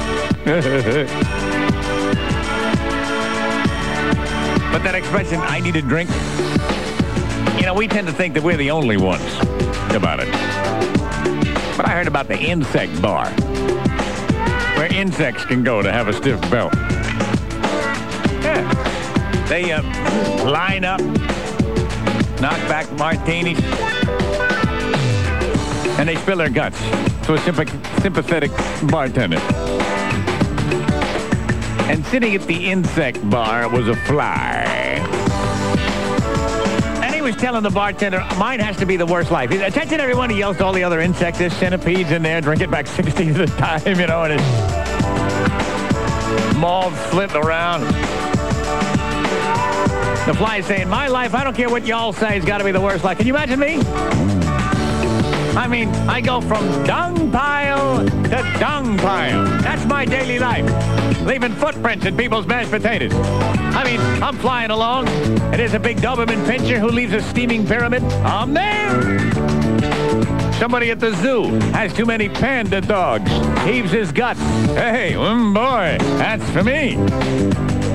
but 4.70 4.84
that 4.84 4.94
expression, 4.94 5.40
I 5.40 5.58
need 5.58 5.74
a 5.74 5.82
drink, 5.82 6.08
you 7.58 7.66
know, 7.66 7.74
we 7.74 7.88
tend 7.88 8.06
to 8.06 8.12
think 8.12 8.34
that 8.34 8.44
we're 8.44 8.56
the 8.56 8.70
only 8.70 8.98
ones 8.98 9.34
about 9.90 10.20
it. 10.20 10.30
But 11.76 11.86
I 11.86 11.90
heard 11.90 12.06
about 12.06 12.28
the 12.28 12.38
insect 12.38 13.02
bar, 13.02 13.30
where 14.76 14.94
insects 14.94 15.44
can 15.44 15.64
go 15.64 15.82
to 15.82 15.90
have 15.90 16.06
a 16.06 16.12
stiff 16.12 16.40
belt. 16.52 16.72
They 19.48 19.70
uh, 19.72 19.80
line 20.44 20.84
up, 20.84 21.00
knock 22.40 22.58
back 22.68 22.90
martinis, 22.98 23.58
and 25.98 26.08
they 26.08 26.16
spill 26.16 26.38
their 26.38 26.50
guts 26.50 26.78
to 27.26 27.34
a 27.34 27.38
sympath- 27.38 28.02
sympathetic 28.02 28.50
bartender. 28.90 29.38
And 31.88 32.04
sitting 32.06 32.34
at 32.34 32.42
the 32.42 32.66
insect 32.70 33.28
bar 33.30 33.68
was 33.68 33.86
a 33.86 33.94
fly. 33.94 34.64
And 37.04 37.14
he 37.14 37.22
was 37.22 37.36
telling 37.36 37.62
the 37.62 37.70
bartender, 37.70 38.26
mine 38.38 38.58
has 38.58 38.76
to 38.78 38.86
be 38.86 38.96
the 38.96 39.06
worst 39.06 39.30
life. 39.30 39.52
Attention, 39.52 40.00
everyone. 40.00 40.28
He 40.30 40.38
yells 40.38 40.56
to 40.56 40.64
all 40.64 40.72
the 40.72 40.82
other 40.82 41.00
insects. 41.00 41.38
There's 41.38 41.52
centipedes 41.54 42.10
in 42.10 42.22
there 42.22 42.40
drinking 42.40 42.70
back 42.72 42.86
60 42.96 43.28
at 43.28 43.40
a 43.40 43.46
time, 43.46 44.00
you 44.00 44.08
know, 44.08 44.24
and 44.24 44.32
it's 44.40 44.44
moths 46.56 47.00
flitting 47.10 47.36
around. 47.36 47.84
The 50.26 50.34
fly 50.34 50.60
saying, 50.60 50.88
my 50.88 51.06
life, 51.06 51.36
I 51.36 51.44
don't 51.44 51.54
care 51.54 51.70
what 51.70 51.86
y'all 51.86 52.12
say, 52.12 52.36
It's 52.36 52.44
got 52.44 52.58
to 52.58 52.64
be 52.64 52.72
the 52.72 52.80
worst 52.80 53.04
life. 53.04 53.16
Can 53.16 53.28
you 53.28 53.32
imagine 53.32 53.60
me? 53.60 53.78
I 55.56 55.68
mean, 55.68 55.88
I 56.08 56.20
go 56.20 56.40
from 56.40 56.84
dung 56.84 57.30
pile 57.30 58.04
to 58.04 58.56
dung 58.58 58.98
pile. 58.98 59.44
That's 59.62 59.86
my 59.86 60.04
daily 60.04 60.40
life. 60.40 60.66
Leaving 61.22 61.52
footprints 61.52 62.06
in 62.06 62.16
people's 62.16 62.44
mashed 62.44 62.72
potatoes. 62.72 63.12
I 63.14 63.84
mean, 63.84 64.00
I'm 64.20 64.36
flying 64.36 64.72
along, 64.72 65.06
and 65.08 65.54
there's 65.54 65.74
a 65.74 65.78
big 65.78 65.98
Doberman 65.98 66.44
pinscher 66.44 66.80
who 66.80 66.88
leaves 66.88 67.12
a 67.12 67.22
steaming 67.22 67.64
pyramid. 67.64 68.02
I'm 68.24 68.52
there. 68.52 69.20
Somebody 70.54 70.90
at 70.90 70.98
the 70.98 71.14
zoo 71.22 71.44
has 71.70 71.94
too 71.94 72.04
many 72.04 72.28
panda 72.28 72.80
dogs. 72.80 73.30
Heaves 73.64 73.92
his 73.92 74.10
guts. 74.10 74.40
Hey, 74.74 75.12
mm, 75.14 75.54
boy, 75.54 76.04
that's 76.18 76.50
for 76.50 76.64
me. 76.64 76.96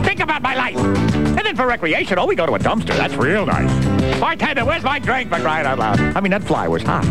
Think 0.06 0.22
about 0.22 0.42
my 0.42 0.56
life. 0.56 1.11
And 1.44 1.58
for 1.58 1.68
recreation, 1.68 2.18
oh, 2.18 2.26
we 2.26 2.36
go 2.36 2.46
to 2.46 2.54
a 2.54 2.60
dumpster. 2.60 2.96
That's 2.96 3.14
real 3.16 3.46
nice. 3.46 3.70
Bartender, 4.22 4.64
where's 4.64 4.84
my 4.84 5.00
drink? 5.00 5.30
For 5.30 5.40
crying 5.40 5.66
out 5.66 5.80
loud. 5.80 6.00
I 6.00 6.22
mean, 6.22 6.32
that 6.32 6.44
fly 6.44 6.66
was 6.68 6.82
hot. 6.82 7.04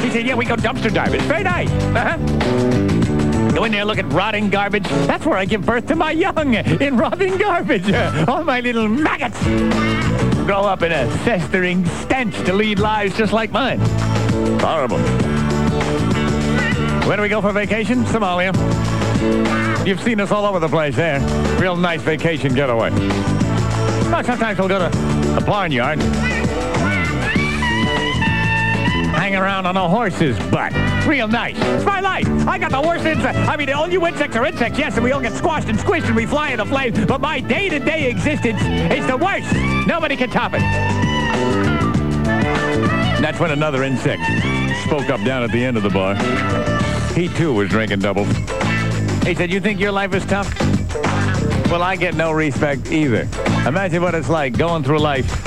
He 0.00 0.10
said, 0.10 0.26
yeah, 0.26 0.34
we 0.34 0.44
go 0.44 0.56
dumpster 0.56 0.92
diving. 0.92 1.20
It's 1.20 1.24
very 1.24 1.42
nice. 1.42 1.70
Uh-huh. 1.70 3.52
Go 3.54 3.64
in 3.64 3.72
there, 3.72 3.86
look 3.86 3.96
at 3.96 4.12
rotting 4.12 4.50
garbage. 4.50 4.84
That's 5.06 5.24
where 5.24 5.38
I 5.38 5.46
give 5.46 5.64
birth 5.64 5.86
to 5.86 5.96
my 5.96 6.10
young, 6.10 6.52
in 6.54 6.98
rotting 6.98 7.38
garbage. 7.38 7.90
All 8.28 8.44
my 8.44 8.60
little 8.60 8.88
maggots 8.88 9.42
grow 10.44 10.62
up 10.62 10.82
in 10.82 10.92
a 10.92 11.10
festering 11.18 11.86
stench 11.86 12.36
to 12.44 12.52
lead 12.52 12.78
lives 12.78 13.16
just 13.16 13.32
like 13.32 13.52
mine. 13.52 13.78
Horrible. 14.60 14.98
Where 17.06 17.16
do 17.16 17.22
we 17.22 17.30
go 17.30 17.40
for 17.40 17.52
vacation? 17.52 18.04
Somalia. 18.04 18.52
You've 19.86 20.00
seen 20.00 20.20
us 20.20 20.30
all 20.30 20.44
over 20.44 20.58
the 20.58 20.68
place 20.68 20.96
there. 20.96 21.20
Real 21.58 21.76
nice 21.76 22.02
vacation 22.02 22.54
getaway. 22.54 22.90
Sometimes 24.12 24.58
we'll 24.58 24.68
go 24.68 24.78
to 24.78 24.86
a 25.36 25.40
barnyard. 25.40 25.98
Mm. 25.98 26.32
Hang 29.14 29.34
around 29.34 29.66
on 29.66 29.76
a 29.76 29.88
horse's 29.88 30.38
butt. 30.50 30.72
Real 31.06 31.26
nice. 31.26 31.56
It's 31.56 31.84
my 31.84 32.00
life. 32.00 32.28
I 32.46 32.58
got 32.58 32.70
the 32.70 32.80
worst 32.80 33.04
insect. 33.04 33.36
I 33.48 33.56
mean, 33.56 33.70
all 33.70 33.88
you 33.88 34.06
insects 34.06 34.36
are 34.36 34.44
insects, 34.44 34.78
yes, 34.78 34.94
and 34.94 35.02
we 35.02 35.12
all 35.12 35.20
get 35.20 35.32
squashed 35.32 35.68
and 35.68 35.78
squished 35.78 36.06
and 36.06 36.14
we 36.14 36.26
fly 36.26 36.48
in 36.48 36.60
into 36.60 36.66
flames, 36.66 37.04
but 37.06 37.20
my 37.20 37.40
day-to-day 37.40 38.10
existence 38.10 38.60
is 38.62 39.06
the 39.06 39.16
worst. 39.16 39.52
Nobody 39.86 40.14
can 40.14 40.30
top 40.30 40.52
it. 40.54 40.60
That's 43.20 43.40
when 43.40 43.50
another 43.50 43.82
insect 43.82 44.22
spoke 44.84 45.08
up 45.10 45.24
down 45.24 45.42
at 45.42 45.50
the 45.50 45.64
end 45.64 45.76
of 45.76 45.82
the 45.82 45.90
bar. 45.90 46.14
He, 47.14 47.28
too, 47.28 47.54
was 47.54 47.70
drinking 47.70 48.00
doubles. 48.00 48.28
He 49.24 49.34
said, 49.34 49.50
you 49.50 49.60
think 49.60 49.80
your 49.80 49.92
life 49.92 50.14
is 50.14 50.24
tough? 50.26 50.52
Well, 51.70 51.82
I 51.82 51.96
get 51.96 52.14
no 52.14 52.30
respect 52.32 52.92
either. 52.92 53.26
Imagine 53.66 54.02
what 54.02 54.16
it's 54.16 54.28
like 54.28 54.58
going 54.58 54.82
through 54.82 54.98
life 54.98 55.46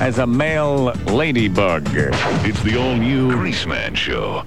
as 0.00 0.18
a 0.18 0.26
male 0.26 0.92
ladybug. 1.06 1.88
It's 1.92 2.62
the 2.62 2.78
all-new 2.78 3.32
Greaseman 3.32 3.96
Show. 3.96 4.44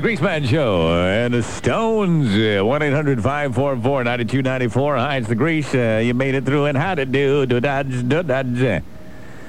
The 0.00 0.08
Greaseman 0.08 0.48
Show 0.48 0.92
and 0.92 1.34
the 1.34 1.42
Stones. 1.42 2.28
uh, 2.28 2.64
1-800-544-9294. 2.64 4.98
Hi, 4.98 5.16
it's 5.16 5.28
the 5.28 5.34
Grease. 5.34 5.74
Uh, 5.74 6.00
you 6.02 6.14
made 6.14 6.34
it 6.34 6.46
through 6.46 6.64
and 6.66 6.78
how 6.78 6.94
to 6.94 7.04
do, 7.04 7.44
do 7.44 7.60
dodge, 7.60 8.08
do 8.08 8.22
dodge. 8.22 8.82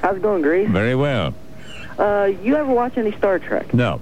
How's 0.02 0.18
it 0.18 0.22
going, 0.22 0.42
Grease? 0.42 0.70
Very 0.70 0.96
well. 0.96 1.34
Uh, 1.98 2.32
you 2.44 2.56
ever 2.56 2.70
watch 2.72 2.98
any 2.98 3.14
Star 3.14 3.40
Trek? 3.40 3.74
No. 3.74 4.02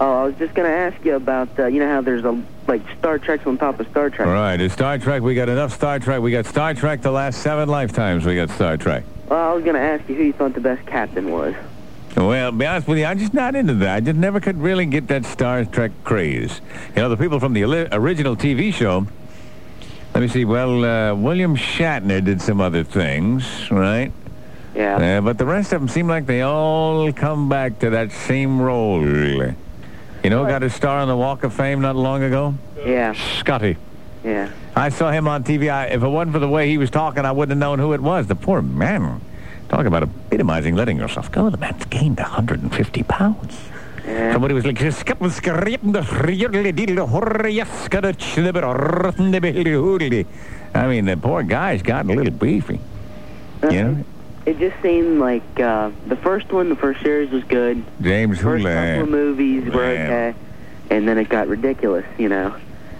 Oh, 0.00 0.22
I 0.22 0.24
was 0.24 0.34
just 0.36 0.54
going 0.54 0.66
to 0.68 0.74
ask 0.74 1.04
you 1.04 1.14
about, 1.16 1.58
uh, 1.58 1.66
you 1.66 1.80
know 1.80 1.88
how 1.88 2.00
there's 2.00 2.24
a 2.24 2.42
like 2.66 2.80
Star 2.98 3.18
Treks 3.18 3.46
on 3.46 3.58
top 3.58 3.78
of 3.78 3.86
Star 3.88 4.08
Trek. 4.08 4.26
All 4.26 4.32
right, 4.32 4.58
it's 4.58 4.72
Star 4.72 4.96
Trek. 4.96 5.20
We 5.22 5.34
got 5.34 5.50
enough 5.50 5.74
Star 5.74 5.98
Trek. 5.98 6.22
We 6.22 6.30
got 6.30 6.46
Star 6.46 6.72
Trek 6.72 7.02
the 7.02 7.10
last 7.10 7.42
seven 7.42 7.68
lifetimes. 7.68 8.24
We 8.24 8.36
got 8.36 8.48
Star 8.50 8.78
Trek. 8.78 9.04
Well, 9.28 9.50
I 9.50 9.52
was 9.52 9.64
going 9.64 9.76
to 9.76 9.82
ask 9.82 10.08
you 10.08 10.14
who 10.14 10.22
you 10.22 10.32
thought 10.32 10.54
the 10.54 10.60
best 10.60 10.86
captain 10.86 11.30
was. 11.30 11.54
Well, 12.16 12.52
be 12.52 12.64
honest 12.64 12.86
with 12.86 12.98
you, 12.98 13.06
I'm 13.06 13.18
just 13.18 13.34
not 13.34 13.56
into 13.56 13.74
that. 13.74 13.96
I 13.96 14.00
just 14.00 14.16
never 14.16 14.38
could 14.38 14.60
really 14.60 14.86
get 14.86 15.08
that 15.08 15.24
Star 15.24 15.64
Trek 15.64 15.90
craze. 16.04 16.60
You 16.94 17.02
know, 17.02 17.08
the 17.08 17.16
people 17.16 17.40
from 17.40 17.54
the 17.54 17.64
original 17.92 18.36
TV 18.36 18.72
show, 18.72 19.06
let 20.14 20.20
me 20.20 20.28
see, 20.28 20.44
well, 20.44 20.84
uh, 20.84 21.14
William 21.14 21.56
Shatner 21.56 22.24
did 22.24 22.40
some 22.40 22.60
other 22.60 22.84
things, 22.84 23.68
right? 23.70 24.12
Yeah. 24.76 25.18
Uh, 25.18 25.20
but 25.22 25.38
the 25.38 25.44
rest 25.44 25.72
of 25.72 25.80
them 25.80 25.88
seem 25.88 26.06
like 26.06 26.26
they 26.26 26.42
all 26.42 27.12
come 27.12 27.48
back 27.48 27.80
to 27.80 27.90
that 27.90 28.12
same 28.12 28.60
role. 28.60 29.04
You 29.04 30.30
know, 30.30 30.44
who 30.44 30.50
got 30.50 30.62
a 30.62 30.70
star 30.70 30.98
on 30.98 31.08
the 31.08 31.16
Walk 31.16 31.42
of 31.42 31.52
Fame 31.52 31.80
not 31.80 31.96
long 31.96 32.22
ago? 32.22 32.54
Yeah. 32.84 33.12
Scotty. 33.38 33.76
Yeah. 34.24 34.50
I 34.74 34.88
saw 34.88 35.10
him 35.10 35.28
on 35.28 35.44
TV. 35.44 35.70
I, 35.70 35.86
if 35.86 36.02
it 36.02 36.08
wasn't 36.08 36.32
for 36.32 36.38
the 36.38 36.48
way 36.48 36.68
he 36.68 36.78
was 36.78 36.90
talking, 36.90 37.24
I 37.24 37.32
wouldn't 37.32 37.50
have 37.50 37.58
known 37.58 37.78
who 37.78 37.92
it 37.92 38.00
was. 38.00 38.26
The 38.26 38.34
poor 38.34 38.62
man. 38.62 39.20
Talk 39.74 39.86
about 39.86 40.04
epitomizing 40.04 40.76
letting 40.76 40.98
yourself 40.98 41.32
go. 41.32 41.50
The 41.50 41.56
man's 41.56 41.84
gained 41.86 42.18
150 42.18 43.02
pounds. 43.02 43.58
Somebody 44.06 44.54
was 44.54 44.64
like, 44.64 44.78
I 50.76 50.86
mean, 50.86 51.06
the 51.06 51.16
poor 51.20 51.42
guy's 51.42 51.82
gotten 51.82 52.12
a 52.12 52.14
little 52.14 52.32
beefy. 52.32 52.78
You 53.64 53.82
know? 53.82 54.04
It 54.46 54.60
just 54.60 54.80
seemed 54.80 55.18
like 55.18 55.58
uh, 55.58 55.90
the 56.06 56.18
first 56.18 56.52
one, 56.52 56.68
the 56.68 56.76
first 56.76 57.02
series 57.02 57.32
was 57.32 57.42
good. 57.42 57.84
James 58.00 58.40
First 58.40 58.64
couple 58.64 59.02
of 59.02 59.08
movies 59.08 59.74
were 59.74 59.82
okay, 59.82 60.36
and 60.90 61.08
then 61.08 61.18
it 61.18 61.28
got 61.28 61.48
ridiculous. 61.48 62.06
You 62.16 62.28
know, 62.28 62.54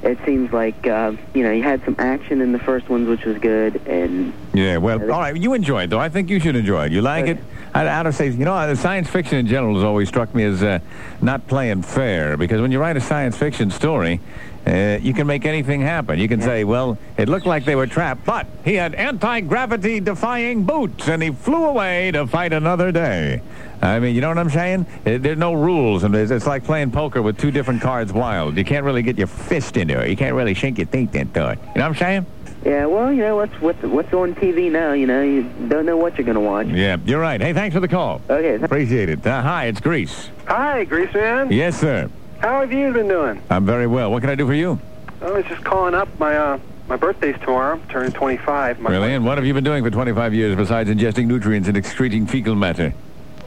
it 0.04 0.18
seems 0.26 0.52
like 0.52 0.86
uh, 0.86 1.12
you 1.32 1.42
know 1.42 1.50
you 1.50 1.62
had 1.62 1.82
some 1.84 1.96
action 1.98 2.40
in 2.40 2.52
the 2.52 2.58
first 2.58 2.88
ones, 2.88 3.08
which 3.08 3.24
was 3.24 3.38
good, 3.38 3.76
and 3.86 4.32
Yeah, 4.52 4.76
well, 4.76 5.00
all 5.00 5.20
right. 5.20 5.36
You 5.36 5.54
enjoy 5.54 5.84
it, 5.84 5.90
though. 5.90 5.98
I 5.98 6.08
think 6.08 6.28
you 6.28 6.38
should 6.38 6.56
enjoy 6.56 6.86
it. 6.86 6.92
You 6.92 7.00
like 7.00 7.26
it? 7.26 7.38
I, 7.74 7.86
I 7.86 8.02
would 8.02 8.14
say, 8.14 8.28
you 8.28 8.44
know, 8.44 8.66
the 8.66 8.76
science 8.76 9.08
fiction 9.08 9.38
in 9.38 9.46
general 9.46 9.74
has 9.74 9.82
always 9.82 10.08
struck 10.08 10.34
me 10.34 10.44
as 10.44 10.62
uh, 10.62 10.78
not 11.20 11.46
playing 11.48 11.82
fair 11.82 12.36
because 12.36 12.60
when 12.60 12.70
you 12.70 12.78
write 12.78 12.96
a 12.96 13.00
science 13.00 13.36
fiction 13.36 13.70
story, 13.70 14.20
uh, 14.66 14.98
you 15.00 15.12
can 15.12 15.26
make 15.26 15.44
anything 15.44 15.80
happen. 15.80 16.18
You 16.18 16.28
can 16.28 16.40
say, 16.40 16.64
well, 16.64 16.96
it 17.16 17.28
looked 17.28 17.46
like 17.46 17.64
they 17.64 17.76
were 17.76 17.86
trapped, 17.86 18.24
but 18.24 18.46
he 18.64 18.74
had 18.74 18.94
anti-gravity 18.94 20.00
defying 20.00 20.64
boots 20.64 21.08
and 21.08 21.22
he 21.22 21.30
flew 21.30 21.64
away 21.66 22.10
to 22.12 22.26
fight 22.26 22.52
another 22.52 22.90
day. 22.90 23.42
I 23.82 23.98
mean, 23.98 24.14
you 24.14 24.22
know 24.22 24.28
what 24.28 24.38
I'm 24.38 24.50
saying? 24.50 24.86
Uh, 25.04 25.18
There's 25.18 25.36
no 25.36 25.52
rules, 25.52 26.04
and 26.04 26.14
it's, 26.14 26.46
like 26.46 26.64
playing 26.64 26.90
poker 26.90 27.20
with 27.20 27.38
two 27.38 27.50
different 27.50 27.82
cards 27.82 28.12
wild. 28.12 28.56
You 28.56 28.64
can't 28.64 28.84
really 28.84 29.02
get 29.02 29.18
your 29.18 29.26
fist 29.26 29.76
into 29.76 30.00
it. 30.00 30.08
You 30.08 30.16
can't 30.16 30.34
really 30.34 30.54
shake 30.54 30.78
your 30.78 30.86
teeth 30.86 31.14
into 31.14 31.50
it. 31.50 31.58
You 31.58 31.64
know 31.66 31.70
what 31.74 31.82
I'm 31.82 31.94
saying? 31.96 32.26
yeah, 32.64 32.86
well, 32.86 33.12
you 33.12 33.22
know 33.22 33.36
what's 33.36 33.60
what's 33.60 33.82
what's 33.82 34.12
on 34.14 34.34
TV 34.36 34.72
now. 34.72 34.94
You 34.94 35.06
know, 35.06 35.22
you 35.22 35.42
don't 35.68 35.84
know 35.84 35.98
what 35.98 36.16
you're 36.16 36.24
going 36.24 36.36
to 36.36 36.40
watch. 36.40 36.66
Yeah, 36.68 36.96
you're 37.04 37.20
right. 37.20 37.40
Hey, 37.40 37.52
thanks 37.52 37.74
for 37.74 37.80
the 37.80 37.88
call. 37.88 38.22
Okay. 38.30 38.54
Appreciate 38.62 39.10
it. 39.10 39.26
Uh, 39.26 39.42
hi, 39.42 39.66
it's 39.66 39.80
Grease. 39.80 40.30
Hi, 40.46 40.86
Greaseman. 40.86 41.52
Yes, 41.52 41.78
sir. 41.78 42.10
How 42.44 42.60
have 42.60 42.70
you 42.70 42.92
been 42.92 43.08
doing? 43.08 43.40
I'm 43.48 43.64
very 43.64 43.86
well. 43.86 44.10
What 44.10 44.20
can 44.20 44.28
I 44.28 44.34
do 44.34 44.46
for 44.46 44.52
you? 44.52 44.78
I 45.22 45.30
was 45.30 45.46
just 45.46 45.64
calling 45.64 45.94
up. 45.94 46.10
My 46.20 46.36
uh, 46.36 46.58
my 46.88 46.96
birthday's 46.96 47.40
tomorrow. 47.40 47.76
I'm 47.76 47.88
turning 47.88 48.12
25. 48.12 48.80
My 48.80 48.90
really? 48.90 49.14
And 49.14 49.24
what 49.24 49.38
have 49.38 49.46
you 49.46 49.54
been 49.54 49.64
doing 49.64 49.82
for 49.82 49.88
25 49.88 50.34
years 50.34 50.54
besides 50.54 50.90
ingesting 50.90 51.26
nutrients 51.26 51.68
and 51.68 51.76
excreting 51.78 52.26
fecal 52.26 52.54
matter? 52.54 52.92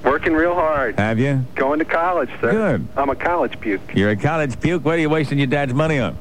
Working 0.04 0.34
real 0.34 0.56
hard. 0.56 0.98
Have 0.98 1.20
you? 1.20 1.46
Going 1.54 1.78
to 1.78 1.86
college, 1.86 2.32
sir. 2.42 2.50
Good. 2.50 2.88
I'm 2.98 3.12
a 3.12 3.16
college 3.16 3.60
puke. 3.60 3.94
You're 3.94 4.10
a 4.10 4.16
college 4.16 4.60
puke. 4.60 4.84
What 4.84 4.96
are 4.96 5.02
you 5.02 5.12
wasting 5.12 5.38
your 5.38 5.46
dad's 5.46 5.76
money 5.76 6.00
on? 6.00 6.18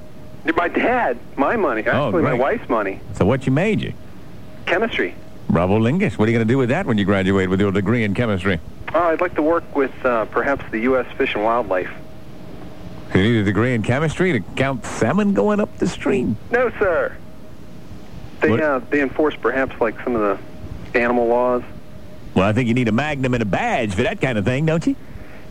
My 0.54 0.68
dad, 0.68 1.18
my 1.34 1.56
money. 1.56 1.80
Actually, 1.80 2.24
my 2.24 2.34
wife's 2.34 2.68
money. 2.68 3.00
So 3.14 3.24
what 3.24 3.46
you 3.46 3.52
major? 3.52 3.94
Chemistry. 4.66 5.14
Bravo 5.48 5.78
Lingus. 5.78 6.18
What 6.18 6.28
are 6.28 6.30
you 6.30 6.36
going 6.36 6.46
to 6.46 6.52
do 6.52 6.58
with 6.58 6.68
that 6.68 6.84
when 6.84 6.98
you 6.98 7.06
graduate 7.06 7.48
with 7.48 7.58
your 7.58 7.72
degree 7.72 8.04
in 8.04 8.12
chemistry? 8.12 8.60
Oh, 8.92 9.00
I'd 9.00 9.22
like 9.22 9.34
to 9.36 9.42
work 9.42 9.74
with 9.74 9.92
uh, 10.04 10.26
perhaps 10.26 10.70
the 10.70 10.80
U.S. 10.80 11.06
Fish 11.16 11.34
and 11.34 11.42
Wildlife. 11.42 11.90
You 13.16 13.22
need 13.22 13.38
a 13.38 13.44
degree 13.44 13.74
in 13.74 13.82
chemistry 13.82 14.32
to 14.32 14.40
count 14.56 14.84
salmon 14.84 15.32
going 15.32 15.58
up 15.58 15.78
the 15.78 15.86
stream. 15.86 16.36
No, 16.50 16.70
sir. 16.78 17.16
They 18.40 18.60
uh, 18.60 18.80
they 18.90 19.00
enforce 19.00 19.34
perhaps 19.34 19.80
like 19.80 19.98
some 20.02 20.14
of 20.14 20.38
the 20.92 20.98
animal 20.98 21.26
laws. 21.26 21.62
Well, 22.34 22.46
I 22.46 22.52
think 22.52 22.68
you 22.68 22.74
need 22.74 22.88
a 22.88 22.92
magnum 22.92 23.32
and 23.32 23.42
a 23.42 23.46
badge 23.46 23.94
for 23.94 24.02
that 24.02 24.20
kind 24.20 24.36
of 24.36 24.44
thing, 24.44 24.66
don't 24.66 24.86
you? 24.86 24.94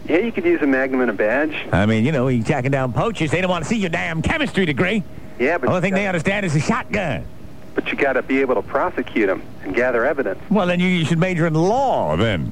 Yeah, 0.08 0.18
you 0.20 0.32
could 0.32 0.46
use 0.46 0.62
a 0.62 0.68
magnum 0.68 1.02
and 1.02 1.10
a 1.10 1.14
badge. 1.14 1.56
I 1.72 1.88
mean, 1.88 2.06
you 2.06 2.12
know, 2.12 2.28
you're 2.28 2.44
jacking 2.44 2.70
down 2.70 2.94
poachers. 2.94 3.32
They 3.32 3.42
don't 3.42 3.50
want 3.50 3.64
to 3.64 3.70
see 3.70 3.78
your 3.78 3.90
damn 3.90 4.22
chemistry 4.22 4.68
degree. 4.68 5.04
Yeah, 5.40 5.58
but 5.58 5.66
The 5.66 5.70
only 5.70 5.82
thing 5.82 5.96
they 5.96 6.06
understand 6.06 6.46
is 6.46 6.56
a 6.56 6.60
shotgun. 6.60 7.26
But 7.74 7.88
you 7.88 7.98
got 7.98 8.14
to 8.14 8.22
be 8.22 8.42
able 8.42 8.54
to 8.56 8.62
prosecute 8.62 9.28
them 9.28 9.42
and 9.64 9.74
gather 9.74 10.06
evidence. 10.06 10.40
Well, 10.52 10.68
then 10.68 10.80
you, 10.80 10.88
you 10.88 11.06
should 11.06 11.18
major 11.18 11.48
in 11.48 11.56
law, 11.56 12.16
then. 12.16 12.52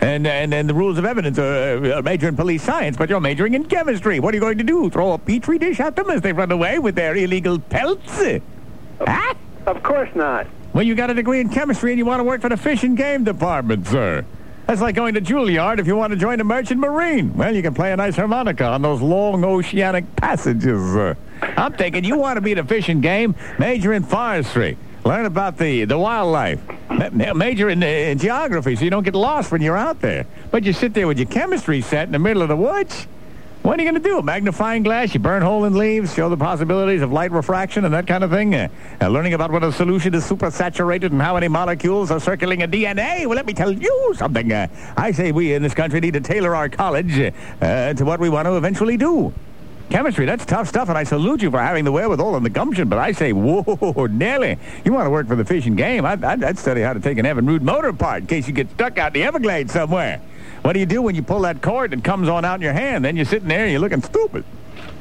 And, 0.00 0.26
and 0.26 0.52
and 0.52 0.68
the 0.68 0.74
rules 0.74 0.98
of 0.98 1.04
evidence 1.04 1.38
are 1.38 1.94
uh, 1.94 2.02
major 2.02 2.28
in 2.28 2.36
police 2.36 2.62
science, 2.62 2.96
but 2.96 3.08
you're 3.08 3.20
majoring 3.20 3.54
in 3.54 3.64
chemistry. 3.64 4.20
What 4.20 4.34
are 4.34 4.36
you 4.36 4.40
going 4.40 4.58
to 4.58 4.64
do? 4.64 4.90
Throw 4.90 5.12
a 5.12 5.18
petri 5.18 5.58
dish 5.58 5.80
at 5.80 5.96
them 5.96 6.10
as 6.10 6.20
they 6.20 6.32
run 6.32 6.52
away 6.52 6.78
with 6.78 6.94
their 6.94 7.16
illegal 7.16 7.58
pelts? 7.58 8.20
Huh? 9.00 9.34
Of 9.66 9.82
course 9.82 10.10
not. 10.14 10.46
Well, 10.74 10.84
you 10.84 10.94
got 10.94 11.10
a 11.10 11.14
degree 11.14 11.40
in 11.40 11.48
chemistry 11.48 11.92
and 11.92 11.98
you 11.98 12.04
want 12.04 12.20
to 12.20 12.24
work 12.24 12.42
for 12.42 12.50
the 12.50 12.56
fish 12.56 12.84
and 12.84 12.96
game 12.96 13.24
department, 13.24 13.86
sir. 13.86 14.24
That's 14.66 14.80
like 14.80 14.96
going 14.96 15.14
to 15.14 15.20
Juilliard 15.20 15.78
if 15.78 15.86
you 15.86 15.96
want 15.96 16.12
to 16.12 16.18
join 16.18 16.38
the 16.38 16.44
merchant 16.44 16.80
marine. 16.80 17.32
Well, 17.34 17.54
you 17.54 17.62
can 17.62 17.72
play 17.72 17.92
a 17.92 17.96
nice 17.96 18.16
harmonica 18.16 18.66
on 18.66 18.82
those 18.82 19.00
long 19.00 19.44
oceanic 19.44 20.16
passages. 20.16 20.96
Uh, 20.96 21.14
I'm 21.40 21.72
thinking 21.72 22.04
you 22.04 22.18
want 22.18 22.36
to 22.36 22.40
be 22.40 22.52
in 22.52 22.58
the 22.58 22.64
fish 22.64 22.88
and 22.88 23.00
game, 23.00 23.34
major 23.58 23.92
in 23.92 24.02
forestry. 24.02 24.76
Learn 25.06 25.24
about 25.24 25.56
the, 25.56 25.84
the 25.84 25.96
wildlife. 25.96 26.60
Ma- 26.90 27.10
ma- 27.12 27.32
Major 27.32 27.68
in, 27.68 27.80
in 27.80 28.18
geography 28.18 28.74
so 28.74 28.82
you 28.82 28.90
don't 28.90 29.04
get 29.04 29.14
lost 29.14 29.52
when 29.52 29.62
you're 29.62 29.76
out 29.76 30.00
there. 30.00 30.26
But 30.50 30.64
you 30.64 30.72
sit 30.72 30.94
there 30.94 31.06
with 31.06 31.16
your 31.16 31.28
chemistry 31.28 31.80
set 31.80 32.08
in 32.08 32.12
the 32.12 32.18
middle 32.18 32.42
of 32.42 32.48
the 32.48 32.56
woods. 32.56 33.06
What 33.62 33.78
are 33.78 33.82
you 33.84 33.88
going 33.88 34.02
to 34.02 34.08
do? 34.08 34.18
A 34.18 34.22
magnifying 34.22 34.82
glass? 34.82 35.14
You 35.14 35.20
burn 35.20 35.42
hole 35.42 35.64
in 35.64 35.74
leaves, 35.74 36.12
show 36.12 36.28
the 36.28 36.36
possibilities 36.36 37.02
of 37.02 37.12
light 37.12 37.30
refraction 37.30 37.84
and 37.84 37.94
that 37.94 38.08
kind 38.08 38.24
of 38.24 38.30
thing? 38.30 38.52
Uh, 38.56 38.66
uh, 39.00 39.06
learning 39.06 39.34
about 39.34 39.52
what 39.52 39.62
a 39.62 39.70
solution 39.70 40.12
is 40.12 40.24
supersaturated 40.28 41.12
and 41.12 41.22
how 41.22 41.34
many 41.34 41.46
molecules 41.46 42.10
are 42.10 42.18
circulating 42.18 42.62
in 42.62 42.70
DNA? 42.72 43.26
Well, 43.26 43.36
let 43.36 43.46
me 43.46 43.54
tell 43.54 43.70
you 43.70 44.12
something. 44.16 44.52
Uh, 44.52 44.66
I 44.96 45.12
say 45.12 45.30
we 45.30 45.54
in 45.54 45.62
this 45.62 45.74
country 45.74 46.00
need 46.00 46.14
to 46.14 46.20
tailor 46.20 46.56
our 46.56 46.68
college 46.68 47.32
uh, 47.60 47.94
to 47.94 48.04
what 48.04 48.18
we 48.18 48.28
want 48.28 48.46
to 48.46 48.56
eventually 48.56 48.96
do. 48.96 49.32
Chemistry, 49.90 50.26
that's 50.26 50.44
tough 50.44 50.68
stuff, 50.68 50.88
and 50.88 50.98
I 50.98 51.04
salute 51.04 51.42
you 51.42 51.50
for 51.50 51.60
having 51.60 51.84
the 51.84 51.92
wherewithal 51.92 52.34
and 52.36 52.44
the 52.44 52.50
gumption, 52.50 52.88
but 52.88 52.98
I 52.98 53.12
say, 53.12 53.32
whoa, 53.32 54.06
Nelly, 54.10 54.58
you 54.84 54.92
want 54.92 55.06
to 55.06 55.10
work 55.10 55.28
for 55.28 55.36
the 55.36 55.44
fish 55.44 55.66
and 55.66 55.76
game? 55.76 56.04
I'd, 56.04 56.22
I'd, 56.24 56.42
I'd 56.42 56.58
study 56.58 56.80
how 56.82 56.92
to 56.92 57.00
take 57.00 57.18
an 57.18 57.26
Evan 57.26 57.44
motor 57.64 57.88
apart 57.88 58.22
in 58.22 58.26
case 58.26 58.48
you 58.48 58.52
get 58.52 58.68
stuck 58.72 58.98
out 58.98 59.14
in 59.14 59.22
the 59.22 59.26
Everglades 59.26 59.72
somewhere. 59.72 60.20
What 60.62 60.72
do 60.72 60.80
you 60.80 60.86
do 60.86 61.02
when 61.02 61.14
you 61.14 61.22
pull 61.22 61.40
that 61.42 61.62
cord 61.62 61.92
that 61.92 62.02
comes 62.02 62.28
on 62.28 62.44
out 62.44 62.56
in 62.56 62.62
your 62.62 62.72
hand? 62.72 63.04
Then 63.04 63.14
you're 63.14 63.24
sitting 63.24 63.46
there 63.48 63.62
and 63.62 63.70
you're 63.70 63.80
looking 63.80 64.02
stupid. 64.02 64.44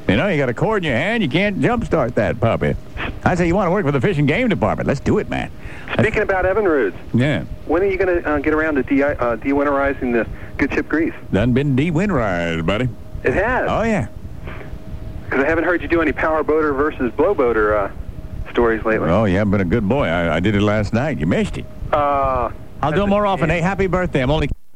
You 0.08 0.18
know, 0.18 0.28
you 0.28 0.38
got 0.38 0.50
a 0.50 0.54
cord 0.54 0.84
in 0.86 0.90
your 0.92 0.98
hand, 0.98 1.24
you 1.24 1.30
can't 1.30 1.60
jumpstart 1.60 2.14
that 2.14 2.40
puppy. 2.40 2.76
I 3.24 3.34
say 3.34 3.48
you 3.48 3.56
want 3.56 3.66
to 3.68 3.72
work 3.72 3.86
for 3.88 3.92
the 3.92 4.00
fish 4.00 4.20
and 4.20 4.28
game 4.28 4.50
department. 4.50 4.88
Let's 4.88 5.00
do 5.00 5.18
it, 5.18 5.30
man. 5.32 5.50
Speaking 5.98 6.22
about 6.22 6.46
Evinrude, 6.46 6.94
Yeah. 7.12 7.46
when 7.66 7.82
are 7.82 7.86
you 7.86 7.98
going 7.98 8.22
to 8.22 8.30
uh, 8.30 8.38
get 8.38 8.54
around 8.54 8.76
to 8.76 8.84
de- 8.84 9.02
uh, 9.04 9.36
de-winterizing 9.38 10.14
the 10.14 10.28
good 10.60 10.70
chip 10.72 10.88
grease? 10.88 11.14
Done 11.34 11.54
been 11.54 11.76
de-winterized, 11.76 12.68
buddy. 12.68 12.88
It 13.24 13.34
has. 13.34 13.68
Oh, 13.68 13.82
yeah. 13.82 14.10
Because 15.36 15.48
I 15.48 15.50
haven't 15.50 15.66
heard 15.66 15.82
you 15.82 15.90
do 15.90 16.02
any 16.02 16.14
power 16.14 16.44
boater 16.44 16.72
versus 16.72 17.12
blow 17.12 17.34
boater 17.34 17.76
uh, 17.78 17.92
stories 18.52 18.86
lately. 18.86 19.10
Oh, 19.10 19.26
you 19.26 19.36
haven't 19.36 19.52
been 19.52 19.60
a 19.60 19.66
good 19.66 19.86
boy. 19.86 20.06
I, 20.06 20.38
I 20.38 20.40
did 20.40 20.56
it 20.56 20.62
last 20.62 20.94
night. 20.94 21.20
You 21.20 21.26
missed 21.26 21.58
it. 21.58 21.66
Uh, 21.92 22.52
I'll 22.82 22.94
do 22.94 23.04
it 23.04 23.08
more 23.08 23.26
often. 23.26 23.50
Hey, 23.50 23.60
happy 23.60 23.88
birthday. 23.88 24.22
I'm 24.22 24.32
only... 24.32 24.48